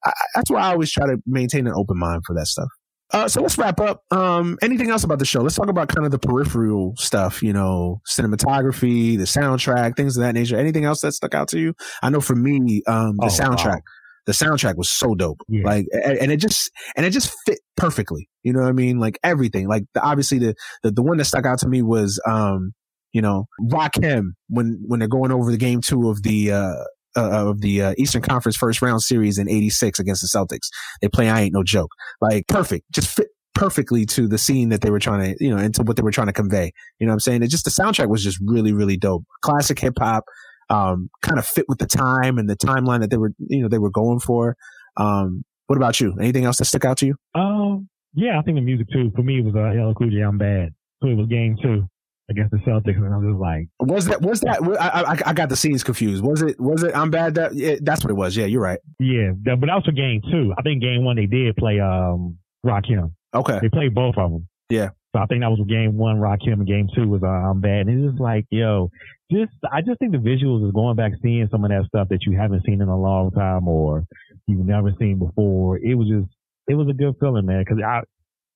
I, 0.03 0.11
that's 0.35 0.51
why 0.51 0.61
I 0.61 0.71
always 0.71 0.91
try 0.91 1.07
to 1.07 1.17
maintain 1.25 1.67
an 1.67 1.73
open 1.75 1.97
mind 1.97 2.23
for 2.25 2.35
that 2.35 2.47
stuff. 2.47 2.69
Uh, 3.11 3.27
so 3.27 3.41
let's 3.41 3.57
wrap 3.57 3.79
up. 3.79 4.01
Um, 4.11 4.57
anything 4.61 4.89
else 4.89 5.03
about 5.03 5.19
the 5.19 5.25
show? 5.25 5.41
Let's 5.41 5.55
talk 5.55 5.69
about 5.69 5.89
kind 5.89 6.05
of 6.05 6.11
the 6.11 6.19
peripheral 6.19 6.95
stuff, 6.97 7.43
you 7.43 7.53
know, 7.53 8.01
cinematography, 8.09 9.17
the 9.17 9.25
soundtrack, 9.25 9.95
things 9.95 10.17
of 10.17 10.23
that 10.23 10.33
nature. 10.33 10.57
Anything 10.57 10.85
else 10.85 11.01
that 11.01 11.11
stuck 11.11 11.35
out 11.35 11.47
to 11.49 11.59
you? 11.59 11.75
I 12.01 12.09
know 12.09 12.19
for 12.19 12.35
me, 12.35 12.81
um, 12.87 13.17
the 13.17 13.25
oh, 13.25 13.27
soundtrack, 13.27 13.65
wow. 13.65 13.81
the 14.25 14.31
soundtrack 14.33 14.75
was 14.75 14.89
so 14.89 15.13
dope. 15.13 15.41
Yeah. 15.47 15.63
Like, 15.63 15.85
and 15.93 16.31
it 16.31 16.37
just, 16.37 16.71
and 16.95 17.05
it 17.05 17.11
just 17.11 17.33
fit 17.45 17.59
perfectly. 17.77 18.27
You 18.41 18.53
know 18.53 18.61
what 18.61 18.69
I 18.69 18.73
mean? 18.73 18.99
Like 18.99 19.19
everything, 19.23 19.67
like 19.67 19.83
the, 19.93 20.01
obviously 20.01 20.39
the, 20.39 20.55
the, 20.81 20.91
the 20.91 21.03
one 21.03 21.17
that 21.17 21.25
stuck 21.25 21.45
out 21.45 21.59
to 21.59 21.69
me 21.69 21.83
was, 21.83 22.19
um, 22.27 22.73
you 23.13 23.21
know, 23.21 23.45
Rakim 23.61 24.31
when, 24.49 24.83
when 24.87 24.99
they're 24.99 25.07
going 25.07 25.31
over 25.31 25.51
the 25.51 25.57
game 25.57 25.79
two 25.79 26.09
of 26.09 26.23
the, 26.23 26.51
uh, 26.51 26.83
uh, 27.15 27.49
of 27.49 27.61
the 27.61 27.81
uh, 27.81 27.93
Eastern 27.97 28.21
Conference 28.21 28.55
first 28.55 28.81
round 28.81 29.01
series 29.01 29.37
in 29.37 29.49
86 29.49 29.99
against 29.99 30.21
the 30.21 30.27
Celtics. 30.27 30.69
They 31.01 31.09
play 31.09 31.29
I 31.29 31.41
Ain't 31.41 31.53
No 31.53 31.63
Joke. 31.63 31.91
Like 32.21 32.47
perfect. 32.47 32.91
Just 32.91 33.15
fit 33.15 33.27
perfectly 33.53 34.05
to 34.05 34.27
the 34.27 34.37
scene 34.37 34.69
that 34.69 34.81
they 34.81 34.91
were 34.91 34.99
trying 34.99 35.33
to, 35.33 35.43
you 35.43 35.49
know, 35.49 35.57
and 35.57 35.73
to 35.75 35.83
what 35.83 35.95
they 35.95 36.03
were 36.03 36.11
trying 36.11 36.27
to 36.27 36.33
convey. 36.33 36.71
You 36.99 37.07
know 37.07 37.11
what 37.11 37.15
I'm 37.15 37.19
saying? 37.21 37.43
It 37.43 37.47
just, 37.47 37.63
the 37.63 37.71
soundtrack 37.71 38.09
was 38.09 38.23
just 38.23 38.37
really, 38.45 38.73
really 38.73 38.97
dope. 38.97 39.23
Classic 39.41 39.79
hip 39.79 39.93
hop, 39.97 40.25
um, 40.69 41.09
kind 41.21 41.39
of 41.39 41.45
fit 41.45 41.65
with 41.67 41.79
the 41.79 41.87
time 41.87 42.37
and 42.37 42.49
the 42.49 42.57
timeline 42.57 42.99
that 42.99 43.09
they 43.09 43.17
were, 43.17 43.31
you 43.47 43.61
know, 43.61 43.69
they 43.69 43.79
were 43.79 43.91
going 43.91 44.19
for. 44.19 44.55
Um, 44.97 45.43
what 45.67 45.77
about 45.77 45.99
you? 45.99 46.13
Anything 46.19 46.45
else 46.45 46.57
that 46.57 46.65
stuck 46.65 46.85
out 46.85 46.97
to 46.97 47.07
you? 47.07 47.15
Um, 47.33 47.89
yeah, 48.13 48.37
I 48.39 48.41
think 48.43 48.57
the 48.57 48.61
music 48.61 48.87
too. 48.91 49.11
For 49.15 49.23
me, 49.23 49.39
it 49.39 49.45
was 49.45 49.55
uh, 49.55 49.71
LL 49.73 49.93
Cool. 49.93 50.09
I'm 50.21 50.37
bad. 50.37 50.73
So 51.01 51.09
it 51.09 51.15
was 51.15 51.27
game 51.27 51.57
two 51.61 51.89
against 52.29 52.51
the 52.51 52.57
Celtics, 52.57 52.97
and 52.97 53.13
I 53.13 53.17
was 53.17 53.27
just 53.31 53.39
like, 53.39 53.67
was 53.79 54.05
that 54.05 54.21
was 54.21 54.41
that? 54.41 54.61
I, 54.79 55.13
I, 55.13 55.29
I 55.29 55.33
got 55.33 55.49
the 55.49 55.55
scenes 55.55 55.83
confused. 55.83 56.23
Was 56.23 56.41
it 56.41 56.59
was 56.59 56.83
it? 56.83 56.95
I'm 56.95 57.11
bad. 57.11 57.35
That 57.35 57.53
yeah, 57.53 57.75
that's 57.81 58.03
what 58.03 58.11
it 58.11 58.15
was. 58.15 58.35
Yeah, 58.35 58.45
you're 58.45 58.61
right. 58.61 58.79
Yeah, 58.99 59.31
that, 59.43 59.59
but 59.59 59.67
that 59.67 59.75
was 59.75 59.83
for 59.85 59.91
game 59.91 60.21
two. 60.31 60.53
I 60.57 60.61
think 60.61 60.81
game 60.81 61.03
one 61.03 61.15
they 61.15 61.27
did 61.27 61.55
play 61.55 61.79
um 61.79 62.37
Rock 62.63 62.85
Rakim. 62.85 63.11
Okay, 63.33 63.59
they 63.61 63.69
played 63.69 63.93
both 63.93 64.15
of 64.17 64.31
them. 64.31 64.47
Yeah. 64.69 64.89
So 65.15 65.21
I 65.21 65.27
think 65.27 65.41
that 65.41 65.49
was 65.49 65.63
game 65.69 65.97
one, 65.97 66.19
Rock 66.19 66.39
Rakim, 66.41 66.53
and 66.53 66.67
game 66.67 66.89
two 66.93 67.07
was 67.07 67.23
uh, 67.23 67.27
I'm 67.27 67.61
bad. 67.61 67.87
And 67.87 68.03
it's 68.03 68.11
just 68.11 68.21
like, 68.21 68.45
yo, 68.49 68.89
just 69.31 69.51
I 69.71 69.81
just 69.81 69.99
think 69.99 70.11
the 70.11 70.17
visuals 70.17 70.65
is 70.65 70.73
going 70.73 70.95
back 70.97 71.13
seeing 71.21 71.47
some 71.51 71.63
of 71.63 71.69
that 71.69 71.85
stuff 71.87 72.09
that 72.09 72.25
you 72.25 72.37
haven't 72.37 72.63
seen 72.65 72.81
in 72.81 72.89
a 72.89 72.99
long 72.99 73.31
time 73.31 73.67
or 73.67 74.05
you've 74.47 74.65
never 74.65 74.91
seen 74.99 75.19
before. 75.19 75.77
It 75.77 75.95
was 75.95 76.07
just 76.07 76.35
it 76.67 76.75
was 76.75 76.87
a 76.89 76.93
good 76.93 77.15
feeling, 77.19 77.45
man. 77.45 77.63
Because 77.63 77.81
I 77.85 78.01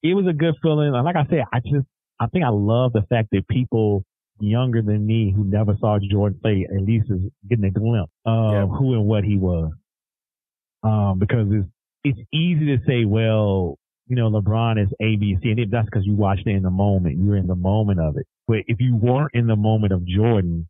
it 0.04 0.14
was 0.14 0.26
a 0.28 0.34
good 0.34 0.56
feeling. 0.62 0.92
Like 0.92 1.16
I 1.16 1.26
said, 1.30 1.44
I 1.54 1.60
just 1.60 1.88
I 2.20 2.28
think 2.28 2.44
I 2.44 2.50
love 2.50 2.94
the 2.94 3.04
fact 3.10 3.30
that 3.32 3.48
people 3.48 4.04
younger 4.40 4.82
than 4.82 5.06
me 5.06 5.34
who 5.36 5.44
never 5.44 5.76
saw 5.80 6.00
Jordan 6.00 6.40
play 6.42 6.68
at 6.70 6.82
least 6.82 7.08
is 7.10 7.20
getting 7.48 7.66
a 7.66 7.72
glimpse 7.72 8.12
of 8.26 8.52
yeah. 8.54 8.66
who 8.66 8.94
and 8.94 9.06
what 9.06 9.24
he 9.24 9.38
was. 9.38 9.72
Um, 10.84 11.20
because 11.20 11.48
it's, 11.52 11.68
it's 12.04 12.20
easy 12.34 12.78
to 12.78 12.78
say, 12.88 13.06
well, 13.06 13.78
you 14.08 14.16
know, 14.16 14.30
LeBron 14.30 14.82
is 14.82 14.90
A, 15.02 15.18
B, 15.18 15.38
C, 15.42 15.52
and 15.52 15.72
that's 15.72 15.86
because 15.86 16.06
you 16.06 16.16
watched 16.16 16.48
it 16.48 16.56
in 16.56 16.64
the 16.64 16.70
moment. 16.70 17.18
You're 17.20 17.36
in 17.36 17.48
the 17.48 17.56
moment 17.56 18.00
of 18.00 18.18
it. 18.18 18.26
But 18.48 18.60
if 18.68 18.80
you 18.80 18.96
weren't 18.96 19.32
in 19.34 19.48
the 19.48 19.56
moment 19.56 19.94
of 19.94 20.06
Jordan, 20.06 20.68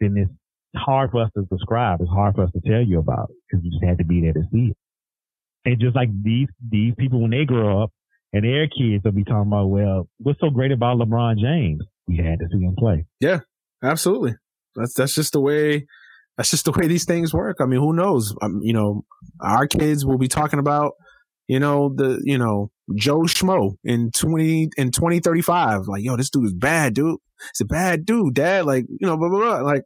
then 0.00 0.16
it's 0.16 0.30
hard 0.76 1.10
for 1.10 1.22
us 1.22 1.30
to 1.36 1.44
describe. 1.44 2.00
It's 2.00 2.10
hard 2.10 2.36
for 2.36 2.44
us 2.44 2.50
to 2.52 2.60
tell 2.60 2.80
you 2.80 2.98
about 2.98 3.30
it 3.30 3.36
because 3.50 3.64
you 3.64 3.70
just 3.70 3.84
had 3.84 3.98
to 3.98 4.04
be 4.04 4.22
there 4.22 4.32
to 4.32 4.42
see 4.52 4.70
it. 4.70 4.76
And 5.66 5.80
just 5.80 5.96
like 5.96 6.08
these, 6.22 6.48
these 6.70 6.94
people, 6.96 7.20
when 7.20 7.30
they 7.30 7.44
grow 7.44 7.82
up, 7.82 7.90
and 8.34 8.44
their 8.44 8.66
kids 8.66 9.04
will 9.04 9.12
be 9.12 9.22
talking 9.22 9.46
about, 9.46 9.68
well, 9.68 10.08
what's 10.18 10.40
so 10.40 10.50
great 10.50 10.72
about 10.72 10.98
LeBron 10.98 11.38
James? 11.38 11.84
We 12.08 12.16
had 12.16 12.40
to 12.40 12.46
see 12.52 12.64
him 12.64 12.74
play. 12.76 13.06
Yeah, 13.20 13.40
absolutely. 13.82 14.34
That's 14.74 14.92
that's 14.94 15.14
just 15.14 15.32
the 15.32 15.40
way. 15.40 15.86
That's 16.36 16.50
just 16.50 16.64
the 16.64 16.72
way 16.72 16.88
these 16.88 17.04
things 17.04 17.32
work. 17.32 17.58
I 17.60 17.66
mean, 17.66 17.78
who 17.78 17.92
knows? 17.92 18.34
Um, 18.42 18.58
you 18.60 18.72
know, 18.72 19.04
our 19.40 19.68
kids 19.68 20.04
will 20.04 20.18
be 20.18 20.26
talking 20.26 20.58
about, 20.58 20.94
you 21.46 21.60
know, 21.60 21.94
the 21.94 22.20
you 22.24 22.36
know 22.36 22.72
Joe 22.96 23.20
Schmo 23.20 23.76
in 23.84 24.10
twenty 24.10 24.68
in 24.76 24.90
twenty 24.90 25.20
thirty 25.20 25.42
five. 25.42 25.86
Like, 25.86 26.02
yo, 26.02 26.16
this 26.16 26.28
dude 26.28 26.46
is 26.46 26.54
bad, 26.54 26.94
dude. 26.94 27.18
It's 27.50 27.60
a 27.60 27.64
bad 27.64 28.04
dude, 28.04 28.34
dad. 28.34 28.66
Like, 28.66 28.84
you 28.88 29.06
know, 29.06 29.16
blah 29.16 29.28
blah 29.28 29.38
blah. 29.38 29.60
Like, 29.60 29.84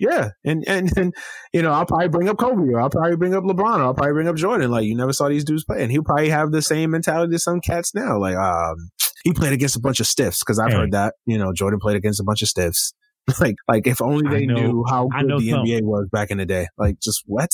yeah, 0.00 0.30
and, 0.44 0.64
and 0.66 0.90
and 0.96 1.14
you 1.52 1.62
know, 1.62 1.72
I'll 1.72 1.86
probably 1.86 2.08
bring 2.08 2.28
up 2.28 2.38
Kobe, 2.38 2.72
or 2.72 2.80
I'll 2.80 2.90
probably 2.90 3.16
bring 3.16 3.34
up 3.34 3.44
LeBron, 3.44 3.78
or 3.78 3.82
I'll 3.82 3.94
probably 3.94 4.14
bring 4.14 4.28
up 4.28 4.36
Jordan. 4.36 4.70
Like 4.70 4.86
you 4.86 4.96
never 4.96 5.12
saw 5.12 5.28
these 5.28 5.44
dudes 5.44 5.64
play, 5.64 5.82
and 5.82 5.92
he'll 5.92 6.02
probably 6.02 6.30
have 6.30 6.50
the 6.50 6.62
same 6.62 6.90
mentality 6.90 7.34
as 7.34 7.44
some 7.44 7.60
cats 7.60 7.94
now. 7.94 8.18
Like, 8.18 8.36
um, 8.36 8.76
he 9.22 9.32
played 9.32 9.52
against 9.52 9.76
a 9.76 9.80
bunch 9.80 10.00
of 10.00 10.06
stiffs 10.06 10.40
because 10.40 10.58
I've 10.58 10.72
hey. 10.72 10.78
heard 10.78 10.92
that. 10.92 11.14
You 11.26 11.38
know, 11.38 11.52
Jordan 11.52 11.78
played 11.80 11.96
against 11.96 12.18
a 12.18 12.24
bunch 12.24 12.42
of 12.42 12.48
stiffs. 12.48 12.94
like, 13.40 13.56
like 13.68 13.86
if 13.86 14.00
only 14.00 14.28
they 14.28 14.46
know, 14.46 14.54
knew 14.54 14.84
how 14.88 15.08
good 15.08 15.28
the 15.28 15.50
something. 15.50 15.66
NBA 15.66 15.82
was 15.82 16.08
back 16.10 16.30
in 16.30 16.38
the 16.38 16.46
day. 16.46 16.66
Like, 16.78 16.98
just 17.00 17.22
what? 17.26 17.50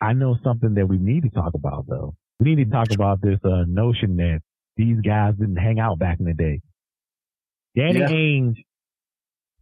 I 0.00 0.12
know 0.12 0.36
something 0.44 0.74
that 0.74 0.86
we 0.86 0.98
need 0.98 1.22
to 1.22 1.30
talk 1.30 1.54
about 1.54 1.86
though. 1.88 2.14
We 2.38 2.54
need 2.54 2.64
to 2.64 2.70
talk 2.70 2.90
about 2.92 3.22
this 3.22 3.38
uh, 3.42 3.64
notion 3.66 4.16
that 4.16 4.40
these 4.76 5.00
guys 5.00 5.32
didn't 5.38 5.56
hang 5.56 5.80
out 5.80 5.98
back 5.98 6.20
in 6.20 6.26
the 6.26 6.34
day. 6.34 6.60
Danny 7.74 8.00
yeah. 8.00 8.08
Ainge 8.08 8.56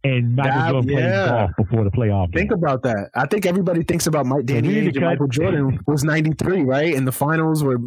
and 0.05 0.35
Michael 0.35 0.81
that, 0.81 0.87
Jordan 0.87 0.89
yeah. 0.89 1.27
golf 1.27 1.51
before 1.57 1.83
the 1.83 1.91
playoff. 1.91 2.33
Think 2.33 2.51
about 2.51 2.83
that. 2.83 3.09
I 3.15 3.25
think 3.25 3.45
everybody 3.45 3.83
thinks 3.83 4.07
about 4.07 4.25
Mike 4.25 4.45
Danny 4.45 4.91
Michael 4.99 5.27
Jordan 5.27 5.79
was 5.87 6.03
ninety 6.03 6.31
three, 6.33 6.63
right? 6.63 6.93
And 6.95 7.07
the 7.07 7.11
finals, 7.11 7.63
where 7.63 7.77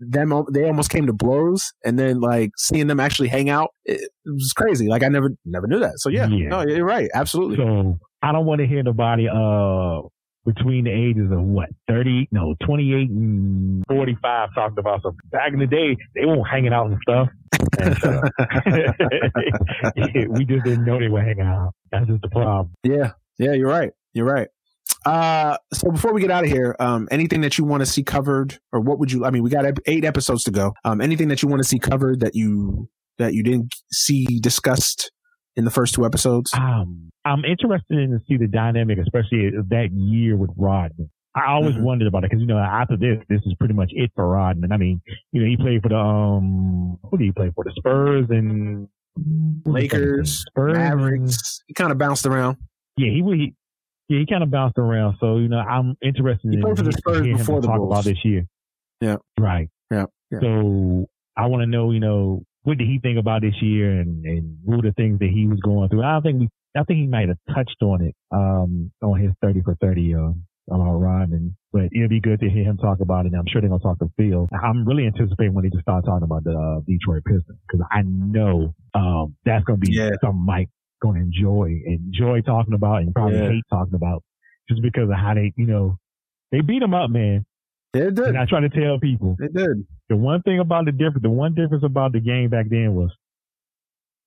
them 0.00 0.44
they 0.52 0.64
almost 0.64 0.90
came 0.90 1.06
to 1.06 1.12
blows, 1.12 1.72
and 1.84 1.98
then 1.98 2.20
like 2.20 2.50
seeing 2.56 2.86
them 2.86 3.00
actually 3.00 3.28
hang 3.28 3.48
out, 3.48 3.70
it, 3.84 4.00
it 4.00 4.10
was 4.32 4.52
crazy. 4.52 4.88
Like 4.88 5.02
I 5.02 5.08
never 5.08 5.30
never 5.44 5.66
knew 5.66 5.80
that. 5.80 5.98
So 5.98 6.08
yeah, 6.08 6.26
yeah. 6.28 6.48
no, 6.48 6.62
you're 6.62 6.84
right, 6.84 7.08
absolutely. 7.14 7.56
So 7.56 7.98
I 8.22 8.32
don't 8.32 8.46
want 8.46 8.60
to 8.60 8.66
hear 8.66 8.82
nobody 8.82 9.28
uh 9.28 10.02
between 10.44 10.84
the 10.84 10.90
ages 10.90 11.30
of 11.30 11.40
what, 11.40 11.68
30, 11.88 12.28
no, 12.32 12.54
28 12.64 13.10
and 13.10 13.84
45 13.88 14.48
talking 14.54 14.78
about 14.78 15.02
something. 15.02 15.20
Back 15.30 15.52
in 15.52 15.60
the 15.60 15.66
day, 15.66 15.96
they 16.14 16.24
weren't 16.24 16.48
hanging 16.48 16.72
out 16.72 16.86
and 16.86 16.98
stuff. 17.02 17.28
And, 17.78 18.04
uh, 18.04 18.20
we 20.30 20.44
just 20.44 20.64
didn't 20.64 20.84
know 20.84 20.98
they 20.98 21.08
were 21.08 21.22
hanging 21.22 21.46
out. 21.46 21.74
That's 21.90 22.06
just 22.06 22.22
the 22.22 22.28
problem. 22.28 22.74
Yeah. 22.82 23.12
Yeah, 23.38 23.52
you're 23.52 23.68
right. 23.68 23.92
You're 24.12 24.26
right. 24.26 24.48
Uh, 25.04 25.56
so 25.72 25.90
before 25.90 26.12
we 26.12 26.20
get 26.20 26.30
out 26.30 26.44
of 26.44 26.50
here, 26.50 26.76
um, 26.78 27.08
anything 27.10 27.40
that 27.40 27.58
you 27.58 27.64
want 27.64 27.80
to 27.80 27.86
see 27.86 28.02
covered 28.02 28.58
or 28.72 28.80
what 28.80 28.98
would 28.98 29.10
you, 29.10 29.24
I 29.24 29.30
mean, 29.30 29.42
we 29.42 29.50
got 29.50 29.64
eight 29.86 30.04
episodes 30.04 30.44
to 30.44 30.50
go. 30.50 30.74
Um, 30.84 31.00
anything 31.00 31.28
that 31.28 31.42
you 31.42 31.48
want 31.48 31.62
to 31.62 31.68
see 31.68 31.78
covered 31.78 32.20
that 32.20 32.34
you, 32.34 32.88
that 33.18 33.34
you 33.34 33.42
didn't 33.42 33.74
see 33.92 34.38
discussed 34.40 35.10
in 35.56 35.64
the 35.64 35.70
first 35.70 35.94
two 35.94 36.04
episodes? 36.04 36.52
Um, 36.54 37.11
I'm 37.24 37.44
interested 37.44 37.98
in 37.98 38.10
to 38.10 38.20
see 38.28 38.36
the 38.36 38.46
dynamic, 38.48 38.98
especially 38.98 39.50
that 39.70 39.88
year 39.92 40.36
with 40.36 40.50
Rodman. 40.56 41.10
I 41.34 41.46
always 41.52 41.74
Mhm. 41.76 41.82
wondered 41.82 42.08
about 42.08 42.24
it 42.24 42.30
because 42.30 42.40
you 42.42 42.46
know 42.46 42.58
after 42.58 42.96
this, 42.96 43.18
this 43.28 43.40
is 43.46 43.54
pretty 43.54 43.74
much 43.74 43.90
it 43.94 44.10
for 44.14 44.28
Rodman. 44.28 44.70
I 44.72 44.76
mean, 44.76 45.00
you 45.32 45.40
know, 45.42 45.46
he 45.48 45.56
played 45.56 45.82
for 45.82 45.88
the 45.88 45.96
um, 45.96 46.98
who 47.04 47.16
did 47.18 47.24
he 47.24 47.32
play 47.32 47.50
for? 47.54 47.64
The 47.64 47.72
Spurs 47.76 48.26
and 48.30 48.88
who 49.16 49.22
was 49.22 49.24
the 49.24 49.24
second 49.24 49.62
team? 49.64 49.72
Lakers, 49.72 50.44
Spurs, 50.48 50.72
Mavericks. 50.74 51.62
He 51.68 51.74
kind 51.74 51.90
of 51.92 51.98
bounced 51.98 52.26
around. 52.26 52.58
yeah, 52.98 53.08
he 53.10 53.22
he, 53.22 53.54
yeah, 54.08 54.18
he 54.18 54.26
kind 54.26 54.42
of 54.42 54.50
bounced 54.50 54.76
around. 54.78 55.16
So 55.20 55.38
you 55.38 55.48
know, 55.48 55.58
I'm 55.58 55.96
interested 56.02 56.50
He 56.50 56.56
in 56.56 56.62
played 56.62 56.76
for 56.76 56.82
the 56.82 56.92
Spurs 56.92 57.22
before 57.22 57.60
the 57.62 57.66
talk 57.68 57.76
Bulls. 57.78 57.92
about 57.92 58.04
this 58.04 58.22
year. 58.24 58.44
Yeah. 59.00 59.16
right. 59.38 59.68
Yeah, 59.90 60.06
yeah. 60.30 60.40
So 60.40 61.06
I 61.36 61.46
want 61.46 61.62
to 61.62 61.66
know, 61.66 61.92
you 61.92 62.00
know, 62.00 62.42
what 62.64 62.76
did 62.78 62.86
he 62.88 62.98
think 62.98 63.18
about 63.18 63.40
this 63.42 63.54
year 63.62 64.00
and 64.00 64.24
and 64.26 64.58
what 64.64 64.76
were 64.76 64.82
the 64.82 64.92
things 64.92 65.18
that 65.20 65.30
he 65.30 65.46
was 65.46 65.60
going 65.60 65.88
through. 65.88 66.02
I 66.02 66.12
don't 66.12 66.22
think 66.22 66.40
we, 66.40 66.48
I 66.76 66.84
think 66.84 67.00
he 67.00 67.06
might 67.06 67.28
have 67.28 67.38
touched 67.54 67.82
on 67.82 68.02
it 68.02 68.14
um 68.30 68.90
on 69.02 69.18
his 69.20 69.32
thirty 69.42 69.60
for 69.62 69.74
thirty 69.80 70.14
uh, 70.14 70.30
about 70.70 70.94
Rodman, 70.94 71.56
but 71.72 71.84
it'll 71.94 72.08
be 72.08 72.20
good 72.20 72.40
to 72.40 72.48
hear 72.48 72.64
him 72.64 72.76
talk 72.78 73.00
about 73.00 73.26
it. 73.26 73.32
And 73.32 73.36
I'm 73.36 73.44
sure 73.48 73.60
they're 73.60 73.68
gonna 73.70 73.82
talk 73.82 73.98
to 73.98 74.10
Phil. 74.16 74.48
I'm 74.62 74.86
really 74.86 75.06
anticipating 75.06 75.54
when 75.54 75.64
they 75.64 75.70
just 75.70 75.82
start 75.82 76.04
talking 76.04 76.24
about 76.24 76.44
the 76.44 76.52
uh, 76.56 76.80
Detroit 76.86 77.24
Pistons 77.24 77.58
because 77.66 77.86
I 77.90 78.02
know 78.02 78.74
um 78.94 79.36
that's 79.44 79.64
gonna 79.64 79.78
be 79.78 79.92
Yeah. 79.92 80.10
something 80.22 80.44
Mike 80.44 80.70
gonna 81.02 81.20
enjoy 81.20 81.80
enjoy 81.86 82.40
talking 82.42 82.74
about 82.74 83.02
and 83.02 83.12
probably 83.14 83.38
Yeah. 83.38 83.48
hate 83.50 83.64
talking 83.70 83.94
about 83.94 84.22
just 84.68 84.80
because 84.82 85.10
of 85.10 85.16
how 85.16 85.34
they 85.34 85.52
you 85.56 85.66
know 85.66 85.98
they 86.52 86.60
beat 86.60 86.82
him 86.82 86.94
up, 86.94 87.10
man. 87.10 87.44
They 87.92 88.00
did. 88.10 88.18
And 88.20 88.38
I 88.38 88.46
try 88.46 88.60
to 88.60 88.68
tell 88.70 88.98
people 89.00 89.36
They 89.38 89.48
did. 89.48 89.84
the 90.08 90.16
one 90.16 90.40
thing 90.42 90.60
about 90.60 90.84
the 90.86 90.92
difference, 90.92 91.22
the 91.22 91.30
one 91.30 91.54
difference 91.54 91.84
about 91.84 92.12
the 92.12 92.20
game 92.20 92.48
back 92.50 92.66
then 92.70 92.94
was 92.94 93.10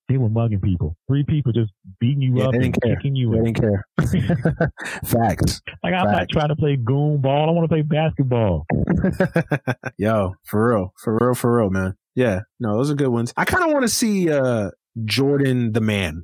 they 0.07 0.17
were 0.17 0.29
mugging 0.29 0.61
people. 0.61 0.95
Three 1.07 1.23
people 1.23 1.51
just 1.51 1.71
beating 1.99 2.21
you 2.21 2.37
Yeah, 2.37 2.49
up 2.49 2.53
and 2.55 2.79
care. 2.81 2.95
kicking 2.95 3.15
you 3.15 3.31
They 3.31 3.51
didn't 3.51 3.59
care. 3.59 3.85
Facts. 5.05 5.61
Like 5.83 5.93
I'm 5.93 6.11
not 6.11 6.29
trying 6.29 6.49
to 6.49 6.55
play 6.55 6.75
goon 6.75 7.21
ball. 7.21 7.49
I 7.49 7.51
want 7.51 7.65
to 7.65 7.73
play 7.73 7.81
basketball. 7.81 8.65
Yo, 9.97 10.33
for 10.45 10.69
real, 10.69 10.93
for 11.03 11.17
real, 11.19 11.33
for 11.35 11.57
real, 11.57 11.69
man. 11.69 11.95
Yeah, 12.15 12.41
no, 12.59 12.77
those 12.77 12.91
are 12.91 12.95
good 12.95 13.09
ones. 13.09 13.33
I 13.35 13.45
kind 13.45 13.63
of 13.63 13.71
want 13.71 13.83
to 13.83 13.89
see 13.89 14.31
uh 14.31 14.71
Jordan 15.05 15.73
the 15.73 15.81
man. 15.81 16.23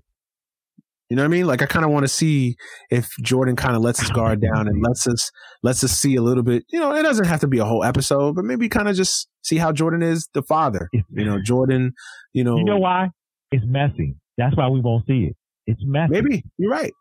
You 1.09 1.17
know 1.17 1.23
what 1.23 1.27
I 1.27 1.29
mean? 1.31 1.45
Like 1.45 1.61
I 1.61 1.65
kind 1.65 1.83
of 1.83 1.91
want 1.91 2.05
to 2.05 2.07
see 2.07 2.55
if 2.89 3.09
Jordan 3.21 3.57
kind 3.57 3.75
of 3.75 3.81
lets 3.81 3.99
his 3.99 4.09
guard 4.11 4.41
down 4.41 4.69
and 4.69 4.81
lets 4.81 5.05
us 5.07 5.29
lets 5.61 5.83
us 5.83 5.91
see 5.91 6.15
a 6.15 6.21
little 6.21 6.43
bit. 6.43 6.63
You 6.71 6.79
know, 6.79 6.95
it 6.95 7.03
doesn't 7.03 7.25
have 7.25 7.41
to 7.41 7.47
be 7.47 7.57
a 7.59 7.65
whole 7.65 7.83
episode, 7.83 8.35
but 8.35 8.45
maybe 8.45 8.69
kind 8.69 8.87
of 8.87 8.95
just 8.95 9.27
see 9.41 9.57
how 9.57 9.73
Jordan 9.73 10.01
is 10.03 10.29
the 10.33 10.41
father. 10.41 10.87
You 10.93 11.25
know, 11.25 11.41
Jordan. 11.43 11.91
You 12.31 12.45
know, 12.45 12.57
You 12.57 12.63
know 12.63 12.77
why? 12.77 13.09
It's 13.51 13.65
messy. 13.65 14.15
That's 14.37 14.55
why 14.55 14.67
we 14.69 14.79
won't 14.81 15.05
see 15.07 15.25
it. 15.25 15.35
It's 15.67 15.81
messy. 15.83 16.11
maybe 16.11 16.43
you're 16.57 16.71
right. 16.71 16.91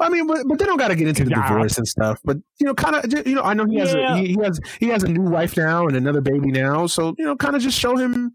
I 0.00 0.08
mean, 0.08 0.26
but, 0.26 0.44
but 0.48 0.58
they 0.58 0.64
don't 0.64 0.76
got 0.78 0.88
to 0.88 0.96
get 0.96 1.06
into 1.06 1.24
the 1.24 1.30
Yeah. 1.30 1.48
divorce 1.48 1.78
and 1.78 1.86
stuff. 1.86 2.18
But 2.24 2.38
you 2.58 2.66
know, 2.66 2.74
kind 2.74 2.96
of, 2.96 3.26
you 3.26 3.36
know, 3.36 3.42
I 3.42 3.54
know 3.54 3.64
he 3.64 3.76
has 3.78 3.94
Yeah. 3.94 4.14
a, 4.14 4.16
he, 4.18 4.26
he 4.34 4.36
has 4.42 4.60
he 4.80 4.86
has 4.88 5.02
a 5.04 5.08
new 5.08 5.22
wife 5.30 5.56
now 5.56 5.86
and 5.86 5.96
another 5.96 6.20
baby 6.20 6.50
now. 6.50 6.86
So 6.86 7.14
you 7.16 7.24
know, 7.24 7.36
kind 7.36 7.54
of 7.54 7.62
just 7.62 7.78
show 7.78 7.96
him, 7.96 8.32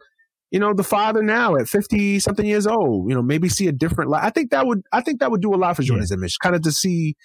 you 0.52 0.60
know, 0.60 0.74
the 0.74 0.84
father 0.84 1.22
now 1.22 1.56
at 1.58 1.68
fifty 1.68 2.20
something 2.20 2.46
years 2.46 2.66
old. 2.66 3.10
You 3.10 3.16
know, 3.16 3.22
maybe 3.22 3.50
see 3.50 3.68
a 3.68 3.74
different. 3.74 4.10
Li- 4.10 4.20
I 4.22 4.30
think 4.30 4.52
that 4.52 4.66
would 4.68 4.82
I 4.94 5.02
think 5.02 5.20
that 5.20 5.32
would 5.32 5.42
do 5.42 5.54
a 5.54 5.58
lot 5.58 5.76
for 5.76 5.84
Jordan's 5.84 6.12
image, 6.14 6.38
kind 6.42 6.56
of 6.56 6.62
to 6.62 6.72
see 6.72 7.16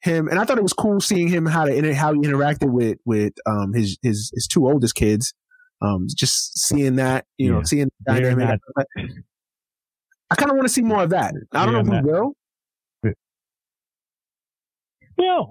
him. 0.00 0.26
And 0.28 0.38
I 0.38 0.44
thought 0.44 0.56
it 0.58 0.62
was 0.62 0.72
cool 0.72 1.00
seeing 1.00 1.28
him 1.28 1.44
how 1.44 1.66
to 1.66 1.94
how 1.94 2.14
he 2.14 2.20
interacted 2.20 2.72
with 2.72 2.96
with 3.04 3.34
um 3.44 3.74
his 3.74 3.98
his 4.02 4.30
his 4.34 4.46
two 4.46 4.66
oldest 4.66 4.94
kids. 4.94 5.34
Um, 5.82 6.06
just 6.16 6.58
seeing 6.58 6.96
that, 6.96 7.26
you 7.36 7.52
know, 7.52 7.62
seeing 7.62 7.90
the 8.06 8.14
dynamic. 8.14 8.58
I 10.30 10.34
kind 10.34 10.50
of 10.50 10.56
want 10.56 10.66
to 10.68 10.72
see 10.72 10.82
more 10.82 11.02
of 11.02 11.10
that. 11.10 11.34
I 11.52 11.64
don't 11.64 11.72
They're 11.74 11.82
know 11.84 11.98
if 11.98 12.04
we 12.04 12.10
not- 12.10 12.20
will. 12.22 12.32
Well, 15.18 15.48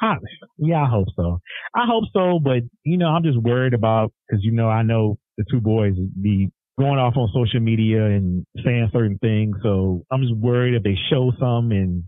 I, 0.00 0.14
yeah, 0.58 0.82
I 0.84 0.88
hope 0.88 1.08
so. 1.16 1.40
I 1.74 1.84
hope 1.86 2.04
so, 2.12 2.38
but 2.38 2.62
you 2.84 2.96
know, 2.96 3.08
I'm 3.08 3.24
just 3.24 3.38
worried 3.38 3.74
about 3.74 4.12
because 4.28 4.44
you 4.44 4.52
know, 4.52 4.68
I 4.68 4.82
know 4.82 5.18
the 5.36 5.44
two 5.50 5.60
boys 5.60 5.94
be 6.20 6.48
going 6.78 6.98
off 6.98 7.16
on 7.16 7.28
social 7.34 7.60
media 7.60 8.06
and 8.06 8.44
saying 8.64 8.90
certain 8.92 9.18
things, 9.18 9.56
so 9.62 10.04
I'm 10.12 10.22
just 10.22 10.36
worried 10.36 10.74
if 10.74 10.82
they 10.84 10.96
show 11.10 11.32
some 11.40 11.72
and 11.72 12.04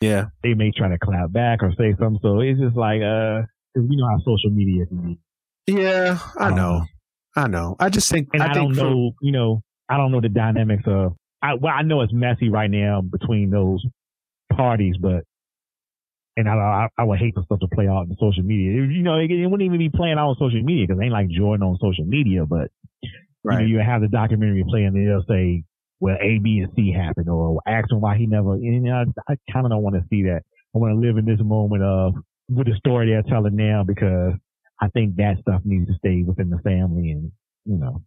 Yeah. 0.00 0.26
they 0.42 0.54
may 0.54 0.70
try 0.70 0.88
to 0.88 0.98
clap 0.98 1.32
back 1.32 1.62
or 1.62 1.72
say 1.76 1.94
something. 1.98 2.20
So 2.22 2.40
it's 2.40 2.60
just 2.60 2.76
like, 2.76 3.02
uh, 3.02 3.42
'cause 3.74 3.84
you 3.88 3.96
know 3.96 4.06
how 4.06 4.18
social 4.18 4.50
media 4.50 4.86
can 4.86 5.02
be. 5.02 5.72
Yeah, 5.72 6.18
I 6.38 6.48
Um, 6.50 6.54
know. 6.56 6.84
I 7.36 7.46
know. 7.48 7.76
I 7.80 7.88
just 7.90 8.10
think 8.10 8.28
And 8.32 8.42
I, 8.42 8.50
I, 8.50 8.54
don't 8.54 8.74
think 8.74 8.78
for- 8.78 8.84
know, 8.90 9.12
you 9.22 9.32
know, 9.32 9.62
I 9.90 9.96
don't 9.96 10.12
know 10.12 10.20
the 10.20 10.28
dynamics 10.28 10.84
of. 10.86 11.16
I 11.42 11.54
well, 11.54 11.72
I 11.76 11.82
know 11.82 12.02
it's 12.02 12.12
messy 12.12 12.48
right 12.48 12.70
now 12.70 13.00
between 13.00 13.50
those 13.50 13.84
parties, 14.54 14.94
but 15.00 15.24
and 16.36 16.48
I 16.48 16.54
I, 16.54 16.88
I 16.96 17.04
would 17.04 17.18
hate 17.18 17.34
for 17.34 17.42
stuff 17.44 17.60
to 17.60 17.68
play 17.74 17.88
out 17.88 18.06
in 18.06 18.16
social 18.20 18.44
media. 18.44 18.70
You 18.86 19.02
know, 19.02 19.18
it, 19.18 19.30
it 19.30 19.46
wouldn't 19.46 19.66
even 19.66 19.78
be 19.78 19.90
playing 19.90 20.18
out 20.18 20.28
on 20.28 20.36
social 20.38 20.62
media 20.62 20.86
because 20.86 21.00
it 21.00 21.04
ain't 21.04 21.12
like 21.12 21.28
Jordan 21.28 21.66
on 21.66 21.78
social 21.80 22.04
media. 22.04 22.46
But 22.46 22.70
right. 23.42 23.62
you 23.62 23.76
know, 23.76 23.82
you 23.82 23.84
have 23.84 24.00
the 24.00 24.08
documentary 24.08 24.64
playing, 24.68 24.94
and 24.94 25.08
they'll 25.08 25.24
say, 25.28 25.64
"Well, 25.98 26.16
A, 26.20 26.38
B, 26.38 26.62
and 26.62 26.72
C 26.76 26.92
happened," 26.92 27.28
or 27.28 27.60
ask 27.66 27.90
him 27.90 28.00
why 28.00 28.16
he 28.16 28.26
never. 28.26 28.54
And, 28.54 28.62
you 28.62 28.80
know, 28.80 29.04
I, 29.28 29.32
I 29.32 29.36
kind 29.52 29.66
of 29.66 29.72
don't 29.72 29.82
want 29.82 29.96
to 29.96 30.06
see 30.08 30.22
that. 30.24 30.42
I 30.74 30.78
want 30.78 30.94
to 30.94 31.00
live 31.00 31.16
in 31.16 31.24
this 31.24 31.40
moment 31.42 31.82
of 31.82 32.14
with 32.48 32.66
the 32.66 32.76
story 32.76 33.10
they're 33.10 33.22
telling 33.22 33.56
now 33.56 33.82
because 33.86 34.34
I 34.80 34.88
think 34.88 35.16
that 35.16 35.38
stuff 35.40 35.62
needs 35.64 35.88
to 35.88 35.94
stay 35.98 36.22
within 36.22 36.50
the 36.50 36.58
family 36.58 37.10
and 37.10 37.32
you 37.64 37.76
know 37.76 38.02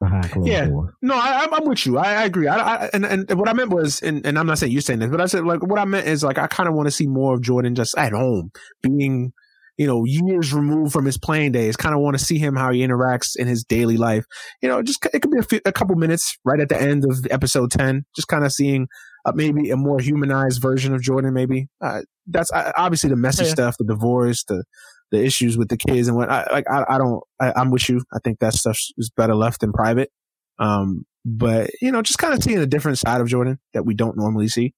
behind 0.00 0.30
closed 0.30 0.48
Yeah. 0.48 0.66
doors. 0.66 0.92
No, 1.02 1.14
I, 1.14 1.40
I'm- 1.40 1.54
I'm 1.54 1.64
with 1.68 1.86
you. 1.86 1.98
I, 1.98 2.14
I 2.14 2.24
agree. 2.24 2.48
I, 2.48 2.56
I 2.86 2.90
and, 2.92 3.04
and 3.04 3.38
what 3.38 3.48
I 3.48 3.52
meant 3.52 3.70
was, 3.70 4.00
and, 4.02 4.24
and 4.26 4.38
I'm 4.38 4.46
not 4.46 4.58
saying 4.58 4.72
you're 4.72 4.80
saying 4.82 4.98
this, 5.00 5.10
but 5.10 5.20
I 5.20 5.26
said 5.26 5.44
like 5.44 5.62
what 5.66 5.78
I 5.78 5.84
meant 5.84 6.06
is 6.06 6.22
like 6.24 6.38
I 6.38 6.46
kind 6.46 6.68
of 6.68 6.74
want 6.74 6.86
to 6.86 6.90
see 6.92 7.06
more 7.06 7.34
of 7.34 7.40
Jordan 7.42 7.74
just 7.74 7.96
at 7.96 8.12
home, 8.12 8.50
being 8.82 9.32
you 9.78 9.86
know 9.86 10.04
years 10.06 10.54
removed 10.54 10.92
from 10.92 11.04
his 11.04 11.18
playing 11.18 11.52
days. 11.52 11.76
Kind 11.76 11.94
of 11.94 12.00
want 12.00 12.18
to 12.18 12.24
see 12.24 12.38
him 12.38 12.56
how 12.56 12.72
he 12.72 12.80
interacts 12.86 13.36
in 13.36 13.46
his 13.46 13.64
daily 13.64 13.96
life. 13.96 14.24
You 14.62 14.68
know, 14.68 14.82
just 14.82 15.04
it 15.12 15.20
could 15.20 15.30
be 15.30 15.38
a, 15.38 15.42
few, 15.42 15.60
a 15.64 15.72
couple 15.72 15.96
minutes 15.96 16.36
right 16.44 16.60
at 16.60 16.68
the 16.68 16.80
end 16.80 17.04
of 17.04 17.26
episode 17.30 17.70
ten, 17.70 18.04
just 18.14 18.28
kind 18.28 18.44
of 18.44 18.52
seeing 18.52 18.88
uh, 19.24 19.32
maybe 19.34 19.70
a 19.70 19.76
more 19.76 19.98
humanized 20.00 20.60
version 20.62 20.94
of 20.94 21.02
Jordan. 21.02 21.32
Maybe 21.34 21.68
uh, 21.82 22.02
that's 22.26 22.50
uh, 22.52 22.72
obviously 22.76 23.10
the 23.10 23.16
messy 23.16 23.44
Yeah. 23.44 23.50
stuff, 23.50 23.76
the 23.78 23.84
divorce, 23.84 24.44
the 24.44 24.64
the 25.12 25.22
issues 25.24 25.56
with 25.56 25.68
the 25.68 25.76
kids 25.76 26.08
and 26.08 26.16
what 26.16 26.30
I 26.30 26.46
like. 26.50 26.64
I, 26.70 26.84
I 26.88 26.98
don't. 26.98 27.20
I, 27.40 27.52
I'm 27.56 27.70
with 27.70 27.88
you. 27.88 28.02
I 28.12 28.18
think 28.24 28.38
that 28.40 28.54
stuff 28.54 28.78
is 28.98 29.10
better 29.16 29.34
left 29.34 29.62
in 29.62 29.72
private. 29.72 30.10
Um, 30.58 31.04
but 31.24 31.70
you 31.80 31.90
know, 31.92 32.02
just 32.02 32.18
kind 32.18 32.34
of 32.34 32.42
seeing 32.42 32.58
a 32.58 32.66
different 32.66 32.98
side 32.98 33.20
of 33.20 33.28
Jordan 33.28 33.58
that 33.74 33.84
we 33.84 33.94
don't 33.94 34.16
normally 34.16 34.48
see. 34.48 34.74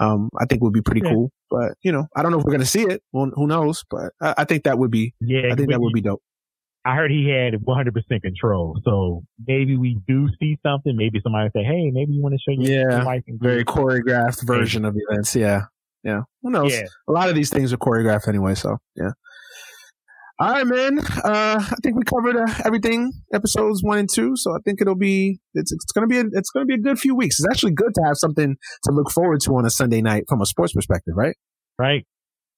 Um, 0.00 0.30
I 0.40 0.46
think 0.46 0.62
would 0.62 0.72
be 0.72 0.82
pretty 0.82 1.02
Yeah. 1.04 1.12
cool. 1.12 1.30
But 1.50 1.74
you 1.82 1.92
know, 1.92 2.06
I 2.16 2.22
don't 2.22 2.32
know 2.32 2.38
if 2.38 2.44
we're 2.44 2.52
gonna 2.52 2.64
see 2.64 2.82
it. 2.82 3.02
Well, 3.12 3.30
who 3.34 3.46
knows? 3.46 3.84
But 3.90 4.12
I, 4.20 4.34
I 4.38 4.44
think 4.44 4.64
that 4.64 4.78
would 4.78 4.90
be. 4.90 5.14
Yeah, 5.20 5.52
I 5.52 5.54
think 5.54 5.70
that 5.70 5.80
would 5.80 5.92
be 5.92 6.00
dope. 6.00 6.22
I 6.84 6.96
heard 6.96 7.12
he 7.12 7.28
had 7.28 7.54
100% 7.54 8.22
control. 8.22 8.76
So 8.84 9.22
maybe 9.46 9.76
we 9.76 10.00
do 10.08 10.28
see 10.40 10.58
something. 10.66 10.96
Maybe 10.96 11.20
somebody 11.22 11.48
say, 11.54 11.62
"Hey, 11.62 11.90
maybe 11.92 12.12
you 12.14 12.20
want 12.22 12.34
to 12.34 12.38
show 12.40 12.60
your, 12.60 12.90
Yeah, 12.90 13.04
wife 13.04 13.22
and 13.28 13.38
Very 13.40 13.64
choreographed 13.64 14.44
version 14.44 14.84
of 14.84 14.96
events. 15.08 15.36
Yeah, 15.36 15.66
yeah. 16.02 16.22
Who 16.42 16.50
knows? 16.50 16.72
Yeah. 16.72 16.86
A 17.06 17.12
lot 17.12 17.28
of 17.28 17.36
these 17.36 17.50
things 17.50 17.72
are 17.72 17.76
choreographed 17.76 18.26
anyway. 18.26 18.56
So 18.56 18.78
yeah. 18.96 19.10
All 20.42 20.50
right, 20.50 20.66
man. 20.66 20.98
Uh, 20.98 21.56
I 21.60 21.76
think 21.84 21.94
we 21.94 22.02
covered 22.02 22.34
uh, 22.36 22.52
everything, 22.64 23.12
episodes 23.32 23.80
one 23.80 23.98
and 23.98 24.10
two. 24.12 24.32
So 24.34 24.50
I 24.52 24.58
think 24.64 24.80
it'll 24.80 24.96
be 24.96 25.38
it's 25.54 25.70
it's 25.70 25.92
gonna 25.92 26.08
be 26.08 26.18
a, 26.18 26.24
it's 26.32 26.50
gonna 26.50 26.66
be 26.66 26.74
a 26.74 26.78
good 26.78 26.98
few 26.98 27.14
weeks. 27.14 27.38
It's 27.38 27.46
actually 27.48 27.74
good 27.74 27.94
to 27.94 28.02
have 28.04 28.16
something 28.16 28.56
to 28.82 28.92
look 28.92 29.08
forward 29.12 29.40
to 29.42 29.52
on 29.52 29.64
a 29.64 29.70
Sunday 29.70 30.02
night 30.02 30.24
from 30.28 30.40
a 30.42 30.46
sports 30.46 30.72
perspective, 30.72 31.14
right? 31.16 31.36
right? 31.78 32.04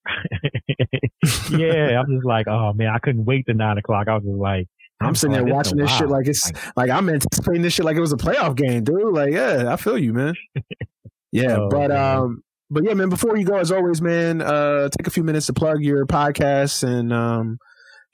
yeah, 1.50 2.00
I'm 2.00 2.06
just 2.10 2.24
like, 2.24 2.48
oh 2.48 2.72
man, 2.72 2.88
I 2.88 2.98
couldn't 3.00 3.26
wait 3.26 3.44
to 3.48 3.54
nine 3.54 3.76
o'clock. 3.76 4.08
I 4.08 4.14
was 4.14 4.24
just 4.24 4.38
like, 4.38 4.66
I'm 5.02 5.14
sitting 5.14 5.34
there 5.34 5.44
watching 5.44 5.76
this 5.76 5.94
shit 5.94 6.08
like 6.08 6.26
it's 6.26 6.50
like 6.76 6.88
I'm 6.88 7.06
anticipating 7.10 7.60
this 7.60 7.74
shit 7.74 7.84
like 7.84 7.98
it 7.98 8.00
was 8.00 8.14
a 8.14 8.16
playoff 8.16 8.56
game, 8.56 8.84
dude. 8.84 9.12
Like, 9.12 9.32
yeah, 9.34 9.70
I 9.70 9.76
feel 9.76 9.98
you, 9.98 10.14
man. 10.14 10.34
Yeah, 11.32 11.56
Oh, 11.56 11.68
but 11.68 11.88
man. 11.88 12.16
um, 12.20 12.42
but 12.70 12.84
yeah, 12.84 12.94
man. 12.94 13.08
Before 13.08 13.36
you 13.36 13.44
go, 13.44 13.56
as 13.56 13.72
always, 13.72 14.00
man, 14.00 14.40
uh, 14.40 14.88
take 14.96 15.08
a 15.08 15.10
few 15.10 15.24
minutes 15.24 15.46
to 15.46 15.52
plug 15.52 15.82
your 15.82 16.06
podcast 16.06 16.86
and 16.86 17.12
um, 17.12 17.58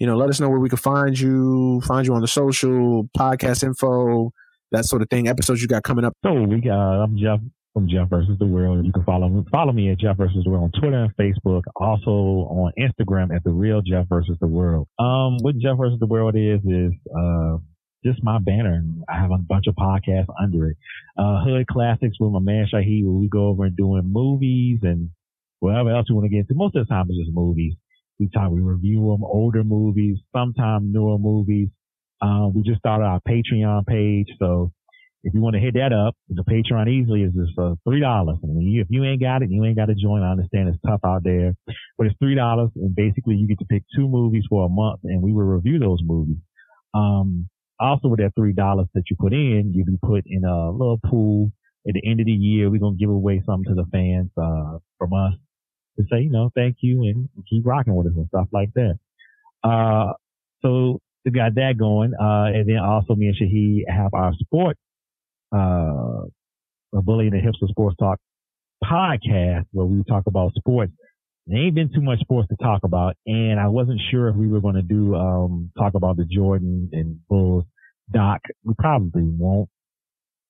you 0.01 0.07
know, 0.07 0.17
let 0.17 0.31
us 0.31 0.41
know 0.41 0.49
where 0.49 0.59
we 0.59 0.71
can 0.71 0.79
find 0.79 1.19
you, 1.19 1.83
find 1.87 2.07
you 2.07 2.15
on 2.15 2.23
the 2.23 2.29
social, 2.29 3.09
podcast 3.17 3.63
info, 3.63 4.33
that 4.73 4.87
sort 4.87 5.03
of 5.03 5.11
thing. 5.11 5.29
Episodes 5.29 5.61
you 5.61 5.69
got 5.69 5.83
coming 5.83 6.05
up. 6.05 6.15
So 6.25 6.33
we 6.33 6.61
got 6.63 7.05
I'm 7.05 7.19
Jeff 7.19 7.39
from 7.75 7.87
Jeff 7.87 8.09
versus 8.09 8.39
the 8.39 8.47
World. 8.47 8.85
You 8.87 8.93
can 8.93 9.05
follow 9.05 9.29
me 9.29 9.45
follow 9.53 9.73
me 9.73 9.91
at 9.91 9.99
Jeff 9.99 10.17
versus 10.17 10.43
the 10.43 10.51
World 10.51 10.73
on 10.75 10.81
Twitter 10.81 11.05
and 11.05 11.17
Facebook. 11.17 11.63
Also 11.77 12.11
on 12.11 12.73
Instagram 12.79 13.35
at 13.35 13.45
the 13.45 13.51
real 13.51 13.83
Jeff 13.83 14.09
versus 14.09 14.39
the 14.41 14.47
World. 14.47 14.89
Um, 14.99 15.37
what 15.43 15.59
Jeff 15.59 15.77
versus 15.77 16.01
the 16.01 16.07
World 16.07 16.35
is 16.35 16.61
is 16.65 16.93
uh 17.15 17.59
just 18.03 18.25
my 18.25 18.39
banner. 18.39 18.83
I 19.07 19.21
have 19.21 19.31
a 19.31 19.37
bunch 19.37 19.67
of 19.67 19.75
podcasts 19.75 20.33
under 20.43 20.71
it. 20.71 20.77
Uh, 21.19 21.45
Hood 21.45 21.67
Classics 21.67 22.17
with 22.19 22.33
my 22.33 22.39
man 22.39 22.67
Shaheed, 22.73 23.05
where 23.05 23.21
we 23.21 23.29
go 23.29 23.49
over 23.49 23.65
and 23.65 23.77
doing 23.77 24.11
movies 24.11 24.79
and 24.83 25.11
whatever 25.59 25.91
else 25.91 26.09
we 26.09 26.15
want 26.15 26.25
to 26.25 26.31
get 26.31 26.39
into. 26.39 26.55
Most 26.55 26.75
of 26.77 26.87
the 26.87 26.91
time 26.91 27.05
it's 27.11 27.19
just 27.19 27.35
movies. 27.37 27.75
We 28.21 28.29
talk, 28.29 28.53
we 28.53 28.61
review 28.61 29.01
them, 29.01 29.25
older 29.25 29.65
movies, 29.65 30.19
sometimes 30.37 30.85
newer 30.93 31.19
movies. 31.19 31.69
Um, 32.21 32.53
we 32.55 32.63
just 32.63 32.79
started 32.81 33.07
our 33.07 33.21
Patreon 33.27 33.87
page, 33.87 34.29
so 34.39 34.73
if 35.25 35.33
you 35.33 35.41
want 35.41 35.55
to 35.55 35.61
hit 35.61 35.75
that 35.75 35.95
up, 35.95 36.15
the 36.29 36.45
Patreon 36.45 36.89
easily 36.89 37.23
is 37.23 37.33
just 37.33 37.59
uh, 37.59 37.77
three 37.89 38.01
dollars. 38.01 38.37
And 38.43 38.63
you, 38.63 38.83
if 38.83 38.89
you 38.91 39.05
ain't 39.05 39.23
got 39.23 39.43
it, 39.43 39.51
you 39.51 39.65
ain't 39.65 39.77
got 39.77 39.87
to 39.87 39.95
join. 39.95 40.23
I 40.23 40.33
understand 40.33 40.69
it's 40.69 40.79
tough 40.87 41.01
out 41.05 41.25
there, 41.25 41.55
but 41.97 42.09
it's 42.09 42.17
three 42.19 42.35
dollars, 42.35 42.71
and 42.77 42.95
basically 42.95 43.37
you 43.37 43.49
get 43.49 43.59
to 43.61 43.65
pick 43.65 43.85
two 43.97 44.07
movies 44.07 44.45
for 44.51 44.67
a 44.67 44.69
month, 44.69 45.01
and 45.05 45.23
we 45.23 45.33
will 45.33 45.45
review 45.45 45.79
those 45.79 46.01
movies. 46.05 46.37
Um, 46.93 47.49
also 47.81 48.09
with 48.09 48.21
that 48.21 48.33
three 48.37 48.53
dollars 48.53 48.89
that 48.95 49.05
you 49.11 49.17
put 49.19 49.33
in, 49.33 49.73
you 49.75 49.85
be 49.85 49.97
put 50.03 50.25
in 50.27 50.45
a 50.45 50.71
little 50.71 51.01
pool. 51.05 51.53
At 51.89 51.95
the 51.95 52.07
end 52.07 52.21
of 52.21 52.27
the 52.27 52.33
year, 52.33 52.69
we're 52.69 52.81
gonna 52.81 52.97
give 52.97 53.09
away 53.09 53.43
something 53.47 53.75
to 53.75 53.83
the 53.83 53.89
fans 53.91 54.31
uh, 54.37 54.79
from 54.99 55.15
us 55.15 55.33
to 56.03 56.09
say, 56.11 56.23
you 56.23 56.31
know, 56.31 56.51
thank 56.55 56.77
you 56.81 57.03
and 57.03 57.29
keep 57.49 57.67
rocking 57.67 57.95
with 57.95 58.07
us 58.07 58.13
and 58.17 58.27
stuff 58.29 58.49
like 58.53 58.71
that. 58.75 58.99
Uh, 59.63 60.13
so 60.63 61.01
we 61.25 61.31
got 61.31 61.55
that 61.55 61.75
going. 61.79 62.13
Uh, 62.15 62.47
and 62.47 62.69
then 62.69 62.79
also 62.79 63.15
me 63.15 63.29
and 63.29 63.37
Shahid 63.37 63.83
have 63.89 64.15
our 64.15 64.33
sport, 64.35 64.77
uh, 65.55 66.27
a 66.95 67.03
bully 67.03 67.29
and 67.29 67.33
the 67.33 67.39
hipster 67.39 67.69
sports 67.69 67.97
talk 67.99 68.19
podcast 68.83 69.67
where 69.73 69.87
we 69.87 70.03
talk 70.05 70.25
about 70.27 70.55
sports. 70.55 70.93
There 71.47 71.59
ain't 71.59 71.75
been 71.75 71.93
too 71.93 72.03
much 72.03 72.21
sports 72.21 72.49
to 72.49 72.57
talk 72.57 72.85
about. 72.85 73.17
And 73.27 73.59
I 73.59 73.69
wasn't 73.69 74.01
sure 74.11 74.29
if 74.29 74.37
we 74.37 74.47
were 74.47 74.61
going 74.61 74.77
to 74.77 74.83
do, 74.83 75.15
um, 75.15 75.71
talk 75.77 75.95
about 75.95 76.17
the 76.17 76.25
Jordan 76.25 76.91
and 76.93 77.21
Bulls 77.29 77.65
doc. 78.13 78.41
We 78.65 78.75
probably 78.79 79.25
won't. 79.25 79.69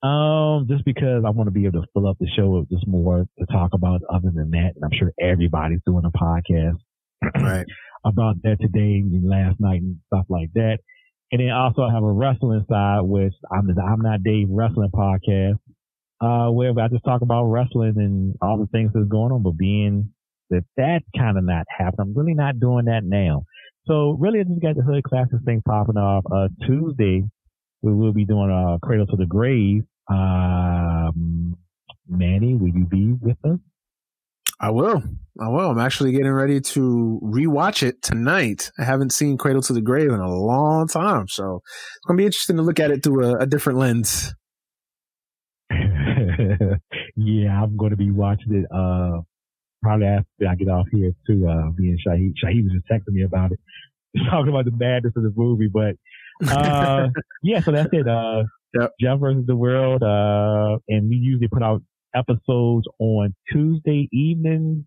Um, 0.03 0.67
just 0.69 0.85
because 0.85 1.25
I 1.27 1.31
want 1.31 1.49
to 1.49 1.51
be 1.51 1.67
able 1.67 1.83
to 1.83 1.89
fill 1.93 2.09
up 2.09 2.17
the 2.19 2.29
show 2.35 2.49
with 2.49 2.71
just 2.71 2.87
more 2.87 3.27
to 3.39 3.47
talk 3.53 3.73
about 3.75 4.01
other 4.09 4.31
than 4.35 4.51
that. 4.53 4.73
And 4.75 4.85
I'm 4.85 4.97
sure 4.99 5.13
everybody's 5.21 5.81
doing 5.87 6.05
a 6.05 6.11
podcast. 6.11 6.79
Right. 7.37 7.67
about 8.05 8.43
that 8.43 8.57
today 8.61 9.03
and 9.05 9.29
last 9.29 9.61
night 9.61 9.83
and 9.83 9.99
stuff 10.07 10.27
like 10.29 10.51
that. 10.55 10.79
And 11.33 11.41
then 11.41 11.51
also 11.51 11.83
I 11.83 11.93
have 11.93 12.03
a 12.03 12.13
wrestling 12.13 12.65
side, 12.69 13.03
which 13.03 13.35
I'm 13.53 13.67
the 13.67 13.81
I'm 13.81 14.01
Not 14.01 14.23
Dave 14.23 14.49
Wrestling 14.51 14.91
podcast, 14.93 15.59
uh, 16.21 16.51
where 16.51 16.73
I 16.79 16.89
just 16.89 17.05
talk 17.05 17.23
about 17.23 17.45
wrestling 17.45 17.95
and 17.97 18.35
all 18.43 18.59
the 18.59 18.67
things 18.67 18.91
that's 18.95 19.09
going 19.09 19.33
on, 19.33 19.43
but 19.43 19.57
being 19.57 20.13
that 20.51 20.65
that's 20.77 21.05
kind 21.17 21.39
of 21.39 21.45
not 21.45 21.67
happening. 21.69 22.09
I'm 22.09 22.15
really 22.17 22.35
not 22.35 22.59
doing 22.59 22.87
that 22.87 23.03
now. 23.05 23.45
So 23.87 24.17
really 24.19 24.41
I 24.41 24.45
just 24.45 24.61
got 24.61 24.77
the 24.77 24.83
Hood 24.83 25.05
Classics 25.05 25.45
thing 25.45 25.63
popping 25.67 25.97
off, 25.97 26.25
uh, 26.33 26.49
Tuesday. 26.67 27.23
We 27.83 27.93
will 27.93 28.13
be 28.13 28.25
doing 28.25 28.51
a 28.51 28.79
Cradle 28.85 29.07
to 29.07 29.17
the 29.17 29.27
Grave. 29.27 29.85
Um, 30.09 31.57
Manny, 32.09 32.55
will 32.55 32.69
you 32.69 32.85
be 32.85 33.13
with 33.13 33.39
us? 33.45 33.59
I 34.61 34.71
will. 34.71 35.03
I 35.41 35.49
will. 35.49 35.71
I'm 35.71 35.79
actually 35.79 36.13
getting 36.13 36.33
ready 36.33 36.61
to 36.61 37.21
rewatch 37.23 37.83
it 37.83 38.03
tonight. 38.03 38.71
I 38.79 38.85
haven't 38.85 39.13
seen 39.13 39.39
Cradle 39.39 39.63
to 39.63 39.73
the 39.73 39.81
Grave 39.81 40.11
in 40.11 40.21
a 40.21 40.35
long 40.35 40.87
time, 40.87 41.29
so 41.29 41.63
it's 41.65 42.07
gonna 42.07 42.19
be 42.19 42.27
interesting 42.27 42.57
to 42.57 42.63
look 42.63 42.79
at 42.79 42.91
it 42.91 43.03
through 43.03 43.25
a, 43.25 43.39
a 43.39 43.47
different 43.47 43.79
lens. 43.79 44.35
yeah, 47.17 47.63
I'm 47.63 47.77
going 47.77 47.91
to 47.91 47.97
be 47.97 48.11
watching 48.11 48.55
it. 48.55 48.67
Uh, 48.75 49.23
probably 49.83 50.07
after 50.07 50.49
I 50.49 50.55
get 50.57 50.69
off 50.69 50.87
here 50.93 51.13
too. 51.27 51.49
Uh, 51.49 51.71
me 51.77 51.91
and 51.91 51.99
Shahid. 52.07 52.35
Shahid 52.43 52.65
was 52.65 52.73
just 52.73 52.89
texting 52.91 53.15
me 53.15 53.23
about 53.23 53.53
it, 53.53 53.61
talking 54.31 54.51
about 54.51 54.65
the 54.65 54.71
badness 54.71 55.15
of 55.17 55.23
the 55.23 55.33
movie. 55.35 55.69
But 55.73 55.97
uh, 56.49 57.09
yeah, 57.43 57.61
so 57.61 57.73
that's 57.73 57.89
it. 57.93 58.07
Uh, 58.09 58.45
Yep. 58.73 58.93
Jeff 59.01 59.19
versus 59.19 59.45
the 59.49 59.57
World. 59.57 60.01
Uh, 60.05 60.79
and 60.89 61.09
we 61.09 61.17
usually 61.17 61.49
put 61.49 61.61
out 61.61 61.83
episodes 62.15 62.87
on 63.01 63.35
Tuesday 63.53 64.09
evenings. 64.13 64.85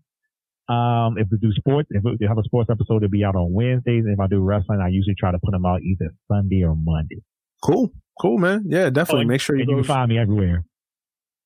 Um, 0.70 1.18
if 1.18 1.28
we 1.30 1.36
do 1.36 1.52
sports, 1.52 1.90
if 1.90 2.02
we 2.02 2.16
have 2.26 2.38
a 2.38 2.42
sports 2.44 2.70
episode, 2.70 3.02
it'll 3.02 3.10
be 3.10 3.24
out 3.24 3.36
on 3.36 3.52
Wednesdays. 3.52 4.04
And 4.06 4.14
if 4.14 4.20
I 4.20 4.26
do 4.26 4.40
wrestling, 4.40 4.80
I 4.80 4.88
usually 4.88 5.14
try 5.20 5.32
to 5.32 5.38
put 5.38 5.50
them 5.50 5.66
out 5.66 5.82
either 5.82 6.14
Sunday 6.32 6.62
or 6.64 6.74
Monday. 6.74 7.22
Cool, 7.62 7.90
cool, 8.18 8.38
man. 8.38 8.64
Yeah, 8.66 8.88
definitely. 8.88 9.26
Oh, 9.26 9.28
Make 9.28 9.42
sure 9.42 9.54
you 9.54 9.66
you 9.68 9.74
can 9.74 9.84
find 9.84 10.08
me 10.08 10.16
everywhere. 10.18 10.64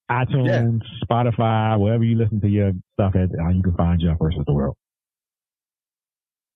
iTunes, 0.09 0.83
Spotify, 1.11 1.77
wherever 1.81 2.05
you 2.05 2.17
listen 2.17 2.41
to 2.41 2.49
your 2.49 2.71
stuff 2.95 3.17
at, 3.17 3.31
uh, 3.37 3.49
you 3.49 3.63
can 3.65 3.75
find 3.77 4.01
Jeff 4.01 4.17
versus 4.23 4.45
the 4.47 4.53
World. 4.53 4.77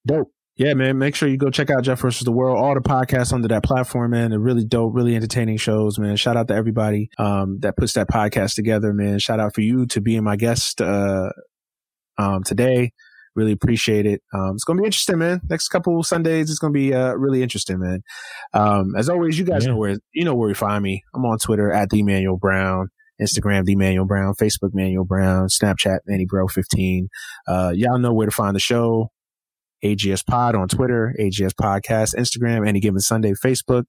Dope. 0.07 0.31
Yeah, 0.57 0.75
man. 0.75 0.99
Make 0.99 1.15
sure 1.15 1.29
you 1.29 1.39
go 1.39 1.51
check 1.51 1.71
out 1.71 1.83
Jeff 1.83 2.01
versus 2.01 2.25
the 2.25 2.33
World. 2.33 2.59
All 2.59 2.75
the 2.75 2.81
podcasts 2.81 3.33
under 3.33 3.49
that 3.49 3.65
platform, 3.65 4.11
man. 4.11 4.31
They're 4.31 4.39
really 4.39 4.65
dope, 4.67 4.95
really 4.95 5.17
entertaining 5.17 5.57
shows, 5.57 5.99
man. 5.99 6.17
Shout 6.17 6.37
out 6.37 6.49
to 6.49 6.55
everybody 6.55 7.09
um, 7.19 7.59
that 7.61 7.77
puts 7.77 7.95
that 7.95 8.09
podcast 8.09 8.55
together, 8.55 8.93
man. 8.93 9.19
Shout 9.19 9.41
out 9.41 9.55
for 9.55 9.63
you 9.63 9.87
to 9.87 10.01
being 10.03 10.23
my 10.23 10.37
guest 10.37 10.83
uh, 10.83 11.31
um, 12.19 12.43
today. 12.45 12.93
Really 13.35 13.53
appreciate 13.53 14.05
it. 14.05 14.21
Um, 14.35 14.53
it's 14.55 14.65
gonna 14.65 14.83
be 14.83 14.85
interesting, 14.87 15.17
man. 15.17 15.41
Next 15.49 15.69
couple 15.69 16.03
Sundays, 16.03 16.51
it's 16.51 16.59
gonna 16.59 16.73
be 16.73 16.93
uh, 16.93 17.15
really 17.15 17.43
interesting, 17.43 17.81
man. 17.81 18.03
Um, 18.53 18.95
as 18.95 19.09
always, 19.09 19.39
you 19.39 19.47
guys 19.47 19.65
Yeah. 19.65 19.71
know 19.71 19.79
where 19.79 19.97
you 20.13 20.23
know 20.27 20.35
where 20.35 20.51
you 20.51 20.55
find 20.55 20.85
me. 20.85 21.03
I'm 21.15 21.25
on 21.25 21.39
Twitter 21.39 21.73
at 21.73 21.89
the 21.89 22.03
Manuel 22.03 22.37
Brown. 22.37 22.89
Instagram, 23.21 23.65
the 23.65 23.77
Manuel 23.77 24.05
Brown, 24.05 24.35
Facebook, 24.35 24.71
Manuel 24.75 25.05
Brown, 25.05 25.47
Snapchat, 25.47 25.99
Manny 26.07 26.27
Bro 26.29 26.49
15. 26.49 27.09
Uh, 27.47 27.73
y'all 27.75 27.99
know 27.99 28.13
where 28.13 28.27
to 28.27 28.33
find 28.33 28.55
the 28.57 28.61
show. 28.61 29.11
AGS 29.85 30.25
Pod 30.27 30.55
on 30.55 30.69
Twitter, 30.69 31.15
AGS 31.21 31.53
Podcast, 31.55 32.15
Instagram, 32.15 32.67
any 32.67 32.81
given 32.81 33.01
Sunday, 33.01 33.33
Facebook. 33.33 33.85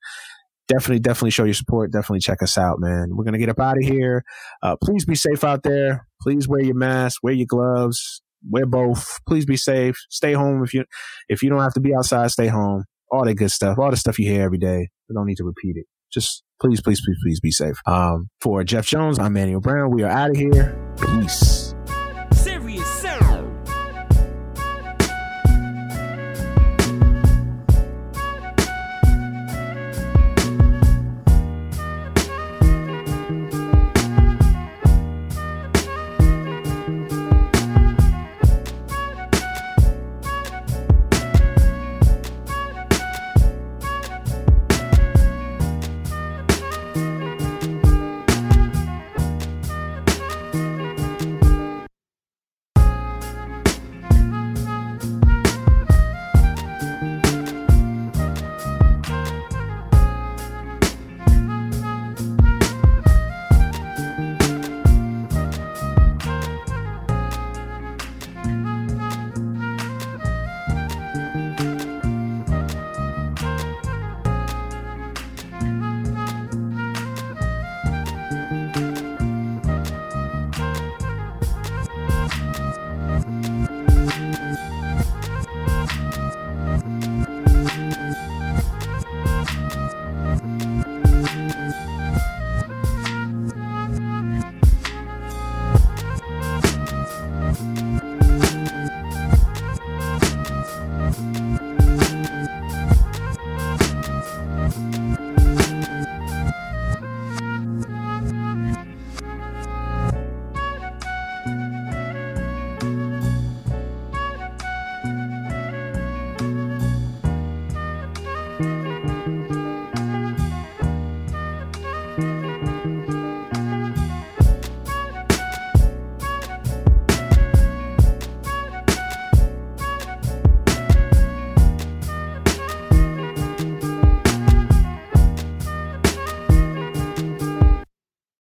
Definitely, 0.67 0.99
definitely 0.99 1.31
show 1.31 1.43
your 1.43 1.53
support. 1.53 1.91
Definitely 1.91 2.21
check 2.21 2.41
us 2.41 2.57
out, 2.57 2.79
man. 2.79 3.09
We're 3.11 3.25
going 3.25 3.33
to 3.33 3.39
get 3.39 3.49
up 3.49 3.59
out 3.59 3.77
of 3.77 3.83
here. 3.83 4.23
Uh, 4.61 4.75
please 4.81 5.05
be 5.05 5.15
safe 5.15 5.43
out 5.43 5.63
there. 5.63 6.07
Please 6.21 6.47
wear 6.47 6.61
your 6.61 6.75
mask, 6.75 7.21
wear 7.21 7.33
your 7.33 7.47
gloves, 7.47 8.21
wear 8.49 8.65
both. 8.65 9.19
Please 9.27 9.45
be 9.45 9.57
safe. 9.57 9.95
Stay 10.09 10.33
home 10.33 10.63
if 10.63 10.73
you, 10.73 10.85
if 11.27 11.43
you 11.43 11.49
don't 11.49 11.59
have 11.61 11.73
to 11.73 11.81
be 11.81 11.93
outside, 11.93 12.31
stay 12.31 12.47
home. 12.47 12.85
All 13.11 13.25
that 13.25 13.35
good 13.35 13.51
stuff, 13.51 13.77
all 13.77 13.91
the 13.91 13.97
stuff 13.97 14.17
you 14.17 14.27
hear 14.27 14.43
every 14.43 14.57
day. 14.57 14.89
We 15.09 15.13
don't 15.13 15.27
need 15.27 15.37
to 15.37 15.43
repeat 15.43 15.77
it. 15.77 15.85
Just 16.11 16.43
please, 16.61 16.81
please, 16.81 17.01
please, 17.05 17.17
please 17.23 17.39
be 17.39 17.51
safe. 17.51 17.75
Um, 17.85 18.29
for 18.41 18.63
Jeff 18.63 18.85
Jones, 18.87 19.19
I'm 19.19 19.33
Manuel 19.33 19.59
Brown. 19.59 19.91
We 19.91 20.03
are 20.03 20.09
out 20.11 20.31
of 20.31 20.37
here. 20.37 20.75
Peace. 20.97 21.52